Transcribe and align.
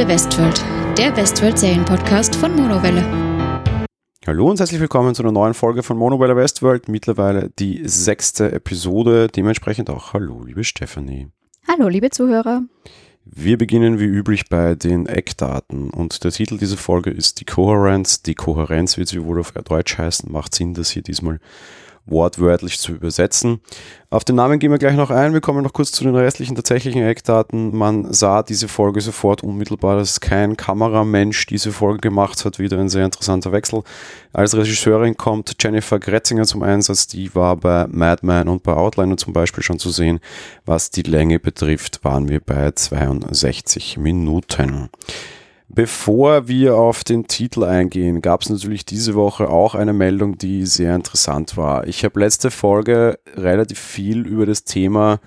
Monowelle 0.00 0.14
Westworld, 0.14 0.64
der 0.96 1.14
Westworld-Serienpodcast 1.14 2.34
von 2.34 2.56
Monowelle. 2.56 3.04
Hallo 4.26 4.48
und 4.48 4.58
herzlich 4.58 4.80
willkommen 4.80 5.14
zu 5.14 5.22
einer 5.22 5.30
neuen 5.30 5.52
Folge 5.52 5.82
von 5.82 5.98
Monowelle 5.98 6.36
Westworld. 6.36 6.88
Mittlerweile 6.88 7.50
die 7.58 7.86
sechste 7.86 8.50
Episode. 8.50 9.28
Dementsprechend 9.28 9.90
auch 9.90 10.14
Hallo, 10.14 10.42
liebe 10.42 10.64
Stephanie. 10.64 11.28
Hallo, 11.68 11.88
liebe 11.88 12.08
Zuhörer. 12.08 12.62
Wir 13.26 13.58
beginnen 13.58 14.00
wie 14.00 14.06
üblich 14.06 14.48
bei 14.48 14.74
den 14.74 15.04
Eckdaten 15.04 15.90
und 15.90 16.24
der 16.24 16.30
Titel 16.30 16.56
dieser 16.56 16.78
Folge 16.78 17.10
ist 17.10 17.38
die 17.38 17.44
Kohärenz. 17.44 18.22
Die 18.22 18.34
Kohärenz 18.34 18.96
wird 18.96 19.08
sie 19.08 19.22
wohl 19.22 19.38
auf 19.38 19.52
Deutsch 19.52 19.98
heißen. 19.98 20.32
Macht 20.32 20.54
Sinn, 20.54 20.72
dass 20.72 20.88
hier 20.88 21.02
diesmal 21.02 21.40
wortwörtlich 22.10 22.78
zu 22.78 22.92
übersetzen. 22.92 23.60
Auf 24.12 24.24
den 24.24 24.34
Namen 24.34 24.58
gehen 24.58 24.72
wir 24.72 24.78
gleich 24.78 24.96
noch 24.96 25.10
ein. 25.10 25.32
Wir 25.32 25.40
kommen 25.40 25.62
noch 25.62 25.72
kurz 25.72 25.92
zu 25.92 26.02
den 26.02 26.16
restlichen 26.16 26.56
tatsächlichen 26.56 27.02
Eckdaten. 27.02 27.76
Man 27.76 28.12
sah 28.12 28.42
diese 28.42 28.66
Folge 28.66 29.00
sofort 29.00 29.44
unmittelbar, 29.44 29.96
dass 29.96 30.20
kein 30.20 30.56
Kameramensch 30.56 31.46
diese 31.46 31.70
Folge 31.70 32.00
gemacht 32.00 32.44
hat. 32.44 32.58
Wieder 32.58 32.78
ein 32.78 32.88
sehr 32.88 33.04
interessanter 33.04 33.52
Wechsel. 33.52 33.82
Als 34.32 34.56
Regisseurin 34.56 35.16
kommt 35.16 35.54
Jennifer 35.60 36.00
Gretzinger 36.00 36.44
zum 36.44 36.64
Einsatz. 36.64 37.06
Die 37.06 37.32
war 37.34 37.56
bei 37.56 37.86
Madman 37.88 38.48
und 38.48 38.64
bei 38.64 38.72
Outliner 38.72 39.16
zum 39.16 39.32
Beispiel 39.32 39.62
schon 39.62 39.78
zu 39.78 39.90
sehen. 39.90 40.18
Was 40.66 40.90
die 40.90 41.02
Länge 41.02 41.38
betrifft, 41.38 42.02
waren 42.02 42.28
wir 42.28 42.40
bei 42.40 42.72
62 42.72 43.96
Minuten. 43.96 44.90
Bevor 45.72 46.48
wir 46.48 46.74
auf 46.74 47.04
den 47.04 47.28
Titel 47.28 47.62
eingehen, 47.62 48.22
gab 48.22 48.42
es 48.42 48.50
natürlich 48.50 48.84
diese 48.84 49.14
Woche 49.14 49.48
auch 49.48 49.76
eine 49.76 49.92
Meldung, 49.92 50.36
die 50.36 50.66
sehr 50.66 50.96
interessant 50.96 51.56
war. 51.56 51.86
Ich 51.86 52.04
habe 52.04 52.18
letzte 52.18 52.50
Folge 52.50 53.20
relativ 53.36 53.78
viel 53.78 54.26
über 54.26 54.46
das 54.46 54.64
Thema 54.64 55.20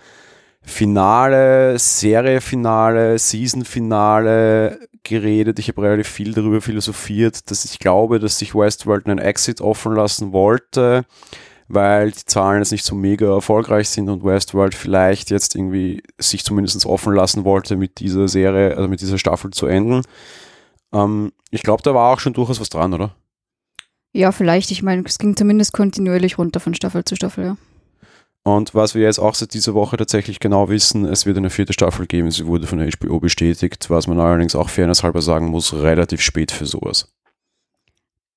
Finale, 0.61 1.79
Seriefinale, 1.79 3.19
Seasonfinale 3.19 4.79
geredet. 5.03 5.59
Ich 5.59 5.69
habe 5.69 5.81
relativ 5.81 6.09
viel 6.09 6.33
darüber 6.33 6.59
philosophiert, 6.59 7.49
dass 7.49 7.63
ich 7.63 7.79
glaube, 7.79 8.19
dass 8.19 8.39
sich 8.39 8.53
Westworld 8.53 9.07
einen 9.07 9.19
Exit 9.19 9.61
offen 9.61 9.95
lassen 9.95 10.33
wollte, 10.33 11.05
weil 11.73 12.11
die 12.11 12.25
Zahlen 12.25 12.59
jetzt 12.59 12.71
nicht 12.71 12.85
so 12.85 12.95
mega 12.95 13.33
erfolgreich 13.33 13.89
sind 13.89 14.09
und 14.09 14.23
Westworld 14.23 14.75
vielleicht 14.75 15.29
jetzt 15.29 15.55
irgendwie 15.55 16.03
sich 16.17 16.43
zumindest 16.43 16.85
offen 16.85 17.13
lassen 17.13 17.43
wollte, 17.43 17.75
mit 17.75 17.99
dieser 17.99 18.27
Serie, 18.27 18.75
also 18.75 18.87
mit 18.87 19.01
dieser 19.01 19.17
Staffel 19.17 19.51
zu 19.51 19.67
enden. 19.67 20.01
Ähm, 20.93 21.31
ich 21.51 21.63
glaube, 21.63 21.83
da 21.83 21.93
war 21.93 22.13
auch 22.13 22.19
schon 22.19 22.33
durchaus 22.33 22.59
was 22.59 22.69
dran, 22.69 22.93
oder? 22.93 23.15
Ja, 24.13 24.31
vielleicht. 24.31 24.71
Ich 24.71 24.83
meine, 24.83 25.03
es 25.05 25.17
ging 25.17 25.35
zumindest 25.35 25.73
kontinuierlich 25.73 26.37
runter 26.37 26.59
von 26.59 26.75
Staffel 26.75 27.03
zu 27.03 27.15
Staffel, 27.15 27.45
ja. 27.45 27.57
Und 28.45 28.75
was 28.75 28.93
wir 28.93 29.03
jetzt 29.03 29.19
auch 29.19 29.35
seit 29.35 29.53
dieser 29.53 29.73
Woche 29.73 29.95
tatsächlich 29.95 30.39
genau 30.39 30.67
wissen, 30.67 31.05
es 31.05 31.25
wird 31.25 31.37
eine 31.37 31.49
vierte 31.49 31.71
Staffel 31.71 32.05
geben. 32.05 32.29
Sie 32.29 32.45
wurde 32.45 32.67
von 32.67 32.77
der 32.77 32.89
HBO 32.91 33.19
bestätigt, 33.19 33.89
was 33.89 34.07
man 34.07 34.19
allerdings 34.19 34.53
auch 34.53 34.69
fairnesshalber 34.69 35.21
sagen 35.21 35.47
muss, 35.47 35.73
relativ 35.73 36.19
spät 36.21 36.51
für 36.51 36.65
sowas. 36.65 37.07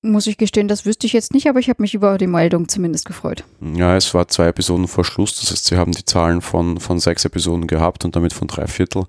Muss 0.01 0.27
ich 0.27 0.37
gestehen, 0.37 0.67
das 0.67 0.85
wüsste 0.85 1.07
ich 1.07 1.13
jetzt 1.13 1.33
nicht, 1.33 1.47
aber 1.47 1.59
ich 1.59 1.69
habe 1.69 1.81
mich 1.81 1.93
über 1.93 2.17
die 2.17 2.27
Meldung 2.27 2.69
zumindest 2.69 3.05
gefreut. 3.05 3.43
Ja, 3.61 3.95
es 3.95 4.13
war 4.13 4.27
zwei 4.27 4.47
Episoden 4.47 4.87
vor 4.87 5.03
Schluss, 5.03 5.39
das 5.39 5.51
heißt, 5.51 5.65
sie 5.65 5.77
haben 5.77 5.91
die 5.91 6.05
Zahlen 6.05 6.41
von, 6.41 6.79
von 6.79 6.99
sechs 6.99 7.25
Episoden 7.25 7.67
gehabt 7.67 8.05
und 8.05 8.15
damit 8.15 8.33
von 8.33 8.47
drei 8.47 8.67
Viertel. 8.67 9.05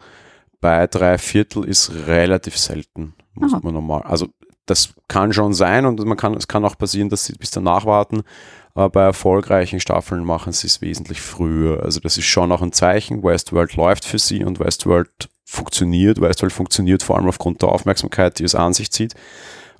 Bei 0.61 0.87
drei 0.87 1.19
Viertel 1.19 1.65
ist 1.65 1.93
relativ 2.07 2.57
selten 2.57 3.15
muss 3.39 3.53
Aha. 3.53 3.61
man 3.63 3.75
normal. 3.75 4.03
Also 4.03 4.29
das 4.67 4.91
kann 5.09 5.33
schon 5.33 5.55
sein 5.55 5.87
und 5.87 6.05
man 6.05 6.17
kann, 6.17 6.35
es 6.35 6.49
kann 6.49 6.65
auch 6.65 6.77
passieren, 6.77 7.09
dass 7.09 7.25
sie 7.25 7.33
bis 7.33 7.51
danach 7.51 7.87
warten. 7.87 8.23
Aber 8.75 8.91
bei 8.91 9.03
erfolgreichen 9.03 9.81
Staffeln 9.81 10.25
machen 10.25 10.53
sie 10.53 10.67
es 10.67 10.83
wesentlich 10.83 11.21
früher. 11.21 11.83
Also 11.83 12.01
das 12.01 12.19
ist 12.19 12.27
schon 12.27 12.53
auch 12.53 12.63
ein 12.63 12.73
Zeichen. 12.73 13.23
Westworld 13.23 13.75
läuft 13.77 14.05
für 14.05 14.19
sie 14.19 14.45
und 14.45 14.61
Westworld 14.61 15.29
funktioniert. 15.45 16.21
Westworld 16.21 16.53
funktioniert 16.53 17.03
vor 17.03 17.17
allem 17.17 17.29
aufgrund 17.29 17.63
der 17.63 17.71
Aufmerksamkeit, 17.71 18.39
die 18.39 18.45
es 18.45 18.55
an 18.55 18.75
sich 18.75 18.91
zieht. 18.91 19.15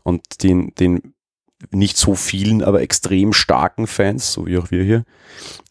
Und 0.09 0.43
den, 0.43 0.73
den 0.77 1.13
nicht 1.71 1.99
so 1.99 2.15
vielen, 2.15 2.63
aber 2.63 2.81
extrem 2.81 3.35
starken 3.35 3.87
Fans, 3.87 4.33
so 4.33 4.47
wie 4.47 4.57
auch 4.57 4.71
wir 4.71 4.83
hier. 4.83 5.05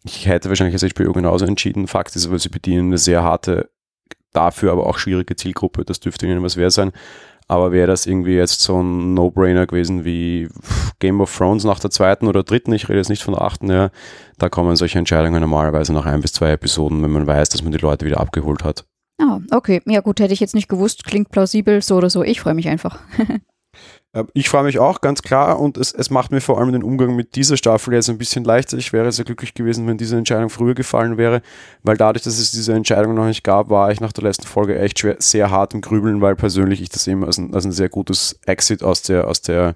Ich 0.04 0.28
hätte 0.28 0.50
wahrscheinlich 0.50 0.80
als 0.80 0.94
HBO 0.94 1.12
genauso 1.12 1.46
entschieden. 1.46 1.88
Fakt 1.88 2.16
ist 2.16 2.28
aber, 2.28 2.38
sie 2.38 2.50
bedienen 2.50 2.90
eine 2.90 3.00
sehr 3.00 3.24
harte, 3.24 3.72
dafür 4.34 4.74
aber 4.74 4.86
auch 4.86 5.00
schwierige 5.00 5.36
Zielgruppe. 5.36 5.86
Das 5.86 6.00
dürfte 6.00 6.28
ihnen 6.28 6.44
was 6.44 6.56
wert 6.56 6.72
sein. 6.72 6.92
Aber 7.48 7.72
wäre 7.72 7.88
das 7.88 8.06
irgendwie 8.06 8.36
jetzt 8.36 8.62
so 8.62 8.80
ein 8.80 9.16
No-Brainer 9.16 9.66
gewesen 9.66 10.06
wie 10.06 10.50
Game 11.00 11.20
of 11.20 11.36
Thrones 11.36 11.64
nach 11.64 11.80
der 11.80 11.90
zweiten 11.90 12.28
oder 12.28 12.44
dritten, 12.44 12.74
ich 12.74 12.90
rede 12.90 13.00
jetzt 13.00 13.10
nicht 13.10 13.24
von 13.24 13.34
der 13.34 13.42
achten, 13.42 13.72
ja, 13.72 13.90
da 14.38 14.50
kommen 14.50 14.76
solche 14.76 15.00
Entscheidungen 15.00 15.42
normalerweise 15.42 15.94
nach 15.94 16.06
ein 16.06 16.22
bis 16.22 16.34
zwei 16.34 16.52
Episoden, 16.52 17.02
wenn 17.02 17.12
man 17.12 17.26
weiß, 17.26 17.50
dass 17.50 17.64
man 17.64 17.72
die 17.72 17.78
Leute 17.80 18.06
wieder 18.06 18.20
abgeholt 18.20 18.64
hat. 18.64 18.86
Ah, 19.20 19.40
okay. 19.52 19.82
Ja 19.86 20.02
gut, 20.02 20.20
hätte 20.20 20.34
ich 20.34 20.42
jetzt 20.42 20.54
nicht 20.54 20.68
gewusst, 20.68 21.06
klingt 21.06 21.32
plausibel, 21.32 21.82
so 21.82 21.96
oder 21.96 22.10
so. 22.10 22.22
Ich 22.22 22.42
freue 22.42 22.54
mich 22.54 22.68
einfach. 22.68 23.00
Äh, 24.18 24.24
ich 24.34 24.50
freue 24.50 24.64
mich 24.64 24.80
auch, 24.80 25.02
ganz 25.02 25.22
klar, 25.22 25.60
und 25.60 25.78
es, 25.78 25.92
es 25.92 26.10
macht 26.10 26.32
mir 26.32 26.42
vor 26.42 26.60
allem 26.60 26.72
den 26.72 26.84
Umgang 26.84 27.16
mit 27.16 27.36
dieser 27.36 27.58
Staffel 27.58 27.94
jetzt 27.94 28.10
ein 28.10 28.18
bisschen 28.18 28.44
leichter. 28.44 28.78
Ich 28.78 28.94
wäre 28.94 29.12
sehr 29.12 29.26
glücklich 29.26 29.54
gewesen, 29.54 29.88
wenn 29.88 29.98
diese 29.98 30.18
Entscheidung 30.18 30.50
früher 30.50 30.76
gefallen 30.76 31.18
wäre, 31.18 31.42
weil 31.84 31.98
dadurch, 31.98 32.24
dass 32.24 32.38
es 32.38 32.52
diese 32.52 32.74
Entscheidung 32.74 33.16
noch 33.16 33.26
nicht 33.26 33.44
gab, 33.44 33.70
war 33.70 33.92
ich 33.92 34.02
nach 34.02 34.14
der 34.14 34.24
letzten 34.24 34.48
Folge 34.48 34.80
echt 34.80 35.00
schwer, 35.00 35.18
sehr 35.20 35.52
hart 35.52 35.74
im 35.74 35.82
Grübeln, 35.82 36.22
weil 36.22 36.36
persönlich 36.36 36.82
ich 36.82 36.90
das 36.90 37.08
eben 37.08 37.24
als 37.24 37.38
ein, 37.38 37.54
als 37.54 37.66
ein 37.66 37.72
sehr 37.72 37.90
gutes 37.90 38.40
Exit 38.46 38.84
aus 38.84 39.02
der, 39.02 39.28
aus 39.28 39.42
der 39.42 39.76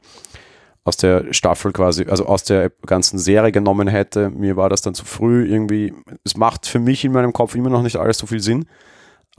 aus 0.83 0.97
der 0.97 1.31
Staffel 1.31 1.71
quasi, 1.73 2.05
also 2.05 2.25
aus 2.25 2.43
der 2.43 2.71
ganzen 2.87 3.19
Serie 3.19 3.51
genommen 3.51 3.87
hätte. 3.87 4.31
Mir 4.31 4.57
war 4.57 4.67
das 4.67 4.81
dann 4.81 4.95
zu 4.95 5.05
früh 5.05 5.45
irgendwie. 5.45 5.93
Es 6.23 6.35
macht 6.35 6.65
für 6.65 6.79
mich 6.79 7.05
in 7.05 7.11
meinem 7.11 7.33
Kopf 7.33 7.53
immer 7.53 7.69
noch 7.69 7.83
nicht 7.83 7.97
alles 7.97 8.17
so 8.17 8.25
viel 8.25 8.39
Sinn 8.39 8.65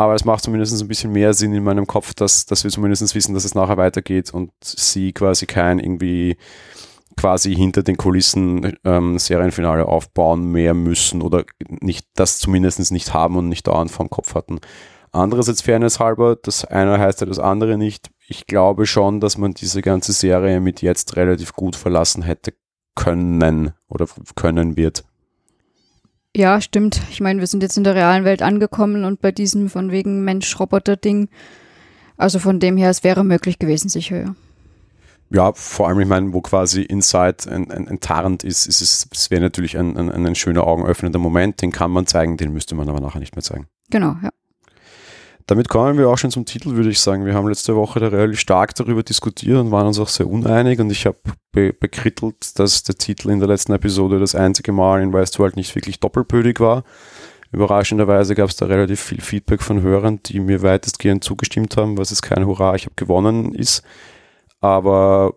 aber 0.02 0.14
es 0.14 0.24
macht 0.24 0.42
zumindest 0.42 0.80
ein 0.80 0.88
bisschen 0.88 1.12
mehr 1.12 1.34
Sinn 1.34 1.52
in 1.54 1.64
meinem 1.64 1.86
Kopf, 1.86 2.14
dass, 2.14 2.46
dass 2.46 2.64
wir 2.64 2.70
zumindest 2.70 3.14
wissen, 3.14 3.34
dass 3.34 3.44
es 3.44 3.54
nachher 3.54 3.76
weitergeht 3.76 4.32
und 4.32 4.50
sie 4.62 5.12
quasi 5.12 5.46
kein 5.46 5.78
irgendwie 5.78 6.36
quasi 7.16 7.54
hinter 7.54 7.82
den 7.82 7.96
Kulissen 7.96 8.76
ähm, 8.84 9.18
Serienfinale 9.18 9.86
aufbauen 9.86 10.44
mehr 10.44 10.74
müssen 10.74 11.22
oder 11.22 11.44
nicht 11.68 12.06
das 12.14 12.38
zumindest 12.38 12.90
nicht 12.90 13.14
haben 13.14 13.36
und 13.36 13.48
nicht 13.48 13.66
dauernd 13.66 13.90
vom 13.90 14.10
Kopf 14.10 14.34
hatten. 14.34 14.60
Andererseits 15.12 15.60
Fairness 15.60 16.00
halber, 16.00 16.36
das 16.36 16.64
eine 16.64 16.98
heißt 16.98 17.20
ja 17.20 17.26
das 17.26 17.38
andere 17.38 17.76
nicht. 17.76 18.10
Ich 18.28 18.46
glaube 18.46 18.86
schon, 18.86 19.20
dass 19.20 19.36
man 19.36 19.52
diese 19.52 19.82
ganze 19.82 20.12
Serie 20.12 20.60
mit 20.60 20.80
jetzt 20.80 21.16
relativ 21.16 21.52
gut 21.52 21.76
verlassen 21.76 22.22
hätte 22.22 22.54
können 22.94 23.72
oder 23.88 24.06
können 24.34 24.76
wird. 24.76 25.04
Ja, 26.34 26.60
stimmt. 26.60 27.00
Ich 27.10 27.20
meine, 27.20 27.40
wir 27.40 27.46
sind 27.46 27.62
jetzt 27.62 27.76
in 27.76 27.84
der 27.84 27.94
realen 27.94 28.24
Welt 28.24 28.40
angekommen 28.40 29.04
und 29.04 29.20
bei 29.20 29.32
diesem 29.32 29.68
von 29.68 29.90
wegen 29.90 30.24
Mensch-Roboter-Ding. 30.24 31.28
Also 32.16 32.38
von 32.38 32.58
dem 32.58 32.76
her, 32.76 32.90
es 32.90 33.04
wäre 33.04 33.24
möglich 33.24 33.58
gewesen, 33.58 33.88
sicher, 33.88 34.20
ja. 34.22 34.34
Ja, 35.30 35.52
vor 35.54 35.88
allem, 35.88 36.00
ich 36.00 36.06
meine, 36.06 36.32
wo 36.34 36.42
quasi 36.42 36.82
Inside 36.82 37.50
enttarnt 37.50 38.44
ist, 38.44 38.66
ist 38.66 38.82
es, 38.82 39.08
es 39.10 39.30
wäre 39.30 39.40
natürlich 39.40 39.78
ein, 39.78 39.96
ein, 39.96 40.26
ein 40.26 40.34
schöner 40.34 40.66
augenöffnender 40.66 41.18
Moment, 41.18 41.62
den 41.62 41.72
kann 41.72 41.90
man 41.90 42.06
zeigen, 42.06 42.36
den 42.36 42.52
müsste 42.52 42.74
man 42.74 42.86
aber 42.88 43.00
nachher 43.00 43.18
nicht 43.18 43.34
mehr 43.34 43.42
zeigen. 43.42 43.66
Genau, 43.88 44.14
ja. 44.22 44.28
Damit 45.46 45.68
kommen 45.68 45.98
wir 45.98 46.08
auch 46.08 46.18
schon 46.18 46.30
zum 46.30 46.44
Titel, 46.44 46.76
würde 46.76 46.90
ich 46.90 47.00
sagen. 47.00 47.26
Wir 47.26 47.34
haben 47.34 47.48
letzte 47.48 47.74
Woche 47.74 48.00
da 48.00 48.08
relativ 48.08 48.40
stark 48.40 48.74
darüber 48.74 49.02
diskutiert 49.02 49.58
und 49.58 49.70
waren 49.70 49.86
uns 49.86 49.98
auch 49.98 50.08
sehr 50.08 50.28
uneinig 50.28 50.78
und 50.78 50.90
ich 50.90 51.06
habe 51.06 51.18
be 51.50 51.72
bekrittelt, 51.72 52.58
dass 52.58 52.82
der 52.84 52.94
Titel 52.94 53.30
in 53.30 53.40
der 53.40 53.48
letzten 53.48 53.72
Episode 53.72 54.18
das 54.18 54.34
einzige 54.34 54.72
Mal 54.72 55.02
in 55.02 55.12
Westworld 55.12 55.56
nicht 55.56 55.74
wirklich 55.74 56.00
doppelbödig 56.00 56.60
war. 56.60 56.84
Überraschenderweise 57.50 58.34
gab 58.34 58.48
es 58.48 58.56
da 58.56 58.66
relativ 58.66 59.00
viel 59.00 59.20
Feedback 59.20 59.62
von 59.62 59.82
Hörern, 59.82 60.20
die 60.24 60.40
mir 60.40 60.62
weitestgehend 60.62 61.22
zugestimmt 61.22 61.76
haben, 61.76 61.98
was 61.98 62.10
es 62.10 62.22
kein 62.22 62.46
Hurra, 62.46 62.74
ich 62.74 62.86
habe 62.86 62.94
gewonnen 62.96 63.54
ist. 63.54 63.82
Aber 64.60 65.34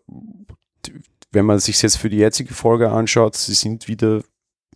wenn 1.31 1.45
man 1.45 1.59
sich 1.59 1.81
jetzt 1.81 1.97
für 1.97 2.09
die 2.09 2.17
jetzige 2.17 2.53
Folge 2.53 2.91
anschaut, 2.91 3.35
sie 3.35 3.53
sind 3.53 3.89
wieder 3.89 4.21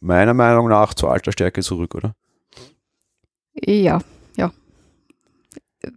meiner 0.02 0.34
Meinung 0.34 0.68
nach 0.68 0.94
zur 0.94 1.12
alter 1.12 1.32
Stärke 1.32 1.62
zurück, 1.62 1.96
oder? 1.96 2.14
Ja, 3.54 4.02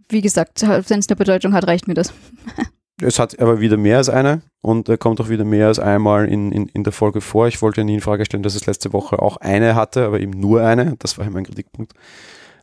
wie 0.09 0.21
gesagt, 0.21 0.61
wenn 0.61 0.99
es 0.99 1.09
eine 1.09 1.15
Bedeutung 1.15 1.53
hat, 1.53 1.67
reicht 1.67 1.87
mir 1.87 1.93
das. 1.93 2.13
Es 3.01 3.19
hat 3.19 3.39
aber 3.39 3.59
wieder 3.59 3.75
mehr 3.75 3.97
als 3.97 4.09
eine 4.09 4.43
und 4.61 4.87
er 4.87 4.97
kommt 4.97 5.19
auch 5.19 5.29
wieder 5.29 5.43
mehr 5.43 5.67
als 5.67 5.79
einmal 5.79 6.27
in, 6.29 6.51
in, 6.51 6.67
in 6.67 6.83
der 6.83 6.93
Folge 6.93 7.21
vor. 7.21 7.47
Ich 7.47 7.61
wollte 7.61 7.83
nie 7.83 7.95
in 7.95 8.01
Frage 8.01 8.23
stellen, 8.23 8.43
dass 8.43 8.55
es 8.55 8.65
letzte 8.65 8.93
Woche 8.93 9.19
auch 9.19 9.37
eine 9.37 9.75
hatte, 9.75 10.05
aber 10.05 10.19
eben 10.19 10.39
nur 10.39 10.61
eine. 10.61 10.95
Das 10.99 11.17
war 11.17 11.29
mein 11.29 11.43
Kritikpunkt. 11.43 11.93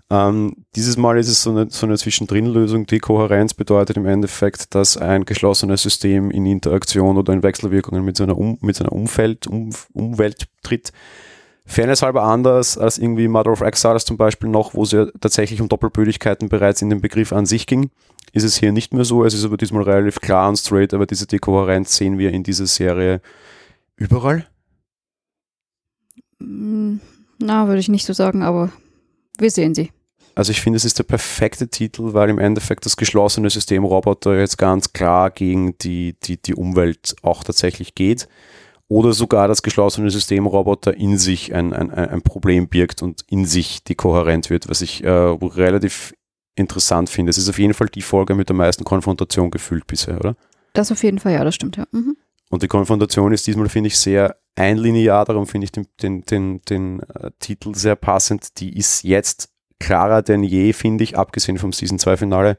Ähm, 0.09 0.65
dieses 0.77 0.97
Mal 0.97 1.19
ist 1.19 1.29
es 1.29 1.43
so 1.43 1.50
eine, 1.50 1.69
so 1.71 1.87
eine 1.87 1.99
Zwischendrin-Lösung. 1.99 2.87
Die 2.87 2.99
Kohärenz 2.99 3.55
bedeutet 3.55 3.97
im 3.97 4.06
Endeffekt, 4.06 4.75
dass 4.75 4.97
ein 4.97 5.25
geschlossenes 5.25 5.83
System 5.83 6.31
in 6.31 6.47
Interaktion 6.47 7.17
oder 7.17 7.33
in 7.33 7.43
Wechselwirkungen 7.43 8.05
mit 8.05 8.17
seiner, 8.17 8.37
um, 8.38 8.59
mit 8.61 8.76
seiner 8.76 8.93
Umfeld, 8.93 9.47
um, 9.47 9.71
Umwelt 9.93 10.47
tritt 10.62 10.93
Fairness 11.71 12.03
halber 12.03 12.25
anders 12.25 12.77
als 12.77 12.99
irgendwie 12.99 13.29
Mother 13.29 13.53
of 13.53 13.61
Exiles 13.61 14.05
zum 14.05 14.17
Beispiel 14.17 14.49
noch, 14.49 14.75
wo 14.75 14.83
es 14.83 14.91
ja 14.91 15.07
tatsächlich 15.21 15.61
um 15.61 15.69
Doppelbödigkeiten 15.69 16.49
bereits 16.49 16.83
in 16.83 16.91
dem 16.91 17.01
Begriff 17.01 17.33
an 17.33 17.47
sich 17.47 17.67
ging, 17.67 17.91
ist 18.33 18.43
es 18.43 18.57
hier 18.57 18.73
nicht 18.73 18.93
mehr 18.93 19.05
so. 19.05 19.25
Es 19.25 19.35
ist 19.35 19.45
aber 19.45 19.57
diesmal 19.57 19.85
relativ 19.85 20.21
klar 20.21 20.49
und 20.49 20.57
straight, 20.57 20.93
aber 20.95 21.07
diese 21.07 21.27
Dekohärenz 21.27 21.97
sehen 21.97 22.19
wir 22.19 22.33
in 22.33 22.43
dieser 22.43 22.67
Serie 22.67 23.21
überall. 23.97 24.47
Mm, 26.41 26.97
na, 27.39 27.69
würde 27.69 27.81
ich 27.81 27.89
nicht 27.89 28.05
so 28.05 28.13
sagen, 28.13 28.43
aber 28.43 28.73
wir 29.39 29.51
sehen 29.51 29.75
sie. 29.75 29.93
Also 30.35 30.51
ich 30.51 30.61
finde, 30.61 30.77
es 30.77 30.85
ist 30.85 30.99
der 30.99 31.05
perfekte 31.05 31.69
Titel, 31.69 32.15
weil 32.15 32.31
im 32.31 32.39
Endeffekt 32.39 32.87
das 32.87 32.97
geschlossene 32.97 33.51
System 33.51 33.85
Roboter 33.85 34.39
jetzt 34.39 34.59
ganz 34.59 34.93
klar 34.93 35.31
gegen 35.31 35.77
die, 35.79 36.17
die, 36.23 36.41
die 36.41 36.55
Umwelt 36.55 37.15
auch 37.23 37.45
tatsächlich 37.45 37.95
geht. 37.95 38.27
Oder 38.91 39.13
sogar 39.13 39.47
das 39.47 39.63
geschlossene 39.63 40.11
System 40.11 40.47
Roboter 40.47 40.97
in 40.97 41.17
sich 41.17 41.55
ein, 41.55 41.73
ein, 41.73 41.93
ein 41.93 42.23
Problem 42.23 42.67
birgt 42.67 43.05
und 43.05 43.25
in 43.29 43.45
sich 43.45 43.85
dekohärent 43.85 44.51
wird, 44.51 44.69
was 44.69 44.81
ich 44.81 45.05
äh, 45.05 45.09
relativ 45.09 46.13
interessant 46.57 47.09
finde. 47.09 47.31
Es 47.31 47.39
ist 47.39 47.49
auf 47.49 47.61
jeden 47.61 47.73
Fall 47.73 47.87
die 47.87 48.03
Folge 48.03 48.35
mit 48.35 48.49
der 48.49 48.57
meisten 48.57 48.83
Konfrontation 48.83 49.53
gefühlt 49.53 49.87
bisher, 49.87 50.17
oder? 50.17 50.35
Das 50.73 50.91
auf 50.91 51.05
jeden 51.05 51.21
Fall, 51.21 51.35
ja, 51.35 51.45
das 51.45 51.55
stimmt, 51.55 51.77
ja. 51.77 51.87
Mhm. 51.93 52.17
Und 52.49 52.65
die 52.65 52.67
Konfrontation 52.67 53.33
ist 53.33 53.47
diesmal, 53.47 53.69
finde 53.69 53.87
ich, 53.87 53.97
sehr 53.97 54.37
einlinear, 54.57 55.25
darum 55.25 55.47
finde 55.47 55.67
ich 55.67 55.71
den, 55.71 55.87
den, 56.03 56.23
den, 56.23 56.61
den 56.63 57.01
äh, 57.01 57.31
Titel 57.39 57.77
sehr 57.77 57.95
passend. 57.95 58.59
Die 58.59 58.77
ist 58.77 59.05
jetzt 59.05 59.51
klarer 59.79 60.23
denn 60.23 60.43
je, 60.43 60.73
finde 60.73 61.05
ich, 61.05 61.17
abgesehen 61.17 61.59
vom 61.59 61.73
Season 61.73 62.01
2 62.01 62.17
Finale, 62.17 62.59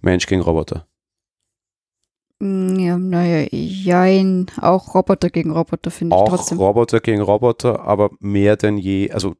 Mensch 0.00 0.26
gegen 0.26 0.40
Roboter. 0.40 0.86
Mm, 2.40 2.78
Ja, 2.78 2.98
naja, 2.98 3.48
jein, 3.50 4.46
auch 4.60 4.94
Roboter 4.94 5.30
gegen 5.30 5.50
Roboter 5.50 5.90
finde 5.90 6.14
ich 6.14 6.20
Auch 6.22 6.28
trotzdem. 6.28 6.58
Roboter 6.58 7.00
gegen 7.00 7.20
Roboter, 7.20 7.80
aber 7.80 8.10
mehr 8.20 8.56
denn 8.56 8.78
je, 8.78 9.10
also 9.10 9.34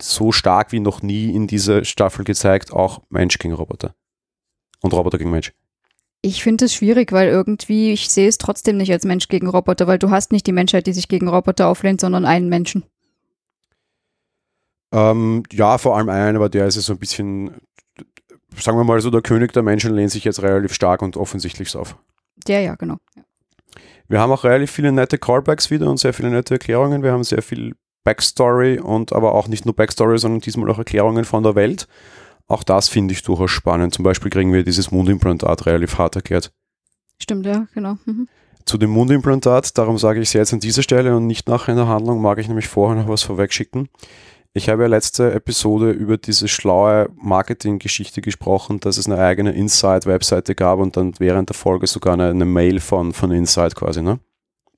so 0.00 0.32
stark 0.32 0.72
wie 0.72 0.80
noch 0.80 1.02
nie 1.02 1.34
in 1.34 1.46
dieser 1.46 1.84
Staffel 1.84 2.24
gezeigt, 2.24 2.72
auch 2.72 3.02
Mensch 3.08 3.38
gegen 3.38 3.54
Roboter. 3.54 3.94
Und 4.80 4.92
Roboter 4.92 5.18
gegen 5.18 5.30
Mensch. 5.30 5.52
Ich 6.22 6.42
finde 6.42 6.66
es 6.66 6.74
schwierig, 6.74 7.12
weil 7.12 7.28
irgendwie, 7.28 7.92
ich 7.92 8.08
sehe 8.08 8.28
es 8.28 8.38
trotzdem 8.38 8.76
nicht 8.76 8.92
als 8.92 9.04
Mensch 9.04 9.28
gegen 9.28 9.48
Roboter, 9.48 9.86
weil 9.86 9.98
du 9.98 10.10
hast 10.10 10.30
nicht 10.30 10.46
die 10.46 10.52
Menschheit, 10.52 10.86
die 10.86 10.92
sich 10.92 11.08
gegen 11.08 11.28
Roboter 11.28 11.68
auflehnt, 11.68 12.00
sondern 12.00 12.24
einen 12.24 12.48
Menschen. 12.48 12.84
Ähm, 14.92 15.42
ja, 15.50 15.78
vor 15.78 15.96
allem 15.96 16.08
einen, 16.08 16.36
aber 16.36 16.48
der 16.48 16.66
ist 16.66 16.76
ja 16.76 16.82
so 16.82 16.92
ein 16.92 16.98
bisschen, 16.98 17.56
sagen 18.56 18.78
wir 18.78 18.84
mal 18.84 19.00
so, 19.00 19.10
der 19.10 19.22
König 19.22 19.52
der 19.52 19.62
Menschen 19.62 19.94
lehnt 19.94 20.10
sich 20.10 20.24
jetzt 20.24 20.42
relativ 20.42 20.74
stark 20.74 21.02
und 21.02 21.16
offensichtlich 21.16 21.74
auf. 21.74 21.96
Der 22.44 22.60
ja, 22.60 22.74
genau. 22.74 22.96
Wir 24.08 24.20
haben 24.20 24.32
auch 24.32 24.44
relativ 24.44 24.70
viele 24.70 24.92
nette 24.92 25.18
Callbacks 25.18 25.70
wieder 25.70 25.88
und 25.88 25.98
sehr 25.98 26.12
viele 26.12 26.30
nette 26.30 26.54
Erklärungen. 26.54 27.02
Wir 27.02 27.12
haben 27.12 27.24
sehr 27.24 27.42
viel 27.42 27.74
Backstory 28.04 28.78
und 28.78 29.12
aber 29.12 29.34
auch 29.34 29.48
nicht 29.48 29.64
nur 29.64 29.74
Backstory, 29.74 30.18
sondern 30.18 30.40
diesmal 30.40 30.70
auch 30.70 30.78
Erklärungen 30.78 31.24
von 31.24 31.42
der 31.42 31.54
Welt. 31.54 31.86
Auch 32.48 32.62
das 32.62 32.88
finde 32.88 33.14
ich 33.14 33.22
durchaus 33.22 33.50
spannend. 33.50 33.94
Zum 33.94 34.02
Beispiel 34.02 34.30
kriegen 34.30 34.52
wir 34.52 34.64
dieses 34.64 34.90
Mundimplantat 34.90 35.66
relativ 35.66 35.98
hart 35.98 36.16
erklärt. 36.16 36.52
Stimmt, 37.20 37.46
ja, 37.46 37.66
genau. 37.72 37.96
Mhm. 38.04 38.28
Zu 38.64 38.78
dem 38.78 38.90
Mundimplantat, 38.90 39.76
darum 39.78 39.98
sage 39.98 40.20
ich 40.20 40.28
es 40.28 40.32
jetzt 40.34 40.52
an 40.52 40.60
dieser 40.60 40.82
Stelle 40.82 41.16
und 41.16 41.26
nicht 41.26 41.48
nachher 41.48 41.72
in 41.72 41.78
der 41.78 41.88
Handlung, 41.88 42.20
mag 42.20 42.38
ich 42.38 42.48
nämlich 42.48 42.68
vorher 42.68 43.00
noch 43.00 43.08
was 43.08 43.22
vorwegschicken. 43.22 43.88
Ich 44.54 44.68
habe 44.68 44.82
ja 44.82 44.88
letzte 44.88 45.32
Episode 45.32 45.92
über 45.92 46.18
diese 46.18 46.46
schlaue 46.46 47.08
Marketinggeschichte 47.16 48.20
gesprochen, 48.20 48.80
dass 48.80 48.98
es 48.98 49.06
eine 49.06 49.18
eigene 49.18 49.52
Inside-Webseite 49.52 50.54
gab 50.54 50.78
und 50.78 50.96
dann 50.96 51.14
während 51.18 51.48
der 51.48 51.54
Folge 51.54 51.86
sogar 51.86 52.14
eine, 52.14 52.28
eine 52.28 52.44
Mail 52.44 52.80
von, 52.80 53.14
von 53.14 53.30
Inside 53.32 53.74
quasi, 53.74 54.02
ne? 54.02 54.18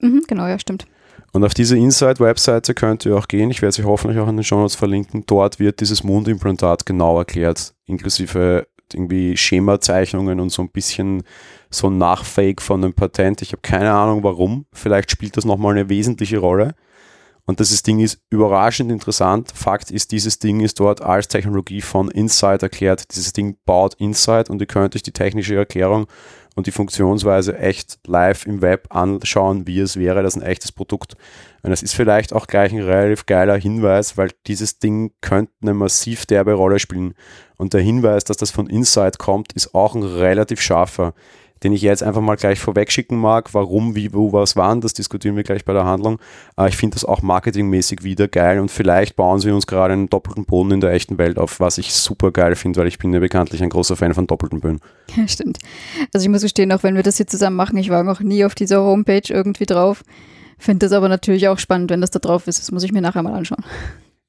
Mhm, 0.00 0.22
genau, 0.28 0.46
ja, 0.46 0.58
stimmt. 0.60 0.86
Und 1.32 1.42
auf 1.42 1.54
diese 1.54 1.76
Inside-Webseite 1.76 2.74
könnt 2.74 3.04
ihr 3.04 3.16
auch 3.16 3.26
gehen. 3.26 3.50
Ich 3.50 3.62
werde 3.62 3.74
sie 3.74 3.82
hoffentlich 3.82 4.20
auch 4.20 4.28
in 4.28 4.36
den 4.36 4.44
Show 4.44 4.60
Notes 4.60 4.76
verlinken. 4.76 5.24
Dort 5.26 5.58
wird 5.58 5.80
dieses 5.80 6.04
Mundimplantat 6.04 6.86
genau 6.86 7.18
erklärt, 7.18 7.74
inklusive 7.86 8.68
irgendwie 8.92 9.36
Schemazeichnungen 9.36 10.38
und 10.38 10.50
so 10.50 10.62
ein 10.62 10.70
bisschen 10.70 11.24
so 11.70 11.88
ein 11.88 11.98
Nachfake 11.98 12.62
von 12.62 12.84
einem 12.84 12.94
Patent. 12.94 13.42
Ich 13.42 13.50
habe 13.50 13.62
keine 13.62 13.90
Ahnung 13.90 14.22
warum. 14.22 14.66
Vielleicht 14.72 15.10
spielt 15.10 15.36
das 15.36 15.44
nochmal 15.44 15.72
eine 15.72 15.88
wesentliche 15.88 16.38
Rolle. 16.38 16.76
Und 17.46 17.60
dieses 17.60 17.82
Ding 17.82 18.00
ist 18.00 18.20
überraschend 18.30 18.90
interessant. 18.90 19.52
Fakt 19.54 19.90
ist, 19.90 20.12
dieses 20.12 20.38
Ding 20.38 20.60
ist 20.60 20.80
dort 20.80 21.02
als 21.02 21.28
Technologie 21.28 21.82
von 21.82 22.10
Inside 22.10 22.62
erklärt. 22.62 23.14
Dieses 23.14 23.34
Ding 23.34 23.58
baut 23.66 23.94
Inside 23.94 24.50
und 24.50 24.60
ihr 24.60 24.66
könnt 24.66 24.96
euch 24.96 25.02
die 25.02 25.12
technische 25.12 25.56
Erklärung 25.56 26.06
und 26.54 26.66
die 26.66 26.70
Funktionsweise 26.70 27.58
echt 27.58 27.98
live 28.06 28.46
im 28.46 28.62
Web 28.62 28.86
anschauen, 28.90 29.66
wie 29.66 29.80
es 29.80 29.98
wäre, 29.98 30.22
das 30.22 30.36
ein 30.36 30.42
echtes 30.42 30.72
Produkt. 30.72 31.16
Und 31.62 31.70
das 31.70 31.82
ist 31.82 31.94
vielleicht 31.94 32.32
auch 32.32 32.46
gleich 32.46 32.72
ein 32.72 32.82
relativ 32.82 33.26
geiler 33.26 33.56
Hinweis, 33.56 34.16
weil 34.16 34.30
dieses 34.46 34.78
Ding 34.78 35.12
könnte 35.20 35.52
eine 35.62 35.74
massiv 35.74 36.26
derbe 36.26 36.52
Rolle 36.52 36.78
spielen. 36.78 37.14
Und 37.56 37.74
der 37.74 37.80
Hinweis, 37.80 38.24
dass 38.24 38.36
das 38.36 38.50
von 38.50 38.68
Inside 38.68 39.18
kommt, 39.18 39.52
ist 39.52 39.74
auch 39.74 39.94
ein 39.94 40.02
relativ 40.02 40.60
scharfer, 40.60 41.12
den 41.64 41.72
ich 41.72 41.82
jetzt 41.82 42.02
einfach 42.02 42.20
mal 42.20 42.36
gleich 42.36 42.60
vorwegschicken 42.60 43.18
mag. 43.18 43.54
Warum, 43.54 43.96
wie, 43.96 44.12
wo, 44.12 44.32
was 44.32 44.54
wann, 44.54 44.82
das 44.82 44.92
diskutieren 44.92 45.34
wir 45.34 45.42
gleich 45.42 45.64
bei 45.64 45.72
der 45.72 45.84
Handlung. 45.84 46.18
Aber 46.54 46.68
ich 46.68 46.76
finde 46.76 46.94
das 46.94 47.04
auch 47.04 47.22
marketingmäßig 47.22 48.04
wieder 48.04 48.28
geil 48.28 48.60
und 48.60 48.70
vielleicht 48.70 49.16
bauen 49.16 49.40
sie 49.40 49.50
uns 49.50 49.66
gerade 49.66 49.94
einen 49.94 50.08
doppelten 50.08 50.44
Boden 50.44 50.72
in 50.72 50.80
der 50.80 50.92
echten 50.92 51.18
Welt 51.18 51.38
auf, 51.38 51.60
was 51.60 51.78
ich 51.78 51.94
super 51.94 52.30
geil 52.30 52.54
finde, 52.54 52.80
weil 52.80 52.86
ich 52.86 52.98
bin 52.98 53.12
ja 53.12 53.20
bekanntlich 53.20 53.62
ein 53.62 53.70
großer 53.70 53.96
Fan 53.96 54.14
von 54.14 54.26
doppelten 54.26 54.60
Böden. 54.60 54.80
Ja, 55.16 55.26
stimmt. 55.26 55.58
Also 56.12 56.24
ich 56.24 56.30
muss 56.30 56.42
gestehen, 56.42 56.70
auch 56.72 56.82
wenn 56.82 56.96
wir 56.96 57.02
das 57.02 57.16
hier 57.16 57.26
zusammen 57.26 57.56
machen, 57.56 57.78
ich 57.78 57.90
war 57.90 58.02
noch 58.04 58.20
nie 58.20 58.44
auf 58.44 58.54
dieser 58.54 58.82
Homepage 58.82 59.22
irgendwie 59.28 59.66
drauf. 59.66 60.02
Finde 60.58 60.86
das 60.86 60.92
aber 60.92 61.08
natürlich 61.08 61.48
auch 61.48 61.58
spannend, 61.58 61.90
wenn 61.90 62.00
das 62.00 62.10
da 62.10 62.18
drauf 62.18 62.46
ist. 62.46 62.60
Das 62.60 62.70
muss 62.70 62.84
ich 62.84 62.92
mir 62.92 63.00
nachher 63.00 63.22
mal 63.22 63.34
anschauen. 63.34 63.64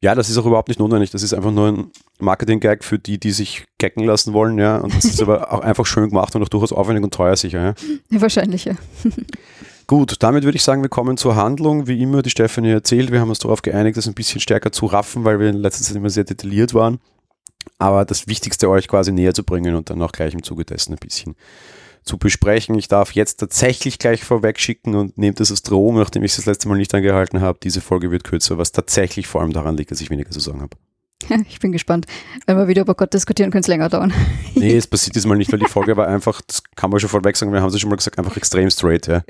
Ja, 0.05 0.13
das 0.13 0.29
ist 0.29 0.37
auch 0.37 0.45
überhaupt 0.45 0.67
nicht 0.67 0.79
notwendig. 0.79 1.09
Das 1.09 1.23
ist 1.23 1.33
einfach 1.33 1.49
nur 1.49 1.67
ein 1.67 1.91
Marketing-Gag 2.19 2.83
für 2.83 2.99
die, 2.99 3.19
die 3.19 3.31
sich 3.31 3.65
gacken 3.79 4.03
lassen 4.03 4.33
wollen, 4.33 4.59
ja. 4.59 4.77
Und 4.77 4.95
das 4.95 5.03
ist 5.03 5.19
aber 5.19 5.51
auch 5.51 5.61
einfach 5.61 5.87
schön 5.87 6.09
gemacht 6.09 6.35
und 6.35 6.43
auch 6.43 6.47
durchaus 6.47 6.71
aufwendig 6.71 7.03
und 7.03 7.11
teuer 7.11 7.35
sicher, 7.35 7.59
ja. 7.59 7.73
Ja, 8.11 8.21
wahrscheinlich, 8.21 8.65
ja. 8.65 8.75
Gut, 9.87 10.17
damit 10.19 10.43
würde 10.43 10.57
ich 10.57 10.63
sagen, 10.63 10.83
wir 10.83 10.89
kommen 10.89 11.17
zur 11.17 11.35
Handlung. 11.35 11.87
Wie 11.87 11.99
immer, 11.99 12.21
die 12.21 12.29
Stefanie 12.29 12.69
erzählt, 12.69 13.11
wir 13.11 13.19
haben 13.19 13.29
uns 13.29 13.39
darauf 13.39 13.63
geeinigt, 13.63 13.97
das 13.97 14.05
ein 14.05 14.13
bisschen 14.13 14.39
stärker 14.39 14.71
zu 14.71 14.85
raffen, 14.85 15.23
weil 15.23 15.39
wir 15.39 15.49
in 15.49 15.57
letzter 15.57 15.83
Zeit 15.83 15.95
immer 15.95 16.11
sehr 16.11 16.23
detailliert 16.23 16.75
waren. 16.75 16.99
Aber 17.79 18.05
das 18.05 18.27
Wichtigste 18.27 18.69
euch 18.69 18.87
quasi 18.87 19.11
näher 19.11 19.33
zu 19.33 19.43
bringen 19.43 19.73
und 19.73 19.89
dann 19.89 20.03
auch 20.03 20.11
gleich 20.11 20.35
im 20.35 20.43
Zuge 20.43 20.65
dessen 20.65 20.93
ein 20.93 20.99
bisschen 20.99 21.33
zu 22.05 22.17
besprechen. 22.17 22.75
Ich 22.75 22.87
darf 22.87 23.13
jetzt 23.13 23.39
tatsächlich 23.39 23.99
gleich 23.99 24.23
vorweg 24.23 24.59
schicken 24.59 24.95
und 24.95 25.17
nehmt 25.17 25.39
das 25.39 25.51
als 25.51 25.63
Drohung, 25.63 25.97
nachdem 25.97 26.23
ich 26.23 26.31
es 26.31 26.37
das 26.37 26.45
letzte 26.45 26.69
Mal 26.69 26.77
nicht 26.77 26.93
angehalten 26.93 27.41
habe. 27.41 27.59
Diese 27.61 27.81
Folge 27.81 28.11
wird 28.11 28.23
kürzer, 28.23 28.57
was 28.57 28.71
tatsächlich 28.71 29.27
vor 29.27 29.41
allem 29.41 29.53
daran 29.53 29.75
liegt, 29.75 29.91
dass 29.91 30.01
ich 30.01 30.09
weniger 30.09 30.29
zu 30.29 30.39
sagen 30.39 30.61
habe. 30.61 30.77
Ich 31.49 31.59
bin 31.59 31.71
gespannt. 31.71 32.05
Wenn 32.45 32.57
wir 32.57 32.67
wieder 32.67 32.83
über 32.83 32.93
Gott 32.93 33.13
diskutieren, 33.13 33.49
könnte 33.49 33.65
es 33.65 33.67
länger 33.67 33.89
dauern. 33.89 34.13
Nee, 34.57 34.77
es 34.77 34.87
passiert 34.87 35.15
diesmal 35.15 35.37
nicht, 35.37 35.51
weil 35.51 35.59
die 35.59 35.65
Folge 35.65 35.97
war 35.97 36.07
einfach, 36.07 36.41
das 36.41 36.63
kann 36.75 36.89
man 36.89 36.99
schon 36.99 37.09
vorweg 37.09 37.35
sagen, 37.35 37.51
wir 37.51 37.61
haben 37.61 37.73
es 37.73 37.79
schon 37.79 37.89
mal 37.89 37.97
gesagt, 37.97 38.17
einfach 38.17 38.37
extrem 38.37 38.69
straight, 38.69 39.07
ja. 39.07 39.21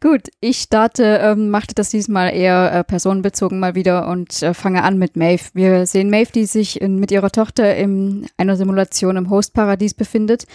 Gut, 0.00 0.28
ich 0.40 0.58
starte, 0.58 1.20
ähm, 1.22 1.50
machte 1.50 1.74
das 1.74 1.90
diesmal 1.90 2.32
eher 2.32 2.72
äh, 2.72 2.84
personenbezogen 2.84 3.58
mal 3.58 3.74
wieder 3.74 4.08
und 4.08 4.42
äh, 4.42 4.54
fange 4.54 4.84
an 4.84 4.96
mit 4.96 5.16
Maeve. 5.16 5.50
Wir 5.54 5.86
sehen 5.86 6.08
Maeve, 6.08 6.30
die 6.32 6.44
sich 6.44 6.80
in, 6.80 7.00
mit 7.00 7.10
ihrer 7.10 7.30
Tochter 7.30 7.76
in 7.76 8.26
einer 8.36 8.56
Simulation 8.56 9.16
im 9.16 9.28
Hostparadies 9.28 9.94
befindet. 9.94 10.46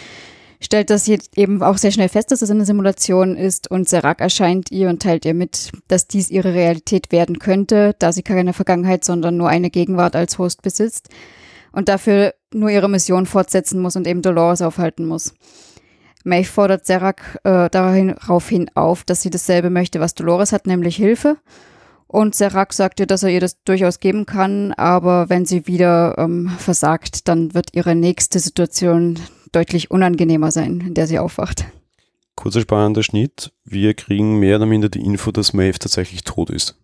Stellt 0.59 0.89
das 0.89 1.05
jetzt 1.05 1.37
eben 1.37 1.61
auch 1.61 1.77
sehr 1.77 1.91
schnell 1.91 2.09
fest, 2.09 2.31
dass 2.31 2.41
es 2.41 2.49
eine 2.49 2.65
Simulation 2.65 3.35
ist 3.35 3.69
und 3.69 3.87
Serac 3.87 4.21
erscheint 4.21 4.71
ihr 4.71 4.89
und 4.89 5.01
teilt 5.01 5.23
ihr 5.25 5.35
mit, 5.35 5.71
dass 5.87 6.07
dies 6.07 6.31
ihre 6.31 6.53
Realität 6.55 7.11
werden 7.11 7.37
könnte, 7.37 7.95
da 7.99 8.11
sie 8.11 8.23
keine 8.23 8.53
Vergangenheit, 8.53 9.03
sondern 9.05 9.37
nur 9.37 9.49
eine 9.49 9.69
Gegenwart 9.69 10.15
als 10.15 10.39
Host 10.39 10.63
besitzt 10.63 11.09
und 11.71 11.89
dafür 11.89 12.33
nur 12.51 12.71
ihre 12.71 12.89
Mission 12.89 13.27
fortsetzen 13.27 13.79
muss 13.79 13.95
und 13.95 14.07
eben 14.07 14.23
Dolores 14.23 14.63
aufhalten 14.63 15.05
muss. 15.05 15.33
Maeve 16.23 16.49
fordert 16.49 16.87
Serac 16.87 17.39
äh, 17.43 17.69
daraufhin 17.69 18.69
auf, 18.75 19.03
dass 19.03 19.21
sie 19.21 19.29
dasselbe 19.29 19.69
möchte, 19.69 19.99
was 19.99 20.15
Dolores 20.15 20.51
hat, 20.51 20.65
nämlich 20.65 20.95
Hilfe. 20.95 21.37
Und 22.07 22.35
Serac 22.35 22.73
sagt 22.73 22.99
ihr, 22.99 23.05
dass 23.05 23.23
er 23.23 23.29
ihr 23.29 23.41
das 23.41 23.61
durchaus 23.63 23.99
geben 23.99 24.25
kann, 24.25 24.73
aber 24.73 25.29
wenn 25.29 25.45
sie 25.45 25.67
wieder 25.67 26.17
ähm, 26.17 26.49
versagt, 26.57 27.27
dann 27.27 27.53
wird 27.53 27.75
ihre 27.75 27.95
nächste 27.95 28.39
Situation 28.39 29.19
deutlich 29.51 29.91
unangenehmer 29.91 30.51
sein, 30.51 30.81
in 30.81 30.93
der 30.93 31.07
sie 31.07 31.19
aufwacht. 31.19 31.65
Kurzer 32.35 32.61
spannender 32.61 33.03
Schnitt. 33.03 33.51
Wir 33.65 33.93
kriegen 33.93 34.39
mehr 34.39 34.57
oder 34.57 34.65
minder 34.65 34.89
die 34.89 35.03
Info, 35.03 35.31
dass 35.31 35.53
Maeve 35.53 35.79
tatsächlich 35.79 36.23
tot 36.23 36.49
ist. 36.49 36.75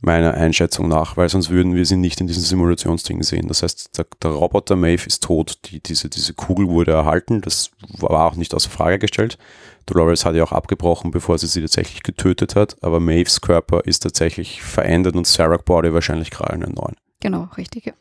Meiner 0.00 0.34
Einschätzung 0.34 0.86
nach, 0.86 1.16
weil 1.16 1.28
sonst 1.28 1.50
würden 1.50 1.74
wir 1.74 1.84
sie 1.84 1.96
nicht 1.96 2.20
in 2.20 2.28
diesen 2.28 2.44
Simulationsdingen 2.44 3.24
sehen. 3.24 3.48
Das 3.48 3.62
heißt, 3.62 3.98
der, 3.98 4.06
der 4.22 4.30
Roboter 4.30 4.76
Maeve 4.76 5.06
ist 5.06 5.24
tot. 5.24 5.58
Die, 5.64 5.82
diese, 5.82 6.08
diese 6.08 6.34
Kugel 6.34 6.68
wurde 6.68 6.92
erhalten. 6.92 7.40
Das 7.40 7.70
war 7.98 8.26
auch 8.26 8.36
nicht 8.36 8.54
außer 8.54 8.70
Frage 8.70 8.98
gestellt. 8.98 9.38
Dolores 9.86 10.24
hat 10.24 10.36
ja 10.36 10.44
auch 10.44 10.52
abgebrochen, 10.52 11.10
bevor 11.10 11.38
sie 11.38 11.46
sie 11.46 11.62
tatsächlich 11.62 12.02
getötet 12.02 12.54
hat. 12.54 12.76
Aber 12.82 13.00
Maeves 13.00 13.40
Körper 13.40 13.80
ist 13.86 14.00
tatsächlich 14.00 14.62
verändert 14.62 15.16
und 15.16 15.26
Sarah 15.26 15.56
Body 15.56 15.92
wahrscheinlich 15.92 16.30
gerade 16.30 16.52
einen 16.52 16.74
neuen. 16.74 16.96
Genau, 17.20 17.48
richtig. 17.56 17.86
Ja. 17.86 17.94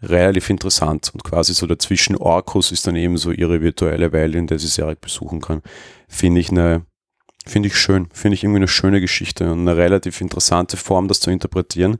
Relativ 0.00 0.48
interessant 0.48 1.10
und 1.12 1.24
quasi 1.24 1.54
so 1.54 1.66
dazwischen 1.66 2.16
Orkus 2.16 2.70
ist 2.70 2.86
dann 2.86 2.94
eben 2.94 3.16
so 3.16 3.32
ihre 3.32 3.60
virtuelle 3.60 4.12
Welt, 4.12 4.34
in 4.36 4.46
der 4.46 4.58
sie 4.60 4.68
Sarek 4.68 5.00
besuchen 5.00 5.40
kann. 5.40 5.60
Finde 6.06 6.40
ich 6.40 6.50
eine, 6.50 6.86
finde 7.46 7.66
ich 7.66 7.76
schön, 7.76 8.08
finde 8.12 8.34
ich 8.34 8.44
irgendwie 8.44 8.58
eine 8.58 8.68
schöne 8.68 9.00
Geschichte 9.00 9.50
und 9.50 9.60
eine 9.60 9.76
relativ 9.76 10.20
interessante 10.20 10.76
Form, 10.76 11.08
das 11.08 11.18
zu 11.18 11.32
interpretieren 11.32 11.98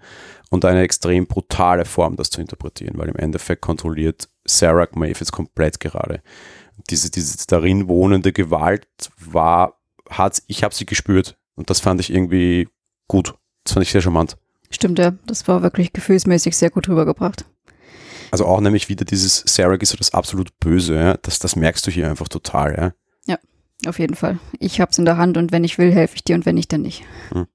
und 0.51 0.65
eine 0.65 0.83
extrem 0.83 1.27
brutale 1.27 1.85
Form, 1.85 2.15
das 2.15 2.31
zu 2.31 2.41
interpretieren, 2.41 2.99
weil 2.99 3.09
im 3.09 3.17
Endeffekt 3.17 3.63
kontrolliert 3.63 4.29
Sarah 4.45 4.87
jetzt 5.05 5.33
komplett 5.33 5.81
gerade. 5.81 6.23
Diese, 6.91 7.11
diese 7.11 7.37
darin 7.49 7.89
wohnende 7.89 8.33
Gewalt 8.33 8.87
war, 9.19 9.81
hat, 10.09 10.41
ich 10.47 10.63
habe 10.63 10.75
sie 10.75 10.87
gespürt 10.87 11.37
und 11.57 11.69
das 11.69 11.81
fand 11.81 12.01
ich 12.01 12.13
irgendwie 12.13 12.69
gut. 13.09 13.35
Das 13.65 13.73
fand 13.73 13.85
ich 13.85 13.91
sehr 13.91 14.03
charmant. 14.03 14.37
Stimmt, 14.71 14.99
ja. 14.99 15.15
Das 15.27 15.49
war 15.49 15.63
wirklich 15.63 15.93
gefühlsmäßig 15.93 16.57
sehr 16.57 16.71
gut 16.71 16.89
rübergebracht. 16.89 17.45
Also 18.31 18.47
auch 18.47 18.61
nämlich 18.61 18.89
wieder 18.89 19.05
dieses 19.05 19.43
Sarek 19.47 19.83
ist 19.83 19.91
so 19.91 19.97
das 19.97 20.15
absolut 20.15 20.59
Böse, 20.61 20.95
ja? 20.95 21.15
das, 21.23 21.39
das 21.39 21.57
merkst 21.57 21.87
du 21.87 21.91
hier 21.91 22.09
einfach 22.09 22.29
total. 22.29 22.95
Ja, 23.27 23.35
ja 23.35 23.39
auf 23.89 23.99
jeden 23.99 24.15
Fall. 24.15 24.39
Ich 24.59 24.81
hab's 24.81 24.99
in 24.99 25.05
der 25.05 25.17
Hand 25.17 25.37
und 25.37 25.53
wenn 25.53 25.65
ich 25.65 25.79
will, 25.79 25.93
helfe 25.93 26.17
ich 26.17 26.25
dir 26.25 26.35
und 26.35 26.47
wenn 26.47 26.55
nicht, 26.55 26.73
dann 26.73 26.83
nicht. 26.83 27.03
Hm. 27.33 27.47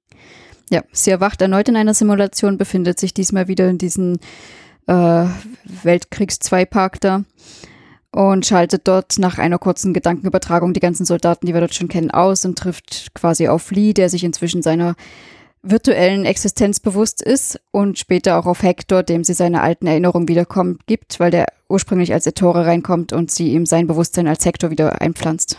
Ja, 0.70 0.82
sie 0.92 1.10
erwacht 1.10 1.42
erneut 1.42 1.68
in 1.68 1.76
einer 1.76 1.94
Simulation, 1.94 2.58
befindet 2.58 2.98
sich 2.98 3.12
diesmal 3.12 3.48
wieder 3.48 3.68
in 3.68 3.78
diesem 3.78 4.18
äh, 4.86 5.26
Weltkriegs-2-Park 5.82 7.00
da 7.00 7.24
und 8.10 8.46
schaltet 8.46 8.86
dort 8.86 9.18
nach 9.18 9.38
einer 9.38 9.58
kurzen 9.58 9.92
Gedankenübertragung 9.92 10.72
die 10.72 10.80
ganzen 10.80 11.04
Soldaten, 11.04 11.46
die 11.46 11.52
wir 11.52 11.60
dort 11.60 11.74
schon 11.74 11.88
kennen, 11.88 12.10
aus 12.10 12.44
und 12.44 12.56
trifft 12.56 13.12
quasi 13.14 13.48
auf 13.48 13.70
Lee, 13.72 13.92
der 13.92 14.08
sich 14.08 14.24
inzwischen 14.24 14.62
seiner 14.62 14.94
virtuellen 15.64 16.24
Existenz 16.24 16.78
bewusst 16.78 17.22
ist 17.22 17.60
und 17.70 17.98
später 17.98 18.38
auch 18.38 18.46
auf 18.46 18.62
Hector, 18.62 19.02
dem 19.02 19.24
sie 19.24 19.34
seine 19.34 19.62
alten 19.62 19.86
Erinnerungen 19.86 20.28
wiederkommt, 20.28 20.86
gibt, 20.86 21.18
weil 21.18 21.30
der 21.30 21.46
ursprünglich 21.68 22.12
als 22.12 22.26
Ettore 22.26 22.66
reinkommt 22.66 23.12
und 23.12 23.30
sie 23.30 23.52
ihm 23.52 23.66
sein 23.66 23.86
Bewusstsein 23.86 24.28
als 24.28 24.44
Hector 24.44 24.70
wieder 24.70 25.00
einpflanzt. 25.00 25.58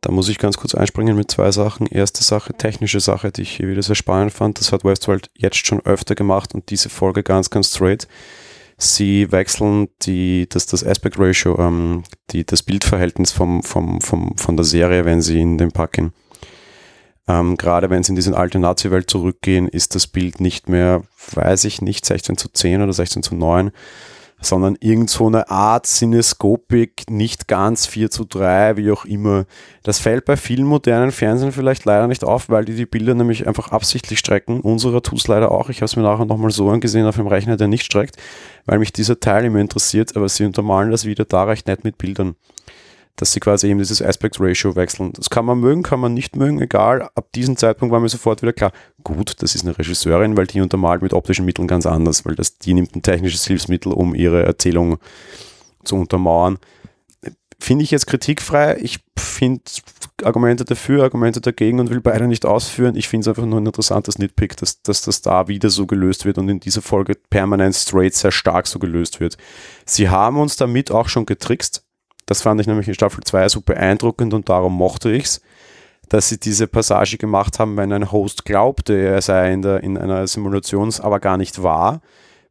Da 0.00 0.12
muss 0.12 0.28
ich 0.28 0.38
ganz 0.38 0.56
kurz 0.56 0.74
einspringen 0.74 1.16
mit 1.16 1.30
zwei 1.30 1.50
Sachen. 1.50 1.86
Erste 1.86 2.22
Sache, 2.22 2.52
technische 2.52 3.00
Sache, 3.00 3.32
die 3.32 3.42
ich 3.42 3.56
hier 3.56 3.68
wieder 3.68 3.82
sehr 3.82 3.94
spannend 3.94 4.32
fand. 4.32 4.60
Das 4.60 4.72
hat 4.72 4.84
Westworld 4.84 5.30
jetzt 5.36 5.66
schon 5.66 5.80
öfter 5.84 6.14
gemacht 6.14 6.54
und 6.54 6.70
diese 6.70 6.88
Folge 6.88 7.22
ganz, 7.22 7.50
ganz 7.50 7.74
straight. 7.74 8.06
Sie 8.78 9.32
wechseln 9.32 9.88
die, 10.02 10.48
das, 10.48 10.66
das 10.66 10.84
Aspect 10.84 11.18
Ratio, 11.18 11.58
ähm, 11.58 12.02
die, 12.30 12.44
das 12.44 12.62
Bildverhältnis 12.62 13.32
vom, 13.32 13.62
vom, 13.62 14.00
vom, 14.00 14.36
von 14.36 14.56
der 14.56 14.64
Serie, 14.64 15.04
wenn 15.06 15.22
sie 15.22 15.40
in 15.40 15.56
den 15.56 15.72
Park 15.72 15.92
gehen. 15.92 16.12
Ähm, 17.28 17.56
Gerade 17.56 17.90
wenn 17.90 18.02
sie 18.02 18.12
in 18.12 18.16
diese 18.16 18.36
alte 18.36 18.58
Nazi-Welt 18.58 19.10
zurückgehen, 19.10 19.68
ist 19.68 19.94
das 19.94 20.06
Bild 20.06 20.40
nicht 20.40 20.68
mehr, 20.68 21.02
weiß 21.32 21.64
ich 21.64 21.82
nicht, 21.82 22.04
16 22.04 22.36
zu 22.36 22.48
10 22.48 22.82
oder 22.82 22.92
16 22.92 23.22
zu 23.22 23.34
9, 23.34 23.72
sondern 24.40 24.76
irgend 24.80 25.10
so 25.10 25.26
eine 25.26 25.50
Art 25.50 25.86
Cineskopik, 25.86 27.10
nicht 27.10 27.48
ganz 27.48 27.86
4 27.86 28.10
zu 28.10 28.24
3, 28.24 28.76
wie 28.76 28.90
auch 28.90 29.04
immer. 29.04 29.46
Das 29.82 29.98
fällt 29.98 30.24
bei 30.24 30.36
vielen 30.36 30.66
modernen 30.66 31.10
Fernsehen 31.10 31.52
vielleicht 31.52 31.84
leider 31.84 32.06
nicht 32.06 32.22
auf, 32.22 32.48
weil 32.48 32.64
die 32.64 32.76
die 32.76 32.86
Bilder 32.86 33.14
nämlich 33.14 33.46
einfach 33.46 33.72
absichtlich 33.72 34.18
strecken. 34.18 34.60
Unserer 34.60 35.02
tut 35.02 35.18
es 35.18 35.28
leider 35.28 35.50
auch. 35.50 35.70
Ich 35.70 35.78
habe 35.78 35.86
es 35.86 35.96
mir 35.96 36.02
nachher 36.02 36.26
nochmal 36.26 36.50
so 36.50 36.68
angesehen 36.68 37.06
auf 37.06 37.16
dem 37.16 37.26
Rechner, 37.26 37.56
der 37.56 37.68
nicht 37.68 37.84
streckt, 37.84 38.16
weil 38.66 38.78
mich 38.78 38.92
dieser 38.92 39.18
Teil 39.18 39.46
immer 39.46 39.58
interessiert, 39.58 40.14
aber 40.16 40.28
sie 40.28 40.44
untermalen 40.44 40.90
das 40.90 41.06
wieder 41.06 41.24
da 41.24 41.44
recht 41.44 41.66
nett 41.66 41.82
mit 41.82 41.98
Bildern 41.98 42.36
dass 43.16 43.32
sie 43.32 43.40
quasi 43.40 43.68
eben 43.68 43.78
dieses 43.78 44.02
Aspect 44.02 44.36
Ratio 44.38 44.76
wechseln. 44.76 45.12
Das 45.14 45.30
kann 45.30 45.44
man 45.44 45.58
mögen, 45.58 45.82
kann 45.82 46.00
man 46.00 46.14
nicht 46.14 46.36
mögen, 46.36 46.60
egal. 46.60 47.08
Ab 47.14 47.32
diesem 47.34 47.56
Zeitpunkt 47.56 47.92
war 47.92 48.00
mir 48.00 48.08
sofort 48.08 48.42
wieder 48.42 48.52
klar, 48.52 48.72
gut, 49.02 49.42
das 49.42 49.54
ist 49.54 49.64
eine 49.64 49.76
Regisseurin, 49.76 50.36
weil 50.36 50.46
die 50.46 50.60
untermalt 50.60 51.02
mit 51.02 51.14
optischen 51.14 51.46
Mitteln 51.46 51.66
ganz 51.66 51.86
anders, 51.86 52.24
weil 52.26 52.34
das, 52.34 52.58
die 52.58 52.74
nimmt 52.74 52.94
ein 52.94 53.02
technisches 53.02 53.46
Hilfsmittel, 53.46 53.92
um 53.92 54.14
ihre 54.14 54.42
Erzählung 54.44 54.98
zu 55.82 55.96
untermauern. 55.96 56.58
Finde 57.58 57.84
ich 57.84 57.90
jetzt 57.90 58.06
kritikfrei. 58.06 58.76
Ich 58.82 58.98
finde 59.18 59.62
Argumente 60.22 60.66
dafür, 60.66 61.04
Argumente 61.04 61.40
dagegen 61.40 61.80
und 61.80 61.88
will 61.88 62.02
beide 62.02 62.26
nicht 62.26 62.44
ausführen. 62.44 62.96
Ich 62.96 63.08
finde 63.08 63.22
es 63.22 63.28
einfach 63.28 63.46
nur 63.46 63.60
ein 63.60 63.66
interessantes 63.66 64.18
Nitpick, 64.18 64.58
dass, 64.58 64.82
dass 64.82 65.00
das 65.00 65.22
da 65.22 65.48
wieder 65.48 65.70
so 65.70 65.86
gelöst 65.86 66.26
wird 66.26 66.36
und 66.36 66.50
in 66.50 66.60
dieser 66.60 66.82
Folge 66.82 67.14
permanent 67.30 67.74
straight 67.74 68.14
sehr 68.14 68.30
stark 68.30 68.66
so 68.66 68.78
gelöst 68.78 69.20
wird. 69.20 69.38
Sie 69.86 70.10
haben 70.10 70.38
uns 70.38 70.56
damit 70.56 70.90
auch 70.90 71.08
schon 71.08 71.24
getrickst 71.24 71.85
das 72.26 72.42
fand 72.42 72.60
ich 72.60 72.66
nämlich 72.66 72.88
in 72.88 72.94
Staffel 72.94 73.22
2 73.24 73.48
so 73.48 73.60
beeindruckend 73.60 74.34
und 74.34 74.48
darum 74.48 74.76
mochte 74.76 75.10
ich 75.10 75.24
es, 75.24 75.40
dass 76.08 76.28
sie 76.28 76.38
diese 76.38 76.66
Passage 76.66 77.18
gemacht 77.18 77.58
haben, 77.58 77.76
wenn 77.76 77.92
ein 77.92 78.12
Host 78.12 78.44
glaubte, 78.44 78.94
er 78.94 79.20
sei 79.22 79.52
in, 79.52 79.62
der, 79.62 79.82
in 79.82 79.96
einer 79.96 80.26
Simulation, 80.26 80.92
aber 81.00 81.20
gar 81.20 81.36
nicht 81.36 81.62
wahr. 81.62 82.00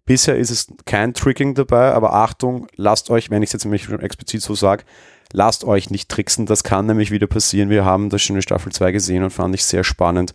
Bisher 0.05 0.37
ist 0.37 0.51
es 0.51 0.67
kein 0.85 1.13
Tricking 1.13 1.55
dabei, 1.55 1.93
aber 1.93 2.13
Achtung, 2.13 2.67
lasst 2.75 3.09
euch, 3.09 3.29
wenn 3.29 3.41
ich 3.41 3.49
es 3.49 3.53
jetzt 3.53 3.65
nämlich 3.65 3.89
explizit 3.89 4.41
so 4.41 4.55
sage, 4.55 4.83
lasst 5.31 5.63
euch 5.63 5.89
nicht 5.89 6.09
tricksen, 6.09 6.45
das 6.45 6.63
kann 6.63 6.85
nämlich 6.85 7.11
wieder 7.11 7.27
passieren. 7.27 7.69
Wir 7.69 7.85
haben 7.85 8.09
das 8.09 8.21
schon 8.21 8.35
in 8.35 8.41
Staffel 8.41 8.71
2 8.71 8.91
gesehen 8.91 9.23
und 9.23 9.31
fand 9.31 9.55
ich 9.55 9.65
sehr 9.65 9.83
spannend. 9.83 10.33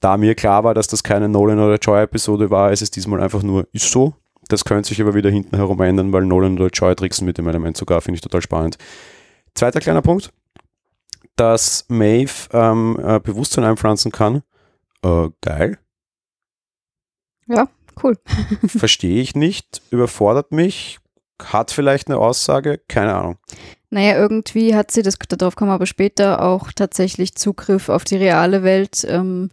Da 0.00 0.16
mir 0.16 0.34
klar 0.34 0.64
war, 0.64 0.74
dass 0.74 0.88
das 0.88 1.02
keine 1.02 1.28
Nolan 1.28 1.58
oder 1.58 1.76
Joy-Episode 1.76 2.50
war, 2.50 2.72
ist 2.72 2.82
es 2.82 2.90
diesmal 2.90 3.22
einfach 3.22 3.42
nur, 3.42 3.68
ist 3.72 3.90
so, 3.90 4.14
das 4.52 4.64
könnte 4.64 4.88
sich 4.88 5.00
aber 5.00 5.14
wieder 5.14 5.30
hinten 5.30 5.56
herum 5.56 5.80
ändern, 5.80 6.12
weil 6.12 6.24
Nolan 6.24 6.58
oder 6.58 6.68
Joy 6.68 6.94
tricksen 6.94 7.26
mit 7.26 7.38
dem 7.38 7.48
Element 7.48 7.76
sogar, 7.76 8.00
finde 8.00 8.16
ich 8.16 8.20
total 8.20 8.42
spannend. 8.42 8.78
Zweiter 9.54 9.80
kleiner 9.80 10.02
Punkt, 10.02 10.32
dass 11.36 11.86
Maeve 11.88 12.48
ähm, 12.52 12.98
äh, 13.02 13.20
Bewusstsein 13.20 13.64
einpflanzen 13.64 14.12
kann. 14.12 14.42
Äh, 15.02 15.28
geil. 15.40 15.78
Ja, 17.46 17.68
cool. 18.02 18.16
Verstehe 18.66 19.20
ich 19.22 19.34
nicht, 19.34 19.82
überfordert 19.90 20.52
mich, 20.52 20.98
hat 21.42 21.70
vielleicht 21.70 22.08
eine 22.08 22.18
Aussage, 22.18 22.80
keine 22.88 23.14
Ahnung. 23.14 23.38
Naja, 23.90 24.16
irgendwie 24.16 24.74
hat 24.74 24.92
sie, 24.92 25.02
das, 25.02 25.18
darauf 25.18 25.56
kommen 25.56 25.70
wir 25.70 25.74
aber 25.74 25.86
später, 25.86 26.42
auch 26.42 26.70
tatsächlich 26.72 27.34
Zugriff 27.34 27.88
auf 27.88 28.04
die 28.04 28.16
reale 28.16 28.62
Welt. 28.62 29.04
Ähm, 29.08 29.50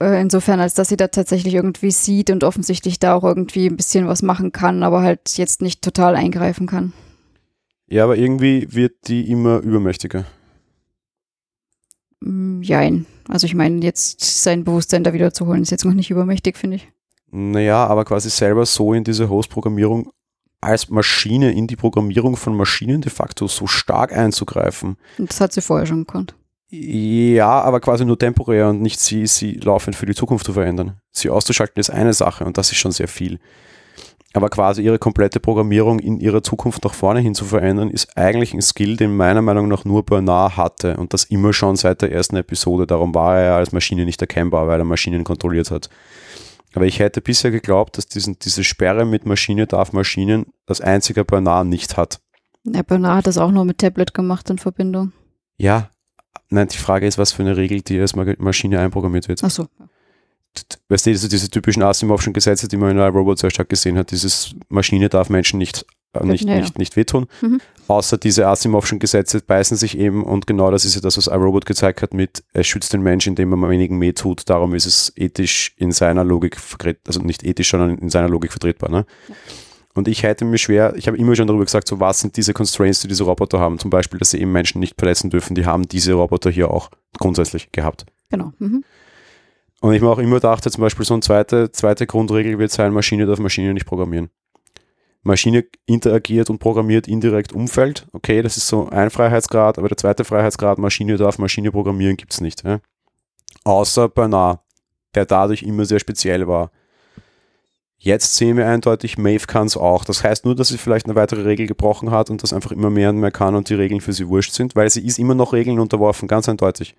äh, 0.00 0.20
insofern, 0.20 0.60
als 0.60 0.74
dass 0.74 0.88
sie 0.88 0.96
da 0.96 1.08
tatsächlich 1.08 1.54
irgendwie 1.54 1.90
sieht 1.90 2.30
und 2.30 2.44
offensichtlich 2.44 2.98
da 2.98 3.14
auch 3.14 3.24
irgendwie 3.24 3.66
ein 3.66 3.76
bisschen 3.76 4.06
was 4.06 4.22
machen 4.22 4.52
kann, 4.52 4.82
aber 4.82 5.02
halt 5.02 5.36
jetzt 5.38 5.62
nicht 5.62 5.82
total 5.82 6.16
eingreifen 6.16 6.66
kann. 6.66 6.92
Ja, 7.86 8.04
aber 8.04 8.16
irgendwie 8.16 8.68
wird 8.70 9.08
die 9.08 9.30
immer 9.30 9.58
übermächtiger. 9.60 10.24
Mm, 12.20 12.62
jein. 12.62 13.06
Also 13.28 13.46
ich 13.46 13.54
meine, 13.54 13.82
jetzt 13.82 14.42
sein 14.42 14.64
Bewusstsein 14.64 15.04
da 15.04 15.12
wieder 15.12 15.32
zu 15.32 15.46
holen, 15.46 15.62
ist 15.62 15.70
jetzt 15.70 15.84
noch 15.84 15.94
nicht 15.94 16.10
übermächtig, 16.10 16.56
finde 16.56 16.76
ich. 16.76 16.88
Naja, 17.32 17.86
aber 17.86 18.04
quasi 18.04 18.28
selber 18.28 18.66
so 18.66 18.92
in 18.92 19.04
diese 19.04 19.28
Host-Programmierung 19.28 20.10
als 20.60 20.90
Maschine 20.90 21.52
in 21.52 21.66
die 21.66 21.76
Programmierung 21.76 22.36
von 22.36 22.54
Maschinen 22.54 23.00
de 23.00 23.10
facto 23.10 23.48
so 23.48 23.66
stark 23.66 24.12
einzugreifen. 24.12 24.96
Und 25.16 25.30
das 25.30 25.40
hat 25.40 25.52
sie 25.52 25.62
vorher 25.62 25.86
schon 25.86 26.04
gekonnt. 26.04 26.34
Ja, 26.70 27.60
aber 27.62 27.80
quasi 27.80 28.04
nur 28.04 28.18
temporär 28.18 28.68
und 28.68 28.80
nicht 28.80 29.00
sie, 29.00 29.26
sie 29.26 29.54
laufend 29.54 29.96
für 29.96 30.06
die 30.06 30.14
Zukunft 30.14 30.46
zu 30.46 30.52
verändern. 30.52 31.00
Sie 31.10 31.28
auszuschalten 31.28 31.80
ist 31.80 31.90
eine 31.90 32.12
Sache 32.14 32.44
und 32.44 32.56
das 32.58 32.70
ist 32.70 32.78
schon 32.78 32.92
sehr 32.92 33.08
viel. 33.08 33.40
Aber 34.32 34.48
quasi 34.48 34.82
ihre 34.82 35.00
komplette 35.00 35.40
Programmierung 35.40 35.98
in 35.98 36.20
ihrer 36.20 36.44
Zukunft 36.44 36.84
nach 36.84 36.94
vorne 36.94 37.18
hin 37.18 37.34
zu 37.34 37.44
verändern, 37.44 37.90
ist 37.90 38.16
eigentlich 38.16 38.54
ein 38.54 38.62
Skill, 38.62 38.96
den 38.96 39.16
meiner 39.16 39.42
Meinung 39.42 39.66
nach 39.66 39.84
nur 39.84 40.04
Bernard 40.04 40.56
hatte 40.56 40.96
und 40.96 41.12
das 41.12 41.24
immer 41.24 41.52
schon 41.52 41.74
seit 41.74 42.02
der 42.02 42.12
ersten 42.12 42.36
Episode. 42.36 42.86
Darum 42.86 43.12
war 43.12 43.38
er 43.38 43.44
ja 43.46 43.56
als 43.56 43.72
Maschine 43.72 44.04
nicht 44.04 44.20
erkennbar, 44.20 44.68
weil 44.68 44.80
er 44.80 44.84
Maschinen 44.84 45.24
kontrolliert 45.24 45.72
hat. 45.72 45.90
Aber 46.74 46.86
ich 46.86 47.00
hätte 47.00 47.20
bisher 47.20 47.50
geglaubt, 47.50 47.98
dass 47.98 48.06
diesen, 48.06 48.38
diese 48.38 48.62
Sperre 48.62 49.04
mit 49.04 49.26
Maschine 49.26 49.66
darf 49.66 49.92
Maschinen 49.92 50.46
das 50.66 50.80
einzige 50.80 51.24
Bernard 51.24 51.66
nicht 51.66 51.96
hat. 51.96 52.20
Ja, 52.62 52.82
Bernard 52.82 53.16
hat 53.16 53.26
das 53.26 53.38
auch 53.38 53.50
nur 53.50 53.64
mit 53.64 53.78
Tablet 53.78 54.14
gemacht 54.14 54.48
in 54.50 54.58
Verbindung. 54.58 55.12
Ja, 55.56 55.90
Nein, 56.50 56.68
die 56.68 56.78
Frage 56.78 57.06
ist, 57.06 57.16
was 57.16 57.32
für 57.32 57.42
eine 57.42 57.56
Regel, 57.56 57.80
die 57.80 58.00
als 58.00 58.14
Maschine 58.14 58.80
einprogrammiert 58.80 59.28
wird. 59.28 59.42
Ach 59.44 59.50
so. 59.50 59.68
Weißt 60.88 61.06
du, 61.06 61.12
diese 61.12 61.48
typischen 61.48 61.82
Asimovschen 61.82 62.32
Gesetze, 62.32 62.66
die 62.66 62.76
man 62.76 62.90
in 62.90 62.98
Robot 62.98 63.38
sehr 63.38 63.50
stark 63.50 63.68
gesehen 63.68 63.96
hat, 63.96 64.10
dieses 64.10 64.54
Maschine 64.68 65.08
darf 65.08 65.30
Menschen 65.30 65.58
nicht, 65.58 65.86
äh, 66.12 66.26
nicht, 66.26 66.44
ja, 66.44 66.56
nicht, 66.56 66.76
nicht 66.76 66.96
wehtun. 66.96 67.28
Mhm. 67.40 67.60
Außer 67.86 68.18
diese 68.18 68.48
Asimovschen 68.48 68.98
Gesetze 68.98 69.40
beißen 69.40 69.76
sich 69.76 69.96
eben 69.96 70.24
und 70.24 70.48
genau 70.48 70.72
das 70.72 70.84
ist 70.84 70.96
ja 70.96 71.00
das, 71.00 71.16
was 71.16 71.28
iRobot 71.28 71.66
gezeigt 71.66 72.02
hat 72.02 72.14
mit, 72.14 72.42
er 72.52 72.64
schützt 72.64 72.92
den 72.92 73.02
Menschen, 73.02 73.30
indem 73.30 73.52
er 73.52 73.70
wenigen 73.70 74.00
weh 74.00 74.12
tut. 74.12 74.50
Darum 74.50 74.74
ist 74.74 74.86
es 74.86 75.12
ethisch 75.16 75.72
in 75.76 75.92
seiner 75.92 76.24
Logik 76.24 76.58
vertretbar, 76.58 77.14
also 77.14 77.20
nicht 77.20 77.44
ethisch, 77.44 77.70
sondern 77.70 77.98
in 77.98 78.10
seiner 78.10 78.28
Logik 78.28 78.50
vertretbar. 78.50 78.90
Ne? 78.90 79.06
Ja. 79.28 79.34
Und 79.94 80.06
ich 80.06 80.22
hätte 80.22 80.44
mir 80.44 80.58
schwer, 80.58 80.94
ich 80.96 81.08
habe 81.08 81.16
immer 81.16 81.34
schon 81.34 81.48
darüber 81.48 81.64
gesagt, 81.64 81.88
so 81.88 81.98
was 81.98 82.20
sind 82.20 82.36
diese 82.36 82.54
Constraints, 82.54 83.00
die 83.00 83.08
diese 83.08 83.24
Roboter 83.24 83.58
haben. 83.58 83.78
Zum 83.78 83.90
Beispiel, 83.90 84.18
dass 84.18 84.30
sie 84.30 84.40
eben 84.40 84.52
Menschen 84.52 84.78
nicht 84.78 84.94
verletzen 84.96 85.30
dürfen. 85.30 85.54
Die 85.54 85.66
haben 85.66 85.88
diese 85.88 86.12
Roboter 86.12 86.50
hier 86.50 86.70
auch 86.70 86.90
grundsätzlich 87.18 87.72
gehabt. 87.72 88.06
Genau. 88.30 88.52
Mhm. 88.58 88.84
Und 89.80 89.94
ich 89.94 90.02
mir 90.02 90.10
auch 90.10 90.18
immer 90.18 90.40
dachte, 90.40 90.70
zum 90.70 90.82
Beispiel 90.82 91.04
so 91.04 91.14
eine 91.14 91.22
zweite, 91.22 91.72
zweite 91.72 92.06
Grundregel 92.06 92.58
wird 92.58 92.70
sein, 92.70 92.92
Maschine 92.92 93.26
darf 93.26 93.38
Maschine 93.38 93.74
nicht 93.74 93.86
programmieren. 93.86 94.30
Maschine 95.22 95.64
interagiert 95.86 96.50
und 96.50 96.58
programmiert 96.58 97.08
indirekt 97.08 97.52
Umfeld. 97.52 98.06
Okay, 98.12 98.42
das 98.42 98.56
ist 98.56 98.68
so 98.68 98.88
ein 98.88 99.10
Freiheitsgrad, 99.10 99.78
aber 99.78 99.88
der 99.88 99.96
zweite 99.96 100.24
Freiheitsgrad, 100.24 100.78
Maschine 100.78 101.16
darf 101.16 101.38
Maschine 101.38 101.72
programmieren, 101.72 102.16
gibt 102.16 102.32
es 102.32 102.40
nicht. 102.40 102.62
Ja? 102.64 102.80
Außer 103.64 104.08
Bernard, 104.08 104.60
der 105.14 105.26
dadurch 105.26 105.62
immer 105.62 105.84
sehr 105.84 105.98
speziell 105.98 106.46
war. 106.46 106.70
Jetzt 108.02 108.36
sehen 108.36 108.56
wir 108.56 108.66
eindeutig, 108.66 109.18
Maeve 109.18 109.46
kann 109.46 109.66
es 109.66 109.76
auch. 109.76 110.04
Das 110.04 110.24
heißt 110.24 110.46
nur, 110.46 110.54
dass 110.54 110.68
sie 110.68 110.78
vielleicht 110.78 111.04
eine 111.04 111.16
weitere 111.16 111.42
Regel 111.42 111.66
gebrochen 111.66 112.10
hat 112.10 112.30
und 112.30 112.42
das 112.42 112.54
einfach 112.54 112.72
immer 112.72 112.88
mehr 112.88 113.10
und 113.10 113.18
mehr 113.18 113.30
kann 113.30 113.54
und 113.54 113.68
die 113.68 113.74
Regeln 113.74 114.00
für 114.00 114.14
sie 114.14 114.26
wurscht 114.26 114.54
sind, 114.54 114.74
weil 114.74 114.88
sie 114.88 115.06
ist 115.06 115.18
immer 115.18 115.34
noch 115.34 115.52
Regeln 115.52 115.78
unterworfen, 115.78 116.26
ganz 116.26 116.48
eindeutig. 116.48 116.96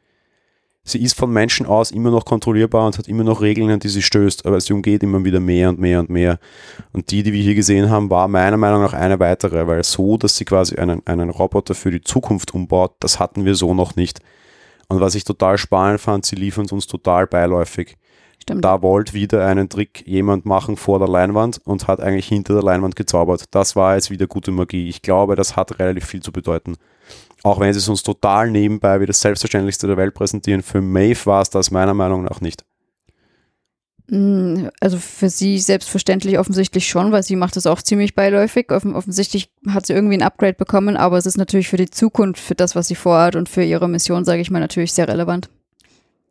Sie 0.83 1.01
ist 1.01 1.17
von 1.17 1.33
Menschen 1.33 1.65
aus 1.65 1.89
immer 1.89 2.11
noch 2.11 2.23
kontrollierbar 2.23 2.85
und 2.85 2.99
hat 2.99 3.07
immer 3.07 3.23
noch 3.23 3.41
Regeln, 3.41 3.71
an 3.71 3.79
die 3.79 3.89
sie 3.89 4.03
stößt, 4.03 4.45
aber 4.45 4.61
sie 4.61 4.73
umgeht 4.73 5.01
immer 5.01 5.23
wieder 5.23 5.39
mehr 5.39 5.69
und 5.69 5.79
mehr 5.79 5.99
und 5.99 6.11
mehr. 6.11 6.37
Und 6.93 7.09
die, 7.09 7.23
die 7.23 7.33
wir 7.33 7.41
hier 7.41 7.55
gesehen 7.55 7.89
haben, 7.89 8.11
war 8.11 8.27
meiner 8.27 8.57
Meinung 8.57 8.83
nach 8.83 8.93
eine 8.93 9.19
weitere, 9.19 9.65
weil 9.65 9.83
so, 9.83 10.17
dass 10.17 10.37
sie 10.37 10.45
quasi 10.45 10.75
einen, 10.75 11.01
einen 11.07 11.31
Roboter 11.31 11.73
für 11.73 11.89
die 11.89 12.01
Zukunft 12.01 12.53
umbaut, 12.53 12.93
das 12.99 13.19
hatten 13.19 13.43
wir 13.45 13.55
so 13.55 13.73
noch 13.73 13.95
nicht. 13.95 14.19
Und 14.87 14.99
was 14.99 15.15
ich 15.15 15.23
total 15.23 15.57
spannend 15.57 15.99
fand, 15.99 16.27
sie 16.27 16.35
liefern 16.35 16.67
uns 16.69 16.85
total 16.85 17.25
beiläufig 17.25 17.97
Stimmt. 18.41 18.65
Da 18.65 18.81
wollte 18.81 19.13
wieder 19.13 19.45
einen 19.45 19.69
Trick 19.69 20.03
jemand 20.07 20.45
machen 20.45 20.75
vor 20.75 20.97
der 20.97 21.07
Leinwand 21.07 21.61
und 21.63 21.87
hat 21.87 21.99
eigentlich 22.01 22.27
hinter 22.27 22.53
der 22.53 22.63
Leinwand 22.63 22.95
gezaubert. 22.95 23.45
Das 23.51 23.75
war 23.75 23.95
jetzt 23.95 24.09
wieder 24.09 24.25
gute 24.25 24.51
Magie. 24.51 24.89
Ich 24.89 25.03
glaube, 25.03 25.35
das 25.35 25.55
hat 25.55 25.77
relativ 25.79 26.05
viel 26.05 26.23
zu 26.23 26.31
bedeuten. 26.31 26.77
Auch 27.43 27.59
wenn 27.59 27.71
sie 27.73 27.79
es 27.79 27.87
uns 27.87 28.01
total 28.01 28.49
nebenbei 28.49 28.99
wie 28.99 29.05
das 29.05 29.21
Selbstverständlichste 29.21 29.85
der 29.87 29.97
Welt 29.97 30.15
präsentieren, 30.15 30.63
für 30.63 30.81
Maeve 30.81 31.25
war 31.25 31.41
es 31.41 31.51
das 31.51 31.69
meiner 31.69 31.93
Meinung 31.93 32.23
nach 32.23 32.41
nicht. 32.41 32.65
Mm, 34.09 34.69
Also 34.79 34.97
für 34.97 35.29
sie 35.29 35.59
selbstverständlich 35.59 36.39
offensichtlich 36.39 36.87
schon, 36.87 37.11
weil 37.11 37.23
sie 37.23 37.35
macht 37.35 37.55
das 37.55 37.67
auch 37.67 37.81
ziemlich 37.81 38.15
beiläufig. 38.15 38.71
Offen 38.71 38.95
offensichtlich 38.95 39.51
hat 39.69 39.85
sie 39.85 39.93
irgendwie 39.93 40.17
ein 40.17 40.23
Upgrade 40.23 40.55
bekommen, 40.55 40.97
aber 40.97 41.17
es 41.17 41.27
ist 41.27 41.37
natürlich 41.37 41.69
für 41.69 41.77
die 41.77 41.89
Zukunft, 41.91 42.41
für 42.41 42.55
das, 42.55 42.75
was 42.75 42.87
sie 42.87 42.95
vorhat 42.95 43.35
und 43.35 43.49
für 43.49 43.63
ihre 43.63 43.87
Mission, 43.87 44.25
sage 44.25 44.41
ich 44.41 44.49
mal, 44.49 44.59
natürlich 44.59 44.93
sehr 44.93 45.07
relevant. 45.07 45.49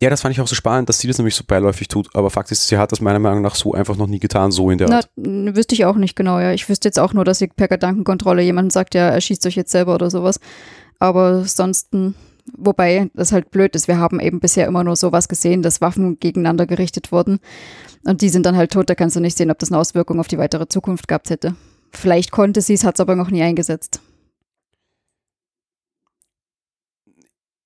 Ja, 0.02 0.08
das 0.08 0.22
fand 0.22 0.34
ich 0.34 0.40
auch 0.40 0.48
so 0.48 0.54
spannend, 0.54 0.88
dass 0.88 0.98
sie 0.98 1.08
das 1.08 1.18
nämlich 1.18 1.34
so 1.34 1.44
beiläufig 1.46 1.88
tut. 1.88 2.08
Aber 2.14 2.30
Fakt 2.30 2.50
ist, 2.50 2.66
sie 2.66 2.78
hat 2.78 2.90
das 2.90 3.02
meiner 3.02 3.18
Meinung 3.18 3.42
nach 3.42 3.54
so 3.54 3.74
einfach 3.74 3.96
noch 3.96 4.06
nie 4.06 4.18
getan, 4.18 4.50
so 4.50 4.70
in 4.70 4.78
der 4.78 4.88
Na, 4.88 4.96
Art. 4.96 5.10
wüsste 5.16 5.74
ich 5.74 5.84
auch 5.84 5.96
nicht 5.96 6.16
genau, 6.16 6.40
ja. 6.40 6.52
Ich 6.52 6.68
wüsste 6.70 6.88
jetzt 6.88 6.98
auch 6.98 7.12
nur, 7.12 7.24
dass 7.24 7.38
sie 7.38 7.48
per 7.48 7.68
Gedankenkontrolle 7.68 8.40
jemanden 8.42 8.70
sagt, 8.70 8.94
ja, 8.94 9.08
er 9.10 9.20
schießt 9.20 9.44
euch 9.44 9.56
jetzt 9.56 9.72
selber 9.72 9.94
oder 9.94 10.10
sowas. 10.10 10.40
Aber 10.98 11.44
sonst, 11.44 11.88
wobei 12.56 13.10
das 13.12 13.32
halt 13.32 13.50
blöd 13.50 13.76
ist, 13.76 13.88
wir 13.88 13.98
haben 13.98 14.20
eben 14.20 14.40
bisher 14.40 14.66
immer 14.66 14.84
nur 14.84 14.96
sowas 14.96 15.28
gesehen, 15.28 15.60
dass 15.60 15.82
Waffen 15.82 16.18
gegeneinander 16.18 16.66
gerichtet 16.66 17.12
wurden. 17.12 17.38
Und 18.06 18.22
die 18.22 18.30
sind 18.30 18.46
dann 18.46 18.56
halt 18.56 18.72
tot, 18.72 18.88
da 18.88 18.94
kannst 18.94 19.16
du 19.16 19.20
nicht 19.20 19.36
sehen, 19.36 19.50
ob 19.50 19.58
das 19.58 19.70
eine 19.70 19.78
Auswirkung 19.78 20.18
auf 20.18 20.28
die 20.28 20.38
weitere 20.38 20.66
Zukunft 20.66 21.08
gehabt 21.08 21.28
hätte. 21.28 21.56
Vielleicht 21.92 22.30
konnte 22.30 22.62
sie 22.62 22.72
es, 22.72 22.84
hat 22.84 22.94
es 22.96 23.00
aber 23.00 23.16
noch 23.16 23.30
nie 23.30 23.42
eingesetzt. 23.42 24.00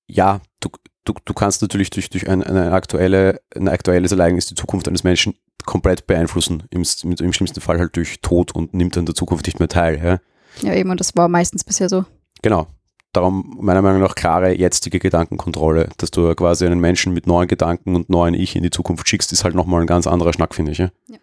Ja, 0.07 0.41
du, 0.59 0.69
du, 1.05 1.13
du 1.23 1.33
kannst 1.33 1.61
natürlich 1.61 1.89
durch, 1.89 2.09
durch 2.09 2.29
ein, 2.29 2.43
eine 2.43 2.71
aktuelle, 2.71 3.39
ein 3.55 3.67
aktuelles 3.67 4.11
Ereignis 4.11 4.47
die 4.47 4.55
Zukunft 4.55 4.87
eines 4.87 5.03
Menschen 5.03 5.35
komplett 5.65 6.07
beeinflussen. 6.07 6.63
Im, 6.69 6.83
im 7.03 7.33
schlimmsten 7.33 7.61
Fall 7.61 7.79
halt 7.79 7.95
durch 7.95 8.21
Tod 8.21 8.53
und 8.53 8.73
nimmt 8.73 8.97
an 8.97 9.05
der 9.05 9.15
Zukunft 9.15 9.45
nicht 9.45 9.59
mehr 9.59 9.69
teil. 9.69 10.01
Ja? 10.03 10.67
Ja, 10.67 10.75
eben, 10.75 10.89
und 10.89 10.99
das 10.99 11.15
war 11.15 11.27
meistens 11.27 11.63
bisher 11.63 11.89
so. 11.89 12.05
Genau. 12.41 12.67
Darum 13.13 13.57
meiner 13.61 13.81
Meinung 13.81 14.01
nach 14.01 14.15
klare 14.15 14.53
jetzige 14.57 14.99
Gedankenkontrolle, 14.99 15.89
dass 15.97 16.11
du 16.11 16.35
quasi 16.35 16.65
einen 16.65 16.81
Menschen 16.81 17.13
mit 17.13 17.27
neuen 17.27 17.47
Gedanken 17.47 17.95
und 17.95 18.09
neuen 18.09 18.33
Ich 18.33 18.55
in 18.57 18.63
die 18.63 18.71
Zukunft 18.71 19.07
schickst, 19.07 19.31
ist 19.31 19.45
halt 19.45 19.55
nochmal 19.55 19.81
ein 19.81 19.87
ganz 19.87 20.05
anderer 20.05 20.33
Schnack, 20.33 20.53
finde 20.53 20.73
ich. 20.73 20.79
Ja? 20.79 20.89
Ja. 21.07 21.17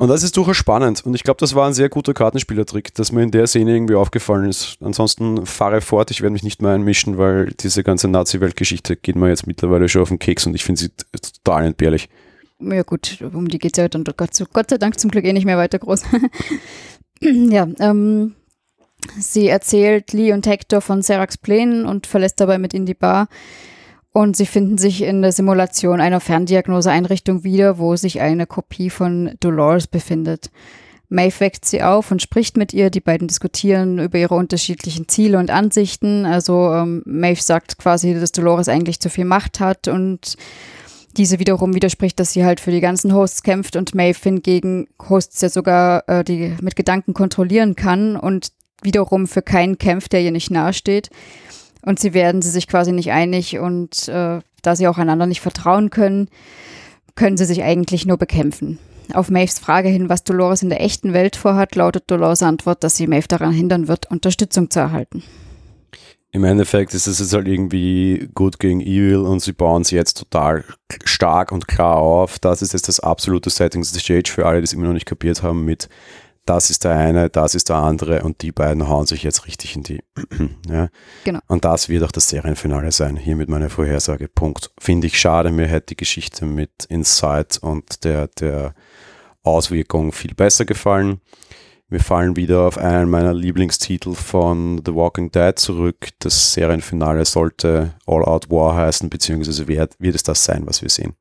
Und 0.00 0.08
das 0.08 0.22
ist 0.22 0.34
durchaus 0.38 0.56
spannend 0.56 1.04
und 1.04 1.12
ich 1.12 1.24
glaube, 1.24 1.36
das 1.40 1.54
war 1.54 1.66
ein 1.66 1.74
sehr 1.74 1.90
guter 1.90 2.14
Kartenspielertrick, 2.14 2.94
dass 2.94 3.12
mir 3.12 3.22
in 3.22 3.30
der 3.30 3.46
Szene 3.46 3.74
irgendwie 3.74 3.96
aufgefallen 3.96 4.48
ist. 4.48 4.78
Ansonsten 4.80 5.44
fahre 5.44 5.82
fort, 5.82 6.10
ich 6.10 6.22
werde 6.22 6.32
mich 6.32 6.42
nicht 6.42 6.62
mehr 6.62 6.70
einmischen, 6.70 7.18
weil 7.18 7.52
diese 7.60 7.84
ganze 7.84 8.08
Nazi-Weltgeschichte 8.08 8.96
geht 8.96 9.16
mir 9.16 9.28
jetzt 9.28 9.46
mittlerweile 9.46 9.90
schon 9.90 10.00
auf 10.00 10.08
den 10.08 10.18
Keks 10.18 10.46
und 10.46 10.54
ich 10.54 10.64
finde 10.64 10.80
sie 10.80 10.88
total 11.44 11.66
entbehrlich. 11.66 12.08
Ja 12.60 12.82
gut, 12.82 13.18
um 13.20 13.48
die 13.48 13.58
geht 13.58 13.76
es 13.76 13.76
ja 13.76 13.88
dann 13.88 14.04
Gott, 14.04 14.30
Gott 14.54 14.70
sei 14.70 14.78
Dank 14.78 14.98
zum 14.98 15.10
Glück 15.10 15.26
eh 15.26 15.34
nicht 15.34 15.44
mehr 15.44 15.58
weiter 15.58 15.78
groß. 15.78 16.04
ja, 17.20 17.68
ähm, 17.78 18.36
sie 19.18 19.48
erzählt 19.48 20.14
Lee 20.14 20.32
und 20.32 20.46
Hector 20.46 20.80
von 20.80 21.02
Seracs 21.02 21.36
Plänen 21.36 21.84
und 21.84 22.06
verlässt 22.06 22.40
dabei 22.40 22.56
mit 22.56 22.72
in 22.72 22.86
die 22.86 22.94
Bar. 22.94 23.28
Und 24.12 24.36
sie 24.36 24.46
finden 24.46 24.76
sich 24.76 25.02
in 25.02 25.22
der 25.22 25.32
Simulation 25.32 26.00
einer 26.00 26.20
Ferndiagnoseeinrichtung 26.20 27.44
wieder, 27.44 27.78
wo 27.78 27.94
sich 27.94 28.20
eine 28.20 28.46
Kopie 28.46 28.90
von 28.90 29.36
Dolores 29.38 29.86
befindet. 29.86 30.50
Maeve 31.08 31.40
weckt 31.40 31.64
sie 31.64 31.82
auf 31.82 32.10
und 32.10 32.22
spricht 32.22 32.56
mit 32.56 32.72
ihr. 32.72 32.90
Die 32.90 33.00
beiden 33.00 33.28
diskutieren 33.28 33.98
über 33.98 34.18
ihre 34.18 34.36
unterschiedlichen 34.36 35.08
Ziele 35.08 35.38
und 35.38 35.50
Ansichten. 35.50 36.24
Also 36.24 36.72
ähm, 36.72 37.02
Maeve 37.04 37.42
sagt 37.42 37.78
quasi, 37.78 38.14
dass 38.14 38.32
Dolores 38.32 38.68
eigentlich 38.68 39.00
zu 39.00 39.10
viel 39.10 39.24
Macht 39.24 39.60
hat 39.60 39.88
und 39.88 40.36
diese 41.16 41.40
wiederum 41.40 41.74
widerspricht, 41.74 42.20
dass 42.20 42.32
sie 42.32 42.44
halt 42.44 42.60
für 42.60 42.70
die 42.70 42.80
ganzen 42.80 43.12
Hosts 43.12 43.42
kämpft 43.42 43.74
und 43.74 43.94
Maeve 43.94 44.18
hingegen 44.22 44.86
Hosts 45.08 45.40
ja 45.40 45.48
sogar 45.48 46.08
äh, 46.08 46.22
die 46.22 46.56
mit 46.60 46.76
Gedanken 46.76 47.14
kontrollieren 47.14 47.74
kann 47.74 48.16
und 48.16 48.52
wiederum 48.82 49.26
für 49.26 49.42
keinen 49.42 49.78
kämpft, 49.78 50.12
der 50.12 50.22
ihr 50.22 50.30
nicht 50.30 50.50
nahesteht. 50.50 51.10
Und 51.82 51.98
sie 51.98 52.14
werden 52.14 52.42
sie 52.42 52.50
sich 52.50 52.66
quasi 52.66 52.92
nicht 52.92 53.10
einig 53.10 53.58
und 53.58 54.08
äh, 54.08 54.40
da 54.62 54.76
sie 54.76 54.88
auch 54.88 54.98
einander 54.98 55.26
nicht 55.26 55.40
vertrauen 55.40 55.90
können, 55.90 56.28
können 57.14 57.36
sie 57.36 57.46
sich 57.46 57.62
eigentlich 57.62 58.06
nur 58.06 58.18
bekämpfen. 58.18 58.78
Auf 59.12 59.30
Maves 59.30 59.58
Frage 59.58 59.88
hin, 59.88 60.08
was 60.08 60.22
Dolores 60.22 60.62
in 60.62 60.68
der 60.68 60.82
echten 60.82 61.12
Welt 61.12 61.36
vorhat, 61.36 61.74
lautet 61.74 62.04
Dolores 62.06 62.42
Antwort, 62.42 62.84
dass 62.84 62.96
sie 62.96 63.06
Maeve 63.06 63.28
daran 63.28 63.52
hindern 63.52 63.88
wird, 63.88 64.10
Unterstützung 64.10 64.70
zu 64.70 64.78
erhalten. 64.80 65.22
Im 66.32 66.44
Endeffekt 66.44 66.94
ist 66.94 67.08
es 67.08 67.18
jetzt 67.18 67.32
halt 67.32 67.48
irgendwie 67.48 68.28
gut 68.34 68.60
gegen 68.60 68.80
Evil 68.80 69.16
und 69.16 69.40
sie 69.40 69.52
bauen 69.52 69.82
sie 69.82 69.96
jetzt 69.96 70.14
total 70.14 70.64
stark 71.04 71.50
und 71.50 71.66
klar 71.66 71.96
auf. 71.96 72.38
Das 72.38 72.62
ist 72.62 72.72
jetzt 72.72 72.86
das 72.86 73.00
absolute 73.00 73.50
Setting 73.50 73.82
Stage 73.82 74.30
für 74.32 74.46
alle, 74.46 74.60
die 74.60 74.64
es 74.64 74.72
immer 74.72 74.86
noch 74.86 74.92
nicht 74.92 75.06
kapiert 75.06 75.42
haben 75.42 75.64
mit 75.64 75.88
das 76.50 76.68
ist 76.68 76.82
der 76.82 76.96
eine, 76.96 77.30
das 77.30 77.54
ist 77.54 77.68
der 77.68 77.76
andere 77.76 78.24
und 78.24 78.42
die 78.42 78.50
beiden 78.50 78.88
hauen 78.88 79.06
sich 79.06 79.22
jetzt 79.22 79.46
richtig 79.46 79.76
in 79.76 79.84
die. 79.84 80.02
ja. 80.68 80.88
Genau. 81.22 81.38
Und 81.46 81.64
das 81.64 81.88
wird 81.88 82.02
auch 82.02 82.10
das 82.10 82.28
Serienfinale 82.28 82.90
sein. 82.90 83.16
Hiermit 83.16 83.48
meine 83.48 83.70
Vorhersage. 83.70 84.26
Punkt. 84.26 84.72
Finde 84.76 85.06
ich 85.06 85.20
schade, 85.20 85.52
mir 85.52 85.68
hätte 85.68 85.86
die 85.90 85.96
Geschichte 85.96 86.44
mit 86.46 86.86
Insight 86.88 87.58
und 87.58 88.02
der, 88.02 88.26
der 88.26 88.74
Auswirkung 89.44 90.10
viel 90.10 90.34
besser 90.34 90.64
gefallen. 90.64 91.20
Wir 91.88 92.00
fallen 92.00 92.34
wieder 92.34 92.62
auf 92.62 92.78
einen 92.78 93.08
meiner 93.08 93.32
Lieblingstitel 93.32 94.14
von 94.14 94.82
The 94.84 94.92
Walking 94.92 95.30
Dead 95.30 95.56
zurück. 95.56 96.08
Das 96.18 96.52
Serienfinale 96.52 97.26
sollte 97.26 97.94
All 98.08 98.24
Out 98.24 98.50
War 98.50 98.74
heißen, 98.74 99.08
beziehungsweise 99.08 99.68
wird, 99.68 99.94
wird 100.00 100.16
es 100.16 100.24
das 100.24 100.44
sein, 100.44 100.66
was 100.66 100.82
wir 100.82 100.90
sehen. 100.90 101.12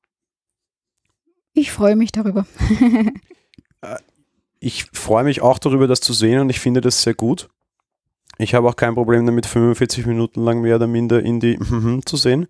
Ich 1.53 1.71
freue 1.71 1.95
mich 1.95 2.11
darüber. 2.11 2.47
Ich 4.59 4.85
freue 4.93 5.23
mich 5.23 5.41
auch 5.41 5.59
darüber, 5.59 5.87
das 5.87 6.01
zu 6.01 6.13
sehen 6.13 6.41
und 6.41 6.49
ich 6.49 6.59
finde 6.59 6.81
das 6.81 7.01
sehr 7.01 7.13
gut. 7.13 7.49
Ich 8.37 8.55
habe 8.55 8.67
auch 8.67 8.75
kein 8.75 8.95
Problem 8.95 9.25
damit, 9.25 9.45
45 9.45 10.05
Minuten 10.05 10.41
lang 10.41 10.61
mehr 10.61 10.77
oder 10.77 10.87
minder 10.87 11.21
in 11.21 11.39
die 11.39 11.59
zu 12.05 12.17
sehen. 12.17 12.47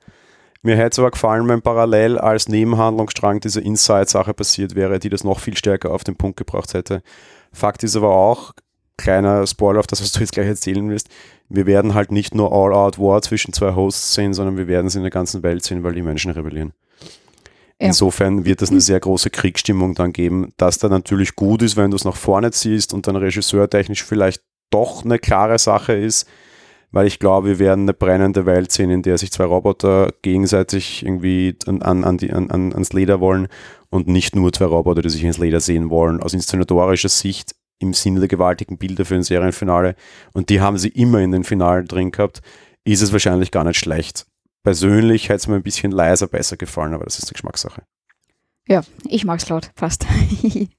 Mir 0.61 0.75
hätte 0.75 0.89
es 0.89 0.99
aber 0.99 1.11
gefallen, 1.11 1.47
wenn 1.47 1.61
parallel 1.61 2.17
als 2.17 2.49
Nebenhandlungsstrang 2.49 3.39
diese 3.39 3.61
Inside-Sache 3.61 4.33
passiert 4.33 4.75
wäre, 4.75 4.99
die 4.99 5.09
das 5.09 5.23
noch 5.23 5.39
viel 5.39 5.55
stärker 5.55 5.91
auf 5.91 6.03
den 6.03 6.15
Punkt 6.15 6.37
gebracht 6.37 6.73
hätte. 6.73 7.01
Fakt 7.53 7.83
ist 7.83 7.95
aber 7.95 8.13
auch, 8.13 8.53
kleiner 8.97 9.47
Spoiler 9.47 9.79
auf 9.79 9.87
das, 9.87 10.01
was 10.01 10.11
du 10.11 10.19
jetzt 10.19 10.33
gleich 10.33 10.47
erzählen 10.47 10.89
wirst, 10.89 11.09
wir 11.47 11.65
werden 11.65 11.93
halt 11.93 12.11
nicht 12.11 12.35
nur 12.35 12.51
All-Out 12.51 12.99
War 12.99 13.21
zwischen 13.21 13.53
zwei 13.53 13.73
Hosts 13.73 14.13
sehen, 14.13 14.33
sondern 14.33 14.57
wir 14.57 14.67
werden 14.67 14.87
es 14.87 14.95
in 14.95 15.01
der 15.01 15.11
ganzen 15.11 15.43
Welt 15.43 15.63
sehen, 15.63 15.83
weil 15.83 15.93
die 15.93 16.03
Menschen 16.03 16.31
rebellieren. 16.31 16.73
Insofern 17.81 18.43
wird 18.43 18.61
es 18.61 18.71
eine 18.71 18.81
sehr 18.81 18.99
große 18.99 19.29
Kriegsstimmung 19.29 19.95
dann 19.95 20.11
geben, 20.11 20.51
dass 20.57 20.79
da 20.79 20.89
natürlich 20.89 21.35
gut 21.35 21.61
ist, 21.61 21.77
wenn 21.77 21.91
du 21.91 21.95
es 21.95 22.03
nach 22.03 22.17
vorne 22.17 22.51
ziehst 22.51 22.93
und 22.93 23.07
dann 23.07 23.15
regisseurtechnisch 23.15 24.03
vielleicht 24.03 24.43
doch 24.69 25.05
eine 25.05 25.17
klare 25.17 25.57
Sache 25.57 25.93
ist, 25.93 26.27
weil 26.91 27.07
ich 27.07 27.19
glaube, 27.19 27.47
wir 27.47 27.59
werden 27.59 27.85
eine 27.85 27.93
brennende 27.93 28.45
Welt 28.45 28.73
sehen, 28.73 28.89
in 28.89 29.01
der 29.01 29.17
sich 29.17 29.31
zwei 29.31 29.45
Roboter 29.45 30.11
gegenseitig 30.21 31.05
irgendwie 31.05 31.55
an, 31.67 31.81
an, 31.81 32.03
an, 32.03 32.51
an, 32.51 32.73
ans 32.73 32.91
Leder 32.91 33.21
wollen 33.21 33.47
und 33.89 34.07
nicht 34.07 34.35
nur 34.35 34.51
zwei 34.51 34.65
Roboter, 34.65 35.01
die 35.01 35.09
sich 35.09 35.23
ins 35.23 35.37
Leder 35.37 35.61
sehen 35.61 35.89
wollen. 35.89 36.21
Aus 36.21 36.33
inszenatorischer 36.33 37.09
Sicht 37.09 37.55
im 37.79 37.93
Sinne 37.93 38.19
der 38.19 38.27
gewaltigen 38.27 38.77
Bilder 38.77 39.05
für 39.05 39.15
ein 39.15 39.23
Serienfinale 39.23 39.95
und 40.33 40.49
die 40.49 40.59
haben 40.59 40.77
sie 40.77 40.89
immer 40.89 41.19
in 41.19 41.31
den 41.31 41.45
Finalen 41.45 41.85
drin 41.85 42.11
gehabt, 42.11 42.41
ist 42.83 43.01
es 43.01 43.13
wahrscheinlich 43.13 43.51
gar 43.51 43.63
nicht 43.63 43.79
schlecht. 43.79 44.25
Persönlich 44.63 45.29
hätte 45.29 45.37
es 45.37 45.47
mir 45.47 45.55
ein 45.55 45.63
bisschen 45.63 45.91
leiser 45.91 46.27
besser 46.27 46.57
gefallen, 46.57 46.93
aber 46.93 47.05
das 47.05 47.17
ist 47.17 47.25
eine 47.25 47.33
Geschmackssache. 47.33 47.83
Ja, 48.67 48.81
ich 49.07 49.25
mag's 49.25 49.49
laut, 49.49 49.71
passt. 49.75 50.05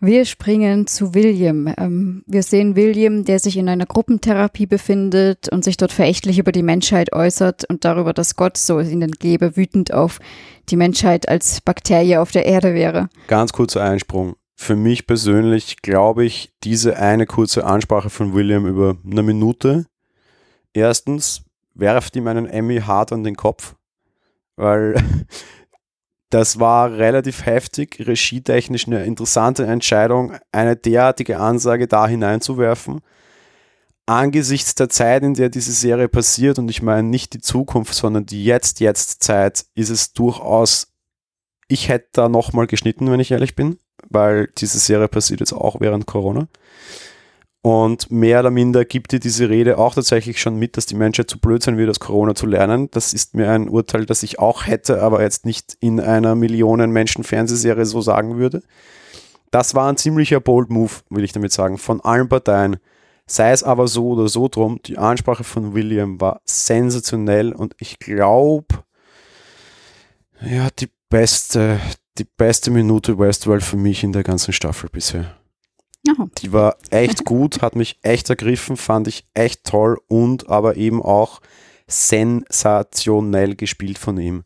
Wir 0.00 0.26
springen 0.26 0.86
zu 0.86 1.14
William. 1.14 1.72
Ähm, 1.78 2.24
wir 2.26 2.42
sehen 2.42 2.76
William, 2.76 3.24
der 3.24 3.38
sich 3.38 3.56
in 3.56 3.70
einer 3.70 3.86
Gruppentherapie 3.86 4.66
befindet 4.66 5.48
und 5.48 5.64
sich 5.64 5.78
dort 5.78 5.92
verächtlich 5.92 6.38
über 6.38 6.52
die 6.52 6.62
Menschheit 6.62 7.14
äußert 7.14 7.64
und 7.70 7.86
darüber, 7.86 8.12
dass 8.12 8.36
Gott, 8.36 8.58
so 8.58 8.78
es 8.78 8.90
ihnen 8.90 9.12
gebe, 9.12 9.56
wütend 9.56 9.94
auf 9.94 10.18
die 10.68 10.76
Menschheit 10.76 11.26
als 11.30 11.62
Bakterie 11.62 12.18
auf 12.18 12.32
der 12.32 12.44
Erde 12.44 12.74
wäre. 12.74 13.08
Ganz 13.28 13.54
kurzer 13.54 13.82
Einsprung. 13.82 14.36
Für 14.56 14.76
mich 14.76 15.06
persönlich 15.06 15.80
glaube 15.80 16.26
ich, 16.26 16.52
diese 16.64 16.98
eine 16.98 17.24
kurze 17.24 17.64
Ansprache 17.64 18.10
von 18.10 18.34
William 18.34 18.66
über 18.66 18.98
eine 19.10 19.22
Minute, 19.22 19.86
erstens 20.74 21.43
werft 21.74 22.16
ihm 22.16 22.26
einen 22.26 22.46
Emmy 22.46 22.80
hart 22.80 23.12
an 23.12 23.24
den 23.24 23.36
Kopf, 23.36 23.74
weil 24.56 24.94
das 26.30 26.58
war 26.58 26.92
relativ 26.92 27.46
heftig, 27.46 27.98
regietechnisch 28.00 28.86
eine 28.86 29.04
interessante 29.04 29.66
Entscheidung, 29.66 30.36
eine 30.52 30.76
derartige 30.76 31.38
Ansage 31.38 31.86
da 31.86 32.08
hineinzuwerfen. 32.08 33.00
Angesichts 34.06 34.74
der 34.74 34.90
Zeit, 34.90 35.22
in 35.22 35.34
der 35.34 35.48
diese 35.48 35.72
Serie 35.72 36.08
passiert, 36.08 36.58
und 36.58 36.68
ich 36.68 36.82
meine 36.82 37.08
nicht 37.08 37.32
die 37.32 37.40
Zukunft, 37.40 37.94
sondern 37.94 38.26
die 38.26 38.44
Jetzt-Jetzt-Zeit, 38.44 39.64
ist 39.74 39.88
es 39.88 40.12
durchaus, 40.12 40.92
ich 41.68 41.88
hätte 41.88 42.08
da 42.12 42.28
nochmal 42.28 42.66
geschnitten, 42.66 43.10
wenn 43.10 43.20
ich 43.20 43.30
ehrlich 43.30 43.56
bin, 43.56 43.78
weil 44.10 44.48
diese 44.58 44.78
Serie 44.78 45.08
passiert 45.08 45.40
jetzt 45.40 45.54
auch 45.54 45.80
während 45.80 46.06
Corona. 46.06 46.48
Und 47.64 48.10
mehr 48.10 48.40
oder 48.40 48.50
minder 48.50 48.84
gibt 48.84 49.12
dir 49.12 49.20
diese 49.20 49.48
Rede 49.48 49.78
auch 49.78 49.94
tatsächlich 49.94 50.38
schon 50.38 50.58
mit, 50.58 50.76
dass 50.76 50.84
die 50.84 50.96
Menschheit 50.96 51.30
zu 51.30 51.38
blöd 51.38 51.62
sein 51.62 51.78
wird, 51.78 51.88
aus 51.88 51.98
Corona 51.98 52.34
zu 52.34 52.44
lernen. 52.44 52.90
Das 52.90 53.14
ist 53.14 53.34
mir 53.34 53.50
ein 53.50 53.70
Urteil, 53.70 54.04
das 54.04 54.22
ich 54.22 54.38
auch 54.38 54.66
hätte, 54.66 55.00
aber 55.00 55.22
jetzt 55.22 55.46
nicht 55.46 55.74
in 55.80 55.98
einer 55.98 56.34
Millionen 56.34 56.90
Menschen 56.90 57.24
Fernsehserie 57.24 57.86
so 57.86 58.02
sagen 58.02 58.36
würde. 58.36 58.62
Das 59.50 59.74
war 59.74 59.88
ein 59.88 59.96
ziemlicher 59.96 60.40
Bold 60.40 60.68
Move, 60.68 60.92
will 61.08 61.24
ich 61.24 61.32
damit 61.32 61.52
sagen, 61.52 61.78
von 61.78 62.02
allen 62.02 62.28
Parteien. 62.28 62.76
Sei 63.26 63.50
es 63.50 63.62
aber 63.62 63.88
so 63.88 64.08
oder 64.08 64.28
so 64.28 64.48
drum, 64.48 64.80
die 64.84 64.98
Ansprache 64.98 65.42
von 65.42 65.72
William 65.72 66.20
war 66.20 66.42
sensationell 66.44 67.54
und 67.54 67.74
ich 67.78 67.98
glaube, 67.98 68.84
ja, 70.42 70.68
die 70.78 70.90
beste, 71.08 71.80
die 72.18 72.26
beste 72.36 72.70
Minute 72.70 73.18
Westworld 73.18 73.62
für 73.62 73.78
mich 73.78 74.04
in 74.04 74.12
der 74.12 74.22
ganzen 74.22 74.52
Staffel 74.52 74.90
bisher. 74.92 75.34
Ja. 76.06 76.14
Die 76.38 76.52
war 76.52 76.76
echt 76.90 77.24
gut, 77.24 77.62
hat 77.62 77.76
mich 77.76 77.98
echt 78.02 78.28
ergriffen, 78.28 78.76
fand 78.76 79.08
ich 79.08 79.26
echt 79.34 79.64
toll 79.64 79.98
und 80.08 80.50
aber 80.50 80.76
eben 80.76 81.02
auch 81.02 81.40
sensationell 81.86 83.54
gespielt 83.56 83.98
von 83.98 84.18
ihm. 84.18 84.44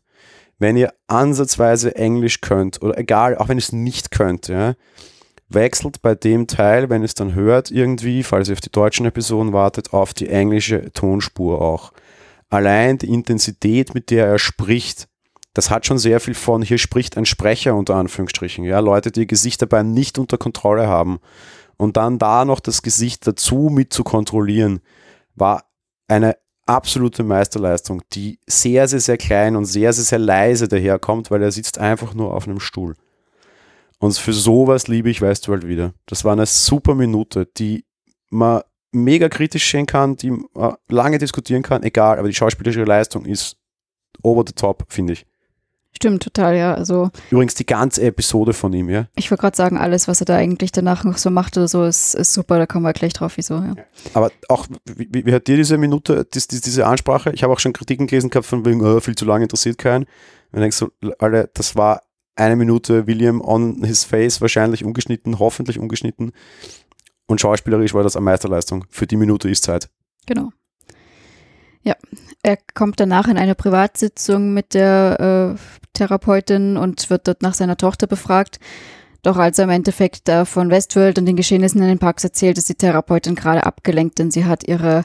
Wenn 0.57 0.77
ihr 0.77 0.93
ansatzweise 1.07 1.95
Englisch 1.95 2.41
könnt 2.41 2.81
oder 2.81 2.97
egal, 2.97 3.37
auch 3.37 3.49
wenn 3.49 3.57
ihr 3.57 3.63
es 3.63 3.71
nicht 3.71 4.11
könnt, 4.11 4.47
ja, 4.47 4.75
wechselt 5.49 6.01
bei 6.01 6.15
dem 6.15 6.47
Teil, 6.47 6.89
wenn 6.89 7.01
ihr 7.01 7.05
es 7.05 7.15
dann 7.15 7.33
hört, 7.33 7.71
irgendwie, 7.71 8.23
falls 8.23 8.49
ihr 8.49 8.53
auf 8.53 8.61
die 8.61 8.71
deutschen 8.71 9.05
Episoden 9.05 9.53
wartet, 9.53 9.93
auf 9.93 10.13
die 10.13 10.29
englische 10.29 10.91
Tonspur 10.93 11.61
auch. 11.61 11.91
Allein 12.49 12.97
die 12.97 13.09
Intensität, 13.09 13.93
mit 13.93 14.09
der 14.11 14.27
er 14.27 14.39
spricht, 14.39 15.07
das 15.53 15.69
hat 15.69 15.85
schon 15.85 15.97
sehr 15.97 16.19
viel 16.19 16.35
von, 16.35 16.61
hier 16.61 16.77
spricht 16.77 17.17
ein 17.17 17.25
Sprecher 17.25 17.75
unter 17.75 17.95
Anführungsstrichen, 17.95 18.63
ja, 18.63 18.79
Leute, 18.79 19.11
die 19.11 19.21
ihr 19.21 19.25
Gesicht 19.25 19.61
dabei 19.61 19.83
nicht 19.83 20.19
unter 20.19 20.37
Kontrolle 20.37 20.87
haben. 20.87 21.19
Und 21.77 21.97
dann 21.97 22.19
da 22.19 22.45
noch 22.45 22.59
das 22.59 22.81
Gesicht 22.81 23.25
dazu 23.25 23.69
mit 23.71 23.93
zu 23.93 24.03
kontrollieren, 24.03 24.81
war 25.35 25.63
eine 26.07 26.35
absolute 26.65 27.23
Meisterleistung, 27.23 28.03
die 28.13 28.39
sehr, 28.45 28.87
sehr, 28.87 28.99
sehr 28.99 29.17
klein 29.17 29.55
und 29.55 29.65
sehr, 29.65 29.91
sehr, 29.93 30.03
sehr 30.03 30.19
leise 30.19 30.67
daherkommt, 30.67 31.31
weil 31.31 31.41
er 31.41 31.51
sitzt 31.51 31.79
einfach 31.79 32.13
nur 32.13 32.33
auf 32.33 32.47
einem 32.47 32.59
Stuhl. 32.59 32.95
Und 33.97 34.17
für 34.17 34.33
sowas 34.33 34.87
liebe 34.87 35.09
ich 35.09 35.21
Westworld 35.21 35.67
wieder. 35.67 35.93
Das 36.05 36.23
war 36.23 36.33
eine 36.33 36.45
super 36.45 36.95
Minute, 36.95 37.47
die 37.57 37.85
man 38.29 38.61
mega 38.91 39.29
kritisch 39.29 39.69
sehen 39.69 39.85
kann, 39.85 40.15
die 40.15 40.31
man 40.31 40.75
lange 40.87 41.17
diskutieren 41.17 41.63
kann, 41.63 41.83
egal, 41.83 42.19
aber 42.19 42.27
die 42.27 42.35
schauspielerische 42.35 42.83
Leistung 42.83 43.25
ist 43.25 43.57
over 44.21 44.43
the 44.45 44.53
top, 44.53 44.85
finde 44.89 45.13
ich. 45.13 45.25
Stimmt, 45.95 46.23
total, 46.23 46.55
ja. 46.55 46.73
Also 46.73 47.09
Übrigens 47.29 47.55
die 47.55 47.65
ganze 47.65 48.03
Episode 48.03 48.53
von 48.53 48.71
ihm, 48.73 48.89
ja. 48.89 49.07
ich 49.15 49.29
wollte 49.31 49.41
gerade 49.41 49.57
sagen, 49.57 49.77
alles, 49.77 50.07
was 50.07 50.21
er 50.21 50.25
da 50.25 50.35
eigentlich 50.35 50.71
danach 50.71 51.03
noch 51.03 51.17
so 51.17 51.29
macht 51.29 51.57
oder 51.57 51.67
so, 51.67 51.83
ist, 51.83 52.13
ist 52.15 52.33
super, 52.33 52.57
da 52.57 52.65
kommen 52.65 52.85
wir 52.85 52.93
gleich 52.93 53.13
drauf, 53.13 53.33
wieso, 53.35 53.55
ja. 53.55 53.75
Aber 54.13 54.31
auch, 54.47 54.67
wie, 54.85 55.25
wie 55.25 55.33
hat 55.33 55.47
dir 55.47 55.57
diese 55.57 55.77
Minute, 55.77 56.25
dies, 56.33 56.47
dies, 56.47 56.61
diese 56.61 56.85
Ansprache? 56.85 57.31
Ich 57.33 57.43
habe 57.43 57.51
auch 57.51 57.59
schon 57.59 57.73
Kritiken 57.73 58.07
gelesen 58.07 58.29
gehabt 58.29 58.47
von 58.47 58.65
wegen, 58.65 58.81
oh, 58.81 58.99
viel 58.99 59.15
zu 59.15 59.25
lange 59.25 59.43
interessiert 59.43 59.77
keinen. 59.77 60.05
Und 60.51 60.61
denkst 60.61 60.77
so, 60.77 60.89
alle, 61.19 61.49
das 61.53 61.75
war 61.75 62.03
eine 62.35 62.55
Minute 62.55 63.05
William 63.05 63.41
on 63.41 63.83
his 63.83 64.03
face, 64.03 64.41
wahrscheinlich 64.41 64.85
ungeschnitten, 64.85 65.39
hoffentlich 65.39 65.79
ungeschnitten. 65.79 66.31
Und 67.27 67.41
schauspielerisch 67.41 67.93
war 67.93 68.03
das 68.03 68.15
eine 68.15 68.25
Meisterleistung. 68.25 68.85
Für 68.89 69.05
die 69.05 69.17
Minute 69.17 69.49
ist 69.49 69.63
Zeit. 69.63 69.89
Genau. 70.25 70.49
Ja, 71.83 71.95
er 72.43 72.57
kommt 72.73 72.99
danach 72.99 73.27
in 73.27 73.37
eine 73.37 73.55
Privatsitzung 73.55 74.53
mit 74.53 74.73
der 74.73 75.55
äh, 75.55 75.59
Therapeutin 75.93 76.77
und 76.77 77.09
wird 77.09 77.27
dort 77.27 77.41
nach 77.41 77.53
seiner 77.53 77.77
Tochter 77.77 78.07
befragt. 78.07 78.59
Doch 79.21 79.37
als 79.37 79.57
er 79.57 79.65
im 79.65 79.69
Endeffekt 79.69 80.29
äh, 80.29 80.45
von 80.45 80.69
Westworld 80.69 81.17
und 81.17 81.25
den 81.25 81.35
Geschehnissen 81.35 81.81
in 81.81 81.87
den 81.87 81.99
Parks 81.99 82.23
erzählt, 82.23 82.57
ist 82.57 82.69
die 82.69 82.75
Therapeutin 82.75 83.35
gerade 83.35 83.65
abgelenkt, 83.65 84.19
denn 84.19 84.31
sie 84.31 84.45
hat 84.45 84.67
ihre 84.67 85.03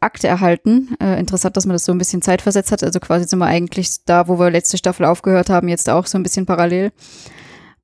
Akte 0.00 0.28
erhalten. 0.28 0.96
Äh, 1.00 1.18
interessant, 1.18 1.56
dass 1.56 1.66
man 1.66 1.74
das 1.74 1.84
so 1.86 1.92
ein 1.92 1.98
bisschen 1.98 2.20
zeitversetzt 2.20 2.72
hat. 2.72 2.84
Also 2.84 3.00
quasi 3.00 3.26
sind 3.26 3.38
wir 3.38 3.46
eigentlich 3.46 4.04
da, 4.04 4.28
wo 4.28 4.38
wir 4.38 4.50
letzte 4.50 4.76
Staffel 4.76 5.06
aufgehört 5.06 5.48
haben, 5.48 5.68
jetzt 5.68 5.88
auch 5.88 6.06
so 6.06 6.18
ein 6.18 6.22
bisschen 6.22 6.46
parallel. 6.46 6.92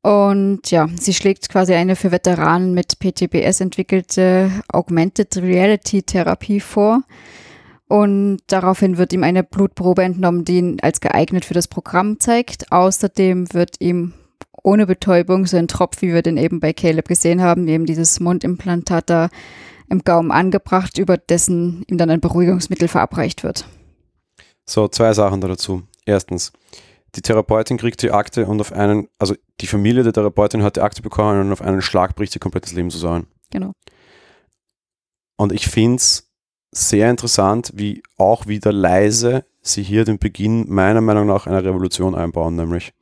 Und 0.03 0.71
ja, 0.71 0.89
sie 0.99 1.13
schlägt 1.13 1.49
quasi 1.51 1.75
eine 1.75 1.97
für 1.97 2.11
Veteranen 2.11 2.73
mit 2.73 2.99
PTBS 2.99 3.61
entwickelte 3.61 4.51
Augmented 4.69 5.37
Reality 5.39 6.03
Therapie 6.03 6.61
vor. 6.61 7.03
Und 7.91 8.39
daraufhin 8.47 8.99
wird 8.99 9.13
ihm 9.13 9.25
eine 9.25 9.43
Blutprobe 9.43 10.05
entnommen, 10.05 10.45
die 10.45 10.59
ihn 10.59 10.79
als 10.81 11.01
geeignet 11.01 11.45
für 11.45 11.55
das 11.55 11.67
Programm 11.67 12.21
zeigt. 12.21 12.71
Außerdem 12.71 13.53
wird 13.53 13.81
ihm 13.81 14.13
ohne 14.63 14.87
Betäubung 14.87 15.45
so 15.45 15.57
ein 15.57 15.67
Tropf, 15.67 16.01
wie 16.01 16.15
wir 16.15 16.23
den 16.23 16.37
eben 16.37 16.61
bei 16.61 16.73
Caleb 16.73 17.09
gesehen 17.09 17.43
haben, 17.43 17.67
eben 17.67 17.87
dieses 17.87 18.21
Mundimplantat 18.21 19.11
da 19.11 19.29
im 19.89 20.05
Gaumen 20.05 20.31
angebracht, 20.31 20.99
über 20.99 21.17
dessen 21.17 21.83
ihm 21.89 21.99
dann 21.99 22.11
ein 22.11 22.21
Beruhigungsmittel 22.21 22.87
verabreicht 22.87 23.43
wird. 23.43 23.65
So, 24.67 24.87
zwei 24.87 25.13
Sachen 25.13 25.41
da 25.41 25.49
dazu. 25.49 25.83
Erstens, 26.07 26.53
die 27.17 27.23
Therapeutin 27.23 27.77
kriegt 27.77 28.03
die 28.03 28.13
Akte 28.13 28.47
und 28.47 28.61
auf 28.61 28.73
einen, 28.73 29.09
also 29.19 29.35
die 29.61 29.67
Familie 29.67 30.05
der 30.05 30.13
Therapeutin 30.13 30.63
hat 30.63 30.77
die 30.77 30.83
Akte 30.83 31.03
bekommen 31.03 31.41
und 31.41 31.53
auf 31.53 31.61
einen 31.61 31.83
Schlag 31.83 32.15
bricht 32.15 32.37
ihr 32.37 32.41
komplettes 32.41 32.73
Leben 32.73 32.91
zusammen. 32.91 33.27
Genau. 33.51 33.73
Und 35.37 35.51
ich 35.51 35.67
finde 35.67 35.97
es 35.97 36.30
sehr 36.73 37.11
interessant, 37.11 37.73
wie 37.75 38.03
auch 38.17 38.47
wieder 38.47 38.73
leise 38.73 39.45
sie 39.63 39.83
hier 39.83 40.05
den 40.05 40.19
Beginn 40.19 40.67
meiner 40.69 41.01
Meinung 41.01 41.27
nach 41.27 41.47
einer 41.47 41.65
Revolution 41.65 42.15
einbauen, 42.15 42.57
nämlich. 42.57 42.93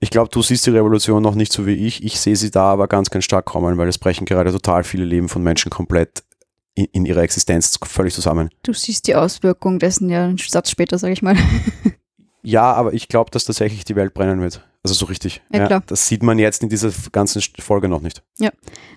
Ich 0.00 0.10
glaube, 0.10 0.30
du 0.30 0.42
siehst 0.42 0.66
die 0.66 0.70
Revolution 0.70 1.22
noch 1.22 1.36
nicht 1.36 1.52
so 1.52 1.64
wie 1.64 1.74
ich. 1.74 2.02
Ich 2.02 2.18
sehe 2.18 2.34
sie 2.34 2.50
da 2.50 2.72
aber 2.72 2.88
ganz, 2.88 3.10
ganz 3.10 3.24
stark 3.24 3.44
kommen, 3.44 3.78
weil 3.78 3.88
es 3.88 3.98
brechen 3.98 4.26
gerade 4.26 4.50
total 4.50 4.82
viele 4.82 5.04
Leben 5.04 5.28
von 5.28 5.44
Menschen 5.44 5.70
komplett 5.70 6.24
in, 6.74 6.86
in 6.86 7.06
ihrer 7.06 7.22
Existenz 7.22 7.78
völlig 7.84 8.12
zusammen. 8.12 8.50
Du 8.64 8.72
siehst 8.72 9.06
die 9.06 9.14
Auswirkungen 9.14 9.78
dessen 9.78 10.10
ja 10.10 10.24
einen 10.24 10.38
Satz 10.38 10.70
später, 10.70 10.98
sage 10.98 11.12
ich 11.12 11.22
mal. 11.22 11.36
Ja, 12.42 12.72
aber 12.72 12.92
ich 12.92 13.06
glaube, 13.08 13.30
dass 13.30 13.44
tatsächlich 13.44 13.84
die 13.84 13.94
Welt 13.94 14.14
brennen 14.14 14.40
wird. 14.40 14.66
Also 14.84 14.94
so 14.96 15.06
richtig. 15.06 15.40
Ja, 15.52 15.66
klar. 15.66 15.82
das 15.86 16.08
sieht 16.08 16.24
man 16.24 16.40
jetzt 16.40 16.64
in 16.64 16.68
dieser 16.68 16.90
ganzen 17.12 17.40
Folge 17.60 17.88
noch 17.88 18.00
nicht. 18.00 18.20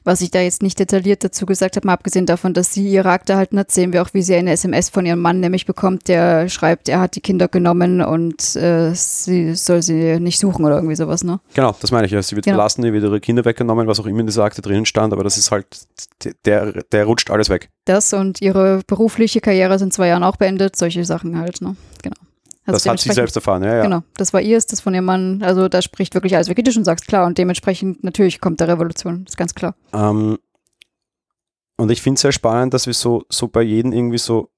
Was 0.03 0.21
ich 0.21 0.31
da 0.31 0.39
jetzt 0.39 0.63
nicht 0.63 0.79
detailliert 0.79 1.23
dazu 1.23 1.45
gesagt 1.45 1.75
habe, 1.75 1.85
mal 1.85 1.93
abgesehen 1.93 2.25
davon, 2.25 2.55
dass 2.55 2.73
sie 2.73 2.87
ihre 2.87 3.09
Akte 3.11 3.33
erhalten 3.33 3.59
hat, 3.59 3.69
sehen 3.71 3.93
wir 3.93 4.01
auch, 4.01 4.09
wie 4.13 4.23
sie 4.23 4.33
eine 4.35 4.51
SMS 4.51 4.89
von 4.89 5.05
ihrem 5.05 5.19
Mann 5.19 5.39
nämlich 5.39 5.67
bekommt, 5.67 6.07
der 6.07 6.49
schreibt, 6.49 6.89
er 6.89 6.99
hat 6.99 7.15
die 7.15 7.21
Kinder 7.21 7.47
genommen 7.47 8.01
und 8.01 8.55
äh, 8.55 8.93
sie 8.95 9.53
soll 9.53 9.83
sie 9.83 10.19
nicht 10.19 10.39
suchen 10.39 10.65
oder 10.65 10.75
irgendwie 10.77 10.95
sowas, 10.95 11.23
ne? 11.23 11.39
Genau, 11.53 11.75
das 11.79 11.91
meine 11.91 12.07
ich 12.07 12.11
ja. 12.11 12.21
Sie 12.21 12.35
wird 12.35 12.45
Genau. 12.45 12.55
verlassen, 12.57 12.83
ihr 12.83 12.93
wird 12.93 13.03
ihre 13.03 13.19
Kinder 13.19 13.45
weggenommen, 13.45 13.85
was 13.87 13.99
auch 13.99 14.07
immer 14.07 14.21
in 14.21 14.25
dieser 14.27 14.43
Akte 14.43 14.63
drinnen 14.63 14.85
stand, 14.87 15.13
aber 15.13 15.23
das 15.23 15.37
ist 15.37 15.51
halt, 15.51 15.67
der, 16.45 16.83
der 16.91 17.05
rutscht 17.05 17.29
alles 17.29 17.49
weg. 17.49 17.69
Das 17.85 18.11
und 18.13 18.41
ihre 18.41 18.81
berufliche 18.87 19.39
Karriere 19.39 19.75
in 19.75 19.91
zwei 19.91 20.07
Jahren 20.07 20.23
auch 20.23 20.37
beendet, 20.37 20.75
solche 20.75 21.05
Sachen 21.05 21.37
halt, 21.37 21.61
ne? 21.61 21.75
Genau. 22.01 22.15
Also 22.65 22.77
das 22.77 22.85
hat 22.87 22.99
sie 22.99 23.13
selbst 23.13 23.35
erfahren, 23.35 23.63
ja, 23.63 23.75
ja. 23.75 23.83
Genau, 23.83 24.01
das 24.17 24.33
war 24.33 24.41
ihr, 24.41 24.59
das 24.59 24.81
von 24.81 24.93
ihrem 24.93 25.05
Mann. 25.05 25.43
Also 25.43 25.69
da 25.69 25.81
spricht 25.83 26.15
wirklich 26.15 26.35
alles, 26.35 26.49
wie 26.49 26.55
du 26.55 26.71
schon 26.71 26.83
sagst, 26.83 27.07
klar. 27.07 27.27
Und 27.27 27.37
dementsprechend 27.37 28.03
natürlich 28.03 28.41
kommt 28.41 28.59
der 28.59 28.67
Revolution, 28.67 29.23
ist 29.27 29.37
ganz 29.37 29.53
klar. 29.53 29.75
Ähm, 29.93 30.39
und 31.77 31.91
ich 31.91 32.01
finde 32.01 32.15
es 32.15 32.21
sehr 32.21 32.31
spannend, 32.31 32.73
dass 32.73 32.87
wir 32.87 32.93
so, 32.93 33.23
so 33.29 33.47
bei 33.47 33.61
jedem 33.61 33.93
irgendwie 33.93 34.17
so. 34.17 34.49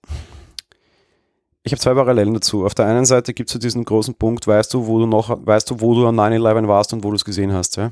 Ich 1.63 1.73
habe 1.73 1.81
zwei 1.81 1.93
Parallelen 1.95 2.33
dazu. 2.33 2.65
Auf 2.65 2.75
der 2.75 2.85
einen 2.85 3.05
Seite 3.05 3.33
gibt 3.33 3.49
es 3.49 3.53
so 3.53 3.59
diesen 3.59 3.83
großen 3.83 4.15
Punkt, 4.15 4.47
weißt 4.47 4.73
du, 4.73 4.87
wo 4.87 4.99
du 4.99 5.05
noch, 5.05 5.45
weißt 5.45 5.69
du, 5.69 5.81
wo 5.81 5.93
du 5.93 6.07
an 6.07 6.15
9-11 6.15 6.67
warst 6.67 6.93
und 6.93 7.03
wo 7.03 7.09
du 7.09 7.15
es 7.15 7.25
gesehen 7.25 7.51
hast, 7.51 7.75
ja? 7.75 7.91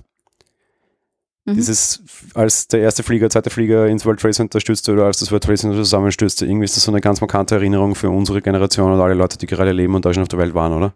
Mhm. 1.45 1.53
Dieses, 1.55 2.01
als 2.33 2.67
der 2.67 2.79
erste 2.81 3.03
Flieger, 3.03 3.29
zweite 3.29 3.49
Flieger 3.51 3.87
ins 3.87 4.03
World 4.05 4.19
Trade 4.19 4.33
Center 4.33 4.59
stürzte 4.59 4.93
oder 4.93 5.05
als 5.05 5.17
das 5.19 5.31
World 5.31 5.43
Trade 5.43 5.57
Center 5.59 5.77
zusammenstürzte, 5.77 6.45
irgendwie 6.45 6.65
ist 6.65 6.75
das 6.75 6.83
so 6.83 6.91
eine 6.91 7.01
ganz 7.01 7.21
markante 7.21 7.55
Erinnerung 7.55 7.93
für 7.95 8.09
unsere 8.09 8.41
Generation 8.41 8.91
und 8.91 8.99
alle 8.99 9.13
Leute, 9.13 9.37
die 9.37 9.45
gerade 9.45 9.71
leben 9.71 9.93
und 9.95 10.03
da 10.05 10.13
schon 10.13 10.23
auf 10.23 10.29
der 10.29 10.39
Welt 10.39 10.53
waren, 10.55 10.73
oder? 10.73 10.93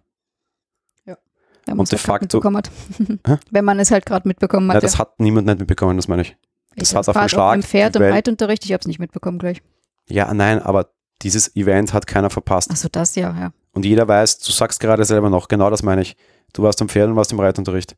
Wenn 1.66 1.76
man 1.78 1.82
und 1.82 1.92
de 1.92 1.98
es 1.98 2.08
halt 2.08 2.22
facto- 2.24 2.38
mitbekommen 2.38 2.64
Hä? 3.28 3.32
hat. 3.34 3.40
Wenn 3.52 3.66
man 3.66 3.80
es 3.80 3.92
halt 3.92 4.06
gerade 4.06 4.28
mitbekommen 4.28 4.68
Ja, 4.70 4.76
hat. 4.76 4.84
das 4.84 4.98
hat 4.98 5.20
niemand 5.20 5.46
nicht 5.46 5.60
mitbekommen, 5.60 5.98
das 5.98 6.08
meine 6.08 6.24
ich. 6.24 6.36
das 6.76 6.90
ich 6.92 6.96
hat 6.96 7.08
auf 7.08 7.14
den 7.14 7.20
fahrt 7.20 7.32
Schlag 7.32 7.56
Im 7.56 7.64
Pferd 7.64 7.96
im 7.96 8.02
Reitunterricht, 8.04 8.66
ich 8.66 8.72
habe 8.74 8.80
es 8.82 8.88
nicht 8.88 8.98
mitbekommen 9.00 9.38
gleich. 9.38 9.62
Ja, 10.08 10.34
nein, 10.34 10.60
aber 10.60 10.90
dieses 11.22 11.56
Event 11.56 11.94
hat 11.94 12.08
keiner 12.08 12.32
verpasst. 12.32 12.72
Achso, 12.72 12.88
das 12.92 13.14
ja, 13.16 13.36
ja. 13.38 13.52
Und 13.74 13.86
jeder 13.86 14.08
weiß, 14.08 14.40
du 14.40 14.52
sagst 14.52 14.80
gerade 14.80 15.06
selber 15.06 15.30
noch, 15.30 15.48
genau 15.48 15.70
das 15.70 15.84
meine 15.84 16.02
ich. 16.02 16.16
Du 16.54 16.64
warst 16.64 16.82
am 16.82 16.90
Pferd 16.90 17.10
und 17.10 17.16
warst 17.16 17.32
im 17.34 17.40
Reitunterricht. 17.40 17.96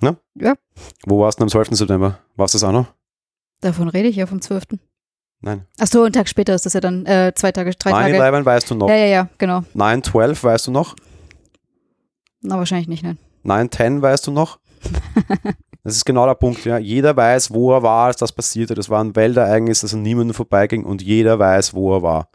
Ne? 0.00 0.16
Ja. 0.34 0.54
Wo 1.06 1.20
warst 1.20 1.38
du 1.38 1.44
am 1.44 1.48
12. 1.48 1.70
September? 1.72 2.18
Warst 2.36 2.54
du 2.54 2.56
das 2.58 2.64
auch 2.64 2.72
noch? 2.72 2.86
Davon 3.60 3.88
rede 3.88 4.08
ich 4.08 4.16
ja 4.16 4.26
vom 4.26 4.40
12. 4.40 4.64
Nein. 5.40 5.66
Achso, 5.78 6.02
einen 6.02 6.12
Tag 6.12 6.28
später 6.28 6.54
ist 6.54 6.66
das 6.66 6.72
ja 6.72 6.80
dann 6.80 7.06
äh, 7.06 7.32
zwei 7.34 7.52
Tage, 7.52 7.70
drei 7.72 7.90
Tage. 7.90 8.18
9-11 8.18 8.44
weißt 8.44 8.70
du 8.70 8.74
noch. 8.74 8.88
Ja, 8.88 8.96
ja, 8.96 9.06
ja, 9.06 9.28
genau. 9.38 9.64
9-12 9.74 10.42
weißt 10.42 10.66
du 10.66 10.70
noch. 10.70 10.96
Na, 12.40 12.56
wahrscheinlich 12.58 12.88
nicht, 12.88 13.02
nein. 13.02 13.18
9-10 13.44 14.02
weißt 14.02 14.26
du 14.26 14.30
noch. 14.32 14.58
Das 15.84 15.96
ist 15.96 16.06
genau 16.06 16.24
der 16.24 16.34
Punkt. 16.34 16.64
Ja. 16.64 16.78
Jeder 16.78 17.14
weiß, 17.14 17.52
wo 17.52 17.72
er 17.74 17.82
war, 17.82 18.06
als 18.06 18.16
das 18.16 18.32
passierte. 18.32 18.74
Das 18.74 18.88
war 18.88 19.04
ein 19.04 19.14
Weltereignis, 19.14 19.82
das 19.82 19.92
an 19.92 20.00
niemanden 20.00 20.32
vorbeiging 20.32 20.82
und 20.82 21.02
jeder 21.02 21.38
weiß, 21.38 21.74
wo 21.74 21.94
er 21.94 22.02
war. 22.02 22.28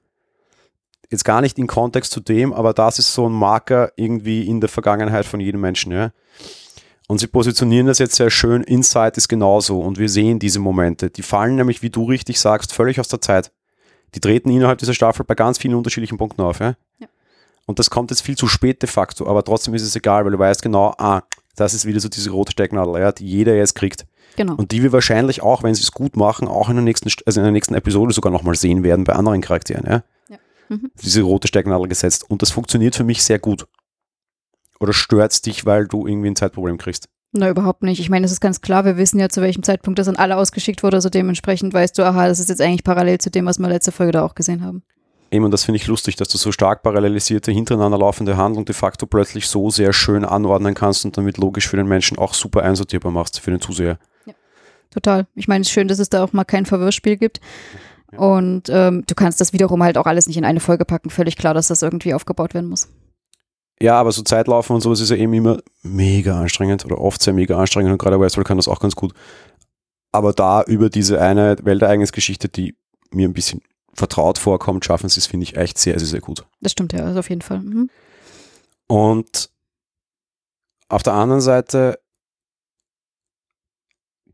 Jetzt 1.10 1.26
gar 1.26 1.41
nicht 1.41 1.58
in 1.58 1.65
Kontext 1.65 2.12
zu 2.12 2.19
dem, 2.19 2.54
aber 2.54 2.74
das 2.74 3.00
ist 3.00 3.12
so 3.12 3.28
ein 3.28 3.34
Marker 3.34 3.91
irgendwie 3.95 4.48
in 4.48 4.62
der 4.62 4.69
Vergangenheit 4.69 5.26
von 5.26 5.39
jedem 5.39 5.62
Menschen. 5.62 5.91
Ja. 5.91 6.12
Und 7.10 7.17
sie 7.17 7.26
positionieren 7.26 7.88
das 7.88 7.98
jetzt 7.98 8.13
sehr 8.13 8.30
schön. 8.30 8.63
Inside 8.63 9.13
ist 9.15 9.28
genauso. 9.28 9.80
Und 9.80 9.98
wir 9.98 10.10
sehen 10.10 10.38
diese 10.38 10.60
Momente. 10.60 11.10
Die 11.10 11.24
fallen 11.24 11.56
nämlich, 11.56 11.82
wie 11.82 11.89
du 11.89 12.04
richtig 12.04 12.39
sagst, 12.39 12.72
völlig 12.72 13.00
aus 13.00 13.08
der 13.08 13.19
Zeit. 13.19 13.52
Die 14.13 14.19
treten 14.19 14.52
innerhalb 14.52 14.78
dieser 14.78 14.93
Staffel 14.93 15.26
bei 15.26 15.34
ganz 15.34 15.58
vielen 15.58 15.74
unterschiedlichen 15.74 16.19
Punkten 16.19 16.43
auf. 16.43 16.60
Ja? 16.60 16.76
ja. 17.00 17.08
Und 17.65 17.80
das 17.80 17.89
kommt 17.89 18.12
jetzt 18.12 18.22
viel 18.22 18.38
zu 18.38 18.48
spät 18.48 18.84
de 18.84 18.88
facto. 18.88 19.26
Aber 19.26 19.43
trotzdem 19.43 19.74
ist 19.74 19.82
es 19.82 19.95
egal, 19.95 20.24
weil 20.24 20.34
du 20.34 20.38
weißt 20.38 20.62
genau, 20.62 20.93
ah, 21.00 21.24
das 21.56 21.74
ist 21.74 21.88
wieder 21.88 22.00
so 22.00 22.10
diese 22.10 22.30
rote 22.30 22.52
Stecknadel, 22.52 23.02
ja, 23.02 23.12
die 23.12 23.26
jeder 23.26 23.56
jetzt 23.56 23.74
kriegt. 23.74 24.06
Genau. 24.36 24.54
Und 24.54 24.72
die 24.72 24.84
wir 24.84 24.91
wahrscheinlich 24.91 25.41
auch, 25.41 25.63
wenn 25.63 25.74
sie 25.74 25.82
es 25.82 25.91
gut 25.91 26.15
machen, 26.15 26.48
auch 26.48 26.69
in 26.69 26.76
der 26.76 26.84
nächsten, 26.84 27.12
also 27.26 27.39
in 27.39 27.43
der 27.43 27.52
nächsten 27.52 27.74
Episode 27.74 28.13
sogar 28.13 28.32
nochmal 28.32 28.54
sehen 28.54 28.84
werden 28.84 29.04
bei 29.04 29.13
anderen 29.13 29.41
Charakteren. 29.41 29.86
Ja? 29.88 30.04
ja. 30.30 30.38
Mhm. 30.69 30.91
Diese 31.02 31.24
rote 31.24 31.48
Stecknadel 31.48 31.88
gesetzt. 31.88 32.30
Und 32.30 32.43
das 32.43 32.52
funktioniert 32.52 32.95
für 32.95 33.04
mich 33.04 33.24
sehr 33.24 33.39
gut. 33.39 33.65
Oder 34.80 34.94
stört 34.94 35.32
es 35.32 35.42
dich, 35.42 35.65
weil 35.65 35.88
du 35.88 36.08
irgendwie 36.08 36.30
ein 36.30 36.36
Zeitproblem 36.36 36.78
kriegst? 36.78 37.10
Na, 37.32 37.50
überhaupt 37.50 37.84
nicht. 37.84 38.00
Ich 38.00 38.10
meine, 38.10 38.26
es 38.26 38.32
ist 38.32 38.42
ganz 38.42 38.62
klar, 38.62 38.86
wir 38.86 38.98
wissen 38.98 39.20
ja, 39.20 39.30
zu 39.30 39.42
welchem 39.42 39.62
Zeitpunkt 39.62 40.00
das 40.00 40.08
an 40.08 40.15
alle 40.15 40.38
ausgeschickt 40.38 40.82
wurde. 40.82 40.98
Also 40.98 41.10
dementsprechend 41.10 41.74
weißt 41.74 41.98
du, 41.98 42.04
aha, 42.04 42.28
das 42.28 42.39
ist 42.39 42.50
jetzt 42.50 42.62
eigentlich 42.62 42.84
parallel 42.84 43.20
zu 43.20 43.30
dem, 43.30 43.46
was 43.46 43.60
wir 43.60 43.68
letzte 43.68 43.92
Folge 43.92 44.13
da 44.13 44.24
auch 44.24 44.34
gesehen 44.34 44.63
haben. 44.63 44.84
Eben, 45.32 45.46
und 45.46 45.52
das 45.52 45.63
finde 45.63 45.78
ich 45.78 45.86
lustig, 45.86 46.15
dass 46.15 46.28
du 46.30 46.39
so 46.39 46.52
stark 46.52 46.82
parallelisierte, 46.82 47.52
hintereinander 47.52 48.00
laufende 48.00 48.36
Handlung 48.36 48.65
de 48.65 48.74
facto 48.74 49.06
plötzlich 49.06 49.48
so 49.48 49.70
sehr 49.70 49.94
schön 49.94 50.26
anordnen 50.26 50.74
kannst 50.74 51.06
und 51.06 51.18
damit 51.18 51.38
logisch 51.38 51.68
für 51.68 51.78
den 51.78 51.88
Menschen 51.88 52.18
auch 52.18 52.34
super 52.34 52.63
einsortierbar 52.63 53.12
machst, 53.12 53.39
für 53.39 53.52
den 53.52 53.62
Zuseher. 53.62 54.00
Ja, 54.26 54.34
total. 54.89 55.28
Ich 55.36 55.48
meine, 55.48 55.62
es 55.62 55.68
ist 55.68 55.74
schön, 55.74 55.88
dass 55.88 56.00
es 56.00 56.10
da 56.10 56.24
auch 56.24 56.34
mal 56.34 56.46
kein 56.46 56.65
Verwirrspiel 56.65 57.18
gibt. 57.18 57.42
Ja. 58.12 58.18
Und 58.18 58.70
ähm, 58.70 59.04
du 59.06 59.13
kannst 59.13 59.39
das 59.39 59.54
wiederum 59.54 59.84
halt 59.84 60.00
auch 60.00 60.08
alles 60.08 60.26
nicht 60.26 60.38
in 60.38 60.46
eine 60.46 60.60
Folge 60.60 60.84
packen. 60.84 61.12
Völlig 61.12 61.38
klar, 61.38 61.54
dass 61.54 61.68
das 61.68 61.84
irgendwie 61.84 62.15
aufgebaut 62.15 62.56
werden 62.56 62.70
muss. 62.70 62.88
Ja, 63.82 64.00
aber 64.00 64.12
so 64.12 64.22
Zeitlaufen 64.24 64.76
und 64.76 64.82
sowas 64.82 65.00
ist 65.00 65.10
ja 65.10 65.15
eben 65.15 65.34
immer 65.34 65.60
mega 65.84 66.39
anstrengend 66.39 66.84
oder 66.86 67.00
oft 67.00 67.22
sehr 67.22 67.34
mega 67.34 67.58
anstrengend 67.58 67.94
und 67.94 67.98
gerade 67.98 68.20
Westworld 68.20 68.48
kann 68.48 68.58
das 68.58 68.68
auch 68.68 68.80
ganz 68.80 68.96
gut. 68.96 69.13
Aber 70.12 70.34
da 70.34 70.63
über 70.63 70.89
diese 70.89 71.22
eine 71.22 71.58
Weltereignisgeschichte, 71.62 72.50
die 72.50 72.76
mir 73.12 73.28
ein 73.28 73.34
bisschen 73.34 73.62
vertraut 73.94 74.38
vorkommt, 74.38 74.84
schaffen 74.86 75.10
sie 75.10 75.20
es, 75.20 75.28
finde 75.28 75.46
ich, 75.46 75.56
echt 75.56 75.78
sehr, 75.78 75.98
sehr, 76.00 76.08
sehr 76.08 76.22
gut. 76.22 76.46
Das 76.62 76.74
stimmt 76.74 76.94
ja, 76.94 77.06
also 77.06 77.20
auf 77.20 77.30
jeden 77.30 77.42
Fall. 77.42 77.60
Mhm. 77.60 77.89
Und 78.88 79.50
auf 80.89 81.04
der 81.04 81.13
anderen 81.13 81.42
Seite 81.42 82.00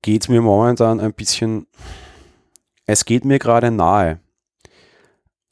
geht 0.02 0.24
es 0.24 0.30
mir 0.30 0.42
momentan 0.42 1.00
ein 1.00 1.14
bisschen, 1.14 1.68
es 2.86 3.06
geht 3.06 3.26
mir 3.26 3.40
gerade 3.40 3.72
nahe. 3.72 4.22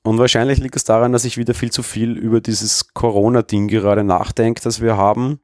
Und 0.04 0.18
wahrscheinlich 0.20 0.60
liegt 0.60 0.76
es 0.76 0.84
daran, 0.84 1.14
dass 1.14 1.26
ich 1.26 1.38
wieder 1.38 1.54
viel 1.54 1.72
zu 1.72 1.82
viel 1.82 2.18
über 2.18 2.42
dieses 2.42 2.94
Corona-Ding 2.94 3.70
gerade 3.70 4.04
nachdenke, 4.04 4.62
das 4.62 4.82
wir 4.82 4.98
haben. 4.98 5.40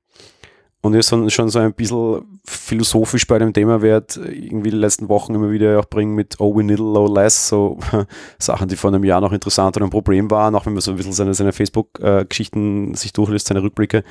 Und 0.82 0.96
ich 0.96 1.06
schon, 1.06 1.30
so 1.30 1.60
ein 1.60 1.74
bisschen 1.74 2.40
philosophisch 2.46 3.28
bei 3.28 3.38
dem 3.38 3.54
Thema 3.54 3.82
werde, 3.82 4.32
irgendwie 4.32 4.70
die 4.70 4.78
letzten 4.78 5.10
Wochen 5.10 5.36
immer 5.36 5.52
wieder 5.52 5.78
auch 5.80 5.86
bringen 5.86 6.16
mit 6.16 6.40
Oh, 6.40 6.56
we 6.56 6.64
need 6.64 6.80
a 6.80 6.84
low 6.84 7.14
less, 7.14 7.50
so 7.50 7.78
Sachen, 8.40 8.70
die 8.70 8.78
vor 8.78 8.90
einem 8.90 9.04
Jahr 9.04 9.20
noch 9.20 9.34
interessant 9.34 9.76
und 9.76 9.84
ein 9.84 9.90
Problem 9.90 10.32
waren, 10.32 10.56
auch 10.56 10.66
wenn 10.66 10.74
man 10.74 10.82
so 10.82 10.92
ein 10.92 10.98
bisschen 10.98 11.12
seine, 11.12 11.34
seine 11.34 11.52
Facebook-Geschichten 11.52 12.96
sich 12.96 13.12
durchlässt, 13.12 13.48
seine 13.48 13.62
Rückblicke 13.62 14.04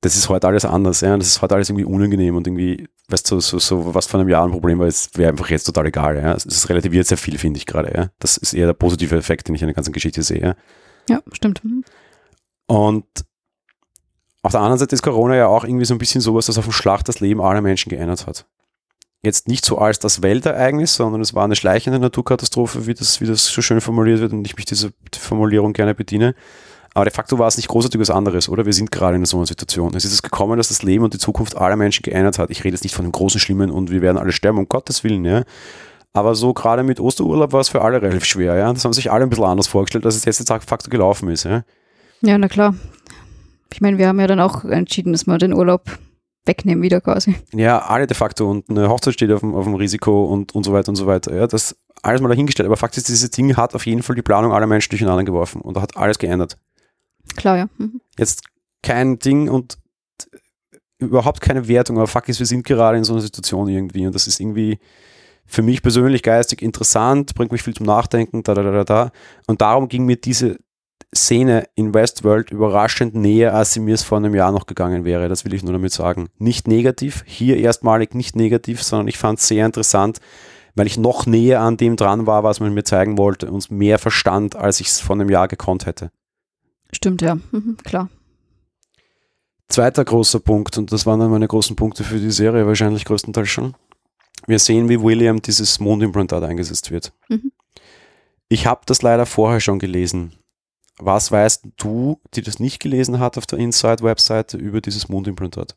das 0.00 0.16
ist 0.16 0.28
heute 0.28 0.46
alles 0.48 0.64
anders, 0.64 1.02
ja. 1.02 1.16
Das 1.16 1.26
ist 1.26 1.42
heute 1.42 1.54
alles 1.54 1.68
irgendwie 1.68 1.84
unangenehm 1.84 2.36
und 2.36 2.46
irgendwie, 2.46 2.88
weißt 3.10 3.30
du, 3.30 3.40
so, 3.40 3.58
so, 3.58 3.94
was 3.94 4.06
vor 4.06 4.20
einem 4.20 4.28
Jahr 4.28 4.44
ein 4.44 4.50
Problem 4.50 4.78
war, 4.78 4.86
wäre 5.14 5.30
einfach 5.30 5.50
jetzt 5.50 5.64
total 5.64 5.86
egal, 5.86 6.16
ja. 6.16 6.34
Es 6.34 6.68
relativiert 6.68 7.06
sehr 7.06 7.18
viel, 7.18 7.38
finde 7.38 7.58
ich 7.58 7.66
gerade, 7.66 7.92
ja. 7.94 8.10
Das 8.18 8.36
ist 8.36 8.52
eher 8.52 8.66
der 8.66 8.74
positive 8.74 9.16
Effekt, 9.16 9.48
den 9.48 9.54
ich 9.54 9.62
in 9.62 9.68
der 9.68 9.74
ganzen 9.74 9.92
Geschichte 9.92 10.22
sehe, 10.22 10.40
ja. 10.40 10.54
Ja, 11.08 11.22
stimmt. 11.32 11.64
Mhm. 11.64 11.84
Und 12.66 13.06
auf 14.42 14.52
der 14.52 14.60
anderen 14.60 14.78
Seite 14.78 14.94
ist 14.94 15.02
Corona 15.02 15.36
ja 15.36 15.48
auch 15.48 15.64
irgendwie 15.64 15.84
so 15.84 15.94
ein 15.94 15.98
bisschen 15.98 16.20
sowas, 16.20 16.46
das 16.46 16.56
auf 16.56 16.64
dem 16.64 16.72
Schlag 16.72 17.04
das 17.04 17.20
Leben 17.20 17.40
aller 17.40 17.60
Menschen 17.60 17.90
geändert 17.90 18.26
hat. 18.26 18.46
Jetzt 19.22 19.48
nicht 19.48 19.66
so 19.66 19.76
als 19.76 19.98
das 19.98 20.22
Weltereignis, 20.22 20.94
sondern 20.94 21.20
es 21.20 21.34
war 21.34 21.44
eine 21.44 21.56
schleichende 21.56 21.98
Naturkatastrophe, 21.98 22.86
wie 22.86 22.94
das, 22.94 23.20
wie 23.20 23.26
das 23.26 23.46
so 23.46 23.60
schön 23.60 23.82
formuliert 23.82 24.20
wird 24.20 24.32
und 24.32 24.46
ich 24.46 24.56
mich 24.56 24.64
diese 24.64 24.92
Formulierung 25.14 25.74
gerne 25.74 25.94
bediene. 25.94 26.34
Aber 27.00 27.06
de 27.06 27.14
facto 27.14 27.38
war 27.38 27.48
es 27.48 27.56
nicht 27.56 27.68
großartig 27.68 27.98
was 27.98 28.10
anderes, 28.10 28.46
oder? 28.50 28.66
Wir 28.66 28.74
sind 28.74 28.92
gerade 28.92 29.16
in 29.16 29.24
so 29.24 29.38
einer 29.38 29.46
Situation. 29.46 29.94
Es 29.94 30.04
ist 30.04 30.12
es 30.12 30.20
gekommen, 30.20 30.58
dass 30.58 30.68
das 30.68 30.82
Leben 30.82 31.02
und 31.02 31.14
die 31.14 31.18
Zukunft 31.18 31.56
aller 31.56 31.76
Menschen 31.76 32.02
geändert 32.02 32.38
hat. 32.38 32.50
Ich 32.50 32.62
rede 32.62 32.74
jetzt 32.74 32.82
nicht 32.82 32.94
von 32.94 33.06
dem 33.06 33.12
großen 33.12 33.40
Schlimmen 33.40 33.70
und 33.70 33.90
wir 33.90 34.02
werden 34.02 34.18
alle 34.18 34.32
sterben, 34.32 34.58
um 34.58 34.68
Gottes 34.68 35.02
Willen, 35.02 35.24
ja. 35.24 35.44
Aber 36.12 36.34
so 36.34 36.52
gerade 36.52 36.82
mit 36.82 37.00
Osterurlaub 37.00 37.54
war 37.54 37.60
es 37.62 37.70
für 37.70 37.80
alle 37.80 38.02
relativ 38.02 38.26
schwer, 38.26 38.54
ja. 38.56 38.70
Das 38.70 38.84
haben 38.84 38.92
sich 38.92 39.10
alle 39.10 39.22
ein 39.22 39.30
bisschen 39.30 39.46
anders 39.46 39.66
vorgestellt, 39.66 40.04
als 40.04 40.14
es 40.14 40.26
jetzt 40.26 40.46
de 40.46 40.60
facto 40.60 40.90
gelaufen 40.90 41.30
ist, 41.30 41.44
ja. 41.44 41.64
Ja, 42.20 42.36
na 42.36 42.48
klar. 42.48 42.74
Ich 43.72 43.80
meine, 43.80 43.96
wir 43.96 44.06
haben 44.06 44.20
ja 44.20 44.26
dann 44.26 44.40
auch 44.40 44.66
entschieden, 44.66 45.12
dass 45.12 45.26
wir 45.26 45.38
den 45.38 45.54
Urlaub 45.54 45.84
wegnehmen 46.44 46.82
wieder 46.82 47.00
quasi. 47.00 47.34
Ja, 47.54 47.78
alle 47.78 48.08
de 48.08 48.14
facto 48.14 48.50
und 48.50 48.68
eine 48.68 48.90
Hochzeit 48.90 49.14
steht 49.14 49.32
auf 49.32 49.40
dem, 49.40 49.54
auf 49.54 49.64
dem 49.64 49.74
Risiko 49.74 50.26
und, 50.26 50.54
und 50.54 50.64
so 50.64 50.74
weiter 50.74 50.90
und 50.90 50.96
so 50.96 51.06
weiter. 51.06 51.34
Ja, 51.34 51.46
das 51.46 51.76
alles 52.02 52.20
mal 52.20 52.28
dahingestellt. 52.28 52.66
Aber 52.66 52.76
Fakt 52.76 52.98
ist, 52.98 53.08
dieses 53.08 53.30
Ding 53.30 53.56
hat 53.56 53.74
auf 53.74 53.86
jeden 53.86 54.02
Fall 54.02 54.16
die 54.16 54.22
Planung 54.22 54.52
aller 54.52 54.66
Menschen 54.66 54.90
durcheinander 54.90 55.24
geworfen 55.24 55.62
und 55.62 55.80
hat 55.80 55.96
alles 55.96 56.18
geändert. 56.18 56.58
Klar, 57.36 57.56
ja. 57.56 57.68
Mhm. 57.78 58.00
Jetzt 58.18 58.42
kein 58.82 59.18
Ding 59.18 59.48
und 59.48 59.78
überhaupt 60.98 61.40
keine 61.40 61.66
Wertung, 61.68 61.96
aber 61.96 62.06
fuck 62.06 62.28
ist, 62.28 62.38
wir 62.38 62.46
sind 62.46 62.64
gerade 62.64 62.98
in 62.98 63.04
so 63.04 63.14
einer 63.14 63.22
Situation 63.22 63.68
irgendwie 63.68 64.06
und 64.06 64.14
das 64.14 64.26
ist 64.26 64.40
irgendwie 64.40 64.78
für 65.46 65.62
mich 65.62 65.82
persönlich 65.82 66.22
geistig 66.22 66.62
interessant, 66.62 67.34
bringt 67.34 67.50
mich 67.50 67.62
viel 67.62 67.74
zum 67.74 67.86
Nachdenken, 67.86 68.42
da, 68.42 68.54
da, 68.54 68.62
da, 68.62 68.84
da. 68.84 69.10
Und 69.46 69.60
darum 69.60 69.88
ging 69.88 70.04
mir 70.04 70.16
diese 70.16 70.58
Szene 71.14 71.64
in 71.74 71.92
Westworld 71.92 72.52
überraschend 72.52 73.16
näher, 73.16 73.54
als 73.54 73.72
sie 73.72 73.80
mir 73.80 73.94
es 73.94 74.04
vor 74.04 74.18
einem 74.18 74.34
Jahr 74.34 74.52
noch 74.52 74.66
gegangen 74.66 75.04
wäre. 75.04 75.28
Das 75.28 75.44
will 75.44 75.54
ich 75.54 75.64
nur 75.64 75.72
damit 75.72 75.92
sagen. 75.92 76.28
Nicht 76.38 76.68
negativ, 76.68 77.24
hier 77.26 77.56
erstmalig 77.56 78.14
nicht 78.14 78.36
negativ, 78.36 78.82
sondern 78.82 79.08
ich 79.08 79.18
fand 79.18 79.40
es 79.40 79.48
sehr 79.48 79.66
interessant, 79.66 80.18
weil 80.76 80.86
ich 80.86 80.98
noch 80.98 81.26
näher 81.26 81.62
an 81.62 81.76
dem 81.76 81.96
dran 81.96 82.26
war, 82.26 82.44
was 82.44 82.60
man 82.60 82.72
mir 82.72 82.84
zeigen 82.84 83.18
wollte 83.18 83.50
und 83.50 83.72
mehr 83.72 83.98
verstand, 83.98 84.54
als 84.54 84.78
ich 84.78 84.86
es 84.86 85.00
vor 85.00 85.16
einem 85.16 85.30
Jahr 85.30 85.48
gekonnt 85.48 85.86
hätte. 85.86 86.12
Stimmt, 86.92 87.22
ja, 87.22 87.36
mhm, 87.50 87.76
klar. 87.82 88.08
Zweiter 89.68 90.04
großer 90.04 90.40
Punkt, 90.40 90.76
und 90.78 90.90
das 90.90 91.06
waren 91.06 91.20
dann 91.20 91.30
meine 91.30 91.46
großen 91.46 91.76
Punkte 91.76 92.02
für 92.02 92.18
die 92.18 92.32
Serie, 92.32 92.66
wahrscheinlich 92.66 93.04
größtenteils 93.04 93.48
schon. 93.48 93.74
Wir 94.46 94.58
sehen, 94.58 94.88
wie 94.88 95.00
William 95.00 95.40
dieses 95.40 95.78
Mondimplantat 95.78 96.42
eingesetzt 96.42 96.90
wird. 96.90 97.12
Mhm. 97.28 97.52
Ich 98.48 98.66
habe 98.66 98.80
das 98.86 99.02
leider 99.02 99.26
vorher 99.26 99.60
schon 99.60 99.78
gelesen. 99.78 100.32
Was 100.98 101.30
weißt 101.30 101.68
du, 101.76 102.20
die 102.34 102.42
das 102.42 102.58
nicht 102.58 102.80
gelesen 102.80 103.20
hat 103.20 103.38
auf 103.38 103.46
der 103.46 103.58
Inside-Webseite 103.60 104.58
über 104.58 104.80
dieses 104.80 105.08
Mondimplantat? 105.08 105.76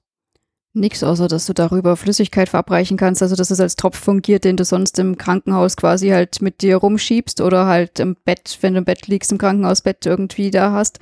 Nix, 0.76 1.04
außer 1.04 1.28
dass 1.28 1.46
du 1.46 1.54
darüber 1.54 1.96
Flüssigkeit 1.96 2.50
verabreichen 2.50 2.98
kannst, 2.98 3.22
also 3.22 3.36
dass 3.36 3.52
es 3.52 3.60
als 3.60 3.76
Tropf 3.76 3.98
fungiert, 3.98 4.44
den 4.44 4.58
du 4.58 4.66
sonst 4.66 4.98
im 4.98 5.18
Krankenhaus 5.18 5.78
quasi 5.78 6.10
halt 6.10 6.42
mit 6.42 6.62
dir 6.62 6.78
rumschiebst 6.78 7.42
oder 7.42 7.68
halt 7.68 8.00
im 8.00 8.16
Bett, 8.26 8.58
wenn 8.62 8.74
du 8.74 8.80
im 8.80 8.86
Bett 8.86 9.08
liegst, 9.08 9.32
im 9.32 9.38
Krankenhausbett 9.38 10.06
irgendwie 10.08 10.50
da 10.50 10.72
hast. 10.72 11.00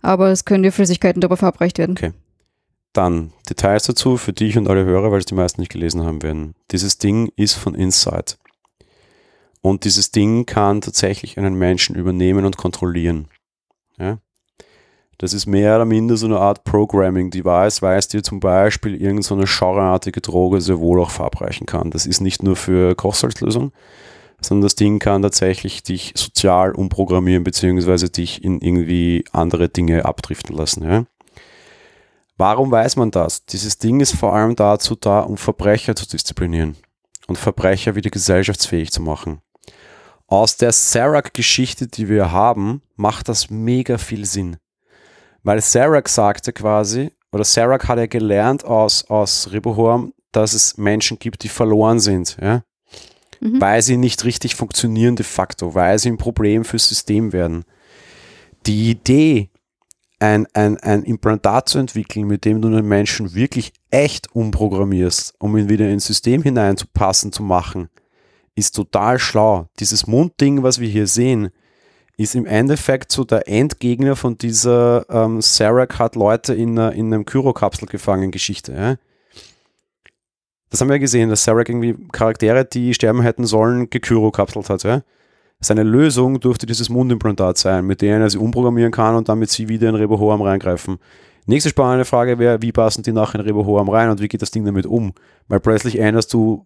Aber 0.00 0.30
es 0.30 0.44
können 0.44 0.64
dir 0.64 0.72
Flüssigkeiten 0.72 1.20
darüber 1.20 1.36
verabreicht 1.36 1.78
werden. 1.78 1.92
Okay. 1.96 2.12
Dann 2.92 3.32
Details 3.48 3.84
dazu 3.84 4.16
für 4.16 4.32
dich 4.32 4.58
und 4.58 4.68
alle 4.68 4.84
Hörer, 4.84 5.12
weil 5.12 5.20
es 5.20 5.24
die 5.24 5.34
meisten 5.34 5.60
nicht 5.60 5.72
gelesen 5.72 6.02
haben 6.02 6.22
werden. 6.22 6.54
Dieses 6.72 6.98
Ding 6.98 7.32
ist 7.36 7.54
von 7.54 7.74
Inside. 7.74 8.34
Und 9.62 9.84
dieses 9.84 10.10
Ding 10.10 10.44
kann 10.44 10.80
tatsächlich 10.80 11.38
einen 11.38 11.54
Menschen 11.54 11.94
übernehmen 11.94 12.44
und 12.44 12.56
kontrollieren. 12.56 13.28
Ja? 13.98 14.18
Das 15.22 15.32
ist 15.32 15.46
mehr 15.46 15.76
oder 15.76 15.84
minder 15.84 16.16
so 16.16 16.26
eine 16.26 16.40
Art 16.40 16.64
Programming-Device, 16.64 17.80
weil 17.80 17.96
es 17.96 18.08
dir 18.08 18.24
zum 18.24 18.40
Beispiel 18.40 18.94
irgendeine 18.94 19.22
so 19.22 19.36
genreartige 19.36 20.20
Droge 20.20 20.60
sehr 20.60 20.80
wohl 20.80 21.00
auch 21.00 21.10
verabreichen 21.10 21.64
kann. 21.64 21.92
Das 21.92 22.06
ist 22.06 22.20
nicht 22.20 22.42
nur 22.42 22.56
für 22.56 22.96
Kochsalzlösung, 22.96 23.70
sondern 24.40 24.62
das 24.64 24.74
Ding 24.74 24.98
kann 24.98 25.22
tatsächlich 25.22 25.84
dich 25.84 26.12
sozial 26.16 26.72
umprogrammieren, 26.72 27.44
beziehungsweise 27.44 28.10
dich 28.10 28.42
in 28.42 28.60
irgendwie 28.60 29.24
andere 29.30 29.68
Dinge 29.68 30.06
abdriften 30.06 30.56
lassen. 30.56 30.82
Ja? 30.82 31.04
Warum 32.36 32.72
weiß 32.72 32.96
man 32.96 33.12
das? 33.12 33.46
Dieses 33.46 33.78
Ding 33.78 34.00
ist 34.00 34.16
vor 34.16 34.34
allem 34.34 34.56
dazu 34.56 34.96
da, 34.96 35.20
um 35.20 35.36
Verbrecher 35.36 35.94
zu 35.94 36.08
disziplinieren 36.08 36.74
und 37.28 37.38
Verbrecher 37.38 37.94
wieder 37.94 38.10
gesellschaftsfähig 38.10 38.90
zu 38.90 39.00
machen. 39.00 39.40
Aus 40.26 40.56
der 40.56 40.72
Serac-Geschichte, 40.72 41.86
die 41.86 42.08
wir 42.08 42.32
haben, 42.32 42.82
macht 42.96 43.28
das 43.28 43.50
mega 43.50 43.98
viel 43.98 44.24
Sinn. 44.24 44.56
Weil 45.42 45.60
Serac 45.60 46.08
sagte 46.08 46.52
quasi, 46.52 47.10
oder 47.32 47.44
Serac 47.44 47.88
hat 47.88 47.98
ja 47.98 48.06
gelernt 48.06 48.64
aus, 48.64 49.04
aus 49.08 49.50
Ribohorm, 49.52 50.12
dass 50.30 50.54
es 50.54 50.78
Menschen 50.78 51.18
gibt, 51.18 51.42
die 51.42 51.48
verloren 51.48 52.00
sind, 52.00 52.36
ja? 52.40 52.62
Mhm. 53.40 53.60
weil 53.60 53.82
sie 53.82 53.96
nicht 53.96 54.24
richtig 54.24 54.54
funktionieren 54.54 55.16
de 55.16 55.24
facto, 55.24 55.74
weil 55.74 55.98
sie 55.98 56.10
ein 56.10 56.18
Problem 56.18 56.64
fürs 56.64 56.88
System 56.88 57.32
werden. 57.32 57.64
Die 58.66 58.90
Idee, 58.90 59.50
ein, 60.20 60.46
ein, 60.54 60.78
ein 60.78 61.02
Implantat 61.02 61.68
zu 61.68 61.78
entwickeln, 61.78 62.28
mit 62.28 62.44
dem 62.44 62.62
du 62.62 62.68
einen 62.68 62.86
Menschen 62.86 63.34
wirklich 63.34 63.72
echt 63.90 64.32
umprogrammierst, 64.34 65.34
um 65.40 65.56
ihn 65.56 65.68
wieder 65.68 65.90
ins 65.90 66.06
System 66.06 66.42
hineinzupassen, 66.44 67.32
zu 67.32 67.42
machen, 67.42 67.88
ist 68.54 68.76
total 68.76 69.18
schlau. 69.18 69.68
Dieses 69.80 70.06
Mundding, 70.06 70.62
was 70.62 70.78
wir 70.78 70.88
hier 70.88 71.08
sehen, 71.08 71.50
ist 72.16 72.34
im 72.34 72.46
Endeffekt 72.46 73.10
so 73.10 73.24
der 73.24 73.48
Endgegner 73.48 74.16
von 74.16 74.36
dieser 74.36 75.06
ähm, 75.10 75.40
Serac 75.40 75.98
hat 75.98 76.14
Leute 76.14 76.54
in, 76.54 76.76
in 76.76 77.12
einem 77.12 77.24
Kyrokapsel 77.24 77.88
gefangen 77.88 78.30
Geschichte. 78.30 78.72
Ja? 78.72 78.96
das 80.72 80.80
haben 80.80 80.88
wir 80.88 80.98
gesehen, 80.98 81.28
dass 81.28 81.44
Sarek 81.44 81.68
irgendwie 81.68 81.94
Charaktere, 82.12 82.64
die 82.64 82.94
sterben 82.94 83.20
hätten 83.20 83.44
sollen, 83.44 83.90
gekyrokapselt 83.90 84.70
hat. 84.70 84.82
Ja? 84.84 85.02
Seine 85.60 85.82
Lösung 85.82 86.40
durfte 86.40 86.64
dieses 86.64 86.88
Mundimplantat 86.88 87.58
sein, 87.58 87.86
mit 87.86 88.00
dem 88.00 88.22
er 88.22 88.30
sie 88.30 88.38
umprogrammieren 88.38 88.90
kann 88.90 89.14
und 89.14 89.28
damit 89.28 89.50
sie 89.50 89.68
wieder 89.68 89.90
in 89.90 89.94
Rebohoam 89.94 90.40
reingreifen. 90.40 90.98
Nächste 91.44 91.68
spannende 91.68 92.06
Frage 92.06 92.38
wäre, 92.38 92.62
wie 92.62 92.72
passen 92.72 93.02
die 93.02 93.12
nachher 93.12 93.40
in 93.40 93.44
Rebohoam 93.44 93.90
rein 93.90 94.08
und 94.08 94.22
wie 94.22 94.28
geht 94.28 94.40
das 94.40 94.50
Ding 94.50 94.64
damit 94.64 94.86
um? 94.86 95.12
Weil 95.46 95.60
plötzlich 95.60 95.98
änderst 95.98 96.32
du 96.32 96.64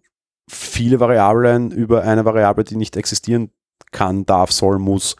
viele 0.49 1.01
Variablen 1.01 1.71
über 1.71 2.03
eine 2.03 2.23
Variable, 2.23 2.63
die 2.63 2.77
nicht 2.77 2.95
existieren 2.95 3.51
kann, 3.91 4.25
darf, 4.25 4.53
soll, 4.53 4.79
muss. 4.79 5.17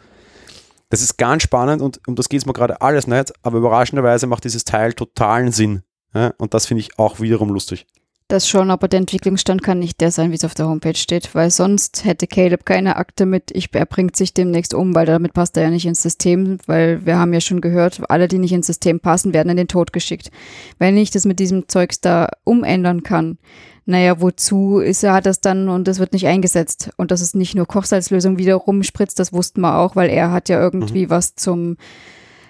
Das 0.90 1.02
ist 1.02 1.18
ganz 1.18 1.44
spannend 1.44 1.82
und 1.82 2.00
um 2.08 2.16
das 2.16 2.30
geht 2.30 2.42
es 2.42 2.46
mir 2.46 2.54
gerade 2.54 2.82
alles 2.82 3.08
nicht, 3.08 3.34
aber 3.44 3.58
überraschenderweise 3.58 4.28
macht 4.28 4.46
dieses 4.46 4.64
Teil 4.64 4.94
totalen 4.94 5.52
Sinn. 5.52 5.84
Ja? 6.14 6.34
Und 6.38 6.54
das 6.54 6.66
finde 6.66 6.82
ich 6.82 6.98
auch 6.98 7.20
wiederum 7.20 7.50
lustig. 7.50 7.86
Das 8.30 8.50
schon, 8.50 8.72
aber 8.72 8.90
der 8.90 9.00
Entwicklungsstand 9.00 9.64
kann 9.64 9.80
nicht 9.80 10.02
der 10.02 10.12
sein, 10.12 10.32
wie 10.32 10.36
es 10.36 10.44
auf 10.44 10.54
der 10.54 10.68
Homepage 10.68 10.98
steht, 10.98 11.34
weil 11.34 11.50
sonst 11.50 12.04
hätte 12.04 12.28
Caleb 12.28 12.66
keine 12.66 12.98
Akte 12.98 13.26
mit, 13.26 13.52
ich, 13.52 13.74
er 13.74 13.86
bringt 13.86 14.18
sich 14.18 14.34
demnächst 14.34 14.74
um, 14.74 14.94
weil 14.94 15.06
damit 15.06 15.32
passt 15.32 15.56
er 15.56 15.64
ja 15.64 15.70
nicht 15.70 15.86
ins 15.86 16.02
System, 16.02 16.58
weil 16.66 17.06
wir 17.06 17.18
haben 17.18 17.34
ja 17.34 17.40
schon 17.40 17.62
gehört, 17.62 18.02
alle, 18.10 18.28
die 18.28 18.38
nicht 18.38 18.52
ins 18.52 18.68
System 18.68 19.00
passen, 19.00 19.34
werden 19.34 19.48
in 19.48 19.56
den 19.56 19.70
Tod 19.70 19.94
geschickt. 19.94 20.30
Wenn 20.78 20.98
ich 20.98 21.10
das 21.10 21.24
mit 21.24 21.40
diesem 21.40 21.70
Zeugs 21.70 22.02
da 22.02 22.28
umändern 22.44 23.02
kann, 23.02 23.38
naja, 23.86 24.20
wozu 24.20 24.80
ist 24.80 25.04
er, 25.04 25.14
hat 25.14 25.26
das 25.26 25.40
dann 25.40 25.70
und 25.70 25.88
das 25.88 26.00
wird 26.00 26.12
nicht 26.12 26.28
eingesetzt. 26.28 26.90
Und 26.98 27.12
dass 27.12 27.22
es 27.22 27.34
nicht 27.34 27.56
nur 27.56 27.66
Kochsalzlösung 27.66 28.38
wieder 28.38 28.56
rumspritzt, 28.56 29.18
das 29.18 29.32
wussten 29.32 29.62
wir 29.62 29.78
auch, 29.78 29.96
weil 29.96 30.10
er 30.10 30.34
hat 30.34 30.50
ja 30.50 30.60
irgendwie 30.60 31.06
mhm. 31.06 31.10
was 31.10 31.36
zum 31.36 31.78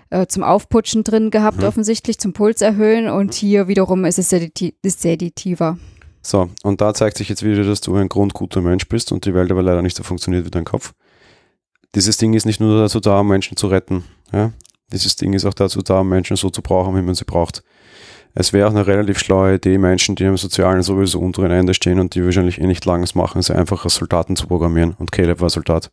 äh, 0.09 0.27
zum 0.27 0.43
Aufputschen 0.43 1.03
drin 1.03 1.31
gehabt, 1.31 1.59
mhm. 1.59 1.65
offensichtlich, 1.65 2.19
zum 2.19 2.33
Puls 2.33 2.61
erhöhen 2.61 3.09
und 3.09 3.33
hier 3.33 3.67
wiederum 3.67 4.05
ist 4.05 4.19
es 4.19 4.29
seditiver. 4.29 5.77
So, 6.21 6.49
und 6.63 6.81
da 6.81 6.93
zeigt 6.93 7.17
sich 7.17 7.29
jetzt 7.29 7.43
wieder, 7.43 7.63
dass 7.63 7.81
du 7.81 7.95
ein 7.95 8.09
grundguter 8.09 8.61
Mensch 8.61 8.87
bist 8.87 9.11
und 9.11 9.25
die 9.25 9.33
Welt 9.33 9.51
aber 9.51 9.63
leider 9.63 9.81
nicht 9.81 9.95
so 9.95 10.03
funktioniert 10.03 10.45
wie 10.45 10.51
dein 10.51 10.65
Kopf. 10.65 10.93
Dieses 11.95 12.17
Ding 12.17 12.33
ist 12.33 12.45
nicht 12.45 12.59
nur 12.59 12.81
dazu 12.81 12.99
da, 12.99 13.21
um 13.21 13.29
Menschen 13.29 13.55
zu 13.55 13.67
retten. 13.67 14.03
Ja? 14.33 14.51
Dieses 14.91 15.15
Ding 15.15 15.33
ist 15.33 15.45
auch 15.45 15.53
dazu 15.53 15.81
da, 15.81 16.01
um 16.01 16.09
Menschen 16.09 16.35
so 16.35 16.49
zu 16.49 16.61
brauchen, 16.61 16.95
wie 16.97 17.01
man 17.01 17.15
sie 17.15 17.25
braucht. 17.25 17.63
Es 18.33 18.53
wäre 18.53 18.67
auch 18.67 18.71
eine 18.71 18.85
relativ 18.85 19.19
schlaue 19.19 19.55
Idee, 19.55 19.77
Menschen, 19.77 20.15
die 20.15 20.25
am 20.25 20.37
Sozialen 20.37 20.83
sowieso 20.83 21.19
unteren 21.19 21.51
Ende 21.51 21.73
stehen 21.73 21.99
und 21.99 22.13
die 22.13 22.23
wahrscheinlich 22.23 22.59
eh 22.59 22.67
nicht 22.67 22.85
langes 22.85 23.15
machen, 23.15 23.41
sie 23.41 23.55
einfach 23.55 23.83
als 23.83 23.95
Soldaten 23.95 24.35
zu 24.35 24.47
programmieren. 24.47 24.95
Und 24.99 25.11
Caleb 25.11 25.41
war 25.41 25.49
Soldat. 25.49 25.91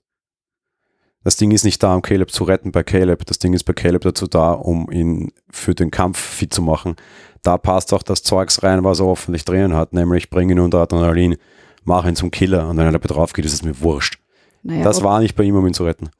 Das 1.24 1.37
Ding 1.37 1.50
ist 1.52 1.64
nicht 1.64 1.82
da, 1.82 1.94
um 1.94 2.02
Caleb 2.02 2.30
zu 2.30 2.44
retten 2.44 2.70
bei 2.70 2.82
Caleb. 2.82 3.24
Das 3.24 3.38
Ding 3.38 3.54
ist 3.54 3.64
bei 3.64 3.72
Caleb 3.72 4.02
dazu 4.02 4.26
da, 4.26 4.52
um 4.52 4.90
ihn 4.90 5.32
für 5.50 5.74
den 5.74 5.90
Kampf 5.90 6.18
fit 6.18 6.52
zu 6.52 6.60
machen. 6.60 6.96
Da 7.42 7.56
passt 7.56 7.94
auch 7.94 8.02
das 8.02 8.22
Zeugs 8.22 8.62
rein, 8.62 8.84
was 8.84 9.00
er 9.00 9.06
hoffentlich 9.06 9.44
drinnen 9.44 9.74
hat, 9.74 9.94
nämlich 9.94 10.28
bring 10.28 10.50
ihn 10.50 10.60
unter 10.60 10.78
Adrenalin, 10.78 11.37
mach 11.82 12.06
ihn 12.06 12.14
zum 12.14 12.30
Killer 12.30 12.68
und 12.68 12.76
wenn 12.76 12.84
er 12.87 12.92
dabei 12.92 13.08
drauf 13.08 13.32
geht, 13.32 13.46
ist 13.46 13.54
es 13.54 13.62
mir 13.62 13.80
wurscht. 13.80 14.18
Naja, 14.62 14.84
das 14.84 15.02
war 15.02 15.20
nicht 15.20 15.34
bei 15.34 15.44
ihm, 15.44 15.56
um 15.56 15.66
ihn 15.66 15.74
zu 15.74 15.84
retten. 15.84 16.10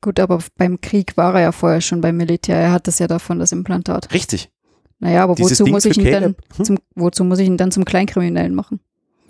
Gut, 0.00 0.20
aber 0.20 0.38
beim 0.56 0.80
Krieg 0.80 1.16
war 1.16 1.34
er 1.34 1.40
ja 1.40 1.52
vorher 1.52 1.80
schon 1.80 2.00
beim 2.00 2.16
Militär. 2.16 2.56
Er 2.56 2.72
hat 2.72 2.86
das 2.86 2.98
ja 3.00 3.08
davon, 3.08 3.38
das 3.38 3.52
Implantat. 3.52 4.12
Richtig. 4.12 4.50
Naja, 4.98 5.24
aber 5.24 5.38
wozu 5.38 5.66
muss, 5.66 5.84
ich 5.84 5.98
ihn 5.98 6.10
dann 6.10 6.36
hm? 6.56 6.64
zum, 6.64 6.78
wozu 6.94 7.24
muss 7.24 7.38
ich 7.38 7.46
ihn 7.46 7.56
dann 7.56 7.70
zum 7.70 7.84
Kleinkriminellen 7.84 8.54
machen? 8.54 8.80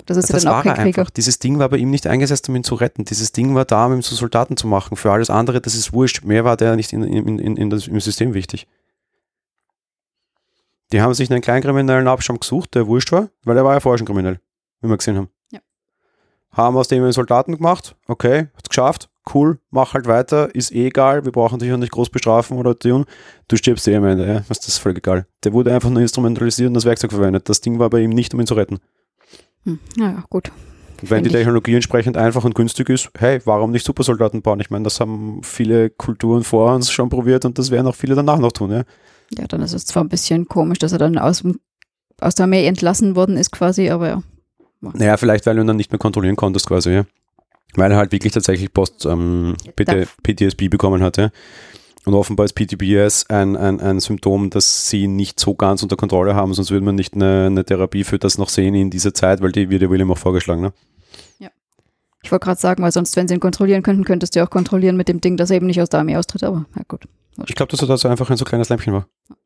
Das 0.06 0.16
ist 0.16 0.28
ja, 0.30 0.38
dann 0.38 0.48
auch 0.48 0.62
kein 0.62 0.74
Krieger. 0.74 1.02
Einfach. 1.02 1.10
Dieses 1.10 1.38
Ding 1.38 1.58
war 1.58 1.68
bei 1.68 1.76
ihm 1.76 1.90
nicht 1.90 2.06
eingesetzt, 2.06 2.48
um 2.48 2.56
ihn 2.56 2.64
zu 2.64 2.76
retten. 2.76 3.04
Dieses 3.04 3.32
Ding 3.32 3.54
war 3.54 3.64
da, 3.64 3.86
um 3.86 3.94
ihn 3.94 4.02
zu 4.02 4.14
Soldaten 4.14 4.56
zu 4.56 4.66
machen. 4.66 4.96
Für 4.96 5.10
alles 5.12 5.30
andere, 5.30 5.60
das 5.60 5.74
ist 5.74 5.92
wurscht. 5.92 6.24
Mehr 6.24 6.44
war 6.44 6.56
der 6.56 6.76
nicht 6.76 6.92
in, 6.92 7.02
in, 7.02 7.38
in, 7.38 7.56
in 7.56 7.70
das, 7.70 7.88
im 7.88 8.00
System 8.00 8.32
wichtig. 8.32 8.66
Die 10.92 11.00
haben 11.00 11.14
sich 11.14 11.30
einen 11.30 11.42
Kleinkriminellen 11.42 12.06
Abschaum 12.06 12.38
gesucht, 12.38 12.74
der 12.74 12.86
wurscht 12.86 13.10
war, 13.10 13.28
weil 13.44 13.56
er 13.56 13.64
war 13.64 13.74
ja 13.74 13.80
vorher 13.80 13.98
schon 13.98 14.06
kriminell, 14.06 14.40
wie 14.80 14.88
wir 14.88 14.96
gesehen 14.96 15.16
haben. 15.16 15.28
Ja. 15.50 15.58
Haben 16.52 16.76
aus 16.76 16.86
dem 16.86 17.02
einen 17.02 17.12
Soldaten 17.12 17.56
gemacht, 17.56 17.96
okay, 18.06 18.48
hat's 18.56 18.68
geschafft, 18.68 19.10
cool, 19.34 19.58
mach 19.70 19.94
halt 19.94 20.06
weiter, 20.06 20.54
ist 20.54 20.72
eh 20.72 20.86
egal, 20.86 21.24
wir 21.24 21.32
brauchen 21.32 21.58
dich 21.58 21.72
auch 21.72 21.76
nicht 21.76 21.90
groß 21.90 22.10
bestrafen 22.10 22.56
oder 22.56 22.78
tun. 22.78 23.04
Du 23.48 23.56
stirbst 23.56 23.88
eh 23.88 23.96
am 23.96 24.04
Ende, 24.04 24.26
ja, 24.26 24.44
was 24.46 24.60
das 24.60 24.68
ist 24.68 24.78
völlig 24.78 24.98
egal. 24.98 25.26
Der 25.42 25.52
wurde 25.52 25.74
einfach 25.74 25.90
nur 25.90 26.02
instrumentalisiert 26.02 26.68
und 26.68 26.74
das 26.74 26.84
Werkzeug 26.84 27.10
verwendet. 27.10 27.48
Das 27.48 27.60
Ding 27.60 27.80
war 27.80 27.90
bei 27.90 28.00
ihm 28.00 28.10
nicht, 28.10 28.32
um 28.32 28.40
ihn 28.40 28.46
zu 28.46 28.54
retten. 28.54 28.78
Hm, 29.66 29.78
naja, 29.96 30.24
gut. 30.30 30.50
Wenn 31.02 31.24
die 31.24 31.30
Technologie 31.30 31.74
entsprechend 31.74 32.16
einfach 32.16 32.44
und 32.44 32.54
günstig 32.54 32.88
ist, 32.88 33.10
hey, 33.18 33.40
warum 33.44 33.70
nicht 33.70 33.84
Supersoldaten 33.84 34.40
bauen? 34.40 34.60
Ich 34.60 34.70
meine, 34.70 34.84
das 34.84 34.98
haben 35.00 35.42
viele 35.42 35.90
Kulturen 35.90 36.42
vor 36.42 36.74
uns 36.74 36.90
schon 36.90 37.10
probiert 37.10 37.44
und 37.44 37.58
das 37.58 37.70
werden 37.70 37.86
auch 37.86 37.94
viele 37.94 38.14
danach 38.14 38.38
noch 38.38 38.52
tun, 38.52 38.70
ja. 38.70 38.84
Ja, 39.36 39.46
dann 39.46 39.60
ist 39.60 39.74
es 39.74 39.84
zwar 39.84 40.04
ein 40.04 40.08
bisschen 40.08 40.46
komisch, 40.46 40.78
dass 40.78 40.92
er 40.92 40.98
dann 40.98 41.18
aus, 41.18 41.42
aus 42.20 42.34
der 42.34 42.44
Armee 42.44 42.66
entlassen 42.66 43.14
worden 43.16 43.36
ist 43.36 43.50
quasi, 43.50 43.90
aber 43.90 44.08
ja. 44.08 44.22
Naja, 44.80 45.16
vielleicht, 45.16 45.44
weil 45.46 45.56
du 45.56 45.62
ihn 45.62 45.66
dann 45.66 45.76
nicht 45.76 45.90
mehr 45.90 45.98
kontrollieren 45.98 46.36
konntest 46.36 46.66
quasi, 46.66 46.90
ja. 46.90 47.04
Weil 47.74 47.90
er 47.90 47.98
halt 47.98 48.12
wirklich 48.12 48.32
tatsächlich 48.32 48.72
Post 48.72 49.04
ähm, 49.04 49.54
bekommen 49.74 51.02
hatte. 51.02 51.32
Und 52.06 52.14
offenbar 52.14 52.46
ist 52.46 52.54
PTBS 52.54 53.28
ein, 53.30 53.56
ein, 53.56 53.80
ein 53.80 53.98
Symptom, 53.98 54.48
das 54.48 54.88
sie 54.88 55.08
nicht 55.08 55.40
so 55.40 55.56
ganz 55.56 55.82
unter 55.82 55.96
Kontrolle 55.96 56.36
haben, 56.36 56.54
sonst 56.54 56.70
würde 56.70 56.86
man 56.86 56.94
nicht 56.94 57.14
eine, 57.14 57.46
eine 57.46 57.64
Therapie 57.64 58.04
für 58.04 58.20
das 58.20 58.38
noch 58.38 58.48
sehen 58.48 58.76
in 58.76 58.90
dieser 58.90 59.12
Zeit, 59.12 59.42
weil 59.42 59.50
die 59.50 59.70
wird 59.70 59.82
ja 59.82 59.90
William 59.90 60.12
auch 60.12 60.18
vorgeschlagen. 60.18 60.62
Ne? 60.62 60.72
Ja. 61.40 61.48
Ich 62.22 62.30
wollte 62.30 62.44
gerade 62.44 62.60
sagen, 62.60 62.80
weil 62.84 62.92
sonst, 62.92 63.16
wenn 63.16 63.26
sie 63.26 63.34
ihn 63.34 63.40
kontrollieren 63.40 63.82
könnten, 63.82 64.04
könntest 64.04 64.36
du 64.36 64.44
auch 64.44 64.50
kontrollieren 64.50 64.96
mit 64.96 65.08
dem 65.08 65.20
Ding, 65.20 65.36
dass 65.36 65.50
er 65.50 65.56
eben 65.56 65.66
nicht 65.66 65.82
aus 65.82 65.88
der 65.88 65.98
Armee 65.98 66.16
austritt, 66.16 66.44
aber 66.44 66.64
ja 66.76 66.82
gut. 66.86 67.08
Ich 67.44 67.56
glaube, 67.56 67.72
dass 67.72 67.82
er 67.82 67.88
das 67.88 68.06
einfach 68.06 68.30
ein 68.30 68.36
so 68.36 68.44
kleines 68.44 68.68
Lämpchen 68.68 68.92
war. 68.92 69.08
Ja, 69.28 69.36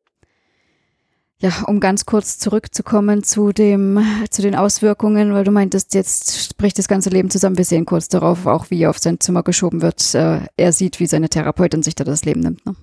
um 1.67 1.79
ganz 1.79 2.05
kurz 2.05 2.37
zurückzukommen 2.37 3.23
zu 3.23 3.51
dem, 3.51 3.99
zu 4.29 4.41
den 4.41 4.55
Auswirkungen, 4.55 5.33
weil 5.33 5.43
du 5.43 5.51
meintest, 5.51 5.93
jetzt 5.93 6.57
bricht 6.57 6.77
das 6.77 6.87
ganze 6.87 7.09
Leben 7.09 7.29
zusammen. 7.29 7.57
Wir 7.57 7.65
sehen 7.65 7.85
kurz 7.85 8.07
darauf 8.07 8.45
auch, 8.45 8.69
wie 8.69 8.81
er 8.81 8.89
auf 8.89 8.99
sein 8.99 9.19
Zimmer 9.19 9.43
geschoben 9.43 9.81
wird. 9.81 10.13
Äh, 10.13 10.41
er 10.57 10.71
sieht, 10.71 10.99
wie 10.99 11.07
seine 11.07 11.29
Therapeutin 11.29 11.83
sich 11.83 11.95
da 11.95 12.03
das 12.03 12.25
Leben 12.25 12.41
nimmt. 12.41 12.65
Ne? 12.65 12.75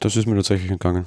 Das 0.00 0.16
ist 0.16 0.26
mir 0.26 0.36
tatsächlich 0.36 0.70
entgangen. 0.70 1.06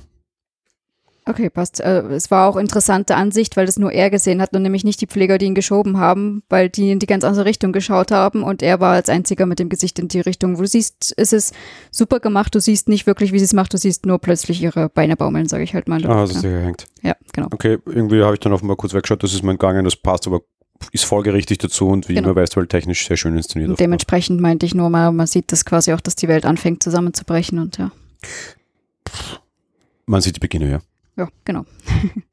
Okay, 1.26 1.50
passt. 1.50 1.80
Äh, 1.80 2.02
es 2.10 2.32
war 2.32 2.50
auch 2.50 2.58
interessante 2.58 3.16
Ansicht, 3.16 3.56
weil 3.56 3.66
das 3.66 3.80
nur 3.80 3.92
er 3.92 4.10
gesehen 4.10 4.42
hat 4.42 4.54
und 4.54 4.62
nämlich 4.62 4.84
nicht 4.84 5.00
die 5.00 5.08
Pfleger, 5.08 5.38
die 5.38 5.46
ihn 5.46 5.56
geschoben 5.56 5.98
haben, 5.98 6.44
weil 6.50 6.70
die 6.70 6.92
in 6.92 7.00
die 7.00 7.06
ganz 7.06 7.24
andere 7.24 7.46
Richtung 7.46 7.72
geschaut 7.72 8.12
haben 8.12 8.44
und 8.44 8.62
er 8.62 8.80
war 8.80 8.94
als 8.94 9.10
einziger 9.10 9.46
mit 9.46 9.60
dem 9.60 9.70
Gesicht 9.70 10.00
in 10.00 10.10
die 10.10 10.20
Richtung, 10.20 10.58
wo 10.58 10.62
du 10.62 10.68
siehst, 10.68 11.14
es 11.16 11.32
ist 11.32 11.56
super 11.92 12.20
gemacht, 12.20 12.54
du 12.56 12.60
siehst 12.60 12.90
nicht 12.90 13.08
wirklich, 13.08 13.32
wie 13.32 13.40
sie 13.40 13.46
es 13.46 13.54
macht, 13.54 13.74
du 13.74 13.78
siehst 13.78 14.06
nur 14.06 14.20
plötzlich 14.20 14.62
ihre 14.62 14.90
Beine 14.90 15.16
baumeln, 15.16 15.48
sage 15.48 15.64
ich 15.64 15.74
halt 15.74 15.88
mal. 15.88 16.06
Ah, 16.06 16.22
also 16.22 16.34
ja. 16.34 16.40
sie 16.42 16.66
hängt. 16.66 16.86
Ja, 17.02 17.16
genau. 17.32 17.48
Okay, 17.52 17.78
irgendwie 17.86 18.22
habe 18.22 18.34
ich 18.34 18.40
dann 18.42 18.52
offenbar 18.52 18.76
kurz 18.76 18.94
weggeschaut, 18.94 19.24
das 19.24 19.34
ist 19.34 19.44
mein 19.44 19.58
Gangen, 19.58 19.86
das 19.86 19.96
passt, 19.96 20.28
aber 20.28 20.42
ist 20.92 21.06
folgerichtig 21.06 21.60
dazu 21.60 21.88
und 21.88 22.10
wie 22.10 22.16
genau. 22.16 22.32
immer 22.32 22.42
weißt 22.42 22.56
du, 22.58 22.66
technisch 22.66 23.08
sehr 23.08 23.16
schön 23.16 23.38
inszeniert. 23.38 23.70
Und 23.70 23.80
dementsprechend 23.80 24.42
meinte 24.42 24.66
ich 24.66 24.76
nur 24.76 24.90
mal, 24.90 25.12
man 25.14 25.28
sieht 25.28 25.54
das 25.54 25.64
quasi 25.64 25.94
auch, 25.94 26.02
dass 26.02 26.16
die 26.16 26.28
Welt 26.28 26.46
anfängt 26.46 26.84
zusammenzubrechen 26.84 27.60
und 27.60 27.78
ja. 27.78 27.92
Man 30.06 30.20
sieht 30.20 30.36
die 30.36 30.42
Beginne, 30.42 30.70
ja. 30.70 30.80
Ja, 31.16 31.28
genau. 31.46 31.66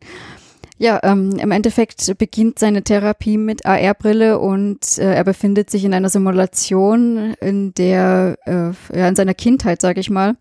ja, 0.79 1.01
ähm, 1.03 1.37
im 1.39 1.51
Endeffekt 1.51 2.17
beginnt 2.19 2.59
seine 2.59 2.83
Therapie 2.83 3.37
mit 3.37 3.67
AR-Brille 3.67 4.39
und 4.39 4.99
äh, 4.99 5.15
er 5.15 5.25
befindet 5.25 5.71
sich 5.71 5.85
in 5.85 5.95
einer 5.95 6.09
Simulation, 6.09 7.35
in 7.41 7.75
der, 7.75 8.39
äh, 8.47 8.99
ja, 8.99 9.09
in 9.09 9.17
seiner 9.17 9.35
Kindheit, 9.35 9.81
sage 9.81 10.01
ich 10.01 10.11
mal. 10.11 10.37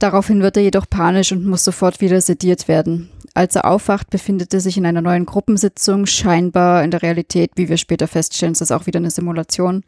Daraufhin 0.00 0.40
wird 0.42 0.56
er 0.56 0.62
jedoch 0.62 0.88
panisch 0.88 1.30
und 1.30 1.46
muss 1.46 1.62
sofort 1.62 2.00
wieder 2.00 2.20
sediert 2.20 2.68
werden. 2.68 3.10
Als 3.34 3.54
er 3.54 3.66
aufwacht, 3.66 4.10
befindet 4.10 4.52
er 4.54 4.60
sich 4.60 4.76
in 4.76 4.86
einer 4.86 5.02
neuen 5.02 5.26
Gruppensitzung, 5.26 6.06
scheinbar 6.06 6.82
in 6.82 6.90
der 6.90 7.02
Realität, 7.02 7.52
wie 7.54 7.68
wir 7.68 7.76
später 7.76 8.08
feststellen, 8.08 8.52
ist 8.52 8.62
das 8.62 8.72
auch 8.72 8.86
wieder 8.86 8.98
eine 8.98 9.10
Simulation. 9.10 9.84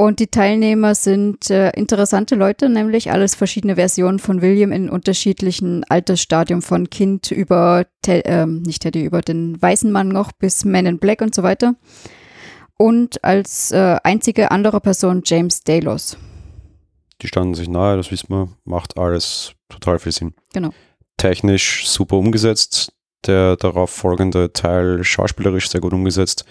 Und 0.00 0.20
die 0.20 0.28
Teilnehmer 0.28 0.94
sind 0.94 1.50
äh, 1.50 1.70
interessante 1.70 2.36
Leute, 2.36 2.68
nämlich 2.68 3.10
alles 3.10 3.34
verschiedene 3.34 3.74
Versionen 3.74 4.20
von 4.20 4.40
William 4.40 4.70
in 4.70 4.88
unterschiedlichen 4.88 5.82
Altersstadium 5.88 6.62
von 6.62 6.88
Kind 6.88 7.32
über, 7.32 7.84
Te 8.00 8.24
äh, 8.24 8.46
nicht 8.46 8.82
Teddy, 8.82 9.02
über 9.02 9.22
den 9.22 9.60
weißen 9.60 9.90
Mann 9.90 10.06
noch 10.06 10.30
bis 10.30 10.64
Men 10.64 10.86
in 10.86 10.98
Black 11.00 11.20
und 11.20 11.34
so 11.34 11.42
weiter. 11.42 11.74
Und 12.78 13.24
als 13.24 13.72
äh, 13.72 13.96
einzige 14.04 14.52
andere 14.52 14.80
Person 14.80 15.22
James 15.24 15.64
Delos. 15.64 16.16
Die 17.20 17.26
standen 17.26 17.54
sich 17.54 17.68
nahe, 17.68 17.96
das 17.96 18.12
wissen 18.12 18.28
wir, 18.28 18.50
macht 18.64 18.96
alles 18.98 19.54
total 19.68 19.98
viel 19.98 20.12
Sinn. 20.12 20.32
Genau. 20.52 20.70
Technisch 21.16 21.88
super 21.88 22.18
umgesetzt, 22.18 22.92
der 23.26 23.56
darauf 23.56 23.90
folgende 23.90 24.52
Teil 24.52 25.02
schauspielerisch 25.02 25.68
sehr 25.68 25.80
gut 25.80 25.92
umgesetzt 25.92 26.44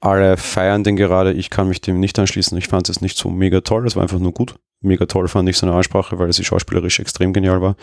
alle 0.00 0.36
feiern 0.36 0.84
den 0.84 0.96
gerade. 0.96 1.32
Ich 1.32 1.50
kann 1.50 1.68
mich 1.68 1.80
dem 1.80 2.00
nicht 2.00 2.18
anschließen. 2.18 2.56
Ich 2.58 2.68
fand 2.68 2.88
es 2.88 3.00
nicht 3.00 3.16
so 3.16 3.30
mega 3.30 3.60
toll. 3.60 3.86
Es 3.86 3.96
war 3.96 4.02
einfach 4.02 4.18
nur 4.18 4.32
gut. 4.32 4.54
Mega 4.82 5.06
toll 5.06 5.26
fand 5.26 5.48
ich 5.48 5.56
seine 5.56 5.72
Ansprache, 5.72 6.18
weil 6.18 6.32
sie 6.32 6.44
schauspielerisch 6.44 7.00
extrem 7.00 7.32
genial 7.32 7.62
war. 7.62 7.76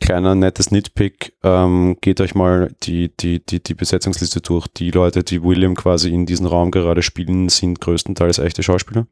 Kleiner 0.00 0.34
nettes 0.34 0.70
Nitpick. 0.70 1.34
Ähm, 1.42 1.96
geht 2.00 2.20
euch 2.20 2.34
mal 2.34 2.72
die, 2.84 3.10
die, 3.16 3.44
die, 3.44 3.62
die 3.62 3.74
Besetzungsliste 3.74 4.40
durch. 4.40 4.68
Die 4.68 4.92
Leute, 4.92 5.24
die 5.24 5.42
William 5.42 5.74
quasi 5.74 6.14
in 6.14 6.26
diesem 6.26 6.46
Raum 6.46 6.70
gerade 6.70 7.02
spielen, 7.02 7.48
sind 7.48 7.80
größtenteils 7.80 8.38
echte 8.38 8.62
Schauspieler. 8.62 9.06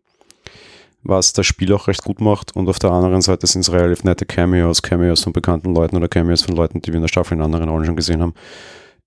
Was 1.02 1.32
das 1.32 1.46
Spiel 1.46 1.72
auch 1.72 1.88
recht 1.88 2.04
gut 2.04 2.20
macht. 2.20 2.54
Und 2.54 2.68
auf 2.68 2.78
der 2.78 2.92
anderen 2.92 3.20
Seite 3.20 3.46
sind 3.48 3.62
es 3.62 3.72
relativ 3.72 4.04
nette 4.04 4.24
Cameos, 4.24 4.82
Cameos 4.82 5.22
von 5.22 5.32
bekannten 5.32 5.74
Leuten 5.74 5.96
oder 5.96 6.08
Cameos 6.08 6.42
von 6.42 6.54
Leuten, 6.54 6.80
die 6.82 6.88
wir 6.88 6.96
in 6.96 7.02
der 7.02 7.08
Staffel 7.08 7.34
in 7.34 7.42
anderen 7.42 7.68
Rollen 7.68 7.84
schon 7.84 7.96
gesehen 7.96 8.22
haben 8.22 8.34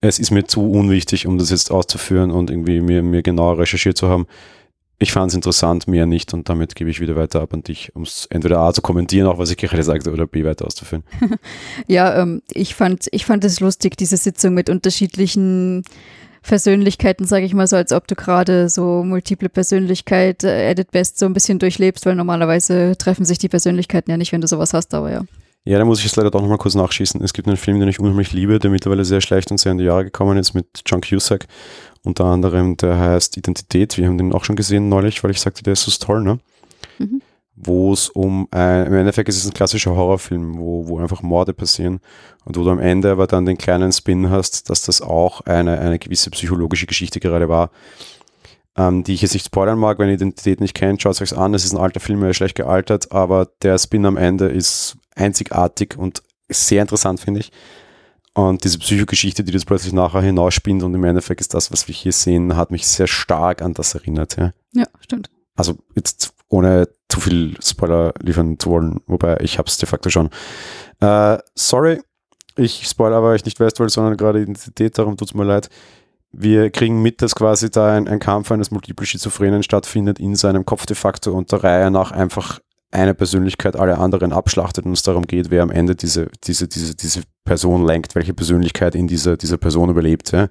es 0.01 0.17
ist 0.17 0.31
mir 0.31 0.45
zu 0.45 0.69
unwichtig, 0.69 1.27
um 1.27 1.37
das 1.37 1.51
jetzt 1.51 1.71
auszuführen 1.71 2.31
und 2.31 2.49
irgendwie 2.49 2.81
mir, 2.81 3.03
mir 3.03 3.21
genauer 3.21 3.59
recherchiert 3.59 3.97
zu 3.97 4.09
haben. 4.09 4.25
Ich 4.97 5.11
fand 5.11 5.31
es 5.31 5.35
interessant, 5.35 5.87
mehr 5.87 6.05
nicht 6.05 6.33
und 6.33 6.49
damit 6.49 6.75
gebe 6.75 6.89
ich 6.89 6.99
wieder 6.99 7.15
weiter 7.15 7.41
ab 7.41 7.53
an 7.53 7.63
dich, 7.63 7.95
um 7.95 8.03
es 8.03 8.27
entweder 8.29 8.59
A 8.59 8.73
zu 8.73 8.81
kommentieren, 8.81 9.27
auch 9.27 9.37
was 9.37 9.49
ich 9.49 9.57
gerade 9.57 9.81
sagte, 9.81 10.11
oder 10.11 10.27
B 10.27 10.43
weiter 10.43 10.65
auszuführen. 10.65 11.03
ja, 11.87 12.21
ähm, 12.21 12.41
ich 12.51 12.75
fand 12.75 13.07
ich 13.11 13.25
fand 13.25 13.43
es 13.43 13.59
lustig, 13.59 13.97
diese 13.97 14.17
Sitzung 14.17 14.53
mit 14.53 14.69
unterschiedlichen 14.69 15.83
Persönlichkeiten, 16.43 17.25
sage 17.25 17.45
ich 17.45 17.53
mal 17.53 17.67
so, 17.67 17.75
als 17.75 17.93
ob 17.93 18.07
du 18.07 18.15
gerade 18.15 18.69
so 18.69 19.03
multiple 19.03 19.49
Persönlichkeit 19.49 20.43
äh, 20.43 20.69
Edit 20.69 20.91
Best 20.91 21.19
so 21.19 21.25
ein 21.25 21.33
bisschen 21.33 21.59
durchlebst, 21.59 22.05
weil 22.05 22.15
normalerweise 22.15 22.95
treffen 22.97 23.25
sich 23.25 23.37
die 23.37 23.49
Persönlichkeiten 23.49 24.09
ja 24.09 24.17
nicht, 24.17 24.31
wenn 24.31 24.41
du 24.41 24.47
sowas 24.47 24.73
hast, 24.73 24.93
aber 24.93 25.11
ja. 25.11 25.23
Ja, 25.63 25.77
da 25.77 25.85
muss 25.85 25.99
ich 25.99 26.05
jetzt 26.05 26.15
leider 26.15 26.31
doch 26.31 26.41
nochmal 26.41 26.57
kurz 26.57 26.73
nachschießen. 26.73 27.23
Es 27.23 27.33
gibt 27.33 27.47
einen 27.47 27.57
Film, 27.57 27.79
den 27.79 27.87
ich 27.87 27.99
unheimlich 27.99 28.31
liebe, 28.31 28.57
der 28.57 28.71
mittlerweile 28.71 29.05
sehr 29.05 29.21
schlecht 29.21 29.51
und 29.51 29.59
sehr 29.59 29.71
in 29.71 29.77
die 29.77 29.83
Jahre 29.83 30.05
gekommen 30.05 30.37
ist, 30.37 30.53
mit 30.53 30.81
John 30.85 31.01
Cusack. 31.01 31.47
Unter 32.03 32.25
anderem, 32.25 32.77
der 32.77 32.97
heißt 32.97 33.37
Identität. 33.37 33.95
Wir 33.97 34.07
haben 34.07 34.17
den 34.17 34.33
auch 34.33 34.43
schon 34.43 34.55
gesehen 34.55 34.89
neulich, 34.89 35.23
weil 35.23 35.29
ich 35.29 35.39
sagte, 35.39 35.61
der 35.61 35.73
ist 35.73 35.83
so 35.83 35.91
toll, 36.03 36.23
ne? 36.23 36.39
Mhm. 36.97 37.21
Wo 37.55 37.93
es 37.93 38.09
um, 38.09 38.47
ein, 38.49 38.87
im 38.87 38.93
Endeffekt 38.95 39.29
ist 39.29 39.37
es 39.37 39.45
ein 39.45 39.53
klassischer 39.53 39.95
Horrorfilm, 39.95 40.57
wo, 40.57 40.87
wo 40.87 40.97
einfach 40.97 41.21
Morde 41.21 41.53
passieren 41.53 41.99
und 42.43 42.57
wo 42.57 42.63
du 42.63 42.71
am 42.71 42.79
Ende 42.79 43.11
aber 43.11 43.27
dann 43.27 43.45
den 43.45 43.57
kleinen 43.57 43.91
Spin 43.91 44.31
hast, 44.31 44.71
dass 44.71 44.81
das 44.81 45.03
auch 45.03 45.41
eine, 45.41 45.77
eine 45.79 45.99
gewisse 45.99 46.31
psychologische 46.31 46.87
Geschichte 46.87 47.19
gerade 47.19 47.49
war 47.49 47.69
ähm, 48.77 49.03
die 49.03 49.13
ich 49.13 49.21
jetzt 49.21 49.33
nicht 49.33 49.45
spoilern 49.45 49.79
mag, 49.79 49.99
wenn 49.99 50.07
ihr 50.07 50.15
Identität 50.15 50.61
nicht 50.61 50.73
kennt, 50.73 51.01
schaut 51.01 51.13
es 51.13 51.21
euch 51.21 51.37
an. 51.37 51.53
Es 51.53 51.65
ist 51.65 51.73
ein 51.73 51.79
alter 51.79 51.99
Film, 51.99 52.23
er 52.23 52.29
ist 52.29 52.37
schlecht 52.37 52.55
gealtert, 52.55 53.11
aber 53.11 53.49
der 53.61 53.77
Spin 53.77 54.05
am 54.05 54.17
Ende 54.17 54.45
ist 54.45 54.97
einzigartig 55.15 55.97
und 55.97 56.23
sehr 56.49 56.81
interessant, 56.81 57.19
finde 57.19 57.41
ich. 57.41 57.51
Und 58.33 58.63
diese 58.63 58.79
Psychogeschichte, 58.79 59.43
die 59.43 59.51
das 59.51 59.65
plötzlich 59.65 59.93
nachher 59.93 60.21
hinausspinnt 60.21 60.83
und 60.83 60.93
im 60.93 61.03
Endeffekt 61.03 61.41
ist 61.41 61.53
das, 61.53 61.71
was 61.71 61.87
wir 61.87 61.95
hier 61.95 62.13
sehen, 62.13 62.55
hat 62.55 62.71
mich 62.71 62.87
sehr 62.87 63.07
stark 63.07 63.61
an 63.61 63.73
das 63.73 63.93
erinnert. 63.93 64.37
Ja, 64.37 64.53
ja 64.73 64.87
stimmt. 65.01 65.29
Also 65.55 65.77
jetzt 65.95 66.33
ohne 66.47 66.87
zu 67.09 67.19
viel 67.19 67.57
Spoiler 67.61 68.13
liefern 68.21 68.57
zu 68.57 68.69
wollen, 68.69 69.01
wobei 69.05 69.37
ich 69.41 69.57
habe 69.57 69.67
es 69.67 69.77
de 69.77 69.87
facto 69.87 70.09
schon. 70.09 70.29
Äh, 71.01 71.39
sorry, 71.55 72.01
ich 72.55 72.87
spoilere 72.87 73.17
aber 73.17 73.29
euch 73.29 73.43
nicht 73.43 73.59
Westworld, 73.59 73.91
sondern 73.91 74.15
gerade 74.15 74.41
Identität, 74.41 74.97
darum 74.97 75.17
tut 75.17 75.29
es 75.29 75.33
mir 75.33 75.43
leid 75.43 75.69
wir 76.31 76.69
kriegen 76.69 77.01
mit, 77.01 77.21
dass 77.21 77.35
quasi 77.35 77.69
da 77.69 77.95
ein, 77.95 78.07
ein 78.07 78.19
Kampf 78.19 78.51
eines 78.51 78.71
Multiple 78.71 79.05
Schizophrenen 79.05 79.63
stattfindet 79.63 80.19
in 80.19 80.35
seinem 80.35 80.65
Kopf 80.65 80.85
de 80.85 80.95
facto 80.95 81.33
und 81.33 81.51
der 81.51 81.63
Reihe 81.63 81.91
nach 81.91 82.11
einfach 82.11 82.59
eine 82.91 83.13
Persönlichkeit 83.13 83.75
alle 83.75 83.97
anderen 83.97 84.33
abschlachtet 84.33 84.85
und 84.85 84.93
es 84.93 85.01
darum 85.01 85.25
geht, 85.25 85.49
wer 85.49 85.63
am 85.63 85.71
Ende 85.71 85.95
diese, 85.95 86.27
diese, 86.43 86.67
diese, 86.67 86.95
diese 86.95 87.21
Person 87.45 87.85
lenkt, 87.85 88.15
welche 88.15 88.33
Persönlichkeit 88.33 88.95
in 88.95 89.07
dieser, 89.07 89.37
dieser 89.37 89.57
Person 89.57 89.89
überlebt. 89.89 90.31
Ja. 90.31 90.49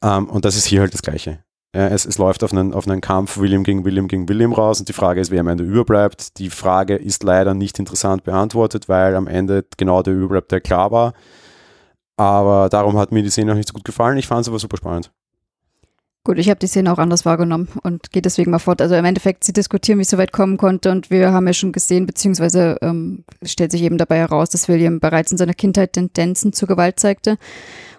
Um, 0.00 0.10
ähm, 0.10 0.28
und 0.28 0.44
das 0.44 0.56
ist 0.56 0.66
hier 0.66 0.80
halt 0.80 0.94
das 0.94 1.02
Gleiche. 1.02 1.40
Ja, 1.74 1.88
es, 1.88 2.06
es 2.06 2.16
läuft 2.16 2.42
auf 2.44 2.52
einen, 2.52 2.72
auf 2.72 2.86
einen 2.86 3.00
Kampf 3.00 3.36
William 3.38 3.64
gegen 3.64 3.84
William 3.84 4.08
gegen 4.08 4.28
William 4.28 4.52
raus 4.52 4.78
und 4.78 4.88
die 4.88 4.94
Frage 4.94 5.20
ist, 5.20 5.30
wer 5.30 5.40
am 5.40 5.48
Ende 5.48 5.64
überbleibt. 5.64 6.38
Die 6.38 6.48
Frage 6.48 6.96
ist 6.96 7.22
leider 7.22 7.52
nicht 7.52 7.78
interessant 7.78 8.24
beantwortet, 8.24 8.88
weil 8.88 9.14
am 9.14 9.26
Ende 9.26 9.64
genau 9.76 10.02
der 10.02 10.14
überbleibt, 10.14 10.52
der 10.52 10.60
klar 10.60 10.90
war. 10.90 11.12
Aber 12.16 12.68
darum 12.70 12.96
hat 12.96 13.12
mir 13.12 13.22
die 13.22 13.30
Szene 13.30 13.52
auch 13.52 13.56
nicht 13.56 13.68
so 13.68 13.74
gut 13.74 13.84
gefallen. 13.84 14.16
Ich 14.16 14.26
fand 14.26 14.42
es 14.42 14.48
aber 14.48 14.58
super 14.58 14.78
spannend. 14.78 15.10
Gut, 16.26 16.40
ich 16.40 16.50
habe 16.50 16.58
die 16.58 16.66
Szene 16.66 16.92
auch 16.92 16.98
anders 16.98 17.24
wahrgenommen 17.24 17.68
und 17.84 18.10
gehe 18.10 18.20
deswegen 18.20 18.50
mal 18.50 18.58
fort. 18.58 18.82
Also 18.82 18.96
im 18.96 19.04
Endeffekt, 19.04 19.44
sie 19.44 19.52
diskutieren, 19.52 20.00
wie 20.00 20.02
es 20.02 20.10
so 20.10 20.18
weit 20.18 20.32
kommen 20.32 20.56
konnte 20.56 20.90
und 20.90 21.08
wir 21.08 21.32
haben 21.32 21.46
ja 21.46 21.52
schon 21.52 21.70
gesehen, 21.70 22.04
beziehungsweise 22.04 22.78
ähm, 22.82 23.22
stellt 23.44 23.70
sich 23.70 23.82
eben 23.82 23.96
dabei 23.96 24.18
heraus, 24.18 24.50
dass 24.50 24.66
William 24.66 24.98
bereits 24.98 25.30
in 25.30 25.38
seiner 25.38 25.54
Kindheit 25.54 25.92
Tendenzen 25.92 26.52
zur 26.52 26.66
Gewalt 26.66 26.98
zeigte. 26.98 27.38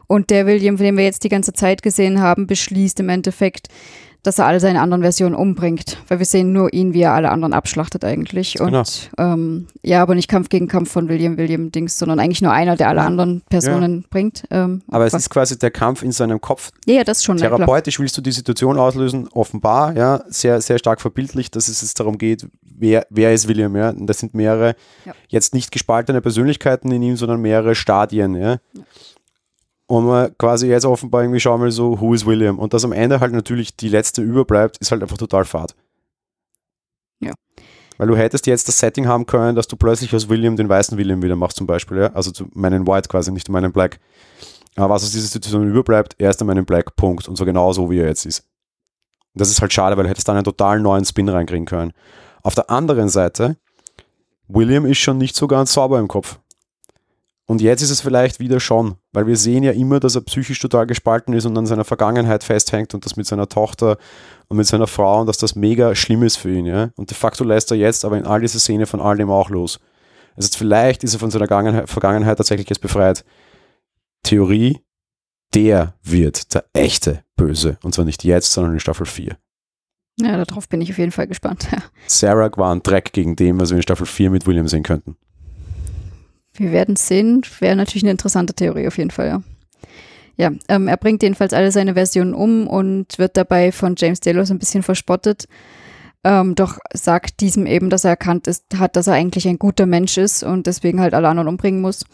Und 0.08 0.30
der 0.30 0.46
William, 0.46 0.76
den 0.76 0.98
wir 0.98 1.06
jetzt 1.06 1.24
die 1.24 1.30
ganze 1.30 1.54
Zeit 1.54 1.82
gesehen 1.82 2.20
haben, 2.20 2.48
beschließt 2.48 3.00
im 3.00 3.08
Endeffekt, 3.08 3.70
dass 4.28 4.40
er 4.40 4.46
alle 4.46 4.60
seine 4.60 4.82
anderen 4.82 5.04
Versionen 5.04 5.36
umbringt, 5.36 5.98
weil 6.10 6.20
wir 6.20 6.26
sehen 6.26 6.52
nur 6.52 6.74
ihn, 6.74 6.94
wie 6.94 7.04
er 7.04 7.14
alle 7.14 7.30
anderen 7.30 7.54
abschlachtet 7.54 8.04
eigentlich. 8.04 8.56
Genau. 8.56 8.80
Und 8.80 9.10
ähm, 9.18 9.68
ja, 9.84 10.02
aber 10.02 10.16
nicht 10.16 10.28
Kampf 10.28 10.50
gegen 10.50 10.68
Kampf 10.68 10.92
von 10.92 11.08
William 11.08 11.38
William 11.38 11.72
Dings, 11.72 11.98
sondern 11.98 12.20
eigentlich 12.20 12.42
nur 12.42 12.52
einer, 12.52 12.76
der 12.76 12.90
alle 12.90 13.04
anderen 13.04 13.42
Personen 13.50 14.02
ja. 14.02 14.08
bringt. 14.10 14.44
Ähm, 14.52 14.82
aber 14.92 15.06
es 15.06 15.14
ist 15.14 15.30
quasi 15.30 15.58
der 15.58 15.72
Kampf 15.72 16.04
in 16.04 16.12
seinem 16.12 16.42
Kopf. 16.42 16.72
Ja, 16.86 17.06
das 17.06 17.24
schon. 17.24 17.38
Therapeutisch 17.38 18.02
willst 18.02 18.18
du 18.18 18.22
die 18.22 18.34
Situation 18.34 18.78
auslösen, 18.78 19.30
offenbar, 19.30 19.96
ja, 19.96 20.22
sehr, 20.28 20.60
sehr 20.60 20.78
stark 20.78 21.00
verbildlich, 21.00 21.50
dass 21.50 21.70
es 21.70 21.82
jetzt 21.82 21.98
darum 21.98 22.18
geht, 22.18 22.50
wer, 22.62 23.08
wer 23.10 23.34
ist 23.34 23.48
William, 23.48 23.78
ja. 23.78 23.92
Und 23.92 24.08
das 24.08 24.20
sind 24.20 24.34
mehrere, 24.34 24.76
ja. 25.06 25.14
jetzt 25.30 25.54
nicht 25.54 25.72
gespaltene 25.72 26.20
Persönlichkeiten 26.20 26.92
in 26.92 27.02
ihm, 27.02 27.16
sondern 27.16 27.40
mehrere 27.42 27.76
Stadien, 27.76 28.36
ja. 28.36 28.58
ja 28.74 28.84
und 29.88 30.06
man 30.06 30.38
quasi 30.38 30.68
jetzt 30.68 30.86
offenbar 30.86 31.24
irgendwie 31.24 31.40
schauen 31.40 31.62
will, 31.62 31.72
so, 31.72 32.00
who 32.00 32.14
is 32.14 32.26
William? 32.26 32.60
Und 32.60 32.74
dass 32.74 32.84
am 32.84 32.92
Ende 32.92 33.20
halt 33.20 33.34
natürlich 33.34 33.76
die 33.76 33.90
letzte 33.90 34.22
überbleibt, 34.22 34.78
ist 34.78 34.92
halt 34.92 35.02
einfach 35.02 35.18
total 35.18 35.46
fad. 35.46 35.76
Ja. 37.20 37.34
Weil 37.98 38.08
du 38.08 38.16
hättest 38.16 38.46
jetzt 38.48 38.68
das 38.68 38.78
Setting 38.78 39.08
haben 39.08 39.26
können, 39.26 39.56
dass 39.56 39.68
du 39.68 39.76
plötzlich 39.76 40.14
aus 40.14 40.30
William 40.30 40.56
den 40.56 40.70
weißen 40.70 40.98
William 40.98 41.24
wieder 41.24 41.36
machst, 41.36 41.58
zum 41.58 41.68
Beispiel, 41.68 41.98
ja? 41.98 42.08
Also 42.14 42.32
zu 42.32 42.48
meinen 42.54 42.86
White 42.86 43.08
quasi, 43.08 43.32
nicht 43.32 43.50
meinen 43.50 43.72
Black. 43.72 44.00
Aber 44.76 44.94
was 44.94 45.04
aus 45.04 45.12
dieser 45.12 45.28
Situation 45.28 45.68
überbleibt, 45.68 46.16
er 46.20 46.30
ist 46.30 46.40
dann 46.40 46.48
meinen 46.48 46.66
Black, 46.66 46.96
Punkt. 46.96 47.28
Und 47.28 47.38
so 47.38 47.46
genau 47.46 47.74
so, 47.74 47.90
wie 47.90 48.00
er 48.00 48.08
jetzt 48.08 48.26
ist. 48.26 48.42
Und 49.34 49.42
das 49.42 49.50
ist 49.50 49.62
halt 49.62 49.74
schade, 49.74 49.98
weil 49.98 50.04
du 50.04 50.10
hättest 50.10 50.28
dann 50.28 50.36
einen 50.36 50.46
total 50.46 50.80
neuen 50.80 51.06
Spin 51.06 51.30
reinkriegen 51.30 51.66
können. 51.66 51.94
Auf 52.44 52.56
der 52.56 52.70
anderen 52.70 53.10
Seite, 53.10 53.58
William 54.48 54.86
ist 54.86 55.00
schon 55.00 55.18
nicht 55.18 55.36
so 55.36 55.48
ganz 55.48 55.74
sauber 55.74 56.00
im 56.00 56.08
Kopf. 56.08 56.40
Und 57.50 57.62
jetzt 57.62 57.82
ist 57.82 57.92
es 57.92 58.02
vielleicht 58.02 58.42
wieder 58.42 58.60
schon, 58.60 58.96
weil 59.14 59.26
wir 59.26 59.38
sehen 59.38 59.64
ja 59.64 59.72
immer, 59.72 60.02
dass 60.02 60.16
er 60.16 60.22
psychisch 60.22 60.60
total 60.60 60.86
gespalten 60.86 61.34
ist 61.34 61.46
und 61.46 61.58
an 61.58 61.66
seiner 61.66 61.86
Vergangenheit 61.86 62.44
festhängt 62.44 62.94
und 62.94 63.06
das 63.06 63.16
mit 63.16 63.26
seiner 63.26 63.48
Tochter 63.48 63.98
und 64.50 64.58
mit 64.58 64.68
seiner 64.68 64.88
Frau 64.88 65.22
und 65.22 65.28
dass 65.28 65.38
das 65.38 65.56
mega 65.56 65.96
schlimm 65.96 66.24
ist 66.24 66.36
für 66.36 66.52
ihn. 66.52 66.66
Ja? 66.66 66.90
Und 66.98 67.10
de 67.10 67.16
facto 67.16 67.46
lässt 67.46 67.72
er 67.72 67.78
jetzt 67.78 68.04
aber 68.04 68.18
in 68.18 68.26
all 68.26 68.42
dieser 68.42 68.60
Szene 68.60 68.86
von 68.86 69.00
all 69.00 69.16
dem 69.16 69.30
auch 69.30 69.50
los. 69.50 69.80
Also 70.36 70.50
vielleicht 70.58 71.06
ist 71.06 71.14
er 71.14 71.20
von 71.20 71.32
seiner 71.32 71.88
Vergangenheit 71.88 72.38
tatsächlich 72.38 72.70
jetzt 72.70 72.82
befreit. 72.82 73.24
Theorie, 74.24 74.82
der 75.56 75.94
wird 76.04 76.54
der 76.54 76.66
echte 76.74 77.24
Böse. 77.38 77.78
Und 77.82 77.96
zwar 77.96 78.04
nicht 78.04 78.26
jetzt, 78.26 78.52
sondern 78.52 78.74
in 78.74 78.82
Staffel 78.82 79.06
4. 79.06 79.38
Ja, 80.20 80.44
darauf 80.44 80.68
bin 80.68 80.82
ich 80.82 80.92
auf 80.92 80.98
jeden 80.98 81.12
Fall 81.12 81.28
gespannt. 81.28 81.68
Sarah 82.08 82.52
war 82.58 82.76
ein 82.76 82.84
Dreck 82.84 83.14
gegen 83.14 83.38
dem, 83.38 83.60
was 83.60 83.70
wir 83.70 83.78
in 83.78 83.84
Staffel 83.84 84.06
4 84.06 84.32
mit 84.32 84.46
William 84.48 84.68
sehen 84.68 84.84
könnten. 84.84 85.16
Wir 86.58 86.72
werden 86.72 86.96
sehen. 86.96 87.42
Wäre 87.60 87.76
natürlich 87.76 88.04
eine 88.04 88.12
interessante 88.12 88.54
Theorie 88.54 88.88
auf 88.88 88.98
jeden 88.98 89.12
Fall, 89.12 89.28
ja. 89.28 89.44
Ja, 90.40 90.52
ähm, 90.68 90.88
er 90.88 90.98
bringt 90.98 91.24
jedenfalls 91.24 91.54
alle 91.54 91.72
seine 91.72 91.96
Versionen 91.96 92.36
um 92.36 92.68
und 92.68 93.18
wird 93.18 93.38
dabei 93.38 93.72
von 93.72 93.96
James 93.98 94.20
Delos 94.20 94.52
ein 94.52 94.60
bisschen 94.60 94.84
verspottet. 94.84 95.48
Ähm, 96.24 96.54
doch 96.54 96.78
sagt 96.94 97.40
diesem 97.40 97.66
eben, 97.66 97.90
dass 97.90 98.04
er 98.04 98.12
erkannt 98.12 98.48
ist, 98.48 98.66
hat, 98.78 98.96
dass 98.96 99.08
er 99.08 99.14
eigentlich 99.14 99.48
ein 99.48 99.58
guter 99.58 99.88
Mensch 99.88 100.18
ist 100.18 100.44
und 100.44 100.68
deswegen 100.68 101.00
halt 101.00 101.16
alle 101.16 101.28
anderen 101.28 101.48
umbringen 101.48 101.82
muss. 101.82 102.06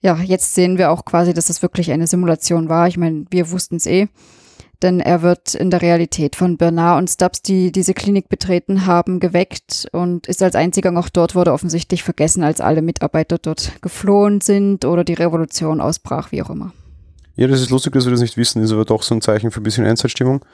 Ja, 0.00 0.18
jetzt 0.18 0.54
sehen 0.54 0.76
wir 0.76 0.90
auch 0.90 1.06
quasi, 1.06 1.32
dass 1.32 1.46
das 1.46 1.62
wirklich 1.62 1.90
eine 1.92 2.06
Simulation 2.06 2.68
war. 2.68 2.88
Ich 2.88 2.98
meine, 2.98 3.24
wir 3.30 3.50
wussten 3.50 3.76
es 3.76 3.86
eh 3.86 4.08
denn 4.84 5.00
er 5.00 5.22
wird 5.22 5.54
in 5.54 5.70
der 5.70 5.80
Realität 5.80 6.36
von 6.36 6.58
Bernard 6.58 6.98
und 6.98 7.08
Stubbs, 7.08 7.40
die 7.40 7.72
diese 7.72 7.94
Klinik 7.94 8.28
betreten 8.28 8.84
haben, 8.84 9.18
geweckt 9.18 9.88
und 9.92 10.26
ist 10.26 10.42
als 10.42 10.54
einziger 10.54 10.90
noch 10.90 11.08
dort, 11.08 11.34
wurde 11.34 11.52
offensichtlich 11.52 12.02
vergessen, 12.02 12.44
als 12.44 12.60
alle 12.60 12.82
Mitarbeiter 12.82 13.38
dort 13.38 13.72
geflohen 13.80 14.42
sind 14.42 14.84
oder 14.84 15.02
die 15.02 15.14
Revolution 15.14 15.80
ausbrach, 15.80 16.32
wie 16.32 16.42
auch 16.42 16.50
immer. 16.50 16.72
Ja, 17.34 17.48
das 17.48 17.62
ist 17.62 17.70
lustig, 17.70 17.94
dass 17.94 18.04
wir 18.04 18.12
das 18.12 18.20
nicht 18.20 18.36
wissen, 18.36 18.62
ist 18.62 18.72
aber 18.72 18.84
doch 18.84 19.02
so 19.02 19.14
ein 19.14 19.22
Zeichen 19.22 19.50
für 19.50 19.60
ein 19.60 19.64
bisschen 19.64 19.86
Endzeitstimmung. 19.86 20.44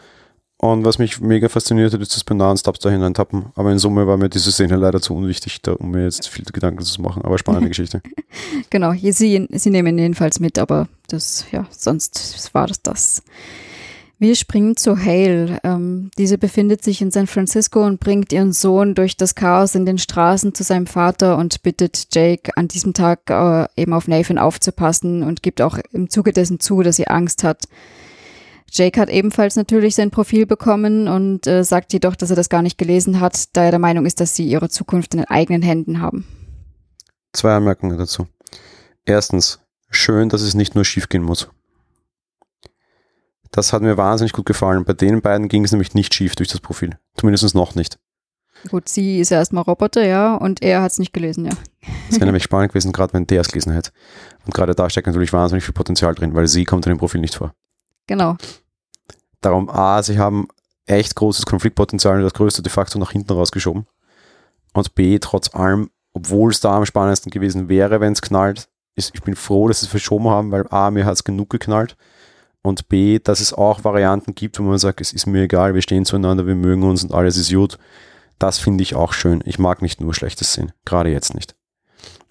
Und 0.59 0.85
was 0.85 0.99
mich 0.99 1.21
mega 1.21 1.49
fasziniert 1.49 1.93
hat, 1.93 2.01
ist, 2.01 2.15
dass 2.15 2.23
Bernard 2.23 2.53
und 2.53 2.59
Stubbs 2.59 2.81
da 2.81 2.91
hineintappen. 2.91 3.47
Aber 3.57 3.73
in 3.73 3.79
Summe 3.79 4.07
war 4.07 4.17
mir 4.17 4.29
diese 4.29 4.53
Szene 4.53 4.77
leider 4.77 5.01
zu 5.01 5.17
unwichtig, 5.17 5.61
da, 5.63 5.73
um 5.73 5.91
mir 5.91 6.05
jetzt 6.05 6.29
viel 6.29 6.45
Gedanken 6.45 6.83
zu 6.83 7.03
machen. 7.03 7.23
Aber 7.25 7.37
spannende 7.39 7.69
Geschichte. 7.71 8.01
Genau, 8.69 8.93
sie, 8.93 9.49
sie 9.51 9.71
nehmen 9.71 9.99
jedenfalls 9.99 10.39
mit, 10.39 10.59
aber 10.59 10.87
das, 11.09 11.47
ja, 11.51 11.67
sonst 11.71 12.55
war 12.55 12.69
das 12.69 12.83
das. 12.83 13.23
Wir 14.21 14.37
springen 14.37 14.77
zu 14.77 14.99
Hale. 14.99 15.61
Ähm, 15.65 16.11
diese 16.19 16.37
befindet 16.37 16.85
sich 16.85 17.01
in 17.01 17.11
San 17.11 17.27
Francisco 17.27 17.83
und 17.83 18.01
bringt 18.01 18.35
ihren 18.35 18.53
Sohn 18.53 18.95
durch 18.95 19.17
das 19.17 19.35
Chaos 19.35 19.75
in 19.75 19.87
den 19.87 19.97
Straßen 19.97 20.55
zu 20.55 20.63
seinem 20.63 20.87
Vater 20.87 21.39
und 21.39 21.63
bittet 21.63 22.09
Jake 22.13 22.55
an 22.55 22.69
diesem 22.69 22.93
Tag 22.93 23.31
äh, 23.31 23.67
eben 23.81 23.95
auf 23.95 24.09
Nathan 24.09 24.37
aufzupassen 24.37 25.23
und 25.23 25.43
gibt 25.43 25.63
auch 25.63 25.79
im 25.93 26.11
Zuge 26.11 26.35
dessen 26.35 26.61
zu, 26.61 26.83
dass 26.83 26.97
sie 26.97 27.09
Angst 27.09 27.45
hat. 27.45 27.65
Jake 28.71 29.01
hat 29.01 29.09
ebenfalls 29.09 29.57
natürlich 29.57 29.95
sein 29.95 30.11
Profil 30.11 30.45
bekommen 30.45 31.09
und 31.09 31.47
äh, 31.47 31.65
sagt 31.65 31.95
jedoch, 31.95 32.15
dass 32.15 32.29
er 32.29 32.37
das 32.37 32.51
gar 32.51 32.61
nicht 32.61 32.77
gelesen 32.77 33.21
hat, 33.21 33.57
da 33.57 33.65
er 33.65 33.71
der 33.71 33.81
Meinung 33.81 34.05
ist, 34.05 34.21
dass 34.21 34.37
sie 34.37 34.47
ihre 34.47 34.69
Zukunft 34.69 35.15
in 35.15 35.21
den 35.21 35.29
eigenen 35.29 35.63
Händen 35.63 36.03
haben. 36.03 36.27
Zwei 37.33 37.55
Anmerkungen 37.55 37.97
dazu. 37.97 38.27
Erstens, 39.07 39.61
schön, 39.89 40.29
dass 40.29 40.43
es 40.43 40.53
nicht 40.53 40.75
nur 40.75 40.85
schiefgehen 40.85 41.23
muss. 41.23 41.49
Das 43.51 43.73
hat 43.73 43.83
mir 43.83 43.97
wahnsinnig 43.97 44.33
gut 44.33 44.47
gefallen. 44.47 44.85
Bei 44.85 44.93
den 44.93 45.23
beiden 45.23 45.49
ging 45.49 45.65
es 45.65 45.73
nämlich 45.73 45.95
nicht 45.95 46.15
schief 46.15 46.37
durch 46.37 46.49
das 46.49 46.61
Profil. 46.61 46.99
Zumindest 47.17 47.55
noch 47.55 47.75
nicht. 47.75 47.99
Gut, 48.69 48.89
sie 48.89 49.21
ist 49.21 49.31
ja 49.31 49.39
erstmal 49.39 49.63
Roboter, 49.63 50.05
ja, 50.05 50.35
und 50.35 50.63
er 50.63 50.83
hat 50.83 50.93
es 50.93 50.99
nicht 50.99 51.15
gelesen, 51.15 51.47
ja. 51.47 51.53
Das 52.09 52.17
wäre 52.17 52.27
nämlich 52.27 52.43
spannend 52.43 52.73
gewesen, 52.73 52.93
gerade 52.93 53.15
wenn 53.15 53.27
der 53.27 53.41
es 53.41 53.49
gelesen 53.49 53.73
hätte. 53.73 53.91
Und 54.45 54.55
gerade 54.55 54.75
da 54.75 54.91
steckt 54.91 55.07
natürlich 55.07 55.33
wahnsinnig 55.33 55.65
viel 55.65 55.73
Potenzial 55.73 56.15
drin, 56.15 56.35
weil 56.35 56.47
sie 56.47 56.65
kommt 56.65 56.85
in 56.87 56.93
dem 56.93 56.99
Profil 56.99 57.23
nicht 57.23 57.37
vor. 57.37 57.55
Genau. 58.07 58.37
Darum, 59.41 59.71
A, 59.71 60.03
sie 60.03 60.19
haben 60.19 60.49
echt 60.85 61.17
großes 61.17 61.47
Konfliktpotenzial 61.47 62.19
und 62.19 62.25
das 62.25 62.35
größte 62.35 62.63
de 62.63 62.71
facto 62.71 62.99
nach 62.99 63.13
hinten 63.13 63.33
rausgeschoben. 63.33 63.87
Und 64.75 64.95
B, 64.95 65.19
trotz 65.19 65.55
allem, 65.55 65.91
obwohl 66.13 66.51
es 66.51 66.61
da 66.61 66.77
am 66.77 66.85
spannendsten 66.85 67.31
gewesen 67.31 67.69
wäre, 67.69 68.01
wenn 68.01 68.13
es 68.13 68.21
knallt, 68.21 68.69
ist, 68.95 69.13
ich 69.15 69.23
bin 69.23 69.37
froh, 69.37 69.69
dass 69.69 69.81
sie 69.81 69.87
es 69.87 69.91
verschoben 69.91 70.29
haben, 70.29 70.53
weil 70.53 70.67
A, 70.69 70.91
mir 70.91 71.07
hat 71.07 71.15
es 71.15 71.25
genug 71.25 71.49
geknallt 71.49 71.97
und 72.63 72.89
B, 72.89 73.19
dass 73.19 73.41
es 73.41 73.53
auch 73.53 73.85
Varianten 73.85 74.35
gibt, 74.35 74.59
wo 74.59 74.63
man 74.63 74.79
sagt, 74.79 75.01
es 75.01 75.13
ist 75.13 75.27
mir 75.27 75.43
egal, 75.43 75.75
wir 75.75 75.83
stehen 75.83 76.05
zueinander, 76.05 76.47
wir 76.47 76.55
mögen 76.55 76.83
uns 76.83 77.03
und 77.03 77.13
alles 77.13 77.37
ist 77.37 77.53
gut. 77.53 77.79
Das 78.39 78.59
finde 78.59 78.83
ich 78.83 78.95
auch 78.95 79.13
schön. 79.13 79.43
Ich 79.45 79.59
mag 79.59 79.83
nicht 79.83 80.01
nur 80.01 80.15
Schlechtes 80.15 80.53
sehen, 80.55 80.73
gerade 80.85 81.11
jetzt 81.11 81.35
nicht. 81.35 81.55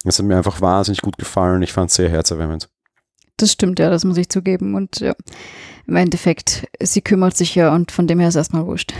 Das 0.04 0.18
hat 0.18 0.26
mir 0.26 0.36
einfach 0.36 0.60
wahnsinnig 0.60 1.02
gut 1.02 1.18
gefallen 1.18 1.56
und 1.56 1.62
ich 1.62 1.72
fand 1.72 1.90
es 1.90 1.96
sehr 1.96 2.08
herzerwärmend. 2.08 2.68
Das 3.36 3.52
stimmt, 3.52 3.78
ja, 3.78 3.90
das 3.90 4.04
muss 4.04 4.18
ich 4.18 4.28
zugeben. 4.28 4.74
Und 4.74 5.00
ja, 5.00 5.14
im 5.86 5.96
Endeffekt, 5.96 6.66
sie 6.80 7.00
kümmert 7.00 7.36
sich 7.36 7.54
ja 7.54 7.74
und 7.74 7.90
von 7.90 8.06
dem 8.06 8.20
her 8.20 8.28
ist 8.28 8.36
erstmal 8.36 8.66
wurscht. 8.66 8.92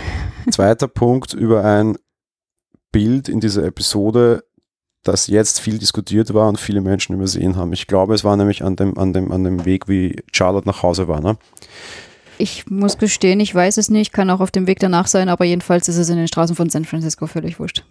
Zweiter 0.50 0.88
Punkt 0.88 1.34
über 1.34 1.64
ein 1.64 1.96
Bild 2.92 3.28
in 3.28 3.40
dieser 3.40 3.64
Episode, 3.64 4.44
das 5.02 5.28
jetzt 5.28 5.60
viel 5.60 5.78
diskutiert 5.78 6.34
war 6.34 6.48
und 6.48 6.60
viele 6.60 6.80
Menschen 6.80 7.14
übersehen 7.14 7.56
haben. 7.56 7.72
Ich 7.72 7.86
glaube, 7.86 8.14
es 8.14 8.24
war 8.24 8.36
nämlich 8.36 8.62
an 8.62 8.76
dem, 8.76 8.98
an 8.98 9.12
dem, 9.12 9.32
an 9.32 9.44
dem 9.44 9.64
Weg, 9.64 9.88
wie 9.88 10.22
Charlotte 10.32 10.68
nach 10.68 10.82
Hause 10.82 11.08
war. 11.08 11.20
Ne? 11.20 11.36
Ich 12.38 12.66
muss 12.68 12.98
gestehen, 12.98 13.40
ich 13.40 13.54
weiß 13.54 13.76
es 13.78 13.90
nicht, 13.90 14.12
kann 14.12 14.30
auch 14.30 14.40
auf 14.40 14.50
dem 14.50 14.66
Weg 14.66 14.78
danach 14.78 15.06
sein, 15.06 15.28
aber 15.28 15.44
jedenfalls 15.44 15.88
ist 15.88 15.96
es 15.96 16.08
in 16.08 16.16
den 16.16 16.28
Straßen 16.28 16.56
von 16.56 16.70
San 16.70 16.84
Francisco 16.84 17.26
völlig 17.26 17.58
wurscht. 17.58 17.84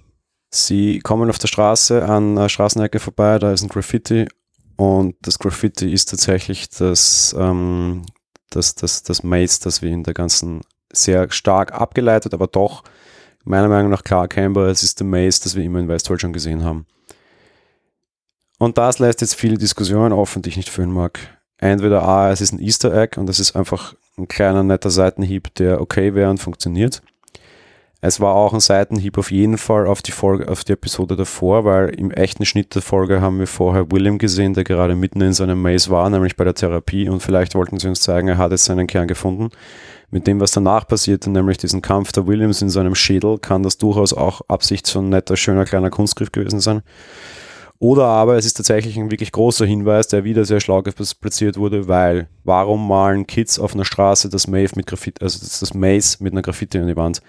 Sie 0.51 0.99
kommen 0.99 1.29
auf 1.29 1.37
der 1.37 1.47
Straße 1.47 2.03
an 2.03 2.37
einer 2.37 2.49
Straßenecke 2.49 2.99
vorbei, 2.99 3.37
da 3.37 3.53
ist 3.53 3.61
ein 3.61 3.69
Graffiti 3.69 4.27
und 4.77 5.15
das 5.21 5.37
Graffiti 5.37 5.91
ist 5.91 6.09
tatsächlich 6.09 6.69
das, 6.69 7.35
ähm, 7.37 8.03
das, 8.49 8.73
das, 8.73 9.03
das 9.03 9.23
Maze, 9.23 9.59
das 9.63 9.81
wir 9.81 9.91
in 9.91 10.03
der 10.03 10.15
ganzen 10.15 10.61
sehr 10.91 11.29
stark 11.31 11.71
abgeleitet, 11.71 12.33
aber 12.33 12.47
doch 12.47 12.83
meiner 13.43 13.67
Meinung 13.67 13.91
nach 13.91 14.03
klar 14.03 14.23
erkennbar, 14.23 14.67
es 14.67 14.81
ist 14.81 14.99
der 14.99 15.07
Maze, 15.07 15.41
das 15.43 15.55
wir 15.55 15.63
immer 15.63 15.79
in 15.79 16.19
schon 16.19 16.33
gesehen 16.33 16.63
haben. 16.63 16.87
Und 18.59 18.77
das 18.77 18.99
lässt 18.99 19.21
jetzt 19.21 19.35
viele 19.35 19.57
Diskussionen 19.57 20.13
offen, 20.13 20.41
die 20.43 20.49
ich 20.49 20.57
nicht 20.57 20.69
führen 20.69 20.91
mag. 20.91 21.17
Entweder 21.57 22.03
A, 22.03 22.29
es 22.29 22.41
ist 22.41 22.51
ein 22.51 22.59
Easter 22.59 22.93
Egg 22.93 23.19
und 23.19 23.25
das 23.25 23.39
ist 23.39 23.55
einfach 23.55 23.95
ein 24.17 24.27
kleiner 24.27 24.63
netter 24.63 24.91
Seitenhieb, 24.91 25.55
der 25.55 25.81
okay 25.81 26.13
wäre 26.13 26.29
und 26.29 26.37
funktioniert. 26.37 27.01
Es 28.01 28.21
war 28.21 28.33
auch 28.33 28.53
ein 28.53 28.61
Seitenhieb 28.61 29.17
auf 29.17 29.31
jeden 29.31 29.57
Fall 29.57 29.85
auf 29.85 30.01
die 30.01 30.11
Folge, 30.11 30.47
auf 30.49 30.63
die 30.63 30.71
Episode 30.71 31.17
davor, 31.17 31.65
weil 31.65 31.89
im 31.89 32.11
echten 32.11 32.45
Schnitt 32.45 32.73
der 32.75 32.81
Folge 32.81 33.19
haben 33.19 33.39
wir 33.39 33.47
vorher 33.47 33.91
William 33.91 34.17
gesehen, 34.17 34.53
der 34.53 34.63
gerade 34.63 34.95
mitten 34.95 35.19
in 35.19 35.33
seinem 35.33 35.61
Maze 35.61 35.89
war, 35.89 36.09
nämlich 36.09 36.37
bei 36.37 36.45
der 36.45 36.53
Therapie 36.53 37.09
und 37.09 37.21
vielleicht 37.21 37.55
wollten 37.55 37.77
sie 37.77 37.89
uns 37.89 37.99
zeigen, 38.01 38.29
er 38.29 38.37
hat 38.37 38.51
jetzt 38.51 38.65
seinen 38.65 38.87
Kern 38.87 39.07
gefunden. 39.07 39.49
Mit 40.11 40.27
dem, 40.27 40.39
was 40.39 40.51
danach 40.51 40.87
passierte, 40.87 41.29
nämlich 41.29 41.57
diesen 41.57 41.81
Kampf 41.81 42.13
der 42.13 42.25
Williams 42.25 42.61
in 42.61 42.69
seinem 42.69 42.95
Schädel, 42.95 43.37
kann 43.37 43.63
das 43.63 43.77
durchaus 43.77 44.13
auch 44.13 44.41
Absicht 44.47 44.87
so 44.87 44.99
ein 44.99 45.09
netter, 45.09 45.35
schöner 45.35 45.65
kleiner 45.65 45.89
Kunstgriff 45.89 46.31
gewesen 46.31 46.61
sein. 46.61 46.81
Oder 47.81 48.05
aber 48.05 48.35
es 48.35 48.45
ist 48.45 48.55
tatsächlich 48.55 48.99
ein 48.99 49.09
wirklich 49.09 49.31
großer 49.31 49.65
Hinweis, 49.65 50.09
der 50.09 50.25
wieder 50.25 50.43
sehr 50.43 50.59
schlau 50.59 50.81
platziert 50.81 51.55
wurde, 51.55 51.87
weil 51.87 52.27
warum 52.43 52.85
malen 52.85 53.25
Kids 53.25 53.57
auf 53.57 53.73
einer 53.73 53.85
Straße 53.85 54.29
das 54.29 54.47
Maze 54.47 54.75
mit 54.75 54.85
Graffiti, 54.85 55.23
also 55.23 55.39
das 55.39 55.73
Maze 55.73 56.17
mit 56.21 56.33
einer 56.33 56.41
Graffiti 56.41 56.77
an 56.77 56.87
die 56.87 56.97
Wand? 56.97 57.21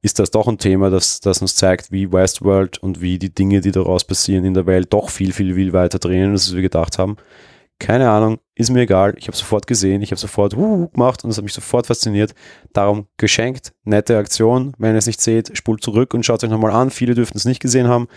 Ist 0.00 0.20
das 0.20 0.30
doch 0.30 0.46
ein 0.46 0.58
Thema, 0.58 0.90
das, 0.90 1.18
das 1.18 1.42
uns 1.42 1.56
zeigt, 1.56 1.90
wie 1.90 2.12
Westworld 2.12 2.78
und 2.78 3.00
wie 3.00 3.18
die 3.18 3.34
Dinge, 3.34 3.60
die 3.60 3.72
daraus 3.72 4.04
passieren 4.04 4.44
in 4.44 4.54
der 4.54 4.66
Welt, 4.66 4.92
doch 4.92 5.10
viel, 5.10 5.32
viel, 5.32 5.56
viel 5.56 5.72
weiter 5.72 5.98
drehen, 5.98 6.30
als 6.30 6.54
wir 6.54 6.62
gedacht 6.62 6.98
haben. 6.98 7.16
Keine 7.80 8.08
Ahnung, 8.08 8.38
ist 8.54 8.70
mir 8.70 8.82
egal. 8.82 9.14
Ich 9.18 9.26
habe 9.26 9.36
sofort 9.36 9.66
gesehen, 9.66 10.02
ich 10.02 10.12
habe 10.12 10.20
sofort 10.20 10.56
uh, 10.56 10.88
gemacht 10.88 11.24
und 11.24 11.30
es 11.30 11.36
hat 11.36 11.44
mich 11.44 11.52
sofort 11.52 11.88
fasziniert. 11.88 12.34
Darum 12.72 13.06
geschenkt, 13.16 13.72
nette 13.84 14.16
Aktion. 14.16 14.72
Wenn 14.78 14.94
ihr 14.94 14.98
es 14.98 15.06
nicht 15.06 15.20
seht, 15.20 15.56
spult 15.56 15.82
zurück 15.82 16.14
und 16.14 16.24
schaut 16.24 16.44
euch 16.44 16.50
nochmal 16.50 16.72
an. 16.72 16.90
Viele 16.90 17.14
dürften 17.14 17.38
es 17.38 17.44
nicht 17.44 17.60
gesehen 17.60 17.88
haben. 17.88 18.08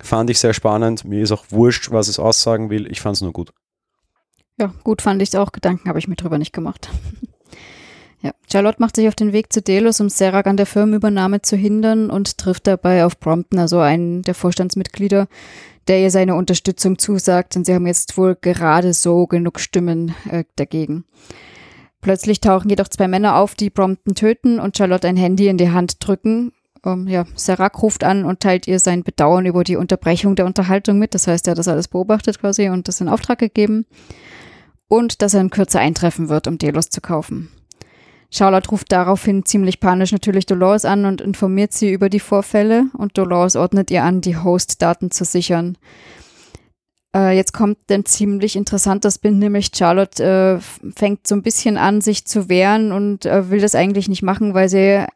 Fand 0.00 0.30
ich 0.30 0.38
sehr 0.38 0.54
spannend. 0.54 1.04
Mir 1.04 1.22
ist 1.22 1.32
auch 1.32 1.44
wurscht, 1.50 1.90
was 1.90 2.08
es 2.08 2.18
aussagen 2.18 2.70
will. 2.70 2.90
Ich 2.90 3.00
fand 3.00 3.16
es 3.16 3.22
nur 3.22 3.32
gut. 3.32 3.52
Ja, 4.58 4.72
gut 4.84 5.02
fand 5.02 5.22
ich 5.22 5.30
es 5.30 5.34
auch. 5.34 5.52
Gedanken 5.52 5.88
habe 5.88 5.98
ich 5.98 6.08
mir 6.08 6.16
drüber 6.16 6.38
nicht 6.38 6.52
gemacht. 6.52 6.88
ja, 8.22 8.32
Charlotte 8.50 8.80
macht 8.80 8.96
sich 8.96 9.08
auf 9.08 9.14
den 9.14 9.32
Weg 9.32 9.52
zu 9.52 9.60
Delos, 9.60 10.00
um 10.00 10.08
Serac 10.08 10.46
an 10.46 10.56
der 10.56 10.66
Firmenübernahme 10.66 11.42
zu 11.42 11.56
hindern 11.56 12.10
und 12.10 12.38
trifft 12.38 12.66
dabei 12.66 13.04
auf 13.04 13.18
Brompton, 13.18 13.58
also 13.58 13.80
einen 13.80 14.22
der 14.22 14.34
Vorstandsmitglieder, 14.34 15.28
der 15.88 16.00
ihr 16.00 16.10
seine 16.10 16.36
Unterstützung 16.36 16.98
zusagt. 16.98 17.56
Und 17.56 17.66
sie 17.66 17.74
haben 17.74 17.86
jetzt 17.86 18.16
wohl 18.16 18.36
gerade 18.40 18.94
so 18.94 19.26
genug 19.26 19.58
Stimmen 19.58 20.14
äh, 20.30 20.44
dagegen. 20.56 21.04
Plötzlich 22.00 22.40
tauchen 22.40 22.70
jedoch 22.70 22.88
zwei 22.88 23.08
Männer 23.08 23.36
auf, 23.36 23.56
die 23.56 23.70
Brompton 23.70 24.14
töten 24.14 24.60
und 24.60 24.76
Charlotte 24.76 25.08
ein 25.08 25.16
Handy 25.16 25.48
in 25.48 25.58
die 25.58 25.70
Hand 25.70 25.96
drücken 26.06 26.52
ähm, 26.84 27.06
ja, 27.08 27.24
Serac 27.34 27.82
ruft 27.82 28.04
an 28.04 28.24
und 28.24 28.40
teilt 28.40 28.66
ihr 28.66 28.78
sein 28.78 29.02
Bedauern 29.02 29.46
über 29.46 29.64
die 29.64 29.76
Unterbrechung 29.76 30.36
der 30.36 30.46
Unterhaltung 30.46 30.98
mit. 30.98 31.14
Das 31.14 31.26
heißt, 31.26 31.46
er 31.46 31.52
hat 31.52 31.58
das 31.58 31.68
alles 31.68 31.88
beobachtet 31.88 32.40
quasi 32.40 32.68
und 32.68 32.88
das 32.88 33.00
in 33.00 33.08
Auftrag 33.08 33.38
gegeben. 33.38 33.86
Und 34.88 35.22
dass 35.22 35.34
er 35.34 35.40
in 35.40 35.50
Kürze 35.50 35.80
eintreffen 35.80 36.28
wird, 36.28 36.46
um 36.46 36.58
Delos 36.58 36.88
zu 36.88 37.00
kaufen. 37.00 37.50
Charlotte 38.30 38.68
ruft 38.70 38.92
daraufhin 38.92 39.44
ziemlich 39.44 39.80
panisch 39.80 40.12
natürlich 40.12 40.44
Dolores 40.44 40.84
an 40.84 41.06
und 41.06 41.20
informiert 41.20 41.72
sie 41.72 41.90
über 41.90 42.10
die 42.10 42.20
Vorfälle 42.20 42.84
und 42.92 43.16
Dolores 43.16 43.56
ordnet 43.56 43.90
ihr 43.90 44.04
an, 44.04 44.20
die 44.20 44.36
Host-Daten 44.36 45.10
zu 45.10 45.24
sichern. 45.24 45.78
Äh, 47.16 47.36
jetzt 47.36 47.54
kommt 47.54 47.78
ein 47.90 48.04
ziemlich 48.04 48.54
interessantes 48.54 49.18
Bild, 49.18 49.36
nämlich 49.36 49.70
Charlotte 49.74 50.22
äh, 50.22 50.90
fängt 50.94 51.26
so 51.26 51.34
ein 51.34 51.42
bisschen 51.42 51.78
an, 51.78 52.00
sich 52.00 52.26
zu 52.26 52.48
wehren 52.48 52.92
und 52.92 53.24
äh, 53.24 53.50
will 53.50 53.60
das 53.60 53.74
eigentlich 53.74 54.08
nicht 54.08 54.22
machen, 54.22 54.52
weil 54.52 54.68
sie 54.68 55.06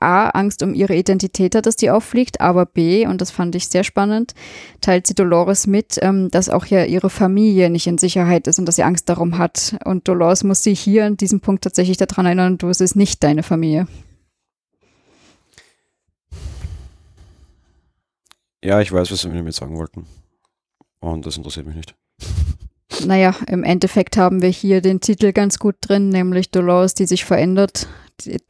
A, 0.00 0.28
Angst 0.30 0.62
um 0.62 0.74
ihre 0.74 0.96
Identität 0.96 1.54
hat, 1.54 1.66
dass 1.66 1.76
die 1.76 1.90
auffliegt, 1.90 2.40
aber 2.40 2.66
B, 2.66 3.06
und 3.06 3.20
das 3.20 3.30
fand 3.30 3.54
ich 3.54 3.68
sehr 3.68 3.84
spannend, 3.84 4.34
teilt 4.80 5.06
sie 5.06 5.14
Dolores 5.14 5.66
mit, 5.66 5.98
ähm, 6.02 6.30
dass 6.30 6.48
auch 6.48 6.66
ja 6.66 6.84
ihre 6.84 7.10
Familie 7.10 7.70
nicht 7.70 7.86
in 7.86 7.98
Sicherheit 7.98 8.46
ist 8.48 8.58
und 8.58 8.66
dass 8.66 8.76
sie 8.76 8.82
Angst 8.82 9.08
darum 9.08 9.38
hat. 9.38 9.76
Und 9.84 10.08
Dolores 10.08 10.42
muss 10.42 10.62
sie 10.62 10.74
hier 10.74 11.04
an 11.06 11.16
diesem 11.16 11.40
Punkt 11.40 11.62
tatsächlich 11.62 11.96
daran 11.96 12.26
erinnern, 12.26 12.58
du, 12.58 12.68
es 12.68 12.80
ist 12.80 12.96
nicht 12.96 13.22
deine 13.22 13.42
Familie. 13.42 13.86
Ja, 18.64 18.80
ich 18.80 18.90
weiß, 18.90 19.12
was 19.12 19.20
sie 19.20 19.28
mir 19.28 19.52
sagen 19.52 19.76
wollten. 19.76 20.06
Und 21.00 21.26
das 21.26 21.36
interessiert 21.36 21.66
mich 21.66 21.76
nicht. 21.76 21.94
Naja, 23.04 23.34
im 23.48 23.62
Endeffekt 23.62 24.16
haben 24.16 24.42
wir 24.42 24.48
hier 24.48 24.80
den 24.80 25.00
Titel 25.00 25.32
ganz 25.32 25.58
gut 25.58 25.74
drin, 25.80 26.08
nämlich 26.08 26.50
Dolores, 26.50 26.94
die 26.94 27.04
sich 27.04 27.24
verändert, 27.24 27.88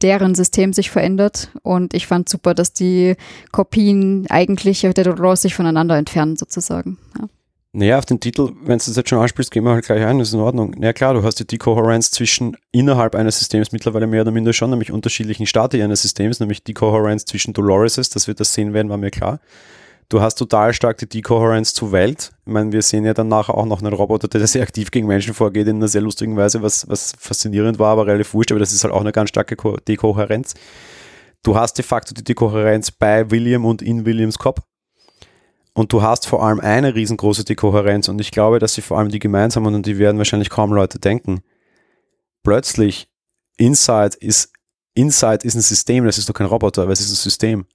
deren 0.01 0.35
System 0.35 0.73
sich 0.73 0.89
verändert. 0.89 1.51
Und 1.63 1.93
ich 1.93 2.07
fand 2.07 2.29
super, 2.29 2.53
dass 2.53 2.71
die 2.71 3.15
Kopien 3.51 4.25
eigentlich 4.29 4.81
der 4.81 4.93
Dolores 4.93 5.41
sich 5.41 5.53
voneinander 5.55 5.97
entfernen, 5.97 6.37
sozusagen. 6.37 6.97
Ja. 7.19 7.27
Naja, 7.73 7.99
auf 7.99 8.05
den 8.05 8.19
Titel, 8.19 8.53
wenn 8.61 8.79
du 8.79 8.85
das 8.85 8.95
jetzt 8.95 9.09
schon 9.09 9.19
anspielst, 9.19 9.51
gehen 9.51 9.63
wir 9.63 9.71
halt 9.71 9.85
gleich 9.85 10.03
ein, 10.03 10.17
das 10.17 10.29
ist 10.29 10.33
in 10.33 10.39
Ordnung. 10.39 10.71
Na 10.75 10.79
naja, 10.79 10.93
klar, 10.93 11.13
du 11.13 11.21
hast 11.21 11.35
die 11.35 11.45
Dekohärenz 11.45 12.09
zwischen 12.09 12.57
innerhalb 12.71 13.13
eines 13.13 13.37
Systems 13.37 13.71
mittlerweile 13.71 14.07
mehr 14.07 14.21
oder 14.21 14.31
minder 14.31 14.53
schon, 14.53 14.71
nämlich 14.71 14.91
unterschiedlichen 14.91 15.45
Stati 15.45 15.83
eines 15.83 16.01
Systems, 16.01 16.39
nämlich 16.39 16.63
Dekohärenz 16.63 17.25
zwischen 17.25 17.53
Doloreses, 17.53 18.09
dass 18.09 18.25
wir 18.25 18.33
das 18.33 18.53
sehen 18.53 18.73
werden, 18.73 18.89
war 18.89 18.97
mir 18.97 19.11
klar. 19.11 19.39
Du 20.09 20.21
hast 20.21 20.35
total 20.35 20.73
stark 20.73 20.97
die 20.99 21.09
Decoherence 21.09 21.73
zur 21.73 21.91
Welt. 21.91 22.31
Ich 22.45 22.53
meine, 22.53 22.71
wir 22.71 22.81
sehen 22.81 23.03
ja 23.03 23.13
dann 23.13 23.27
nachher 23.27 23.55
auch 23.55 23.65
noch 23.65 23.81
einen 23.81 23.91
Roboter, 23.91 24.29
der 24.29 24.47
sehr 24.47 24.63
aktiv 24.63 24.89
gegen 24.89 25.05
Menschen 25.05 25.33
vorgeht, 25.33 25.67
in 25.67 25.77
einer 25.77 25.89
sehr 25.89 26.01
lustigen 26.01 26.37
Weise, 26.37 26.61
was, 26.61 26.87
was 26.87 27.11
faszinierend 27.19 27.77
war, 27.77 27.91
aber 27.91 28.07
relativ 28.07 28.33
wurscht, 28.33 28.51
aber 28.51 28.59
das 28.59 28.71
ist 28.71 28.85
halt 28.85 28.93
auch 28.93 29.01
eine 29.01 29.11
ganz 29.11 29.29
starke 29.29 29.57
Dekohärenz. 29.85 30.53
Du 31.43 31.57
hast 31.57 31.77
de 31.77 31.83
facto 31.83 32.13
die 32.13 32.23
Dekohärenz 32.23 32.89
bei 32.89 33.29
William 33.29 33.65
und 33.65 33.81
in 33.81 34.05
Williams 34.05 34.39
Kopf. 34.39 34.61
Und 35.73 35.91
du 35.91 36.01
hast 36.01 36.25
vor 36.25 36.43
allem 36.43 36.61
eine 36.61 36.95
riesengroße 36.95 37.43
Dekohärenz 37.43 38.07
und 38.07 38.19
ich 38.19 38.31
glaube, 38.31 38.59
dass 38.59 38.75
sie 38.75 38.81
vor 38.81 38.97
allem 38.97 39.09
die 39.09 39.19
gemeinsamen 39.19 39.75
und 39.75 39.85
die 39.85 39.97
werden 39.97 40.17
wahrscheinlich 40.17 40.49
kaum 40.49 40.71
Leute 40.71 40.99
denken. 40.99 41.41
Plötzlich, 42.43 43.09
Inside 43.57 44.17
ist, 44.21 44.53
Inside 44.93 45.45
ist 45.45 45.55
ein 45.55 45.61
System, 45.61 46.05
das 46.05 46.17
ist 46.17 46.29
doch 46.29 46.33
kein 46.33 46.47
Roboter, 46.47 46.83
aber 46.83 46.93
es 46.93 47.01
ist 47.01 47.11
ein 47.11 47.15
System. 47.15 47.65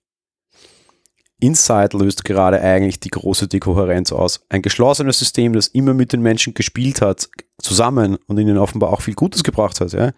Inside 1.43 1.99
löst 1.99 2.25
gerade 2.25 2.61
eigentlich 2.61 3.01
die 3.01 3.11
große 3.11 3.49
Dekohärenz 3.49 4.13
aus. 4.13 4.45
Ein 4.49 4.63
geschlossenes 4.63 5.19
System, 5.19 5.55
das 5.55 5.67
immer 5.67 5.93
mit 5.93 6.13
den 6.13 6.23
Menschen 6.23 6.55
gespielt 6.55 7.03
hat, 7.03 7.29
zusammen 7.59 8.17
und 8.29 8.39
ihnen 8.39 8.59
offenbar 8.59 8.93
auch 8.93 9.01
viel 9.01 9.15
Gutes 9.15 9.43
gebracht 9.43 9.81
hat, 9.81 9.93
ja, 9.93 10.13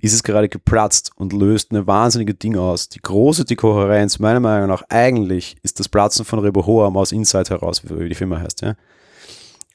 ist 0.00 0.14
es 0.14 0.22
gerade 0.22 0.48
geplatzt 0.48 1.10
und 1.16 1.34
löst 1.34 1.70
eine 1.70 1.86
wahnsinnige 1.86 2.32
Ding 2.32 2.56
aus. 2.56 2.88
Die 2.88 3.02
große 3.02 3.44
Dekohärenz, 3.44 4.20
meiner 4.20 4.40
Meinung 4.40 4.68
nach, 4.68 4.84
eigentlich 4.88 5.58
ist 5.62 5.80
das 5.80 5.88
Platzen 5.90 6.24
von 6.24 6.38
Rebohoam 6.38 6.96
aus 6.96 7.12
Inside 7.12 7.50
heraus, 7.50 7.82
wie 7.84 8.08
die 8.08 8.14
Firma 8.14 8.38
heißt, 8.38 8.62
ja. 8.62 8.74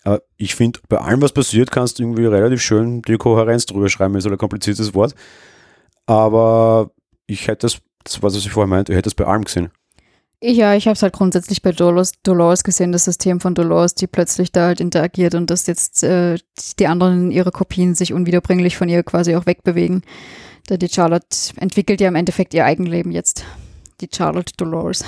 Aber 0.04 0.24
ich 0.38 0.56
finde, 0.56 0.80
bei 0.90 0.98
allem, 0.98 1.22
was 1.22 1.34
passiert, 1.34 1.70
kannst 1.70 2.00
du 2.00 2.04
irgendwie 2.04 2.26
relativ 2.26 2.62
schön 2.62 3.04
Dekohärenz 3.04 3.68
drüber 3.68 3.90
schreiben, 3.90 4.16
ist 4.16 4.24
halt 4.24 4.34
ein 4.34 4.40
kompliziertes 4.40 4.96
Wort. 4.96 5.14
Aber 6.08 6.90
ich 7.28 7.48
hätte 7.48 7.68
das, 7.68 7.78
das 8.04 8.22
war, 8.24 8.34
was 8.34 8.36
ich 8.38 8.52
vorher 8.52 8.68
meinte, 8.68 8.92
ich 8.92 8.98
hätte 8.98 9.08
das 9.08 9.16
bei 9.16 9.26
allem 9.26 9.46
gesehen. 9.46 9.70
Ja, 10.46 10.76
ich 10.76 10.88
habe 10.88 10.96
es 10.96 11.02
halt 11.02 11.14
grundsätzlich 11.14 11.62
bei 11.62 11.72
Dolores, 11.72 12.22
Dolores 12.22 12.66
gesehen, 12.66 12.92
das 12.92 13.06
System 13.06 13.40
von 13.40 13.56
Dolores, 13.56 13.96
die 13.96 14.08
plötzlich 14.08 14.52
da 14.52 14.66
halt 14.66 14.82
interagiert 14.82 15.36
und 15.36 15.50
dass 15.50 15.68
jetzt 15.68 16.04
äh, 16.04 16.38
die 16.80 16.88
anderen 16.88 17.32
ihre 17.32 17.52
Kopien 17.52 17.96
sich 17.96 18.12
unwiederbringlich 18.12 18.76
von 18.76 18.90
ihr 18.90 19.04
quasi 19.04 19.38
auch 19.38 19.46
wegbewegen. 19.46 20.02
Da 20.68 20.76
die 20.76 20.90
Charlotte 20.90 21.38
entwickelt 21.56 22.02
ja 22.02 22.10
im 22.10 22.16
Endeffekt 22.16 22.54
ihr 22.54 22.66
Eigenleben 22.66 23.14
jetzt. 23.14 23.46
Die 24.02 24.10
Charlotte 24.14 24.52
Dolores. 24.58 25.06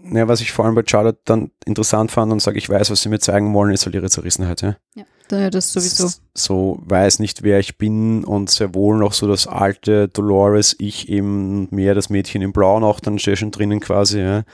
Ja, 0.00 0.26
was 0.26 0.40
ich 0.40 0.50
vor 0.50 0.64
allem 0.64 0.74
bei 0.74 0.84
Charlotte 0.84 1.20
dann 1.24 1.52
interessant 1.66 2.10
fand 2.10 2.32
und 2.32 2.40
sage, 2.40 2.58
ich 2.58 2.68
weiß, 2.68 2.90
was 2.90 3.02
sie 3.02 3.10
mir 3.10 3.20
zeigen 3.20 3.54
wollen, 3.54 3.72
ist 3.72 3.84
halt 3.84 3.94
ihre 3.94 4.10
Zerrissenheit. 4.10 4.62
Ja, 4.62 4.76
ja 4.96 5.04
das 5.28 5.72
sowieso. 5.72 6.08
So 6.34 6.80
weiß 6.82 7.18
nicht, 7.18 7.42
wer 7.42 7.58
ich 7.58 7.78
bin 7.78 8.24
und 8.24 8.50
sehr 8.50 8.74
wohl 8.74 8.96
noch 8.96 9.12
so 9.12 9.26
das 9.26 9.46
alte 9.46 10.08
Dolores, 10.08 10.76
ich 10.78 11.08
eben 11.08 11.68
mehr 11.74 11.94
das 11.94 12.10
Mädchen 12.10 12.42
im 12.42 12.52
Blau 12.52 12.80
noch, 12.80 13.00
dann 13.00 13.18
schon 13.18 13.50
drinnen 13.50 13.80
quasi. 13.80 14.20
Ja. 14.20 14.44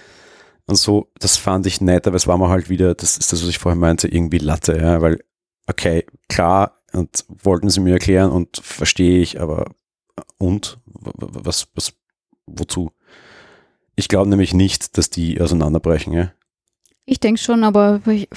Und 0.66 0.76
so, 0.76 1.10
das 1.18 1.36
fand 1.36 1.66
ich 1.66 1.80
nett, 1.80 2.06
aber 2.06 2.16
es 2.16 2.26
war 2.26 2.38
mal 2.38 2.48
halt 2.48 2.68
wieder, 2.68 2.94
das 2.94 3.16
ist 3.16 3.32
das, 3.32 3.42
was 3.42 3.48
ich 3.48 3.58
vorher 3.58 3.78
meinte, 3.78 4.08
irgendwie 4.08 4.38
Latte, 4.38 4.78
ja, 4.78 5.00
weil, 5.02 5.22
okay, 5.66 6.06
klar, 6.28 6.80
und 6.92 7.24
wollten 7.28 7.68
sie 7.68 7.80
mir 7.80 7.94
erklären 7.94 8.30
und 8.30 8.56
verstehe 8.62 9.20
ich, 9.20 9.40
aber 9.40 9.66
und? 10.38 10.78
Was, 10.86 11.68
was, 11.74 11.92
wozu? 12.46 12.92
Ich 13.96 14.08
glaube 14.08 14.30
nämlich 14.30 14.54
nicht, 14.54 14.96
dass 14.96 15.10
die 15.10 15.40
auseinanderbrechen, 15.40 16.12
ja? 16.12 16.32
Ich 17.04 17.20
denke 17.20 17.40
schon, 17.40 17.64
aber 17.64 18.00
ich, 18.06 18.28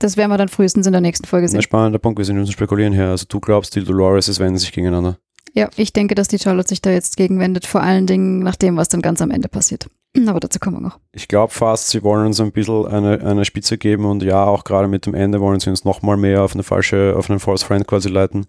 das 0.00 0.16
werden 0.16 0.30
wir 0.30 0.38
dann 0.38 0.48
frühestens 0.48 0.86
in 0.86 0.92
der 0.92 1.00
nächsten 1.00 1.26
Folge 1.26 1.48
sehen. 1.48 1.58
Ein 1.58 1.62
spannender 1.62 1.98
Punkt, 1.98 2.18
wir 2.18 2.24
sind 2.24 2.38
uns 2.38 2.50
spekulieren 2.50 2.92
hier. 2.92 3.06
Also 3.06 3.26
du 3.28 3.38
glaubst, 3.38 3.76
die 3.76 3.84
Dolores 3.84 4.38
wenden 4.40 4.58
sich 4.58 4.72
gegeneinander? 4.72 5.18
Ja, 5.54 5.68
ich 5.76 5.92
denke, 5.92 6.14
dass 6.14 6.28
die 6.28 6.38
Charlotte 6.38 6.68
sich 6.68 6.80
da 6.80 6.90
jetzt 6.90 7.16
gegenwendet, 7.16 7.66
vor 7.66 7.82
allen 7.82 8.06
Dingen 8.06 8.40
nach 8.40 8.56
dem, 8.56 8.76
was 8.76 8.88
dann 8.88 9.02
ganz 9.02 9.20
am 9.20 9.30
Ende 9.30 9.48
passiert. 9.48 9.88
Aber 10.26 10.40
dazu 10.40 10.58
kommen 10.58 10.76
wir 10.76 10.80
noch. 10.80 10.98
Ich 11.12 11.28
glaube 11.28 11.52
fast, 11.52 11.88
sie 11.88 12.02
wollen 12.02 12.26
uns 12.26 12.40
ein 12.40 12.52
bisschen 12.52 12.86
eine, 12.86 13.20
eine 13.20 13.44
Spitze 13.44 13.78
geben 13.78 14.04
und 14.04 14.22
ja, 14.22 14.44
auch 14.44 14.64
gerade 14.64 14.88
mit 14.88 15.06
dem 15.06 15.14
Ende 15.14 15.40
wollen 15.40 15.60
sie 15.60 15.70
uns 15.70 15.84
nochmal 15.84 16.16
mehr 16.16 16.42
auf 16.42 16.54
eine 16.54 16.62
falsche, 16.62 17.14
auf 17.16 17.30
einen 17.30 17.40
False 17.40 17.64
Friend 17.64 17.86
quasi 17.86 18.08
leiten. 18.08 18.46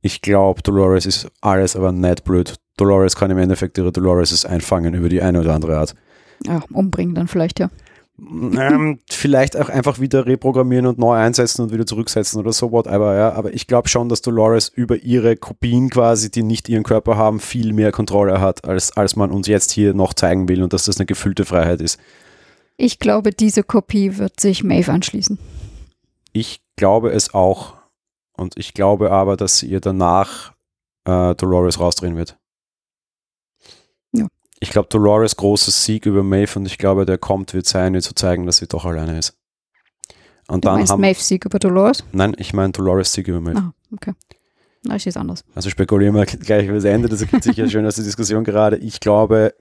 Ich 0.00 0.22
glaube, 0.22 0.62
Dolores 0.62 1.06
ist 1.06 1.28
alles 1.40 1.74
aber 1.74 1.92
nicht 1.92 2.24
blöd. 2.24 2.54
Dolores 2.76 3.16
kann 3.16 3.30
im 3.30 3.38
Endeffekt 3.38 3.76
ihre 3.78 3.90
Dolores 3.90 4.44
einfangen 4.44 4.94
über 4.94 5.08
die 5.08 5.20
eine 5.20 5.40
oder 5.40 5.54
andere 5.54 5.76
Art. 5.76 5.94
Ja, 6.46 6.62
umbringen 6.72 7.16
dann 7.16 7.26
vielleicht, 7.26 7.58
ja. 7.58 7.68
Ähm, 8.20 8.98
vielleicht 9.08 9.56
auch 9.56 9.68
einfach 9.68 10.00
wieder 10.00 10.26
reprogrammieren 10.26 10.86
und 10.86 10.98
neu 10.98 11.14
einsetzen 11.14 11.62
und 11.62 11.72
wieder 11.72 11.86
zurücksetzen 11.86 12.40
oder 12.40 12.52
so, 12.52 12.72
whatever, 12.72 13.14
ja. 13.16 13.32
Aber 13.32 13.54
ich 13.54 13.66
glaube 13.66 13.88
schon, 13.88 14.08
dass 14.08 14.22
Dolores 14.22 14.68
über 14.68 14.96
ihre 14.96 15.36
Kopien 15.36 15.88
quasi, 15.88 16.30
die 16.30 16.42
nicht 16.42 16.68
ihren 16.68 16.82
Körper 16.82 17.16
haben, 17.16 17.38
viel 17.38 17.72
mehr 17.72 17.92
Kontrolle 17.92 18.40
hat, 18.40 18.64
als, 18.66 18.96
als 18.96 19.14
man 19.14 19.30
uns 19.30 19.46
jetzt 19.46 19.70
hier 19.70 19.94
noch 19.94 20.14
zeigen 20.14 20.48
will 20.48 20.62
und 20.62 20.72
dass 20.72 20.86
das 20.86 20.98
eine 20.98 21.06
gefüllte 21.06 21.44
Freiheit 21.44 21.80
ist. 21.80 22.00
Ich 22.76 22.98
glaube, 22.98 23.30
diese 23.30 23.62
Kopie 23.62 24.18
wird 24.18 24.40
sich 24.40 24.64
Maeve 24.64 24.92
anschließen. 24.92 25.38
Ich 26.32 26.60
glaube 26.76 27.10
es 27.10 27.34
auch. 27.34 27.74
Und 28.36 28.56
ich 28.56 28.74
glaube 28.74 29.10
aber, 29.10 29.36
dass 29.36 29.58
sie 29.58 29.66
ihr 29.66 29.80
danach 29.80 30.52
äh, 31.04 31.34
Dolores 31.34 31.80
rausdrehen 31.80 32.16
wird. 32.16 32.36
Ich 34.60 34.70
glaube, 34.70 34.88
Dolores 34.88 35.36
großes 35.36 35.84
Sieg 35.84 36.06
über 36.06 36.22
Maeve 36.22 36.58
und 36.58 36.66
ich 36.66 36.78
glaube, 36.78 37.06
der 37.06 37.18
kommt, 37.18 37.54
wird 37.54 37.66
sein, 37.66 37.94
ihr 37.94 38.02
zu 38.02 38.14
zeigen, 38.14 38.46
dass 38.46 38.58
sie 38.58 38.66
doch 38.66 38.84
alleine 38.84 39.18
ist. 39.18 39.36
Und 40.48 40.64
du 40.64 40.68
dann 40.68 40.78
meinst 40.78 40.92
haben, 40.92 41.00
Maeve 41.00 41.20
Sieg 41.20 41.44
über 41.44 41.58
Dolores? 41.58 42.04
Nein, 42.12 42.34
ich 42.38 42.52
meine 42.52 42.72
Dolores 42.72 43.12
Sieg 43.12 43.28
über 43.28 43.40
Maeve. 43.40 43.58
Ah, 43.58 43.72
okay. 43.92 44.14
Na, 44.84 44.96
ich 44.96 45.02
sehe 45.02 45.10
es 45.10 45.16
anders. 45.16 45.44
Also 45.54 45.70
spekulieren 45.70 46.14
wir 46.14 46.24
gleich 46.26 46.66
über 46.66 46.76
das 46.76 46.84
Ende, 46.84 47.08
das 47.08 47.20
ergibt 47.20 47.44
sich 47.44 47.56
ja 47.56 47.68
schön 47.68 47.86
aus 47.86 47.96
der 47.96 48.04
Diskussion 48.04 48.44
gerade. 48.44 48.76
Ich 48.76 49.00
glaube, 49.00 49.54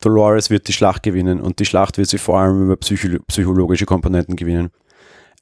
Dolores 0.00 0.50
wird 0.50 0.68
die 0.68 0.72
Schlacht 0.72 1.02
gewinnen 1.02 1.40
und 1.40 1.58
die 1.58 1.64
Schlacht 1.64 1.98
wird 1.98 2.08
sie 2.08 2.18
vor 2.18 2.38
allem 2.38 2.64
über 2.64 2.76
psycho 2.76 3.18
psychologische 3.26 3.86
Komponenten 3.86 4.36
gewinnen. 4.36 4.70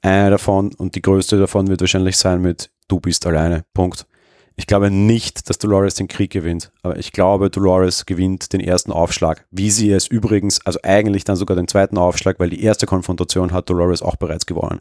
Eine 0.01 0.31
davon 0.31 0.73
und 0.75 0.95
die 0.95 1.01
größte 1.01 1.37
davon 1.37 1.67
wird 1.67 1.81
wahrscheinlich 1.81 2.17
sein 2.17 2.41
mit 2.41 2.69
du 2.87 2.99
bist 2.99 3.25
alleine. 3.25 3.65
Punkt. 3.73 4.05
Ich 4.55 4.67
glaube 4.67 4.91
nicht, 4.91 5.49
dass 5.49 5.57
Dolores 5.57 5.95
den 5.95 6.07
Krieg 6.07 6.31
gewinnt, 6.31 6.71
aber 6.83 6.97
ich 6.97 7.11
glaube, 7.11 7.49
Dolores 7.49 8.05
gewinnt 8.05 8.53
den 8.53 8.59
ersten 8.59 8.91
Aufschlag, 8.91 9.47
wie 9.49 9.71
sie 9.71 9.91
es 9.91 10.07
übrigens, 10.07 10.63
also 10.65 10.79
eigentlich 10.83 11.23
dann 11.23 11.35
sogar 11.35 11.55
den 11.55 11.67
zweiten 11.67 11.97
Aufschlag, 11.97 12.39
weil 12.39 12.51
die 12.51 12.63
erste 12.63 12.85
Konfrontation 12.85 13.51
hat 13.51 13.69
Dolores 13.69 14.03
auch 14.03 14.15
bereits 14.15 14.45
gewonnen. 14.45 14.79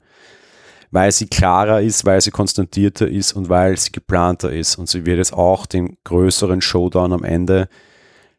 Weil 0.91 1.11
sie 1.11 1.27
klarer 1.27 1.81
ist, 1.81 2.05
weil 2.05 2.21
sie 2.21 2.31
konstantierter 2.31 3.09
ist 3.09 3.33
und 3.33 3.49
weil 3.49 3.79
sie 3.79 3.93
geplanter 3.93 4.53
ist. 4.53 4.77
Und 4.77 4.91
sie 4.91 5.07
wird 5.07 5.17
jetzt 5.17 5.33
auch 5.33 5.65
den 5.65 5.97
größeren 6.05 6.61
Showdown 6.61 7.15
am 7.15 7.25
Ende, 7.25 7.71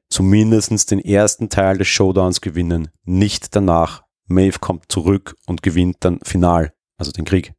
zumindest 0.08 0.92
den 0.92 1.00
ersten 1.00 1.50
Teil 1.50 1.80
des 1.80 1.88
Showdowns 1.88 2.42
gewinnen, 2.42 2.90
nicht 3.06 3.56
danach. 3.56 4.04
Maeve 4.28 4.60
kommt 4.60 4.92
zurück 4.92 5.36
und 5.48 5.64
gewinnt 5.64 5.98
dann 6.02 6.20
final, 6.24 6.74
also 6.98 7.12
den 7.12 7.26
Krieg. 7.26 7.54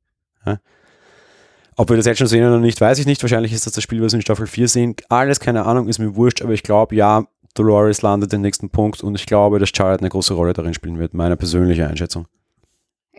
Ja? 0.46 0.58
Ob 1.76 1.88
wir 1.88 1.96
das 1.96 2.06
jetzt 2.06 2.18
schon 2.18 2.26
sehen 2.28 2.46
oder 2.46 2.60
nicht, 2.60 2.80
weiß 2.80 2.98
ich 2.98 3.06
nicht. 3.06 3.22
Wahrscheinlich 3.22 3.52
ist 3.52 3.66
das 3.66 3.72
das 3.72 3.82
Spiel, 3.82 4.00
was 4.00 4.12
wir 4.12 4.18
in 4.18 4.22
Staffel 4.22 4.46
4 4.46 4.68
sehen. 4.68 4.94
Alles, 5.08 5.40
keine 5.40 5.66
Ahnung, 5.66 5.88
ist 5.88 5.98
mir 5.98 6.14
wurscht, 6.14 6.42
aber 6.42 6.52
ich 6.52 6.62
glaube, 6.62 6.94
ja, 6.94 7.24
Dolores 7.54 8.02
landet 8.02 8.32
den 8.32 8.42
nächsten 8.42 8.70
Punkt 8.70 9.02
und 9.02 9.14
ich 9.14 9.26
glaube, 9.26 9.58
dass 9.58 9.70
Charlotte 9.74 10.00
eine 10.00 10.10
große 10.10 10.34
Rolle 10.34 10.52
darin 10.52 10.74
spielen 10.74 10.98
wird. 10.98 11.14
Meine 11.14 11.36
persönliche 11.36 11.86
Einschätzung. 11.86 12.26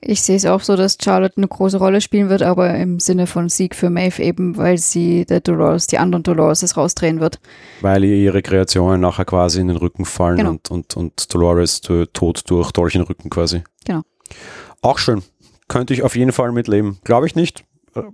Ich 0.02 0.22
sehe 0.22 0.36
es 0.36 0.46
auch 0.46 0.62
so, 0.62 0.76
dass 0.76 0.98
Charlotte 1.02 1.38
eine 1.38 1.48
große 1.48 1.78
Rolle 1.78 2.02
spielen 2.02 2.30
wird, 2.30 2.44
aber 2.44 2.76
im 2.76 3.00
Sinne 3.00 3.28
von 3.28 3.48
Sieg 3.48 3.76
für 3.76 3.90
Maeve 3.90 4.22
eben, 4.22 4.58
weil 4.58 4.78
sie 4.78 5.26
der 5.26 5.40
Dolores, 5.40 5.88
die 5.88 5.98
anderen 5.98 6.24
Dolores 6.24 6.76
rausdrehen 6.76 7.22
wird. 7.22 7.40
Weil 7.82 8.04
ihr 8.04 8.16
ihre 8.16 8.42
Kreationen 8.42 9.00
nachher 9.00 9.26
quasi 9.26 9.62
in 9.62 9.70
den 9.70 9.78
Rücken 9.78 10.06
fallen 10.06 10.38
genau. 10.38 10.50
und, 10.52 10.70
und, 10.70 10.98
und 10.98 11.34
Dolores 11.34 11.82
tot 11.82 12.44
durch 12.46 12.72
Dolch 12.72 12.96
in 12.96 13.02
den 13.02 13.08
Rücken 13.08 13.30
quasi. 13.30 13.64
Genau. 13.86 14.02
Auch 14.82 15.00
schön. 15.00 15.24
Könnte 15.70 15.94
ich 15.94 16.04
auf 16.04 16.16
jeden 16.16 16.34
Fall 16.34 16.52
mitleben. 16.52 17.00
Glaube 17.04 17.26
ich 17.26 17.36
nicht 17.36 17.64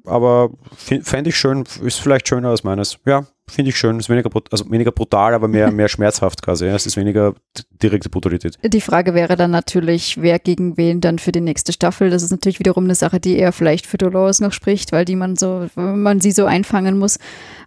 aber 0.05 0.51
fände 0.75 1.29
ich 1.29 1.37
schön, 1.37 1.63
ist 1.83 1.99
vielleicht 1.99 2.27
schöner 2.27 2.49
als 2.49 2.63
meines. 2.63 2.97
Ja, 3.05 3.25
finde 3.47 3.69
ich 3.69 3.77
schön. 3.77 3.99
Ist 3.99 4.09
weniger, 4.09 4.29
also 4.51 4.69
weniger 4.69 4.91
brutal, 4.91 5.33
aber 5.33 5.47
mehr, 5.47 5.71
mehr 5.71 5.89
schmerzhaft 5.89 6.41
quasi. 6.41 6.65
Es 6.65 6.85
ist 6.85 6.97
weniger 6.97 7.33
direkte 7.81 8.09
Brutalität. 8.09 8.57
Die 8.63 8.81
Frage 8.81 9.13
wäre 9.13 9.35
dann 9.35 9.51
natürlich, 9.51 10.21
wer 10.21 10.39
gegen 10.39 10.77
wen 10.77 11.01
dann 11.01 11.19
für 11.19 11.31
die 11.31 11.41
nächste 11.41 11.73
Staffel. 11.73 12.09
Das 12.09 12.23
ist 12.23 12.31
natürlich 12.31 12.59
wiederum 12.59 12.85
eine 12.85 12.95
Sache, 12.95 13.19
die 13.19 13.37
eher 13.37 13.51
vielleicht 13.51 13.85
für 13.85 13.97
Dolores 13.97 14.39
noch 14.39 14.53
spricht, 14.53 14.91
weil 14.91 15.05
die 15.05 15.15
man 15.15 15.35
so, 15.35 15.67
man 15.75 16.21
sie 16.21 16.31
so 16.31 16.45
einfangen 16.45 16.97
muss. 16.97 17.19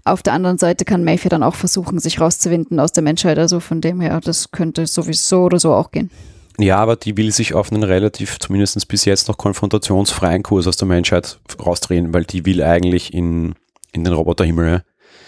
Auf 0.05 0.23
der 0.23 0.33
anderen 0.33 0.59
Seite 0.59 0.85
kann 0.85 1.05
Mayfair 1.05 1.31
dann 1.31 1.43
auch 1.43 1.55
versuchen, 1.55 1.99
sich 1.99 2.21
rauszuwinden 2.21 2.81
aus 2.81 2.93
der 2.93 3.03
Menschheit. 3.03 3.39
Also 3.39 3.61
von 3.61 3.81
dem 3.81 4.01
her, 4.01 4.21
das 4.23 4.51
könnte 4.51 4.87
sowieso 4.87 5.45
oder 5.45 5.59
so 5.59 5.73
auch 5.73 5.91
gehen. 5.91 6.11
Ja, 6.59 6.77
aber 6.79 6.97
die 6.97 7.17
will 7.17 7.33
sich 7.33 7.55
auf 7.55 7.73
einen 7.73 7.83
relativ, 7.83 8.39
zumindest 8.39 8.87
bis 8.89 9.05
jetzt 9.05 9.29
noch 9.29 9.37
konfrontationsfreien 9.37 10.43
Kurs 10.43 10.67
aus 10.67 10.77
der 10.77 10.87
Menschheit 10.87 11.41
rausdrehen, 11.65 12.15
weil 12.15 12.25
die 12.25 12.47
will 12.47 12.63
eigentlich 12.63 13.13
in, 13.13 13.55
in 13.93 14.05
den 14.05 14.13
Roboterhimmel. 14.13 14.85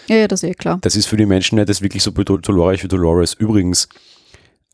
Ja, 0.09 0.16
ja, 0.16 0.29
das 0.29 0.43
ist 0.43 0.51
eh 0.51 0.55
klar. 0.55 0.79
Das 0.83 0.95
ist 0.95 1.07
für 1.07 1.16
die 1.16 1.27
Menschen 1.27 1.57
nicht 1.57 1.68
das 1.68 1.83
wirklich 1.83 2.03
so 2.03 2.12
dolorisch 2.12 2.85
wie 2.85 2.89
Dolores. 2.89 3.35
Übrigens, 3.35 3.89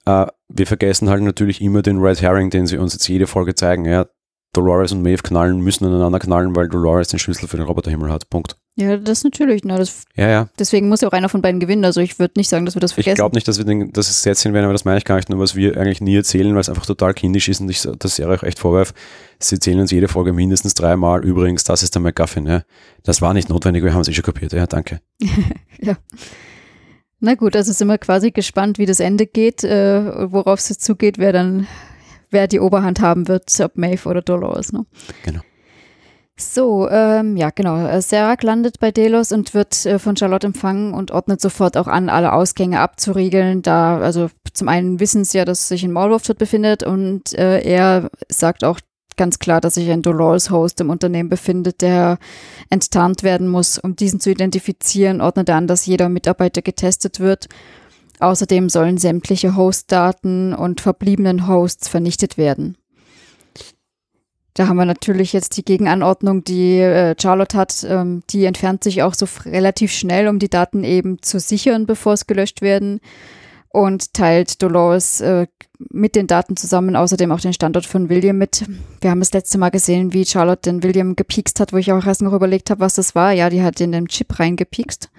äh, 0.05 0.27
wir 0.49 0.67
vergessen 0.67 1.09
halt 1.09 1.23
natürlich 1.23 1.63
immer 1.63 1.81
den 1.81 1.99
Red 1.99 2.21
Herring, 2.21 2.51
den 2.51 2.67
sie 2.67 2.77
uns 2.77 2.93
jetzt 2.93 3.09
jede 3.09 3.27
Folge 3.27 3.55
zeigen. 3.55 3.87
Ja, 3.87 4.07
Dolores 4.53 4.93
und 4.93 5.03
Maeve 5.03 5.23
knallen, 5.23 5.61
müssen 5.61 5.87
aneinander 5.87 6.19
knallen, 6.19 6.55
weil 6.55 6.69
Dolores 6.69 7.09
den 7.09 7.19
Schlüssel 7.19 7.49
für 7.49 7.57
den 7.57 7.67
Roboterhimmel 7.67 8.13
hat. 8.13 8.29
Punkt. 8.29 8.57
Ja, 8.75 8.97
das 8.97 9.23
natürlich. 9.23 9.65
Ne, 9.65 9.77
das, 9.77 10.05
ja, 10.17 10.29
ja. 10.31 10.49
Deswegen 10.59 10.89
muss 10.89 11.03
ja 11.03 11.09
auch 11.09 11.13
einer 11.13 11.29
von 11.29 11.43
beiden 11.43 11.61
gewinnen. 11.61 11.85
Also 11.85 12.01
ich 12.01 12.19
würde 12.19 12.35
nicht 12.37 12.49
sagen, 12.49 12.65
dass 12.65 12.75
wir 12.75 12.81
das 12.81 12.93
vergessen. 12.93 13.13
Ich 13.13 13.19
glaube 13.19 13.35
nicht, 13.35 13.47
dass 13.47 13.59
wir 13.59 13.67
den, 13.67 13.93
das 13.93 14.09
ist 14.09 14.25
jetzt 14.25 14.41
sehen 14.41 14.55
werden, 14.55 14.65
aber 14.65 14.73
das 14.73 14.87
meine 14.87 14.97
ich 14.97 15.05
gar 15.05 15.17
nicht 15.17 15.29
nur, 15.29 15.39
was 15.39 15.55
wir 15.55 15.77
eigentlich 15.77 16.01
nie 16.01 16.17
erzählen, 16.17 16.55
weil 16.55 16.61
es 16.63 16.71
einfach 16.71 16.87
total 16.87 17.13
kindisch 17.13 17.49
ist 17.49 17.61
und 17.61 17.69
ich 17.69 17.83
das 17.83 18.17
Serie 18.17 18.39
auch 18.39 18.43
echt 18.43 18.59
vorwerfe. 18.59 18.95
Sie 19.39 19.57
erzählen 19.57 19.81
uns 19.81 19.91
jede 19.91 20.09
Folge 20.09 20.33
mindestens 20.33 20.73
dreimal. 20.73 21.23
Übrigens, 21.23 21.65
das 21.65 21.83
ist 21.83 21.95
der 21.95 22.01
McGuffin. 22.01 22.47
Ja. 22.47 22.63
Das 23.03 23.21
war 23.21 23.35
nicht 23.35 23.51
notwendig, 23.51 23.85
wir 23.85 23.93
haben 23.93 24.01
es 24.01 24.09
eh 24.09 24.15
schon 24.15 24.25
kapiert. 24.25 24.55
Ja, 24.55 24.67
danke. 24.67 25.01
ja. 25.81 25.97
Na 27.21 27.35
gut, 27.35 27.55
also 27.55 27.73
sind 27.73 27.89
wir 27.89 27.99
quasi 27.99 28.31
gespannt, 28.31 28.79
wie 28.79 28.87
das 28.87 29.01
Ende 29.01 29.27
geht, 29.27 29.65
äh, 29.65 30.33
worauf 30.33 30.59
es 30.59 30.79
zugeht, 30.79 31.19
wer 31.19 31.33
dann, 31.33 31.67
wer 32.31 32.49
die 32.49 32.59
Oberhand 32.59 33.01
haben 33.01 33.29
wird, 33.29 33.49
ob 33.61 33.77
Maeve 33.77 34.09
oder 34.09 34.23
Dolores. 34.23 34.73
Ne? 34.73 34.87
Genau. 35.25 35.41
So, 36.39 36.89
ähm, 36.89 37.37
ja, 37.37 37.51
genau. 37.51 37.87
Äh, 37.87 38.01
Serac 38.01 38.43
landet 38.43 38.81
bei 38.81 38.91
Delos 38.91 39.33
und 39.33 39.55
wird 39.55 39.85
äh, 39.87 39.99
von 39.99 40.17
Charlotte 40.17 40.47
empfangen 40.47 40.95
und 40.95 41.11
ordnet 41.11 41.41
sofort 41.41 41.77
auch 41.77 41.87
an, 41.87 42.09
alle 42.09 42.33
Ausgänge 42.33 42.81
abzuriegeln. 42.81 43.63
Da, 43.63 43.99
also 43.99 44.31
zum 44.53 44.69
einen 44.69 44.99
wissen 44.99 45.25
sie 45.25 45.39
ja, 45.39 45.45
dass 45.45 45.69
sich 45.69 45.85
in 45.85 45.93
Maulwurf 45.93 46.23
dort 46.23 46.39
befindet 46.39 46.83
und 46.83 47.35
äh, 47.35 47.61
er 47.61 48.11
sagt 48.29 48.65
auch 48.65 48.81
ganz 49.17 49.39
klar, 49.39 49.61
dass 49.61 49.75
sich 49.75 49.91
ein 49.91 50.03
Dolores-Host 50.03 50.81
im 50.81 50.91
Unternehmen 50.91 51.29
befindet, 51.29 51.83
der 51.83 52.19
enttarnt 52.71 53.23
werden 53.23 53.49
muss. 53.49 53.79
Um 53.79 53.95
diesen 53.95 54.21
zu 54.21 54.31
identifizieren, 54.31 55.21
ordnet 55.21 55.51
er 55.51 55.57
an, 55.57 55.67
dass 55.67 55.87
jeder 55.87 56.09
Mitarbeiter 56.09 56.63
getestet 56.63 57.21
wird. 57.21 57.49
Außerdem 58.21 58.69
sollen 58.69 58.99
sämtliche 58.99 59.55
Host-Daten 59.55 60.55
und 60.55 60.81
verbliebenen 60.81 61.47
Hosts 61.47 61.89
vernichtet 61.89 62.39
werden. 62.39 62.77
Da 64.55 64.69
haben 64.69 64.77
wir 64.77 64.85
natürlich 64.85 65.33
jetzt 65.33 65.57
die 65.57 65.65
Gegenanordnung, 65.65 66.45
die 66.45 66.79
äh, 66.79 67.15
Charlotte 67.21 67.57
hat. 67.57 67.87
Ähm, 67.89 68.23
die 68.31 68.45
entfernt 68.45 68.85
sich 68.85 69.03
auch 69.03 69.15
so 69.15 69.27
relativ 69.47 69.93
schnell, 69.93 70.29
um 70.29 70.39
die 70.39 70.51
Daten 70.51 70.85
eben 70.85 71.23
zu 71.23 71.41
sichern, 71.41 71.87
bevor 71.87 72.13
es 72.13 72.27
gelöscht 72.27 72.61
werden. 72.61 73.01
und 73.73 74.13
teilt 74.13 74.63
Dolores 74.63 75.21
äh, 75.21 75.47
mit 75.91 76.15
den 76.15 76.27
Daten 76.27 76.57
zusammen, 76.57 76.95
außerdem 76.95 77.33
auch 77.33 77.41
den 77.41 77.55
Standort 77.55 77.87
von 77.87 78.09
William 78.09 78.37
mit. 78.37 78.65
Wir 79.01 79.11
haben 79.11 79.21
das 79.21 79.33
letzte 79.33 79.59
Mal 79.59 79.71
gesehen, 79.71 80.13
wie 80.13 80.27
Charlotte 80.27 80.71
den 80.71 80.83
William 80.83 81.17
gepiekst 81.17 81.59
hat, 81.59 81.73
wo 81.73 81.79
ich 81.79 81.91
auch 81.93 82.05
erst 82.05 82.23
noch 82.23 82.35
überlegt 82.35 82.71
habe, 82.71 82.81
was 82.81 82.95
das 82.95 83.15
war. 83.15 83.33
Ja, 83.33 83.51
die 83.51 83.63
hat 83.63 83.81
in 83.81 83.93
den 83.93 84.07
Chip 84.09 84.39
reingepiekst. 84.39 85.11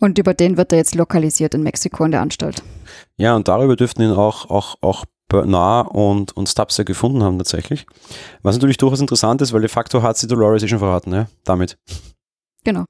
Und 0.00 0.18
über 0.18 0.34
den 0.34 0.56
wird 0.56 0.72
er 0.72 0.78
jetzt 0.78 0.94
lokalisiert 0.94 1.54
in 1.54 1.62
Mexiko 1.62 2.04
in 2.04 2.10
der 2.10 2.20
Anstalt. 2.20 2.62
Ja, 3.16 3.36
und 3.36 3.48
darüber 3.48 3.76
dürften 3.76 4.02
ihn 4.02 4.10
auch, 4.10 4.50
auch, 4.50 4.76
auch 4.80 5.04
Bernard 5.28 5.88
und, 5.92 6.36
und 6.36 6.48
Stubbs 6.48 6.76
ja 6.76 6.84
gefunden 6.84 7.22
haben 7.22 7.38
tatsächlich. 7.38 7.86
Was 8.42 8.56
natürlich 8.56 8.76
durchaus 8.76 9.00
interessant 9.00 9.40
ist, 9.42 9.52
weil 9.52 9.60
de 9.60 9.68
facto 9.68 10.02
hat 10.02 10.16
sie 10.16 10.26
Dolores 10.26 10.62
eh 10.62 10.68
schon 10.68 10.78
verraten, 10.78 11.12
ja, 11.12 11.26
damit. 11.44 11.76
Genau. 12.64 12.84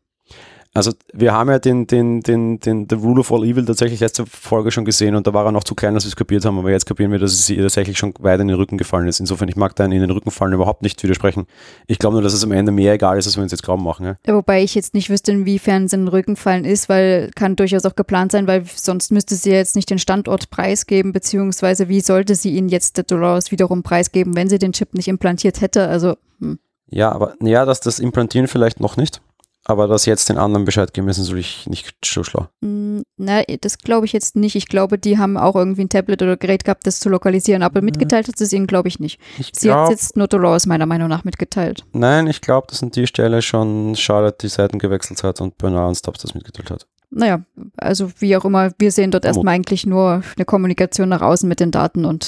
Also 0.76 0.92
wir 1.12 1.32
haben 1.32 1.50
ja 1.50 1.60
den, 1.60 1.86
den, 1.86 2.20
den, 2.20 2.58
den 2.58 2.88
The 2.90 2.96
Rule 2.96 3.20
of 3.20 3.30
All 3.30 3.44
Evil 3.44 3.64
tatsächlich 3.64 4.00
letzte 4.00 4.26
Folge 4.26 4.72
schon 4.72 4.84
gesehen 4.84 5.14
und 5.14 5.24
da 5.24 5.32
war 5.32 5.46
er 5.46 5.52
noch 5.52 5.62
zu 5.62 5.76
klein, 5.76 5.94
dass 5.94 6.02
wir 6.02 6.08
es 6.08 6.16
kapiert 6.16 6.44
haben, 6.44 6.58
aber 6.58 6.72
jetzt 6.72 6.84
kapieren 6.84 7.12
wir, 7.12 7.20
dass 7.20 7.32
es 7.32 7.48
ihr 7.48 7.62
tatsächlich 7.62 7.96
schon 7.96 8.12
weit 8.18 8.40
in 8.40 8.48
den 8.48 8.56
Rücken 8.56 8.76
gefallen 8.76 9.06
ist. 9.06 9.20
Insofern, 9.20 9.48
ich 9.48 9.54
mag 9.54 9.76
da 9.76 9.84
in 9.84 9.92
den 9.92 10.10
Rücken 10.10 10.32
fallen 10.32 10.52
überhaupt 10.52 10.82
nicht 10.82 11.00
widersprechen. 11.00 11.46
Ich 11.86 12.00
glaube 12.00 12.14
nur, 12.14 12.22
dass 12.22 12.32
es 12.32 12.42
am 12.42 12.50
Ende 12.50 12.72
mehr 12.72 12.94
egal 12.94 13.16
ist, 13.16 13.26
als 13.26 13.36
wir 13.36 13.44
uns 13.44 13.52
jetzt 13.52 13.62
glauben 13.62 13.84
machen. 13.84 14.04
Ja? 14.04 14.16
Ja, 14.26 14.34
wobei 14.34 14.64
ich 14.64 14.74
jetzt 14.74 14.94
nicht 14.94 15.10
wüsste, 15.10 15.30
inwiefern 15.30 15.84
es 15.84 15.92
in 15.92 16.00
den 16.00 16.08
Rücken 16.08 16.34
fallen 16.34 16.64
ist, 16.64 16.88
weil 16.88 17.30
kann 17.36 17.54
durchaus 17.54 17.84
auch 17.84 17.94
geplant 17.94 18.32
sein, 18.32 18.48
weil 18.48 18.64
sonst 18.74 19.12
müsste 19.12 19.36
sie 19.36 19.50
jetzt 19.50 19.76
nicht 19.76 19.90
den 19.90 20.00
Standort 20.00 20.50
preisgeben, 20.50 21.12
beziehungsweise 21.12 21.88
wie 21.88 22.00
sollte 22.00 22.34
sie 22.34 22.50
ihn 22.56 22.68
jetzt 22.68 22.96
der 22.96 23.04
Dolores 23.04 23.52
wiederum 23.52 23.84
preisgeben, 23.84 24.34
wenn 24.34 24.48
sie 24.48 24.58
den 24.58 24.72
Chip 24.72 24.92
nicht 24.94 25.06
implantiert 25.06 25.60
hätte? 25.60 25.86
Also 25.86 26.16
hm. 26.40 26.58
Ja, 26.90 27.12
aber 27.12 27.34
ja, 27.40 27.64
dass 27.64 27.80
das 27.80 27.98
Implantieren 27.98 28.48
vielleicht 28.48 28.80
noch 28.80 28.96
nicht. 28.96 29.20
Aber 29.66 29.88
das 29.88 30.04
jetzt 30.04 30.28
den 30.28 30.36
anderen 30.36 30.64
Bescheid 30.64 30.92
geben 30.92 31.08
ist 31.08 31.18
natürlich 31.18 31.66
nicht 31.66 31.94
so 32.04 32.22
schlau. 32.22 32.48
Mm, 32.60 33.00
na, 33.16 33.42
das 33.60 33.78
glaube 33.78 34.04
ich 34.04 34.12
jetzt 34.12 34.36
nicht. 34.36 34.56
Ich 34.56 34.68
glaube, 34.68 34.98
die 34.98 35.18
haben 35.18 35.38
auch 35.38 35.56
irgendwie 35.56 35.82
ein 35.82 35.88
Tablet 35.88 36.20
oder 36.20 36.36
Gerät 36.36 36.64
gehabt, 36.64 36.86
das 36.86 37.00
zu 37.00 37.08
lokalisieren, 37.08 37.62
aber 37.62 37.80
mhm. 37.80 37.86
mitgeteilt 37.86 38.28
hat 38.28 38.36
sie 38.36 38.44
es 38.44 38.52
ihnen, 38.52 38.66
glaube 38.66 38.88
ich, 38.88 39.00
nicht. 39.00 39.18
Ich 39.38 39.52
sie 39.54 39.68
glaub, 39.68 39.84
hat 39.84 39.90
jetzt 39.90 40.16
nur 40.16 40.28
Dolores 40.28 40.66
meiner 40.66 40.86
Meinung 40.86 41.08
nach 41.08 41.24
mitgeteilt. 41.24 41.84
Nein, 41.92 42.26
ich 42.26 42.42
glaube, 42.42 42.66
dass 42.68 42.82
an 42.82 42.90
die 42.90 43.06
Stelle 43.06 43.40
schon 43.40 43.96
Charlotte 43.96 44.38
die 44.42 44.48
Seiten 44.48 44.78
gewechselt 44.78 45.22
hat 45.22 45.40
und 45.40 45.56
Bernard 45.56 45.88
und 45.88 45.94
Stubbs 45.94 46.20
das 46.20 46.34
mitgeteilt 46.34 46.70
hat. 46.70 46.86
Naja, 47.16 47.42
also 47.76 48.10
wie 48.18 48.36
auch 48.36 48.44
immer, 48.44 48.72
wir 48.78 48.90
sehen 48.90 49.12
dort 49.12 49.24
erstmal 49.24 49.54
eigentlich 49.54 49.86
nur 49.86 50.22
eine 50.36 50.44
Kommunikation 50.44 51.08
nach 51.08 51.20
außen 51.22 51.48
mit 51.48 51.60
den 51.60 51.70
Daten 51.70 52.04
und 52.04 52.24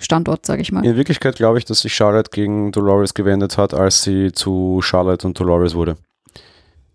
Standort, 0.00 0.44
sage 0.44 0.60
ich 0.60 0.72
mal. 0.72 0.84
In 0.84 0.96
Wirklichkeit 0.96 1.36
glaube 1.36 1.58
ich, 1.58 1.64
dass 1.64 1.82
sich 1.82 1.94
Charlotte 1.94 2.30
gegen 2.32 2.72
Dolores 2.72 3.14
gewendet 3.14 3.56
hat, 3.56 3.74
als 3.74 4.02
sie 4.02 4.32
zu 4.32 4.80
Charlotte 4.82 5.24
und 5.24 5.38
Dolores 5.38 5.76
wurde 5.76 5.96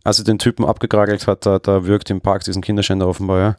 als 0.10 0.18
sie 0.18 0.24
den 0.24 0.39
Typen 0.39 0.66
abgekragelt 0.66 1.28
hat, 1.28 1.45
da, 1.45 1.60
da 1.60 1.86
wirkt 1.86 2.10
im 2.10 2.20
Park 2.20 2.43
diesen 2.43 2.62
Kinderschänder 2.62 3.07
offenbar, 3.07 3.39
ja. 3.39 3.55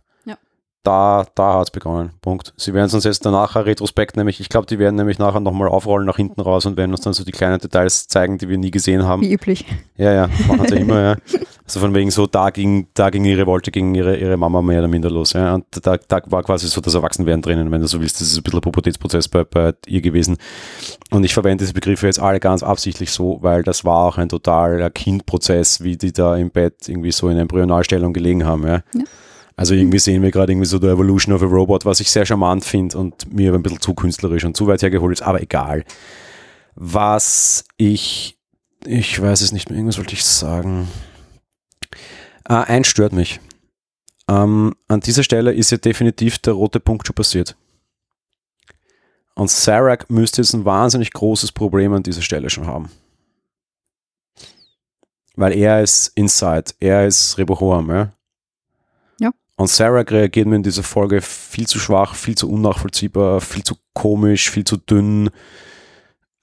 Da, 0.82 1.26
da 1.34 1.58
hat 1.58 1.66
es 1.66 1.70
begonnen. 1.70 2.12
Punkt. 2.22 2.54
Sie 2.56 2.72
werden 2.72 2.90
uns 2.90 3.04
jetzt 3.04 3.26
danach 3.26 3.54
Retrospekt, 3.54 4.16
nämlich, 4.16 4.40
ich 4.40 4.48
glaube, 4.48 4.66
die 4.66 4.78
werden 4.78 4.96
nämlich 4.96 5.18
nachher 5.18 5.40
nochmal 5.40 5.68
aufrollen 5.68 6.06
nach 6.06 6.16
hinten 6.16 6.40
raus 6.40 6.64
und 6.64 6.78
werden 6.78 6.92
uns 6.92 7.02
dann 7.02 7.12
so 7.12 7.22
die 7.22 7.32
kleinen 7.32 7.58
Details 7.58 8.08
zeigen, 8.08 8.38
die 8.38 8.48
wir 8.48 8.56
nie 8.56 8.70
gesehen 8.70 9.04
haben. 9.04 9.20
Wie 9.20 9.32
üblich. 9.32 9.66
Ja, 9.98 10.12
ja, 10.12 10.30
machen 10.48 10.66
sie 10.66 10.76
immer, 10.76 11.00
ja. 11.02 11.16
Also 11.66 11.80
von 11.80 11.94
wegen 11.94 12.10
so, 12.10 12.26
da 12.26 12.48
ging, 12.48 12.88
da 12.94 13.10
ging 13.10 13.24
ihre 13.26 13.42
Revolte 13.42 13.70
gegen 13.70 13.94
ihre, 13.94 14.16
ihre 14.16 14.38
Mama 14.38 14.62
mehr 14.62 14.78
oder 14.78 14.88
minder 14.88 15.10
los. 15.10 15.34
Ja. 15.34 15.54
Und 15.54 15.66
da, 15.82 15.98
da 15.98 16.22
war 16.26 16.42
quasi 16.42 16.66
so 16.66 16.80
das 16.80 16.94
Erwachsenwerden 16.94 17.42
drinnen, 17.42 17.70
wenn 17.70 17.82
du 17.82 17.86
so 17.86 18.00
willst. 18.00 18.20
Das 18.20 18.28
ist 18.28 18.38
ein 18.38 18.42
bisschen 18.42 18.58
ein 18.58 18.62
Pubertätsprozess 18.62 19.28
bei, 19.28 19.44
bei 19.44 19.74
ihr 19.86 20.00
gewesen. 20.00 20.38
Und 21.10 21.24
ich 21.24 21.34
verwende 21.34 21.62
diese 21.62 21.74
Begriffe 21.74 22.06
jetzt 22.06 22.18
alle 22.18 22.40
ganz 22.40 22.62
absichtlich 22.62 23.10
so, 23.10 23.38
weil 23.42 23.62
das 23.62 23.84
war 23.84 24.04
auch 24.06 24.16
ein 24.18 24.30
totaler 24.30 24.90
Kindprozess, 24.90 25.84
wie 25.84 25.96
die 25.96 26.12
da 26.12 26.36
im 26.36 26.50
Bett 26.50 26.88
irgendwie 26.88 27.12
so 27.12 27.28
in 27.28 27.36
Embryonalstellung 27.36 28.14
gelegen 28.14 28.46
haben. 28.46 28.66
Ja. 28.66 28.82
ja. 28.94 29.04
Also 29.60 29.74
irgendwie 29.74 29.98
sehen 29.98 30.22
wir 30.22 30.30
gerade 30.30 30.52
irgendwie 30.52 30.66
so 30.66 30.78
der 30.78 30.92
Evolution 30.92 31.34
of 31.34 31.42
a 31.42 31.44
Robot, 31.44 31.84
was 31.84 32.00
ich 32.00 32.10
sehr 32.10 32.24
charmant 32.24 32.64
finde 32.64 32.96
und 32.96 33.30
mir 33.30 33.52
ein 33.52 33.62
bisschen 33.62 33.78
zu 33.78 33.92
künstlerisch 33.92 34.46
und 34.46 34.56
zu 34.56 34.66
weit 34.66 34.80
hergeholt 34.80 35.12
ist, 35.12 35.20
aber 35.20 35.42
egal. 35.42 35.84
Was 36.76 37.66
ich, 37.76 38.38
ich 38.86 39.20
weiß 39.20 39.42
es 39.42 39.52
nicht 39.52 39.68
mehr, 39.68 39.76
irgendwas 39.76 39.98
wollte 39.98 40.14
ich 40.14 40.24
sagen. 40.24 40.88
Ah, 42.44 42.62
eins 42.62 42.88
stört 42.88 43.12
mich. 43.12 43.38
Ähm, 44.28 44.76
an 44.88 45.00
dieser 45.00 45.24
Stelle 45.24 45.52
ist 45.52 45.70
ja 45.70 45.76
definitiv 45.76 46.38
der 46.38 46.54
rote 46.54 46.80
Punkt 46.80 47.06
schon 47.06 47.14
passiert. 47.14 47.54
Und 49.34 49.50
Sarek 49.50 50.08
müsste 50.08 50.40
jetzt 50.40 50.54
ein 50.54 50.64
wahnsinnig 50.64 51.12
großes 51.12 51.52
Problem 51.52 51.92
an 51.92 52.02
dieser 52.02 52.22
Stelle 52.22 52.48
schon 52.48 52.66
haben. 52.66 52.90
Weil 55.36 55.52
er 55.52 55.82
ist 55.82 56.12
Inside, 56.14 56.72
er 56.80 57.06
ist 57.06 57.36
Rebohoam, 57.36 57.90
ja? 57.90 58.14
Und 59.60 59.68
Sarek 59.68 60.10
reagiert 60.10 60.46
mir 60.46 60.56
in 60.56 60.62
dieser 60.62 60.82
Folge 60.82 61.20
viel 61.20 61.66
zu 61.66 61.78
schwach, 61.78 62.14
viel 62.14 62.34
zu 62.34 62.50
unnachvollziehbar, 62.50 63.42
viel 63.42 63.62
zu 63.62 63.74
komisch, 63.92 64.48
viel 64.48 64.64
zu 64.64 64.78
dünn. 64.78 65.28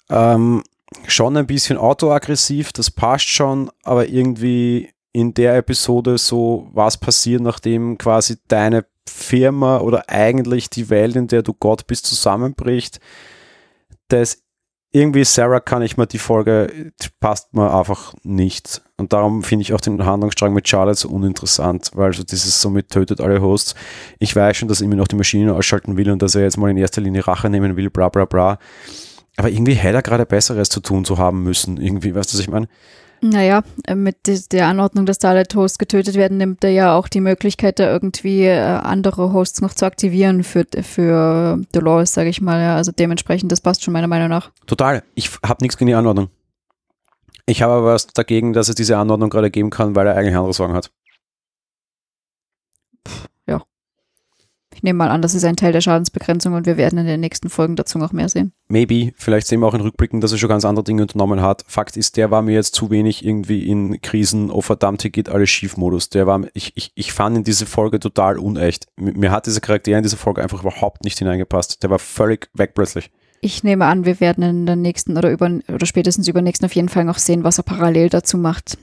Ähm, 0.07 0.61
schon 1.07 1.35
ein 1.35 1.47
bisschen 1.47 1.79
autoaggressiv, 1.79 2.71
das 2.73 2.91
passt 2.91 3.27
schon, 3.27 3.71
aber 3.81 4.07
irgendwie 4.07 4.91
in 5.13 5.33
der 5.33 5.57
Episode 5.57 6.19
so, 6.19 6.69
was 6.73 6.99
passiert, 6.99 7.41
nachdem 7.41 7.97
quasi 7.97 8.37
deine 8.49 8.85
Firma 9.09 9.79
oder 9.79 10.07
eigentlich 10.11 10.69
die 10.69 10.91
Welt, 10.91 11.15
in 11.15 11.25
der 11.25 11.41
du 11.41 11.55
Gott 11.55 11.87
bist, 11.87 12.05
zusammenbricht. 12.05 12.99
Das 14.09 14.43
irgendwie, 14.91 15.23
Sarah, 15.23 15.59
kann 15.59 15.81
ich 15.81 15.97
mir 15.97 16.05
die 16.05 16.19
Folge, 16.19 16.93
passt 17.19 17.51
mir 17.55 17.73
einfach 17.73 18.13
nicht. 18.21 18.83
Und 18.99 19.13
darum 19.13 19.43
finde 19.43 19.61
ich 19.61 19.73
auch 19.73 19.81
den 19.81 20.03
Handlungsstrang 20.03 20.53
mit 20.53 20.67
Charlotte 20.67 20.97
so 20.97 21.09
uninteressant, 21.09 21.91
weil 21.93 22.13
so 22.13 22.23
dieses 22.23 22.59
somit 22.59 22.89
tötet 22.89 23.21
alle 23.21 23.41
Hosts. 23.41 23.75
Ich 24.17 24.35
weiß 24.35 24.57
schon, 24.57 24.67
dass 24.67 24.81
er 24.81 24.85
immer 24.85 24.95
noch 24.95 25.07
die 25.07 25.15
Maschine 25.15 25.53
ausschalten 25.53 25.97
will 25.97 26.09
und 26.09 26.21
dass 26.21 26.33
er 26.33 26.41
jetzt 26.41 26.57
mal 26.57 26.71
in 26.71 26.77
erster 26.77 27.01
Linie 27.01 27.27
Rache 27.27 27.47
nehmen 27.47 27.77
will, 27.77 27.91
bla 27.91 28.09
bla 28.09 28.25
bla. 28.25 28.57
Aber 29.35 29.49
irgendwie 29.49 29.75
hätte 29.75 29.97
er 29.97 30.01
gerade 30.01 30.25
Besseres 30.25 30.69
zu 30.69 30.79
tun 30.79 31.05
zu 31.05 31.19
haben 31.19 31.43
müssen. 31.43 31.79
Irgendwie, 31.79 32.15
weißt 32.15 32.33
du, 32.33 32.37
was 32.37 32.41
ich 32.41 32.49
meine? 32.49 32.67
Naja, 33.21 33.63
äh, 33.85 33.93
mit 33.93 34.17
der 34.51 34.67
Anordnung, 34.67 35.05
dass 35.05 35.19
da 35.19 35.29
alle 35.29 35.43
Hosts 35.53 35.77
getötet 35.77 36.15
werden, 36.15 36.37
nimmt 36.37 36.63
er 36.63 36.71
ja 36.71 36.95
auch 36.95 37.07
die 37.07 37.21
Möglichkeit, 37.21 37.79
da 37.79 37.91
irgendwie 37.91 38.45
äh, 38.45 38.59
andere 38.59 39.31
Hosts 39.33 39.61
noch 39.61 39.73
zu 39.73 39.85
aktivieren 39.85 40.43
für, 40.43 40.65
für 40.81 41.59
Dolores, 41.71 42.13
sage 42.13 42.29
ich 42.29 42.41
mal. 42.41 42.59
Ja. 42.59 42.75
Also 42.75 42.91
dementsprechend, 42.91 43.51
das 43.51 43.61
passt 43.61 43.83
schon 43.83 43.93
meiner 43.93 44.07
Meinung 44.07 44.29
nach. 44.29 44.51
Total. 44.65 45.03
Ich 45.13 45.29
habe 45.45 45.63
nichts 45.63 45.77
gegen 45.77 45.87
die 45.87 45.95
Anordnung. 45.95 46.29
Ich 47.47 47.61
habe 47.61 47.73
aber 47.73 47.87
was 47.87 48.07
dagegen, 48.07 48.53
dass 48.53 48.69
es 48.69 48.75
diese 48.75 48.97
Anordnung 48.97 49.29
gerade 49.29 49.49
geben 49.49 49.71
kann, 49.71 49.95
weil 49.95 50.05
er 50.05 50.15
eigentlich 50.15 50.35
andere 50.35 50.53
Sorgen 50.53 50.73
hat. 50.73 50.91
Ich 54.77 54.83
nehme 54.83 54.97
mal 54.97 55.09
an, 55.09 55.23
das 55.23 55.33
ist 55.33 55.43
ein 55.43 55.55
Teil 55.55 55.71
der 55.71 55.81
Schadensbegrenzung 55.81 56.53
und 56.53 56.67
wir 56.67 56.77
werden 56.77 56.99
in 56.99 57.07
den 57.07 57.19
nächsten 57.19 57.49
Folgen 57.49 57.75
dazu 57.75 57.97
noch 57.97 58.13
mehr 58.13 58.29
sehen. 58.29 58.53
Maybe, 58.67 59.11
vielleicht 59.17 59.47
sehen 59.47 59.59
wir 59.59 59.65
auch 59.65 59.73
in 59.73 59.81
Rückblicken, 59.81 60.21
dass 60.21 60.31
er 60.31 60.37
schon 60.37 60.49
ganz 60.49 60.65
andere 60.65 60.83
Dinge 60.83 61.01
unternommen 61.01 61.41
hat. 61.41 61.63
Fakt 61.67 61.97
ist, 61.97 62.15
der 62.15 62.29
war 62.29 62.43
mir 62.43 62.53
jetzt 62.53 62.75
zu 62.75 62.91
wenig 62.91 63.25
irgendwie 63.25 63.67
in 63.67 63.99
Krisen, 64.01 64.51
oh 64.51 64.61
verdammt, 64.61 65.01
hier 65.01 65.09
geht 65.09 65.29
alles 65.29 65.49
schief 65.49 65.77
Modus. 65.77 66.09
Der 66.09 66.27
war, 66.27 66.41
ich, 66.53 66.73
ich, 66.75 66.91
ich 66.93 67.11
fand 67.11 67.37
in 67.37 67.43
diese 67.43 67.65
Folge 67.65 67.99
total 67.99 68.37
unecht. 68.37 68.85
Mir 68.97 69.31
hat 69.31 69.47
dieser 69.47 69.61
Charakter 69.61 69.97
in 69.97 70.03
diese 70.03 70.15
Folge 70.15 70.43
einfach 70.43 70.61
überhaupt 70.61 71.03
nicht 71.03 71.17
hineingepasst. 71.17 71.81
Der 71.81 71.89
war 71.89 71.97
völlig 71.97 72.47
weg 72.53 72.75
plötzlich. 72.75 73.09
Ich 73.47 73.63
nehme 73.63 73.85
an, 73.85 74.03
wir 74.03 74.19
werden 74.19 74.43
in 74.43 74.65
der 74.65 74.75
nächsten 74.75 75.17
oder 75.17 75.31
über 75.31 75.49
oder 75.73 75.85
spätestens 75.85 76.27
übernächsten 76.27 76.65
auf 76.65 76.75
jeden 76.75 76.89
Fall 76.89 77.05
noch 77.05 77.17
sehen, 77.17 77.45
was 77.45 77.57
er 77.57 77.63
parallel 77.63 78.09
dazu 78.09 78.37
macht. 78.37 78.77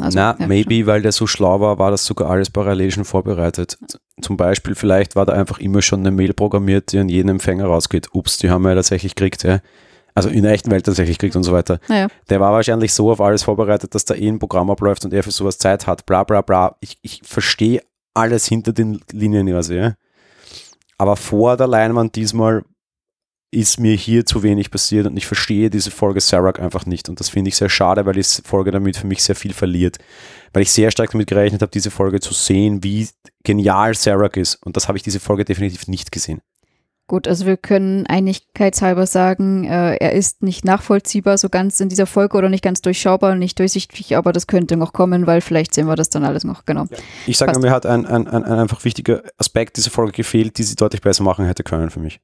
Also, 0.00 0.18
Na, 0.18 0.34
ja, 0.40 0.46
maybe, 0.46 0.76
schon. 0.76 0.86
weil 0.86 1.02
der 1.02 1.12
so 1.12 1.26
schlau 1.26 1.60
war, 1.60 1.78
war 1.78 1.90
das 1.90 2.06
sogar 2.06 2.30
alles 2.30 2.48
parallel 2.48 2.90
schon 2.90 3.04
vorbereitet. 3.04 3.76
Zum 4.22 4.38
Beispiel, 4.38 4.74
vielleicht 4.74 5.16
war 5.16 5.26
da 5.26 5.34
einfach 5.34 5.58
immer 5.58 5.82
schon 5.82 6.00
eine 6.00 6.12
Mail 6.12 6.32
programmiert, 6.32 6.92
die 6.92 6.98
an 6.98 7.10
jeden 7.10 7.28
Empfänger 7.28 7.66
rausgeht. 7.66 8.08
Ups, 8.14 8.38
die 8.38 8.48
haben 8.48 8.62
wir 8.62 8.70
ja 8.70 8.76
tatsächlich 8.76 9.14
gekriegt, 9.14 9.42
ja. 9.42 9.60
Also 10.14 10.30
in 10.30 10.44
der 10.44 10.52
echten 10.52 10.70
Welt 10.70 10.86
tatsächlich 10.86 11.18
kriegt 11.18 11.36
und 11.36 11.42
so 11.42 11.52
weiter. 11.52 11.78
Ja. 11.90 12.08
Der 12.30 12.40
war 12.40 12.52
wahrscheinlich 12.52 12.94
so 12.94 13.10
auf 13.10 13.20
alles 13.20 13.42
vorbereitet, 13.42 13.94
dass 13.94 14.06
da 14.06 14.14
eh 14.14 14.28
ein 14.28 14.38
Programm 14.38 14.70
abläuft 14.70 15.04
und 15.04 15.12
er 15.12 15.22
für 15.22 15.30
sowas 15.30 15.58
Zeit 15.58 15.86
hat, 15.86 16.06
bla 16.06 16.24
bla 16.24 16.40
bla. 16.40 16.76
Ich, 16.80 16.96
ich 17.02 17.20
verstehe 17.22 17.82
alles 18.14 18.46
hinter 18.46 18.72
den 18.72 18.98
Linien 19.12 19.46
quasi, 19.46 19.74
ja. 19.74 19.92
Aber 20.96 21.16
vor 21.16 21.58
der 21.58 21.66
Leinwand 21.66 22.16
diesmal 22.16 22.64
ist 23.56 23.80
mir 23.80 23.94
hier 23.94 24.26
zu 24.26 24.42
wenig 24.42 24.70
passiert 24.70 25.06
und 25.06 25.16
ich 25.16 25.26
verstehe 25.26 25.70
diese 25.70 25.90
Folge 25.90 26.20
Sarah 26.20 26.50
einfach 26.60 26.84
nicht. 26.84 27.08
Und 27.08 27.18
das 27.20 27.30
finde 27.30 27.48
ich 27.48 27.56
sehr 27.56 27.70
schade, 27.70 28.04
weil 28.04 28.12
die 28.12 28.22
Folge 28.22 28.70
damit 28.70 28.98
für 28.98 29.06
mich 29.06 29.22
sehr 29.22 29.34
viel 29.34 29.54
verliert. 29.54 29.96
Weil 30.52 30.62
ich 30.62 30.70
sehr 30.70 30.90
stark 30.90 31.10
damit 31.10 31.26
gerechnet 31.26 31.62
habe, 31.62 31.72
diese 31.72 31.90
Folge 31.90 32.20
zu 32.20 32.34
sehen, 32.34 32.84
wie 32.84 33.08
genial 33.44 33.94
Sarah 33.94 34.26
ist. 34.26 34.56
Und 34.64 34.76
das 34.76 34.88
habe 34.88 34.98
ich 34.98 35.04
diese 35.04 35.20
Folge 35.20 35.46
definitiv 35.46 35.88
nicht 35.88 36.12
gesehen. 36.12 36.42
Gut, 37.08 37.28
also 37.28 37.46
wir 37.46 37.56
können 37.56 38.04
einigkeitshalber 38.06 39.06
sagen, 39.06 39.64
äh, 39.64 39.94
er 39.94 40.12
ist 40.12 40.42
nicht 40.42 40.64
nachvollziehbar 40.64 41.38
so 41.38 41.48
ganz 41.48 41.78
in 41.78 41.88
dieser 41.88 42.06
Folge 42.06 42.36
oder 42.36 42.48
nicht 42.48 42.64
ganz 42.64 42.82
durchschaubar, 42.82 43.36
nicht 43.36 43.60
durchsichtig, 43.60 44.16
aber 44.16 44.32
das 44.32 44.48
könnte 44.48 44.76
noch 44.76 44.92
kommen, 44.92 45.24
weil 45.24 45.40
vielleicht 45.40 45.72
sehen 45.72 45.86
wir 45.86 45.94
das 45.94 46.10
dann 46.10 46.24
alles 46.24 46.42
noch, 46.42 46.64
genau. 46.64 46.86
Ich 47.28 47.38
sage, 47.38 47.56
mir 47.60 47.70
hat 47.70 47.86
ein, 47.86 48.06
ein, 48.06 48.26
ein, 48.26 48.42
ein 48.42 48.58
einfach 48.58 48.84
wichtiger 48.84 49.22
Aspekt 49.38 49.76
dieser 49.76 49.90
Folge 49.90 50.12
gefehlt, 50.12 50.58
die 50.58 50.64
sie 50.64 50.74
deutlich 50.74 51.00
besser 51.00 51.22
machen 51.22 51.46
hätte 51.46 51.62
können 51.62 51.90
für 51.90 52.00
mich. 52.00 52.18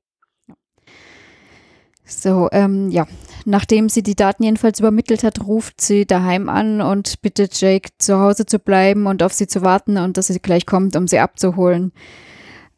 So, 2.04 2.48
ähm, 2.52 2.90
ja. 2.90 3.06
Nachdem 3.44 3.88
sie 3.88 4.02
die 4.02 4.14
Daten 4.14 4.44
jedenfalls 4.44 4.78
übermittelt 4.78 5.24
hat, 5.24 5.44
ruft 5.44 5.80
sie 5.80 6.06
daheim 6.06 6.48
an 6.48 6.80
und 6.80 7.20
bittet 7.22 7.60
Jake 7.60 7.90
zu 7.98 8.18
Hause 8.20 8.46
zu 8.46 8.58
bleiben 8.58 9.06
und 9.06 9.22
auf 9.22 9.32
sie 9.32 9.48
zu 9.48 9.62
warten 9.62 9.96
und 9.96 10.16
dass 10.16 10.28
sie 10.28 10.38
gleich 10.38 10.66
kommt, 10.66 10.94
um 10.94 11.08
sie 11.08 11.18
abzuholen. 11.18 11.92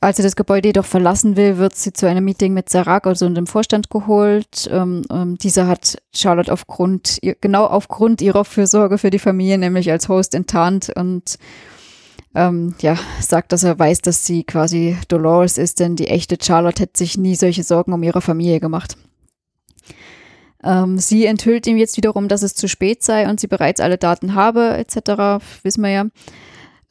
als 0.00 0.18
sie 0.18 0.22
das 0.22 0.36
Gebäude 0.36 0.68
jedoch 0.68 0.84
verlassen 0.84 1.36
will, 1.36 1.56
wird 1.56 1.74
sie 1.76 1.92
zu 1.94 2.06
einem 2.06 2.24
Meeting 2.24 2.52
mit 2.52 2.68
Sarak, 2.68 3.06
also 3.06 3.26
dem 3.28 3.46
Vorstand, 3.46 3.88
geholt. 3.88 4.68
Ähm, 4.70 5.02
ähm, 5.10 5.38
dieser 5.38 5.66
hat 5.66 5.96
Charlotte 6.14 6.52
aufgrund, 6.52 7.18
genau 7.40 7.64
aufgrund 7.64 8.20
ihrer 8.20 8.44
Fürsorge 8.44 8.98
für 8.98 9.08
die 9.10 9.18
Familie, 9.18 9.56
nämlich 9.56 9.90
als 9.90 10.08
Host 10.10 10.34
enttarnt 10.34 10.92
und 10.94 11.38
ähm, 12.34 12.74
ja, 12.80 12.98
sagt, 13.20 13.52
dass 13.52 13.64
er 13.64 13.78
weiß, 13.78 14.02
dass 14.02 14.26
sie 14.26 14.44
quasi 14.44 14.98
Dolores 15.08 15.56
ist, 15.56 15.80
denn 15.80 15.96
die 15.96 16.08
echte 16.08 16.36
Charlotte 16.40 16.82
hätte 16.82 16.98
sich 16.98 17.16
nie 17.16 17.36
solche 17.36 17.62
Sorgen 17.62 17.92
um 17.92 18.02
ihre 18.02 18.20
Familie 18.20 18.60
gemacht. 18.60 18.96
Ähm, 20.62 20.99
sie 20.99 21.26
enthüllt 21.26 21.66
ihm 21.66 21.76
jetzt 21.76 21.97
wiederum, 21.97 22.28
dass 22.28 22.43
es 22.43 22.55
zu 22.55 22.68
spät 22.68 23.03
sei 23.03 23.28
und 23.28 23.39
sie 23.39 23.49
bereits 23.49 23.80
alle 23.80 23.99
Daten 23.99 24.35
habe, 24.35 24.76
etc. 24.76 25.45
Wissen 25.62 25.82
wir 25.82 25.91
ja. 25.91 26.05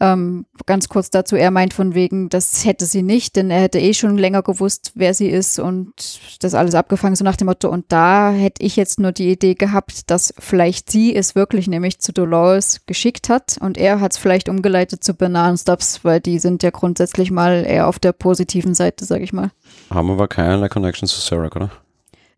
Ähm, 0.03 0.45
ganz 0.65 0.89
kurz 0.89 1.11
dazu, 1.11 1.37
er 1.37 1.49
meint 1.49 1.73
von 1.73 1.95
wegen, 1.95 2.27
das 2.27 2.65
hätte 2.65 2.85
sie 2.85 3.03
nicht, 3.03 3.37
denn 3.37 3.49
er 3.49 3.61
hätte 3.61 3.79
eh 3.79 3.93
schon 3.93 4.17
länger 4.17 4.41
gewusst, 4.43 4.91
wer 4.95 5.13
sie 5.13 5.29
ist 5.29 5.59
und 5.59 5.93
das 6.41 6.55
alles 6.55 6.75
abgefangen, 6.75 7.15
so 7.15 7.23
nach 7.23 7.37
dem 7.37 7.45
Motto. 7.45 7.69
Und 7.69 7.85
da 7.87 8.31
hätte 8.31 8.63
ich 8.63 8.75
jetzt 8.75 8.99
nur 8.99 9.13
die 9.13 9.31
Idee 9.31 9.53
gehabt, 9.53 10.09
dass 10.11 10.33
vielleicht 10.37 10.91
sie 10.91 11.15
es 11.15 11.35
wirklich 11.35 11.69
nämlich 11.69 11.99
zu 11.99 12.11
Dolores 12.11 12.81
geschickt 12.85 13.29
hat 13.29 13.57
und 13.61 13.77
er 13.77 14.01
hat 14.01 14.11
es 14.11 14.17
vielleicht 14.17 14.49
umgeleitet 14.49 15.05
zu 15.05 15.13
Bananenstops, 15.13 16.03
weil 16.03 16.19
die 16.19 16.39
sind 16.39 16.63
ja 16.63 16.71
grundsätzlich 16.71 17.31
mal 17.31 17.63
eher 17.65 17.87
auf 17.87 17.97
der 17.97 18.11
positiven 18.11 18.75
Seite, 18.75 19.05
sag 19.05 19.21
ich 19.21 19.31
mal. 19.31 19.51
Haben 19.89 20.11
aber 20.11 20.27
keinerlei 20.27 20.67
Connection 20.67 21.07
zu 21.07 21.21
Sarah, 21.21 21.45
oder? 21.55 21.71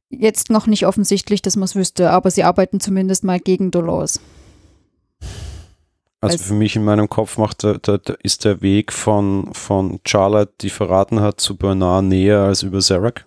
Jetzt 0.09 0.49
noch 0.49 0.67
nicht 0.67 0.85
offensichtlich, 0.85 1.41
dass 1.41 1.55
man 1.55 1.65
es 1.65 1.75
wüsste, 1.75 2.11
aber 2.11 2.31
sie 2.31 2.43
arbeiten 2.43 2.79
zumindest 2.79 3.23
mal 3.23 3.39
gegen 3.39 3.71
Dolores. 3.71 4.19
Also 6.21 6.37
für 6.43 6.53
mich 6.53 6.75
in 6.75 6.83
meinem 6.83 7.07
Kopf 7.07 7.37
macht 7.37 7.63
der, 7.63 7.77
der, 7.77 7.99
der, 7.99 8.17
ist 8.23 8.45
der 8.45 8.61
Weg 8.61 8.91
von, 8.91 9.53
von 9.53 9.99
Charlotte, 10.05 10.53
die 10.61 10.69
verraten 10.69 11.19
hat, 11.19 11.39
zu 11.39 11.55
Bernard 11.55 12.05
näher 12.05 12.39
als 12.39 12.63
über 12.63 12.79
Zarek. 12.79 13.25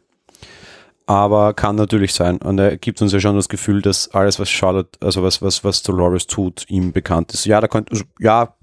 Aber 1.06 1.54
kann 1.54 1.76
natürlich 1.76 2.12
sein. 2.12 2.38
Und 2.38 2.58
er 2.58 2.76
gibt 2.76 3.00
uns 3.00 3.12
ja 3.12 3.20
schon 3.20 3.36
das 3.36 3.48
Gefühl, 3.48 3.82
dass 3.82 4.08
alles, 4.10 4.38
was 4.38 4.50
Charlotte, 4.50 4.98
also 5.00 5.22
was, 5.22 5.40
was, 5.40 5.64
was 5.64 5.82
Dolores 5.82 6.26
tut, 6.26 6.68
ihm 6.68 6.92
bekannt 6.92 7.32
ist. 7.32 7.46
Ja, 7.46 7.60
da 7.60 7.68
könnte, 7.68 7.92
also, 7.92 8.04
ja, 8.18 8.54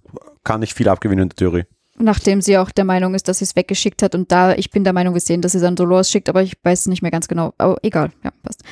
kann 0.43 0.61
ich 0.61 0.74
viel 0.74 0.88
abgewinnen 0.89 1.24
in 1.24 1.30
der 1.30 1.36
Theorie. 1.36 1.63
Nachdem 1.97 2.41
sie 2.41 2.57
auch 2.57 2.71
der 2.71 2.83
Meinung 2.83 3.15
ist, 3.15 3.27
dass 3.27 3.39
sie 3.39 3.45
es 3.45 3.55
weggeschickt 3.55 4.03
hat 4.03 4.15
und 4.15 4.31
da, 4.31 4.53
ich 4.53 4.69
bin 4.69 4.83
der 4.83 4.93
Meinung, 4.93 5.13
wir 5.13 5.21
sehen, 5.21 5.41
dass 5.41 5.53
sie 5.53 5.59
es 5.59 5.63
an 5.63 5.75
Dolores 5.75 6.09
schickt, 6.09 6.27
aber 6.27 6.43
ich 6.43 6.53
weiß 6.61 6.87
nicht 6.87 7.01
mehr 7.01 7.11
ganz 7.11 7.27
genau. 7.27 7.53
Aber 7.57 7.77
egal, 7.83 8.11
ja, 8.23 8.31
passt. 8.43 8.63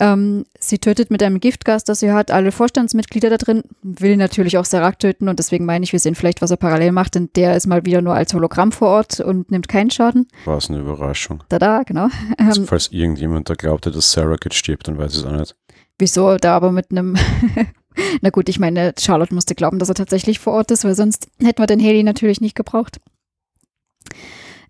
Ähm, 0.00 0.44
sie 0.58 0.78
tötet 0.78 1.10
mit 1.10 1.22
einem 1.22 1.38
Giftgas, 1.38 1.84
das 1.84 2.00
sie 2.00 2.10
hat, 2.10 2.30
alle 2.32 2.50
Vorstandsmitglieder 2.50 3.30
da 3.30 3.36
drin, 3.36 3.62
will 3.82 4.16
natürlich 4.16 4.58
auch 4.58 4.64
Sarak 4.64 4.98
töten 4.98 5.28
und 5.28 5.38
deswegen 5.38 5.66
meine 5.66 5.84
ich, 5.84 5.92
wir 5.92 6.00
sehen 6.00 6.16
vielleicht, 6.16 6.42
was 6.42 6.50
er 6.50 6.56
parallel 6.56 6.90
macht, 6.90 7.14
denn 7.14 7.30
der 7.36 7.56
ist 7.56 7.66
mal 7.66 7.84
wieder 7.84 8.02
nur 8.02 8.14
als 8.14 8.34
Hologramm 8.34 8.72
vor 8.72 8.88
Ort 8.88 9.20
und 9.20 9.50
nimmt 9.52 9.68
keinen 9.68 9.90
Schaden. 9.90 10.26
War 10.46 10.56
es 10.56 10.68
eine 10.68 10.80
Überraschung. 10.80 11.44
Da, 11.48 11.58
da, 11.58 11.82
genau. 11.84 12.08
Also, 12.38 12.62
ähm, 12.62 12.66
falls 12.66 12.88
irgendjemand 12.88 13.48
da 13.48 13.54
glaubte, 13.54 13.90
dass 13.90 14.10
Sarah 14.10 14.36
jetzt 14.42 14.56
stirbt, 14.56 14.88
dann 14.88 14.98
weiß 14.98 15.12
ich 15.12 15.18
es 15.20 15.26
auch 15.26 15.32
nicht. 15.32 15.54
Wieso 15.98 16.36
da 16.36 16.56
aber 16.56 16.72
mit 16.72 16.90
einem 16.90 17.16
Na 18.20 18.30
gut, 18.30 18.48
ich 18.48 18.58
meine, 18.58 18.94
Charlotte 18.98 19.34
musste 19.34 19.54
glauben, 19.54 19.78
dass 19.78 19.88
er 19.88 19.94
tatsächlich 19.94 20.38
vor 20.38 20.52
Ort 20.52 20.70
ist, 20.70 20.84
weil 20.84 20.94
sonst 20.94 21.28
hätten 21.40 21.62
wir 21.62 21.66
den 21.66 21.82
Haley 21.82 22.02
natürlich 22.02 22.40
nicht 22.40 22.56
gebraucht. 22.56 23.00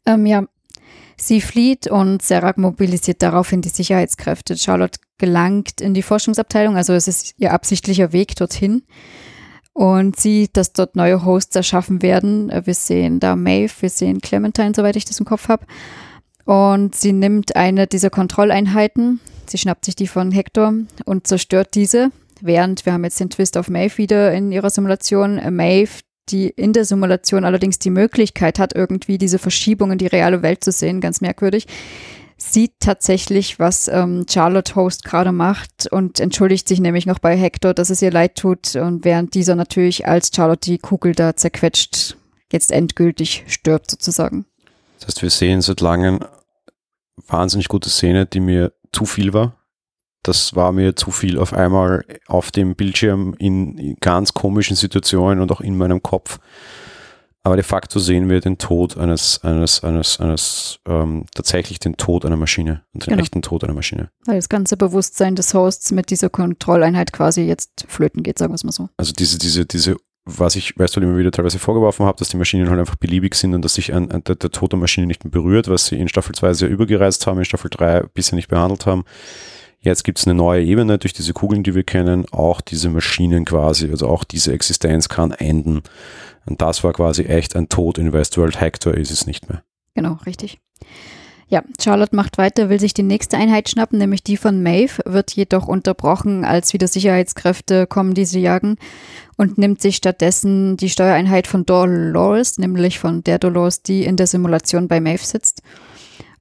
Ähm, 0.07 0.27
ja, 0.27 0.45
Sie 1.17 1.41
flieht 1.41 1.87
und 1.87 2.23
Serac 2.23 2.59
mobilisiert 2.59 3.23
daraufhin 3.23 3.63
die 3.63 3.69
Sicherheitskräfte. 3.69 4.57
Charlotte 4.57 4.99
gelangt 5.19 5.81
in 5.81 5.95
die 5.95 6.03
Forschungsabteilung, 6.03 6.77
also 6.77 6.93
es 6.93 7.07
ist 7.07 7.35
ihr 7.39 7.53
absichtlicher 7.53 8.13
Weg 8.13 8.35
dorthin 8.35 8.83
und 9.73 10.17
sieht, 10.17 10.57
dass 10.57 10.73
dort 10.73 10.97
neue 10.97 11.25
Hosts 11.25 11.55
erschaffen 11.55 12.03
werden. 12.03 12.51
Wir 12.65 12.75
sehen 12.75 13.21
da 13.21 13.37
Maeve, 13.37 13.73
wir 13.81 13.91
sehen 13.91 14.21
Clementine, 14.21 14.73
soweit 14.75 14.97
ich 14.97 15.05
das 15.05 15.21
im 15.21 15.27
Kopf 15.27 15.49
habe. 15.49 15.67
Und 16.45 16.95
sie 16.95 17.13
nimmt 17.13 17.57
eine 17.57 17.87
dieser 17.87 18.11
Kontrolleinheiten, 18.11 19.21
sie 19.47 19.59
schnappt 19.59 19.85
sich 19.85 19.97
die 19.97 20.09
von 20.09 20.31
Hector 20.31 20.75
und 21.05 21.27
zerstört 21.27 21.75
diese, 21.75 22.11
während 22.43 22.87
wir 22.87 22.93
haben 22.93 23.05
jetzt 23.05 23.21
den 23.21 23.31
Twist 23.31 23.57
auf 23.57 23.69
Maeve 23.69 23.99
wieder 23.99 24.33
in 24.33 24.53
ihrer 24.53 24.71
Simulation. 24.71 25.41
Maeve 25.55 26.01
die 26.31 26.49
in 26.49 26.73
der 26.73 26.85
Simulation 26.85 27.45
allerdings 27.45 27.79
die 27.79 27.91
Möglichkeit 27.91 28.59
hat, 28.59 28.75
irgendwie 28.75 29.19
diese 29.19 29.39
Verschiebung 29.39 29.93
in 29.93 29.99
die 29.99 30.07
reale 30.07 30.43
Welt 30.43 30.65
zu 30.65 30.73
sehen, 30.73 31.01
ganz 31.01 31.21
merkwürdig, 31.21 31.67
sieht 32.37 32.73
tatsächlich, 32.81 33.59
was 33.59 33.89
ähm, 33.89 34.27
Charlotte 34.29 34.75
Host 34.75 35.05
gerade 35.05 35.33
macht 35.33 35.87
und 35.91 36.21
entschuldigt 36.21 36.67
sich 36.67 36.81
nämlich 36.81 37.07
noch 37.07 37.19
bei 37.19 37.37
Hector, 37.37 37.75
dass 37.75 37.91
es 37.91 38.03
ihr 38.03 38.11
leid 38.11 38.37
tut 38.37 38.75
und 38.77 39.05
während 39.05 39.35
dieser 39.35 39.55
natürlich 39.55 40.07
als 40.07 40.31
Charlotte 40.35 40.71
die 40.71 40.79
Kugel 40.79 41.15
da 41.15 41.37
zerquetscht, 41.37 42.17
jetzt 42.51 42.73
endgültig 42.73 43.45
stirbt 43.47 43.91
sozusagen. 43.91 44.47
Das 44.99 45.09
heißt, 45.09 45.23
wir 45.23 45.31
sehen 45.31 45.61
seit 45.61 45.81
langem 45.81 46.21
wahnsinnig 47.29 47.69
gute 47.69 47.91
Szene, 47.91 48.27
die 48.27 48.41
mir 48.41 48.73
zu 48.93 49.05
viel 49.05 49.33
war 49.33 49.57
das 50.25 50.57
war 50.57 50.73
mir 50.73 50.97
zu 50.97 51.11
viel 51.11 51.39
auf 51.39 51.53
einmal 51.53 52.05
auf 52.27 52.51
dem 52.51 52.75
Bildschirm 52.75 53.35
in 53.39 53.97
ganz 54.01 54.35
komischen 54.35 54.75
Situationen 54.75 55.41
und 55.41 55.53
auch 55.53 55.61
in 55.61 55.77
meinem 55.77 56.03
Kopf. 56.03 56.41
Aber 57.47 57.57
de 57.57 57.63
facto 57.63 58.01
sehen 58.01 58.31
wir 58.31 58.41
den 58.41 58.57
Tod 58.57 58.97
eines, 58.97 59.45
eines, 59.45 59.85
eines, 59.85 60.19
eines, 60.19 60.79
ähm, 60.87 61.27
tatsächlich 61.35 61.79
den 61.79 61.99
Tod 61.99 62.25
einer 62.25 62.39
Maschine 62.39 62.83
und 62.95 63.05
den 63.05 63.11
genau. 63.11 63.23
echten 63.23 63.43
Tod 63.43 63.63
einer 63.65 63.75
Maschine. 63.75 64.09
Weil 64.25 64.37
das 64.37 64.49
ganze 64.49 64.79
Bewusstsein 64.79 65.37
des 65.37 65.53
Hosts 65.53 65.93
mit 65.93 66.09
dieser 66.09 66.31
Kontrolleinheit 66.31 67.13
quasi 67.13 67.43
jetzt 67.43 67.85
flöten 67.87 68.23
geht, 68.23 68.39
sagen 68.39 68.53
wir 68.53 68.55
es 68.55 68.65
mal 68.65 68.73
so. 68.73 68.89
Also 68.97 69.13
diese, 69.13 69.39
diese, 69.39 69.67
diese, 69.67 69.97
was 70.25 70.57
ich, 70.57 70.79
weißt 70.79 70.97
du, 70.97 71.01
immer 71.01 71.19
wieder 71.19 71.33
teilweise 71.33 71.59
vorgeworfen 71.59 72.07
habe, 72.07 72.17
dass 72.19 72.31
die 72.31 72.39
Maschinen 72.39 72.71
halt 72.71 72.81
einfach 72.81 72.97
beliebig 72.97 73.35
sind 73.35 73.53
und 73.53 73.63
dass 73.63 73.75
sich 73.75 73.93
ein, 73.93 74.11
ein, 74.11 74.25
der, 74.25 74.37
der 74.37 74.51
Tod 74.51 74.73
der 74.73 74.79
Maschine 74.79 75.07
nicht 75.07 75.23
mehr 75.23 75.31
berührt, 75.31 75.69
was 75.69 75.85
sie 75.85 75.97
in 75.97 76.09
Staffel 76.09 76.35
2 76.35 76.55
sehr 76.55 76.71
übergereizt 76.71 77.27
haben, 77.27 77.39
in 77.39 77.45
Staffel 77.45 77.69
3 77.69 78.05
bisher 78.15 78.37
nicht 78.37 78.49
behandelt 78.49 78.87
haben. 78.87 79.05
Jetzt 79.85 80.03
gibt 80.03 80.19
es 80.19 80.27
eine 80.27 80.35
neue 80.35 80.65
Ebene 80.65 80.97
durch 80.97 81.13
diese 81.13 81.35
Kugeln, 81.35 81.63
die 81.63 81.75
wir 81.75 81.83
kennen. 81.83 82.25
Auch 82.33 82.63
diese 82.63 82.89
Maschinen 82.89 83.45
quasi, 83.45 83.91
also 83.91 84.09
auch 84.09 84.25
diese 84.25 84.53
Existenz 84.53 85.11
kann 85.11 85.31
enden. 85.31 85.83
Und 86.47 86.63
das 86.63 86.83
war 86.83 86.95
quasi 86.95 87.25
echt 87.25 87.55
ein 87.55 87.69
Tod 87.69 87.99
in 87.99 88.15
Westworld. 88.15 88.59
Hector 88.59 88.95
ist 88.95 89.11
es 89.11 89.27
nicht 89.27 89.49
mehr. 89.51 89.63
Genau, 89.95 90.19
richtig. 90.25 90.59
Ja, 91.49 91.63
Charlotte 91.79 92.17
macht 92.17 92.39
weiter, 92.39 92.71
will 92.71 92.81
sich 92.81 92.95
die 92.95 93.03
nächste 93.03 93.37
Einheit 93.37 93.69
schnappen, 93.69 93.99
nämlich 93.99 94.25
die 94.25 94.39
von 94.39 94.63
Maeve, 94.63 95.03
wird 95.05 95.33
jedoch 95.33 95.69
unterbrochen, 95.69 96.47
als 96.47 96.73
wieder 96.73 96.89
Sicherheitskräfte 96.89 97.87
kommen, 97.87 98.15
die 98.15 98.25
sie 98.25 98.41
jagen 98.41 98.79
und 99.37 99.59
nimmt 99.59 99.83
sich 99.83 99.97
stattdessen 99.97 100.79
die 100.79 100.89
Steuereinheit 100.89 101.47
von 101.47 101.67
Dolores, 101.67 102.57
nämlich 102.57 102.99
von 102.99 103.23
der 103.23 103.39
Dolores, 103.39 103.83
die 103.83 104.05
in 104.05 104.17
der 104.17 104.27
Simulation 104.27 104.89
bei 104.89 105.01
Maeve 105.01 105.25
sitzt 105.25 105.63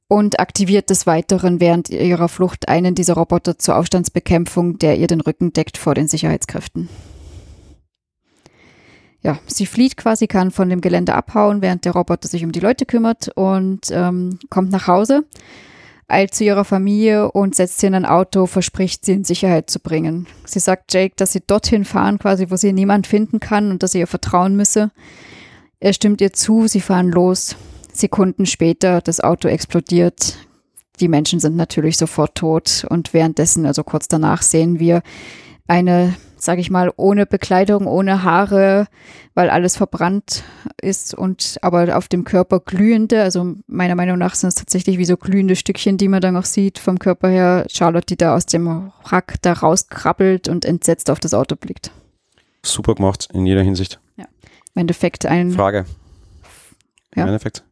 und 0.07 0.39
aktiviert 0.39 0.89
des 0.89 1.07
Weiteren 1.07 1.59
während 1.59 1.89
ihrer 1.89 2.29
Flucht 2.29 2.67
einen 2.67 2.95
dieser 2.95 3.15
Roboter 3.15 3.57
zur 3.57 3.77
Aufstandsbekämpfung, 3.77 4.77
der 4.79 4.97
ihr 4.97 5.07
den 5.07 5.21
Rücken 5.21 5.53
deckt 5.53 5.77
vor 5.77 5.95
den 5.95 6.07
Sicherheitskräften. 6.07 6.89
Ja, 9.23 9.39
sie 9.47 9.65
flieht 9.65 9.95
quasi, 9.95 10.27
kann 10.27 10.51
von 10.51 10.69
dem 10.69 10.81
Gelände 10.81 11.15
abhauen, 11.15 11.61
während 11.61 11.85
der 11.85 11.93
Roboter 11.93 12.27
sich 12.27 12.43
um 12.43 12.51
die 12.51 12.59
Leute 12.59 12.85
kümmert 12.85 13.29
und 13.35 13.89
ähm, 13.91 14.37
kommt 14.49 14.69
nach 14.69 14.87
Hause, 14.87 15.23
eilt 16.09 16.35
zu 16.35 16.43
ihrer 16.43 16.65
Familie 16.65 17.31
und 17.31 17.55
setzt 17.55 17.79
sie 17.79 17.87
in 17.87 17.95
ein 17.95 18.05
Auto, 18.05 18.47
verspricht 18.47 19.05
sie 19.05 19.13
in 19.13 19.23
Sicherheit 19.23 19.69
zu 19.69 19.79
bringen. 19.79 20.27
Sie 20.45 20.59
sagt 20.59 20.93
Jake, 20.93 21.15
dass 21.15 21.31
sie 21.31 21.39
dorthin 21.39 21.85
fahren, 21.85 22.19
quasi, 22.19 22.51
wo 22.51 22.57
sie 22.57 22.73
niemand 22.73 23.07
finden 23.07 23.39
kann 23.39 23.71
und 23.71 23.81
dass 23.81 23.93
sie 23.93 23.99
ihr 23.99 24.07
vertrauen 24.07 24.57
müsse. 24.57 24.91
Er 25.79 25.93
stimmt 25.93 26.19
ihr 26.19 26.33
zu, 26.33 26.67
sie 26.67 26.81
fahren 26.81 27.09
los. 27.09 27.55
Sekunden 27.93 28.45
später 28.45 29.01
das 29.01 29.19
Auto 29.21 29.47
explodiert. 29.47 30.37
Die 30.99 31.07
Menschen 31.07 31.39
sind 31.39 31.55
natürlich 31.55 31.97
sofort 31.97 32.35
tot 32.35 32.85
und 32.89 33.13
währenddessen, 33.13 33.65
also 33.65 33.83
kurz 33.83 34.07
danach, 34.07 34.41
sehen 34.41 34.79
wir 34.79 35.01
eine, 35.67 36.13
sage 36.35 36.61
ich 36.61 36.69
mal, 36.69 36.91
ohne 36.97 37.25
Bekleidung, 37.25 37.87
ohne 37.87 38.23
Haare, 38.23 38.87
weil 39.33 39.49
alles 39.49 39.77
verbrannt 39.77 40.43
ist 40.81 41.13
und 41.13 41.57
aber 41.61 41.97
auf 41.97 42.07
dem 42.07 42.25
Körper 42.25 42.59
glühende, 42.59 43.23
also 43.23 43.55
meiner 43.67 43.95
Meinung 43.95 44.17
nach 44.17 44.35
sind 44.35 44.49
es 44.49 44.55
tatsächlich 44.55 44.97
wie 44.97 45.05
so 45.05 45.17
glühende 45.17 45.55
Stückchen, 45.55 45.97
die 45.97 46.07
man 46.09 46.21
dann 46.21 46.37
auch 46.37 46.45
sieht 46.45 46.79
vom 46.79 46.99
Körper 46.99 47.29
her. 47.29 47.65
Charlotte, 47.69 48.07
die 48.07 48.17
da 48.17 48.35
aus 48.35 48.45
dem 48.45 48.91
Rack 49.05 49.35
da 49.41 49.53
rauskrabbelt 49.53 50.47
und 50.47 50.65
entsetzt 50.65 51.09
auf 51.09 51.19
das 51.19 51.33
Auto 51.33 51.55
blickt. 51.55 51.91
Super 52.63 52.95
gemacht 52.95 53.29
in 53.33 53.45
jeder 53.45 53.61
Hinsicht. 53.61 53.99
Ja. 54.15 54.25
Im 54.75 54.81
Endeffekt 54.81 55.25
ein. 55.25 55.51
Frage. 55.51 55.85
Ja. 57.15 57.23
Im 57.23 57.29
Endeffekt 57.29 57.63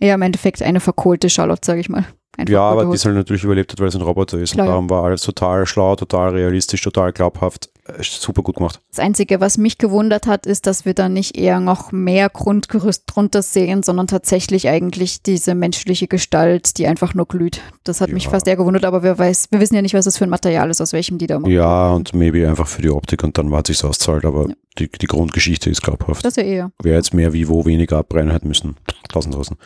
ja, 0.00 0.14
im 0.14 0.22
Endeffekt 0.22 0.62
eine 0.62 0.80
verkohlte 0.80 1.28
Charlotte, 1.28 1.64
sage 1.64 1.80
ich 1.80 1.88
mal. 1.88 2.06
einfach 2.36 2.52
Ja, 2.52 2.62
aber 2.62 2.86
die 2.86 2.94
es 2.94 3.04
halt 3.04 3.16
natürlich 3.16 3.44
überlebt 3.44 3.72
hat, 3.72 3.80
weil 3.80 3.88
es 3.88 3.94
ein 3.94 4.02
Roboter 4.02 4.38
ist. 4.38 4.52
Klar, 4.52 4.66
und 4.66 4.72
darum 4.72 4.90
war 4.90 5.04
alles 5.04 5.22
total 5.22 5.66
schlau, 5.66 5.96
total 5.96 6.30
realistisch, 6.30 6.82
total 6.82 7.12
glaubhaft. 7.12 7.70
Äh, 7.86 8.02
Super 8.02 8.42
gut 8.42 8.56
gemacht. 8.56 8.80
Das 8.90 8.98
Einzige, 8.98 9.40
was 9.40 9.56
mich 9.58 9.78
gewundert 9.78 10.26
hat, 10.26 10.46
ist, 10.46 10.66
dass 10.66 10.84
wir 10.84 10.94
da 10.94 11.08
nicht 11.08 11.36
eher 11.36 11.60
noch 11.60 11.92
mehr 11.92 12.28
Grundgerüst 12.28 13.04
drunter 13.06 13.42
sehen, 13.42 13.82
sondern 13.82 14.06
tatsächlich 14.06 14.68
eigentlich 14.68 15.22
diese 15.22 15.54
menschliche 15.54 16.06
Gestalt, 16.08 16.76
die 16.78 16.86
einfach 16.86 17.14
nur 17.14 17.26
glüht. 17.26 17.60
Das 17.84 18.00
hat 18.00 18.10
mich 18.10 18.24
Ja. 18.24 18.30
fast 18.30 18.46
eher 18.46 18.56
gewundert, 18.56 18.84
aber 18.84 19.02
wir, 19.02 19.18
weiß, 19.18 19.48
wir 19.50 19.60
wissen 19.60 19.74
ja 19.74 19.82
nicht, 19.82 19.94
was 19.94 20.04
das 20.04 20.18
für 20.18 20.24
ein 20.24 20.30
Material 20.30 20.68
ist, 20.70 20.80
aus 20.80 20.92
welchem 20.92 21.18
die 21.18 21.26
da 21.26 21.38
machen. 21.38 21.50
Ja, 21.52 21.92
und 21.92 22.12
maybe 22.14 22.48
einfach 22.48 22.66
für 22.68 22.82
die 22.82 22.90
Optik 22.90 23.24
und 23.24 23.38
dann 23.38 23.50
war 23.50 23.62
es 23.62 23.68
sich 23.68 23.82
auszahlt, 23.84 24.24
aber 24.24 24.48
Ja. 24.48 24.54
die, 24.78 24.88
die 24.90 25.06
Grundgeschichte 25.06 25.70
ist 25.70 25.82
glaubhaft. 25.82 26.24
Das 26.24 26.36
ja 26.36 26.42
eher. 26.42 26.72
Wer 26.82 26.94
jetzt 26.96 27.14
mehr 27.14 27.32
wie 27.32 27.48
wo 27.48 27.64
weniger 27.64 27.98
abbrennen 27.98 28.32
hat 28.32 28.44
müssen. 28.44 28.76
Tausend 29.08 29.34
draußen. 29.34 29.56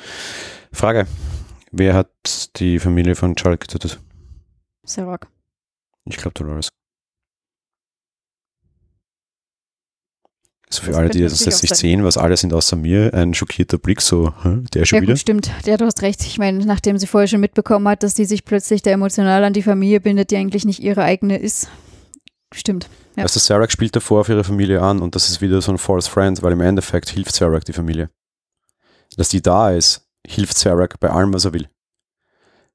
Frage. 0.72 1.06
Wer 1.72 1.94
hat 1.94 2.08
die 2.60 2.78
Familie 2.78 3.16
von 3.16 3.36
Charlotte 3.36 3.66
getötet? 3.66 4.00
Serac. 4.84 5.26
Ich 6.04 6.16
glaube 6.18 6.34
Dolores. 6.34 6.68
Also 10.80 10.86
für 10.86 10.90
Das 10.90 10.98
alle, 10.98 11.10
die 11.10 11.22
das 11.22 11.44
jetzt 11.44 11.62
nicht 11.62 11.76
sehen, 11.76 12.04
was 12.04 12.16
alle 12.16 12.36
sind 12.36 12.52
außer 12.52 12.76
mir, 12.76 13.12
ein 13.14 13.34
schockierter 13.34 13.78
Blick, 13.78 14.00
so, 14.00 14.32
der 14.72 14.84
schon 14.84 14.96
Ja, 14.96 15.02
wieder? 15.02 15.12
gut, 15.14 15.20
stimmt. 15.20 15.50
Ja, 15.66 15.76
du 15.76 15.84
hast 15.86 16.02
recht. 16.02 16.22
Ich 16.22 16.38
meine, 16.38 16.64
nachdem 16.64 16.98
sie 16.98 17.06
vorher 17.06 17.28
schon 17.28 17.40
mitbekommen 17.40 17.86
hat, 17.88 18.02
dass 18.02 18.14
die 18.14 18.24
sich 18.24 18.44
plötzlich 18.44 18.82
da 18.82 18.90
emotional 18.90 19.44
an 19.44 19.52
die 19.52 19.62
Familie 19.62 20.00
bindet, 20.00 20.30
die 20.30 20.36
eigentlich 20.36 20.64
nicht 20.64 20.80
ihre 20.80 21.02
eigene 21.02 21.38
ist. 21.38 21.68
Stimmt. 22.52 22.88
Ja. 23.16 23.22
Also 23.24 23.40
Sarah 23.40 23.68
spielt 23.68 23.94
davor 23.94 24.20
auf 24.22 24.28
ihre 24.28 24.44
Familie 24.44 24.80
an 24.80 25.00
und 25.00 25.14
das 25.14 25.28
ist 25.28 25.40
wieder 25.40 25.60
so 25.60 25.72
ein 25.72 25.78
False 25.78 26.10
Friend, 26.10 26.42
weil 26.42 26.52
im 26.52 26.60
Endeffekt 26.60 27.10
hilft 27.10 27.34
Sarah 27.34 27.60
die 27.60 27.72
Familie. 27.72 28.10
Dass 29.16 29.28
die 29.28 29.42
da 29.42 29.70
ist, 29.70 30.08
hilft 30.26 30.56
Sarah 30.58 30.88
bei 30.98 31.10
allem, 31.10 31.32
was 31.32 31.44
er 31.44 31.52
will. 31.52 31.68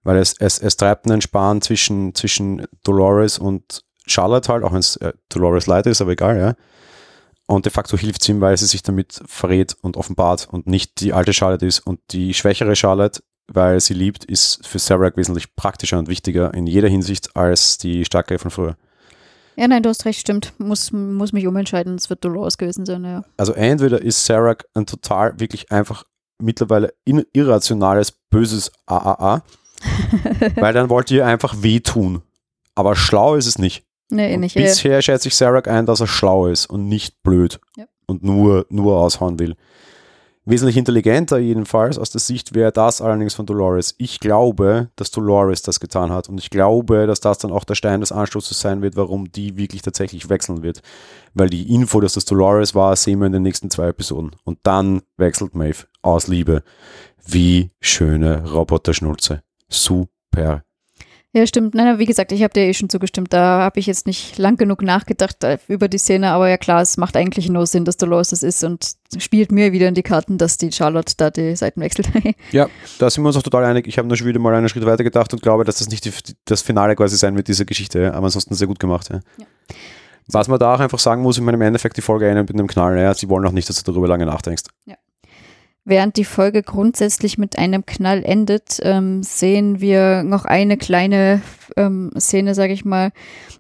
Weil 0.04 0.18
es, 0.18 0.36
es, 0.39 0.60
es 0.60 0.78
treibt 0.78 1.10
einen 1.10 1.22
Span 1.22 1.62
zwischen, 1.62 2.16
zwischen 2.16 2.66
Dolores 2.84 3.38
und 3.38 3.84
Charlotte 4.06 4.52
halt, 4.52 4.64
auch 4.64 4.72
wenn 4.72 4.80
es 4.80 4.95
äh, 4.97 5.14
Dolores 5.30 5.68
leid 5.68 5.86
ist, 5.88 6.02
aber 6.02 6.12
egal, 6.12 6.38
ja. 6.38 6.56
Und 7.50 7.66
de 7.66 7.72
facto 7.72 7.97
hilft 7.97 8.22
sie 8.22 8.34
ihm, 8.34 8.41
weil 8.41 8.56
sie 8.58 8.68
sich 8.68 8.84
damit 8.84 9.24
verrät 9.26 9.76
und 9.82 9.97
offenbart 9.97 10.47
und 10.52 10.68
nicht 10.68 11.02
die 11.02 11.14
alte 11.14 11.34
Charlotte 11.34 11.66
ist. 11.66 11.80
Und 11.80 12.00
die 12.12 12.36
schwächere 12.36 12.76
Charlotte, 12.76 13.24
weil 13.47 13.80
sie 13.80 13.95
liebt, 13.95 14.24
ist 14.24 14.68
für 14.68 14.78
Sarah 14.78 15.12
wesentlich 15.16 15.56
praktischer 15.56 15.97
und 15.97 16.08
wichtiger 16.08 16.54
in 16.54 16.68
jeder 16.68 16.89
Hinsicht 16.89 17.36
als 17.36 17.80
die 17.80 18.06
starke 18.06 18.38
von 18.38 18.52
früher. 18.52 18.78
Ja, 19.56 19.68
nein, 19.68 19.82
du 19.82 19.89
hast 19.89 20.06
recht, 20.06 20.20
stimmt. 20.20 20.54
Muss, 20.60 20.91
muss 20.91 21.34
mich 21.34 21.47
umentscheiden. 21.47 21.95
Es 21.95 22.12
wird 22.12 22.24
Dolores 22.24 22.60
gewesen 22.60 22.86
sein, 22.86 23.04
ja. 23.04 23.24
also 23.38 23.54
entweder 23.54 24.00
ist 24.00 24.24
Sarah 24.24 24.56
ein 24.76 24.86
total 24.86 25.39
wirklich 25.39 25.72
einfach 25.72 26.04
mittlerweile 26.38 26.93
irrationales, 27.34 28.12
böses 28.30 28.72
AAA, 28.86 29.41
weil 30.56 30.74
dann 30.74 30.91
wollte 30.91 31.16
ihr 31.16 31.26
einfach 31.26 31.64
wehtun. 31.64 32.22
Aber 32.76 32.95
schlau 32.95 33.34
ist 33.34 33.47
es 33.47 33.58
nicht. 33.58 33.89
Nee, 34.10 34.32
eh 34.32 34.34
Und 34.36 34.41
nicht. 34.41 34.55
Ja. 34.55 34.62
bisher 34.64 35.01
schätze 35.01 35.28
ich 35.28 35.36
Sarah 35.36 35.62
ein, 35.70 35.86
dass 35.86 35.99
er 36.01 36.07
schlau 36.07 36.47
ist 36.47 36.66
und 36.68 36.88
nicht 36.88 37.22
blöd 37.24 37.60
Ja. 37.78 37.86
und 38.07 38.24
nur, 38.24 38.66
nur 38.70 38.97
aushauen 38.97 39.39
will. 39.39 39.55
Wesentlich 40.45 40.78
intelligenter 40.78 41.38
jedenfalls 41.38 41.99
aus 41.99 42.10
der 42.10 42.22
Sicht 42.22 42.55
wäre 42.55 42.72
das 42.72 43.01
allerdings 43.03 43.36
von 43.36 43.45
Dolores. 43.45 43.93
Ich 43.99 44.20
glaube, 44.20 44.89
dass 44.95 45.12
Dolores 45.12 45.62
das 45.62 45.80
getan 45.80 46.12
hat 46.12 46.28
und 46.28 46.39
ich 46.39 46.49
glaube, 46.49 47.05
dass 47.05 47.20
das 47.20 47.38
dann 47.38 47.51
auch 47.51 47.66
der 47.66 47.76
Stein 47.76 47.99
des 47.99 48.12
Anstoßes 48.12 48.60
sein 48.60 48.82
wird, 48.82 48.95
warum 48.95 49.32
die 49.32 49.57
wirklich 49.57 49.84
tatsächlich 49.84 50.28
wechseln 50.30 50.64
wird. 50.64 50.82
Weil 51.36 51.49
die 51.51 51.72
Info, 51.72 51.99
dass 52.01 52.14
das 52.14 52.26
Dolores 52.26 52.74
war, 52.74 52.95
sehen 52.95 53.20
wir 53.20 53.28
in 53.28 53.34
den 53.34 53.43
nächsten 53.43 53.70
zwei 53.70 53.89
Episoden. 53.89 54.32
Und 54.43 54.57
dann 54.64 55.03
wechselt 55.18 55.53
Maeve 55.53 55.86
aus 56.01 56.28
Liebe. 56.28 56.64
Wie 57.28 57.70
schöne 57.80 58.49
Roboterschnulze. 58.51 59.43
Super. 59.68 60.64
Ja, 61.32 61.45
stimmt. 61.45 61.75
Nein, 61.75 61.99
wie 61.99 62.07
gesagt, 62.07 62.32
ich 62.32 62.41
habe 62.41 62.53
dir 62.53 62.63
eh 62.63 62.73
schon 62.73 62.89
zugestimmt. 62.89 63.32
Da 63.32 63.59
habe 63.59 63.80
ich 63.80 63.86
jetzt 63.86 64.07
nicht 64.07 64.39
lang 64.39 64.57
genug 64.57 64.82
nachgedacht 64.82 65.43
äh, 65.43 65.59
über 65.67 65.88
die 65.88 65.99
Szene, 65.99 66.32
aber 66.32 66.49
ja 66.49 66.57
klar, 66.57 66.82
es 66.82 66.97
macht 66.97 67.15
eigentlich 67.15 67.49
nur 67.49 67.67
Sinn, 67.67 67.86
dass 67.86 67.97
Dolores 67.97 68.30
das 68.30 68.41
ist 68.41 68.63
und 68.63 68.93
spielt 69.19 69.51
mir 69.51 69.71
wieder 69.71 69.88
in 69.88 69.93
die 69.93 70.01
Karten, 70.01 70.39
dass 70.39 70.57
die 70.57 70.71
Charlotte 70.71 71.13
da 71.17 71.30
die 71.30 71.55
Seiten 71.55 71.82
wechselt. 71.82 72.09
Ja, 72.51 72.67
da 72.97 73.09
sind 73.09 73.23
wir 73.23 73.27
uns 73.27 73.38
auch 73.38 73.43
total 73.43 73.63
einig. 73.65 73.88
Ich 73.88 73.99
habe 73.99 74.07
nur 74.07 74.17
schon 74.17 74.25
wieder 74.25 74.39
mal 74.39 74.55
einen 74.55 74.69
Schritt 74.69 74.86
weiter 74.86 75.03
gedacht 75.03 75.32
und 75.34 75.41
glaube, 75.41 75.65
dass 75.65 75.77
das 75.77 75.89
nicht 75.89 76.05
die, 76.05 76.11
das 76.45 76.63
Finale 76.63 76.95
quasi 76.95 77.15
sein 77.15 77.36
wird, 77.36 77.47
dieser 77.47 77.65
Geschichte. 77.65 77.99
ja. 77.99 78.13
Aber 78.13 78.25
ansonsten 78.25 78.55
sehr 78.55 78.67
gut 78.67 78.80
gemacht. 78.80 79.09
Ja. 79.09 79.19
Ja. 79.38 79.45
Was 80.27 80.47
man 80.47 80.57
da 80.57 80.73
auch 80.73 80.80
einfach 80.80 80.99
sagen 80.99 81.21
muss, 81.21 81.38
ich 81.38 81.43
meine, 81.43 81.57
im 81.57 81.61
Endeffekt 81.61 81.97
die 81.97 82.01
Folge 82.01 82.27
endet 82.27 82.49
mit 82.49 82.59
einem 82.59 82.67
Knall. 82.67 82.97
Ja. 82.97 83.13
Sie 83.13 83.30
wollen 83.30 83.45
auch 83.45 83.51
nicht, 83.51 83.69
dass 83.69 83.84
du 83.84 83.91
darüber 83.91 84.07
lange 84.07 84.25
nachdenkst. 84.25 84.63
Während 85.90 86.18
die 86.18 86.24
Folge 86.24 86.62
grundsätzlich 86.62 87.40
mit 87.40 87.58
einem 87.58 87.84
Knall 87.84 88.24
endet, 88.24 88.80
ähm, 88.84 89.24
sehen 89.24 89.82
wir 89.82 90.22
noch 90.22 90.46
eine 90.46 90.78
kleine 90.78 91.42
ähm, 91.78 92.12
Szene, 92.16 92.54
sage 92.54 92.74
ich 92.74 92.86
mal, 92.86 93.12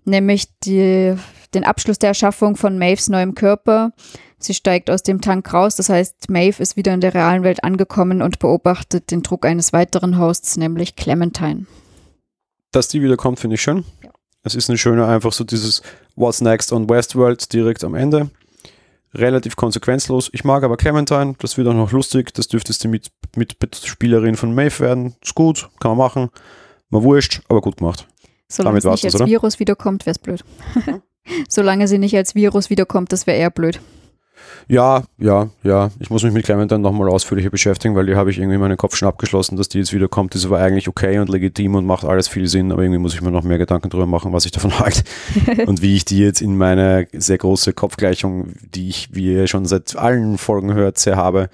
nämlich 0.05 0.45
die, 0.59 1.15
den 1.55 1.63
Abschluss 1.63 1.97
der 1.97 2.09
Erschaffung 2.09 2.55
von 2.55 2.77
Maves 2.77 3.09
neuem 3.09 3.33
Körper. 3.33 3.93
Sie 4.37 4.53
steigt 4.53 4.91
aus 4.91 5.01
dem 5.01 5.21
Tank 5.21 5.51
raus, 5.51 5.75
das 5.75 5.89
heißt, 5.89 6.29
Maeve 6.29 6.61
ist 6.61 6.77
wieder 6.77 6.93
in 6.93 7.01
der 7.01 7.15
realen 7.15 7.41
Welt 7.41 7.63
angekommen 7.63 8.21
und 8.21 8.37
beobachtet 8.37 9.09
den 9.09 9.23
Druck 9.23 9.43
eines 9.43 9.73
weiteren 9.73 10.19
Hosts, 10.19 10.55
nämlich 10.57 10.95
Clementine. 10.95 11.65
Dass 12.71 12.89
die 12.89 13.01
wiederkommt, 13.01 13.39
finde 13.39 13.55
ich 13.55 13.61
schön. 13.63 13.85
Ja. 14.03 14.11
Es 14.43 14.53
ist 14.53 14.69
eine 14.69 14.77
schöne, 14.77 15.07
einfach 15.07 15.33
so 15.33 15.43
dieses 15.43 15.81
What's 16.15 16.41
Next 16.41 16.71
on 16.73 16.87
Westworld 16.87 17.51
direkt 17.51 17.83
am 17.83 17.95
Ende. 17.95 18.29
Relativ 19.13 19.55
konsequenzlos. 19.55 20.29
Ich 20.33 20.43
mag 20.43 20.63
aber 20.63 20.77
Clementine, 20.77 21.35
das 21.39 21.57
wird 21.57 21.67
auch 21.67 21.73
noch 21.73 21.91
lustig. 21.91 22.33
Das 22.33 22.47
dürfte 22.47 22.73
die 22.73 22.87
mit, 22.87 23.07
mit 23.35 23.59
Mitspielerin 23.59 24.35
von 24.35 24.53
Maeve 24.53 24.79
werden. 24.81 25.15
Ist 25.21 25.35
gut, 25.35 25.69
kann 25.79 25.91
man 25.91 25.97
machen. 25.97 26.29
Mal 26.89 27.03
wurscht, 27.03 27.41
aber 27.49 27.61
gut 27.61 27.77
gemacht. 27.77 28.07
Solange 28.47 28.71
Damit 28.71 28.83
sie 28.83 28.87
war's 28.89 29.03
nicht 29.03 29.05
das, 29.05 29.15
als 29.15 29.21
oder? 29.21 29.29
Virus 29.29 29.59
wiederkommt, 29.59 30.05
wäre 30.05 30.11
es 30.11 30.19
blöd. 30.19 30.43
Solange 31.49 31.87
sie 31.87 31.97
nicht 31.97 32.15
als 32.15 32.35
Virus 32.35 32.69
wiederkommt, 32.69 33.11
das 33.11 33.27
wäre 33.27 33.37
eher 33.37 33.51
blöd. 33.51 33.79
Ja, 34.67 35.03
ja, 35.17 35.49
ja. 35.63 35.89
Ich 35.99 36.09
muss 36.09 36.23
mich 36.23 36.31
mit 36.31 36.45
Clementine 36.45 36.79
nochmal 36.79 37.09
ausführlicher 37.09 37.49
beschäftigen, 37.49 37.95
weil 37.95 38.05
die 38.05 38.15
habe 38.15 38.29
ich 38.29 38.37
irgendwie 38.37 38.55
in 38.55 38.61
meinem 38.61 38.77
Kopf 38.77 38.95
schon 38.95 39.07
abgeschlossen, 39.07 39.57
dass 39.57 39.67
die 39.67 39.79
jetzt 39.79 39.93
wieder 39.93 40.07
kommt. 40.07 40.35
Das 40.35 40.49
war 40.49 40.59
eigentlich 40.59 40.87
okay 40.87 41.17
und 41.17 41.29
legitim 41.29 41.75
und 41.75 41.85
macht 41.85 42.05
alles 42.05 42.27
viel 42.27 42.47
Sinn, 42.47 42.71
aber 42.71 42.83
irgendwie 42.83 42.99
muss 42.99 43.15
ich 43.15 43.21
mir 43.21 43.31
noch 43.31 43.43
mehr 43.43 43.57
Gedanken 43.57 43.89
drüber 43.89 44.05
machen, 44.05 44.31
was 44.31 44.45
ich 44.45 44.51
davon 44.51 44.79
halte 44.79 45.03
und 45.65 45.81
wie 45.81 45.95
ich 45.95 46.05
die 46.05 46.19
jetzt 46.19 46.41
in 46.41 46.57
meine 46.57 47.07
sehr 47.13 47.39
große 47.39 47.73
Kopfgleichung, 47.73 48.53
die 48.61 48.89
ich, 48.89 49.09
wie 49.11 49.33
ihr 49.33 49.47
schon 49.47 49.65
seit 49.65 49.95
allen 49.95 50.37
Folgen 50.37 50.73
hört, 50.73 50.99
sehr 50.99 51.15
habe, 51.15 51.49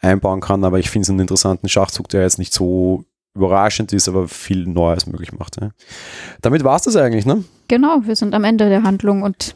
einbauen 0.00 0.40
kann. 0.40 0.64
Aber 0.64 0.78
ich 0.78 0.90
finde 0.90 1.04
es 1.04 1.10
einen 1.10 1.20
interessanten 1.20 1.68
Schachzug, 1.68 2.08
der 2.08 2.22
jetzt 2.22 2.38
nicht 2.38 2.54
so 2.54 3.04
überraschend 3.34 3.92
ist, 3.92 4.08
aber 4.08 4.28
viel 4.28 4.66
Neues 4.66 5.06
möglich 5.06 5.32
macht. 5.32 5.60
Ja. 5.60 5.70
Damit 6.40 6.64
war 6.64 6.76
es 6.76 6.82
das 6.82 6.96
eigentlich, 6.96 7.26
ne? 7.26 7.44
Genau, 7.68 8.00
wir 8.04 8.16
sind 8.16 8.34
am 8.34 8.44
Ende 8.44 8.68
der 8.68 8.82
Handlung 8.82 9.22
und 9.22 9.54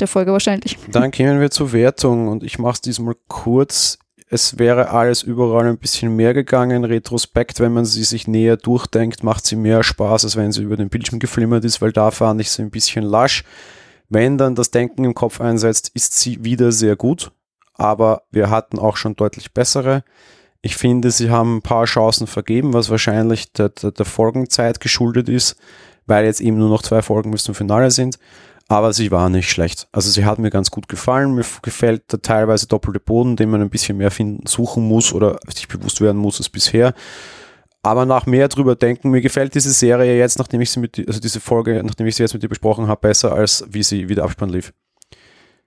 der 0.00 0.08
Folge 0.08 0.32
wahrscheinlich. 0.32 0.78
Dann 0.90 1.10
kämen 1.10 1.40
wir 1.40 1.50
zur 1.50 1.72
Wertung 1.72 2.28
und 2.28 2.42
ich 2.42 2.58
mache 2.58 2.74
es 2.74 2.80
diesmal 2.80 3.16
kurz. 3.28 3.98
Es 4.28 4.58
wäre 4.58 4.90
alles 4.90 5.22
überall 5.22 5.66
ein 5.66 5.78
bisschen 5.78 6.14
mehr 6.16 6.34
gegangen. 6.34 6.84
Retrospekt, 6.84 7.60
wenn 7.60 7.72
man 7.72 7.84
sie 7.84 8.02
sich 8.02 8.26
näher 8.26 8.56
durchdenkt, 8.56 9.22
macht 9.22 9.46
sie 9.46 9.56
mehr 9.56 9.82
Spaß, 9.84 10.24
als 10.24 10.36
wenn 10.36 10.52
sie 10.52 10.62
über 10.62 10.76
den 10.76 10.88
Bildschirm 10.88 11.20
geflimmert 11.20 11.64
ist, 11.64 11.80
weil 11.80 11.92
da 11.92 12.10
fand 12.10 12.40
ich 12.40 12.50
sie 12.50 12.62
ein 12.62 12.70
bisschen 12.70 13.04
lasch. 13.04 13.44
Wenn 14.08 14.36
dann 14.36 14.54
das 14.54 14.70
Denken 14.70 15.04
im 15.04 15.14
Kopf 15.14 15.40
einsetzt, 15.40 15.90
ist 15.94 16.18
sie 16.18 16.44
wieder 16.44 16.72
sehr 16.72 16.96
gut, 16.96 17.32
aber 17.74 18.22
wir 18.30 18.50
hatten 18.50 18.78
auch 18.78 18.96
schon 18.96 19.16
deutlich 19.16 19.52
bessere. 19.52 20.04
Ich 20.60 20.76
finde, 20.76 21.10
sie 21.10 21.30
haben 21.30 21.58
ein 21.58 21.62
paar 21.62 21.84
Chancen 21.84 22.26
vergeben, 22.26 22.72
was 22.72 22.90
wahrscheinlich 22.90 23.52
der, 23.52 23.68
der, 23.68 23.92
der 23.92 24.06
Folgenzeit 24.06 24.80
geschuldet 24.80 25.28
ist, 25.28 25.56
weil 26.06 26.24
jetzt 26.24 26.40
eben 26.40 26.58
nur 26.58 26.68
noch 26.68 26.82
zwei 26.82 27.02
Folgen 27.02 27.30
bis 27.30 27.44
zum 27.44 27.54
Finale 27.54 27.90
sind 27.90 28.18
aber 28.68 28.92
sie 28.92 29.10
war 29.10 29.28
nicht 29.28 29.50
schlecht. 29.50 29.88
Also 29.92 30.10
sie 30.10 30.24
hat 30.24 30.38
mir 30.38 30.50
ganz 30.50 30.70
gut 30.70 30.88
gefallen. 30.88 31.34
Mir 31.34 31.44
gefällt 31.62 32.12
der 32.12 32.22
teilweise 32.22 32.66
doppelte 32.66 32.98
Boden, 32.98 33.36
den 33.36 33.50
man 33.50 33.62
ein 33.62 33.70
bisschen 33.70 33.96
mehr 33.96 34.10
finden, 34.10 34.46
suchen 34.46 34.86
muss 34.86 35.12
oder 35.12 35.38
sich 35.54 35.68
bewusst 35.68 36.00
werden 36.00 36.20
muss 36.20 36.38
als 36.38 36.48
bisher. 36.48 36.92
Aber 37.82 38.04
nach 38.04 38.26
mehr 38.26 38.48
drüber 38.48 38.74
denken, 38.74 39.10
mir 39.10 39.20
gefällt 39.20 39.54
diese 39.54 39.70
Serie 39.70 40.18
jetzt, 40.18 40.38
nachdem 40.38 40.60
ich 40.60 40.72
sie 40.72 40.80
mit, 40.80 40.98
also 41.06 41.20
diese 41.20 41.38
Folge, 41.38 41.80
nachdem 41.84 42.08
ich 42.08 42.16
sie 42.16 42.24
jetzt 42.24 42.34
mit 42.34 42.42
dir 42.42 42.48
besprochen 42.48 42.88
habe, 42.88 43.00
besser 43.00 43.32
als 43.32 43.64
wie 43.70 43.84
sie 43.84 44.08
wie 44.08 44.16
der 44.16 44.24
Abspann 44.24 44.48
lief. 44.48 44.72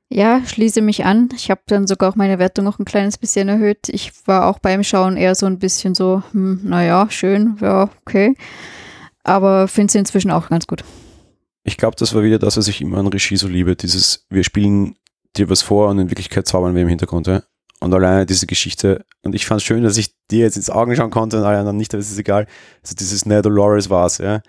Ja, 0.09 0.41
schließe 0.45 0.81
mich 0.81 1.05
an. 1.05 1.29
Ich 1.35 1.49
habe 1.49 1.61
dann 1.67 1.87
sogar 1.87 2.09
auch 2.09 2.15
meine 2.15 2.39
Wertung 2.39 2.65
noch 2.65 2.79
ein 2.79 2.85
kleines 2.85 3.17
bisschen 3.17 3.47
erhöht. 3.47 3.87
Ich 3.87 4.11
war 4.25 4.47
auch 4.47 4.59
beim 4.59 4.83
Schauen 4.83 5.15
eher 5.15 5.35
so 5.35 5.45
ein 5.45 5.59
bisschen 5.59 5.95
so, 5.95 6.23
hm, 6.31 6.61
naja, 6.63 7.07
schön, 7.09 7.57
ja, 7.61 7.89
okay. 8.01 8.35
Aber 9.23 9.69
finde 9.69 9.91
sie 9.93 9.99
inzwischen 9.99 10.31
auch 10.31 10.49
ganz 10.49 10.67
gut. 10.67 10.83
Ich 11.69 11.77
glaube, 11.77 11.95
das 11.95 12.15
war 12.15 12.23
wieder 12.23 12.39
das, 12.39 12.57
was 12.57 12.67
ich 12.67 12.81
immer 12.81 12.97
an 12.97 13.05
Regie 13.05 13.37
so 13.37 13.47
liebe. 13.47 13.75
Dieses, 13.75 14.25
wir 14.31 14.43
spielen 14.43 14.95
dir 15.37 15.51
was 15.51 15.61
vor 15.61 15.89
und 15.89 15.99
in 15.99 16.09
Wirklichkeit 16.09 16.47
zaubern 16.47 16.73
wir 16.73 16.81
im 16.81 16.87
Hintergrund. 16.87 17.27
Ja? 17.27 17.43
Und 17.79 17.93
alleine 17.93 18.25
diese 18.25 18.47
Geschichte, 18.47 19.05
und 19.21 19.35
ich 19.35 19.45
fand 19.45 19.61
es 19.61 19.65
schön, 19.65 19.83
dass 19.83 19.95
ich 19.95 20.15
dir 20.31 20.39
jetzt 20.39 20.57
ins 20.57 20.71
Augen 20.71 20.95
schauen 20.95 21.11
konnte 21.11 21.37
und 21.37 21.43
alle 21.43 21.59
anderen 21.59 21.77
nicht, 21.77 21.93
aber 21.93 22.01
es 22.01 22.09
ist 22.09 22.17
egal. 22.17 22.47
Also 22.81 22.95
dieses 22.95 23.27
Ne 23.27 23.43
Dolores 23.43 23.87
war 23.91 24.07
es, 24.07 24.17
ja. 24.17 24.41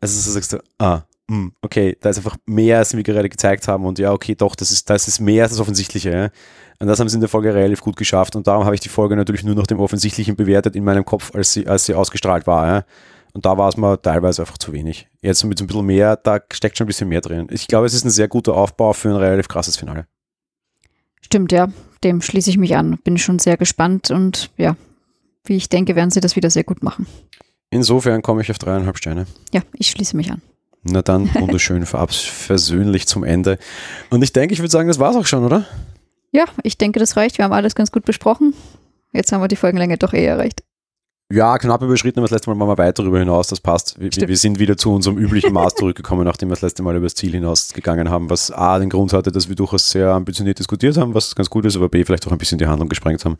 Also 0.00 0.18
so 0.18 0.32
sagst 0.32 0.52
du, 0.52 0.58
ah, 0.78 1.02
hm, 1.30 1.52
okay, 1.62 1.96
da 2.00 2.10
ist 2.10 2.16
einfach 2.16 2.36
mehr, 2.46 2.78
als 2.78 2.96
wir 2.96 3.04
gerade 3.04 3.28
gezeigt 3.28 3.68
haben 3.68 3.84
und 3.84 4.00
ja, 4.00 4.12
okay, 4.12 4.34
doch, 4.34 4.56
das 4.56 4.72
ist, 4.72 4.90
das 4.90 5.06
ist 5.06 5.20
mehr 5.20 5.44
als 5.44 5.52
das 5.52 5.60
Offensichtliche, 5.60 6.10
ja. 6.10 6.30
Und 6.80 6.88
das 6.88 6.98
haben 6.98 7.08
sie 7.08 7.14
in 7.14 7.20
der 7.20 7.28
Folge 7.28 7.54
relativ 7.54 7.82
gut 7.82 7.96
geschafft 7.96 8.34
und 8.34 8.48
darum 8.48 8.64
habe 8.64 8.74
ich 8.74 8.80
die 8.80 8.88
Folge 8.88 9.14
natürlich 9.14 9.44
nur 9.44 9.54
nach 9.54 9.68
dem 9.68 9.78
Offensichtlichen 9.78 10.34
bewertet 10.34 10.74
in 10.74 10.82
meinem 10.82 11.04
Kopf, 11.04 11.32
als 11.32 11.52
sie, 11.52 11.68
als 11.68 11.84
sie 11.84 11.94
ausgestrahlt 11.94 12.48
war. 12.48 12.66
Ja. 12.66 12.84
Und 13.32 13.46
da 13.46 13.56
war 13.56 13.68
es 13.68 13.76
mir 13.76 14.00
teilweise 14.00 14.42
einfach 14.42 14.58
zu 14.58 14.72
wenig. 14.72 15.08
Jetzt 15.22 15.44
mit 15.44 15.58
so 15.58 15.64
ein 15.64 15.66
bisschen 15.66 15.86
mehr, 15.86 16.16
da 16.16 16.40
steckt 16.52 16.76
schon 16.76 16.84
ein 16.84 16.88
bisschen 16.88 17.08
mehr 17.08 17.20
drin. 17.20 17.48
Ich 17.50 17.68
glaube, 17.68 17.86
es 17.86 17.94
ist 17.94 18.04
ein 18.04 18.10
sehr 18.10 18.28
guter 18.28 18.54
Aufbau 18.54 18.92
für 18.92 19.10
ein 19.10 19.16
relativ 19.16 19.48
krasses 19.48 19.76
Finale. 19.76 20.06
Stimmt, 21.20 21.52
ja. 21.52 21.68
Dem 22.02 22.22
schließe 22.22 22.50
ich 22.50 22.56
mich 22.56 22.76
an. 22.76 22.98
Bin 23.04 23.18
schon 23.18 23.38
sehr 23.38 23.56
gespannt 23.56 24.10
und 24.10 24.50
ja, 24.56 24.76
wie 25.44 25.56
ich 25.56 25.68
denke, 25.68 25.96
werden 25.96 26.10
sie 26.10 26.20
das 26.20 26.34
wieder 26.34 26.50
sehr 26.50 26.64
gut 26.64 26.82
machen. 26.82 27.06
Insofern 27.70 28.22
komme 28.22 28.42
ich 28.42 28.50
auf 28.50 28.58
dreieinhalb 28.58 28.98
Sterne. 28.98 29.26
Ja, 29.52 29.62
ich 29.74 29.90
schließe 29.90 30.16
mich 30.16 30.30
an. 30.30 30.42
Na 30.82 31.02
dann, 31.02 31.32
wunderschön, 31.34 31.86
versöhnlich 31.86 33.06
zum 33.06 33.22
Ende. 33.22 33.58
Und 34.10 34.22
ich 34.22 34.32
denke, 34.32 34.54
ich 34.54 34.60
würde 34.60 34.70
sagen, 34.70 34.88
das 34.88 34.98
war 34.98 35.10
es 35.10 35.16
auch 35.16 35.26
schon, 35.26 35.44
oder? 35.44 35.66
Ja, 36.32 36.44
ich 36.62 36.78
denke, 36.78 36.98
das 36.98 37.16
reicht. 37.16 37.38
Wir 37.38 37.44
haben 37.44 37.52
alles 37.52 37.74
ganz 37.74 37.92
gut 37.92 38.04
besprochen. 38.04 38.54
Jetzt 39.12 39.32
haben 39.32 39.40
wir 39.40 39.48
die 39.48 39.56
Folgenlänge 39.56 39.98
doch 39.98 40.12
eher 40.12 40.32
erreicht. 40.32 40.62
Ja, 41.32 41.58
knapp 41.58 41.80
überschritten, 41.82 42.18
aber 42.18 42.26
das 42.26 42.32
letzte 42.32 42.50
Mal 42.50 42.58
waren 42.58 42.68
wir 42.68 42.78
weit 42.78 42.98
darüber 42.98 43.20
hinaus. 43.20 43.46
Das 43.46 43.60
passt. 43.60 43.98
Wir, 44.00 44.10
wir, 44.10 44.36
sind 44.36 44.58
wieder 44.58 44.76
zu 44.76 44.92
unserem 44.92 45.16
üblichen 45.16 45.52
Maß 45.52 45.76
zurückgekommen, 45.76 46.24
nachdem 46.24 46.48
wir 46.48 46.54
das 46.54 46.62
letzte 46.62 46.82
Mal 46.82 46.96
über 46.96 47.06
das 47.06 47.14
Ziel 47.14 47.30
hinausgegangen 47.30 48.10
haben, 48.10 48.28
was 48.30 48.50
A, 48.50 48.80
den 48.80 48.90
Grund 48.90 49.12
hatte, 49.12 49.30
dass 49.30 49.48
wir 49.48 49.54
durchaus 49.54 49.90
sehr 49.90 50.08
ambitioniert 50.10 50.58
diskutiert 50.58 50.96
haben, 50.96 51.14
was 51.14 51.36
ganz 51.36 51.48
gut 51.48 51.64
ist, 51.66 51.76
aber 51.76 51.88
B, 51.88 52.04
vielleicht 52.04 52.26
auch 52.26 52.32
ein 52.32 52.38
bisschen 52.38 52.58
die 52.58 52.66
Handlung 52.66 52.88
gesprengt 52.88 53.24
haben. 53.24 53.38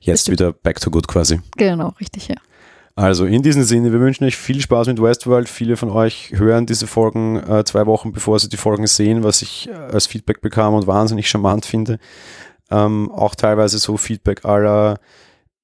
Jetzt 0.00 0.30
wieder 0.30 0.54
back 0.54 0.80
to 0.80 0.90
good 0.90 1.06
quasi. 1.06 1.40
Genau, 1.58 1.92
richtig, 2.00 2.28
ja. 2.28 2.36
Also 2.94 3.26
in 3.26 3.42
diesem 3.42 3.64
Sinne, 3.64 3.92
wir 3.92 4.00
wünschen 4.00 4.24
euch 4.24 4.38
viel 4.38 4.58
Spaß 4.58 4.86
mit 4.86 5.02
Westworld. 5.02 5.50
Viele 5.50 5.76
von 5.76 5.90
euch 5.90 6.32
hören 6.34 6.64
diese 6.64 6.86
Folgen 6.86 7.36
äh, 7.36 7.62
zwei 7.64 7.84
Wochen 7.84 8.12
bevor 8.12 8.38
sie 8.38 8.48
die 8.48 8.56
Folgen 8.56 8.86
sehen, 8.86 9.22
was 9.22 9.42
ich 9.42 9.68
äh, 9.68 9.74
als 9.74 10.06
Feedback 10.06 10.40
bekam 10.40 10.72
und 10.72 10.86
wahnsinnig 10.86 11.28
charmant 11.28 11.66
finde. 11.66 11.98
Ähm, 12.70 13.12
auch 13.12 13.34
teilweise 13.34 13.76
so 13.78 13.98
Feedback 13.98 14.46
aller 14.46 14.98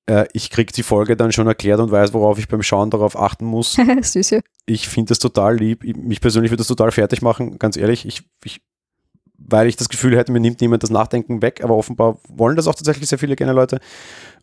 äh, 0.06 0.26
ich 0.32 0.50
kriege 0.50 0.72
die 0.72 0.82
Folge 0.82 1.16
dann 1.16 1.32
schon 1.32 1.46
erklärt 1.46 1.80
und 1.80 1.90
weiß, 1.90 2.12
worauf 2.12 2.38
ich 2.38 2.48
beim 2.48 2.62
Schauen 2.62 2.90
darauf 2.90 3.18
achten 3.18 3.44
muss. 3.44 3.76
Süß. 4.02 4.36
Ich 4.66 4.88
finde 4.88 5.10
das 5.10 5.18
total 5.18 5.56
lieb. 5.56 5.84
Mich 5.96 6.20
persönlich 6.20 6.50
würde 6.50 6.60
das 6.60 6.68
total 6.68 6.90
fertig 6.90 7.22
machen, 7.22 7.58
ganz 7.58 7.76
ehrlich. 7.76 8.06
Ich, 8.06 8.22
ich, 8.44 8.62
weil 9.36 9.66
ich 9.66 9.76
das 9.76 9.88
Gefühl 9.88 10.16
hätte, 10.16 10.32
mir 10.32 10.40
nimmt 10.40 10.60
niemand 10.60 10.82
das 10.82 10.90
Nachdenken 10.90 11.42
weg, 11.42 11.62
aber 11.62 11.76
offenbar 11.76 12.18
wollen 12.28 12.56
das 12.56 12.66
auch 12.66 12.74
tatsächlich 12.74 13.08
sehr 13.08 13.18
viele 13.18 13.36
gerne 13.36 13.52
Leute. 13.52 13.80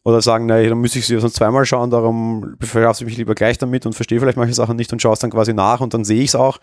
Oder 0.04 0.22
sagen, 0.22 0.46
naja, 0.46 0.70
dann 0.70 0.80
müsste 0.80 1.00
ich 1.00 1.08
sie 1.08 1.20
sonst 1.20 1.36
zweimal 1.36 1.66
schauen, 1.66 1.90
darum 1.90 2.56
befasse 2.58 3.04
ich 3.04 3.10
mich 3.10 3.18
lieber 3.18 3.36
gleich 3.36 3.58
damit 3.58 3.86
und 3.86 3.94
verstehe 3.94 4.20
vielleicht 4.20 4.38
manche 4.38 4.54
Sachen 4.54 4.78
nicht 4.78 4.94
und 4.94 5.02
schaue 5.02 5.14
es 5.14 5.20
dann 5.20 5.30
quasi 5.30 5.54
nach 5.54 5.82
und 5.82 5.94
dann 5.94 6.06
sehe 6.06 6.22
ich 6.22 6.30
es 6.30 6.36
auch. 6.36 6.60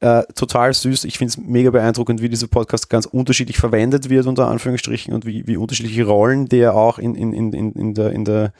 Äh, 0.00 0.22
total 0.34 0.72
süß. 0.72 1.04
Ich 1.04 1.18
finde 1.18 1.30
es 1.30 1.36
mega 1.36 1.70
beeindruckend, 1.70 2.22
wie 2.22 2.30
dieser 2.30 2.48
Podcast 2.48 2.88
ganz 2.88 3.04
unterschiedlich 3.04 3.58
verwendet 3.58 4.08
wird, 4.08 4.26
unter 4.26 4.48
Anführungsstrichen, 4.48 5.12
und 5.12 5.26
wie, 5.26 5.46
wie 5.46 5.58
unterschiedliche 5.58 6.04
Rollen 6.04 6.48
der 6.48 6.74
auch 6.74 6.98
in, 6.98 7.14
in, 7.14 7.34
in, 7.34 7.72
in, 7.72 7.94
der, 7.94 8.10
in 8.12 8.24
der 8.24 8.52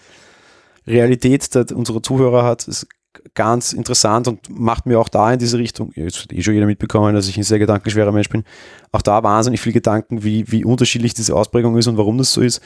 Realität 0.86 1.54
der, 1.54 1.74
unserer 1.74 2.02
Zuhörer 2.02 2.44
hat. 2.44 2.68
Ist 2.68 2.86
ganz 3.34 3.72
interessant 3.72 4.28
und 4.28 4.50
macht 4.50 4.84
mir 4.84 5.00
auch 5.00 5.08
da 5.08 5.32
in 5.32 5.38
diese 5.38 5.58
Richtung, 5.58 5.92
jetzt 5.94 6.24
hat 6.24 6.32
eh 6.32 6.42
schon 6.42 6.54
jeder 6.54 6.66
mitbekommen, 6.66 7.14
dass 7.14 7.26
ich 7.26 7.36
ein 7.36 7.42
sehr 7.42 7.58
gedankenschwerer 7.58 8.12
Mensch 8.12 8.28
bin, 8.28 8.44
auch 8.92 9.02
da 9.02 9.22
wahnsinnig 9.22 9.60
viel 9.60 9.72
Gedanken, 9.72 10.22
wie, 10.22 10.50
wie 10.52 10.64
unterschiedlich 10.64 11.14
diese 11.14 11.34
Ausprägung 11.34 11.76
ist 11.76 11.86
und 11.86 11.96
warum 11.96 12.18
das 12.18 12.32
so 12.32 12.40
ist. 12.40 12.60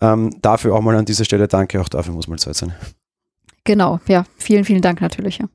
Ähm, 0.00 0.30
dafür 0.42 0.74
auch 0.74 0.80
mal 0.80 0.96
an 0.96 1.04
dieser 1.04 1.24
Stelle 1.24 1.48
danke, 1.48 1.80
auch 1.80 1.88
dafür 1.88 2.14
muss 2.14 2.28
mal 2.28 2.38
Zeit 2.38 2.56
sein. 2.56 2.74
Genau, 3.64 4.00
ja, 4.08 4.24
vielen, 4.36 4.64
vielen 4.64 4.82
Dank 4.82 5.00
natürlich. 5.00 5.38
Ja. 5.38 5.48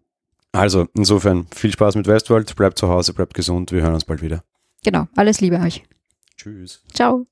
Also, 0.53 0.87
insofern 0.95 1.47
viel 1.53 1.71
Spaß 1.71 1.95
mit 1.95 2.07
Westworld, 2.07 2.55
bleibt 2.55 2.77
zu 2.77 2.87
Hause, 2.87 3.13
bleibt 3.13 3.33
gesund, 3.33 3.71
wir 3.71 3.81
hören 3.81 3.95
uns 3.95 4.05
bald 4.05 4.21
wieder. 4.21 4.43
Genau, 4.85 5.07
alles 5.15 5.41
Liebe 5.41 5.59
euch. 5.59 5.83
Tschüss. 6.37 6.83
Ciao. 6.93 7.25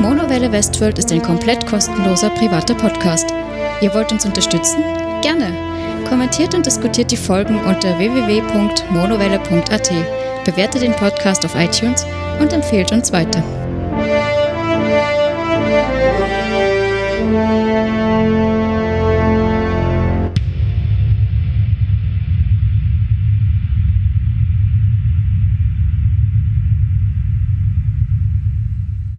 Monowelle 0.00 0.50
Westworld 0.50 0.98
ist 0.98 1.12
ein 1.12 1.22
komplett 1.22 1.66
kostenloser 1.66 2.30
privater 2.30 2.74
Podcast. 2.74 3.30
Ihr 3.82 3.92
wollt 3.92 4.10
uns 4.10 4.24
unterstützen? 4.24 4.82
Gerne. 5.20 5.52
Kommentiert 6.08 6.54
und 6.54 6.64
diskutiert 6.64 7.10
die 7.10 7.16
Folgen 7.16 7.58
unter 7.64 7.98
www.monowelle.at, 7.98 9.90
bewertet 10.44 10.82
den 10.82 10.92
Podcast 10.92 11.44
auf 11.44 11.54
iTunes 11.54 12.06
und 12.40 12.52
empfehlt 12.52 12.92
uns 12.92 13.12
weiter. 13.12 13.61
Música 17.32 18.01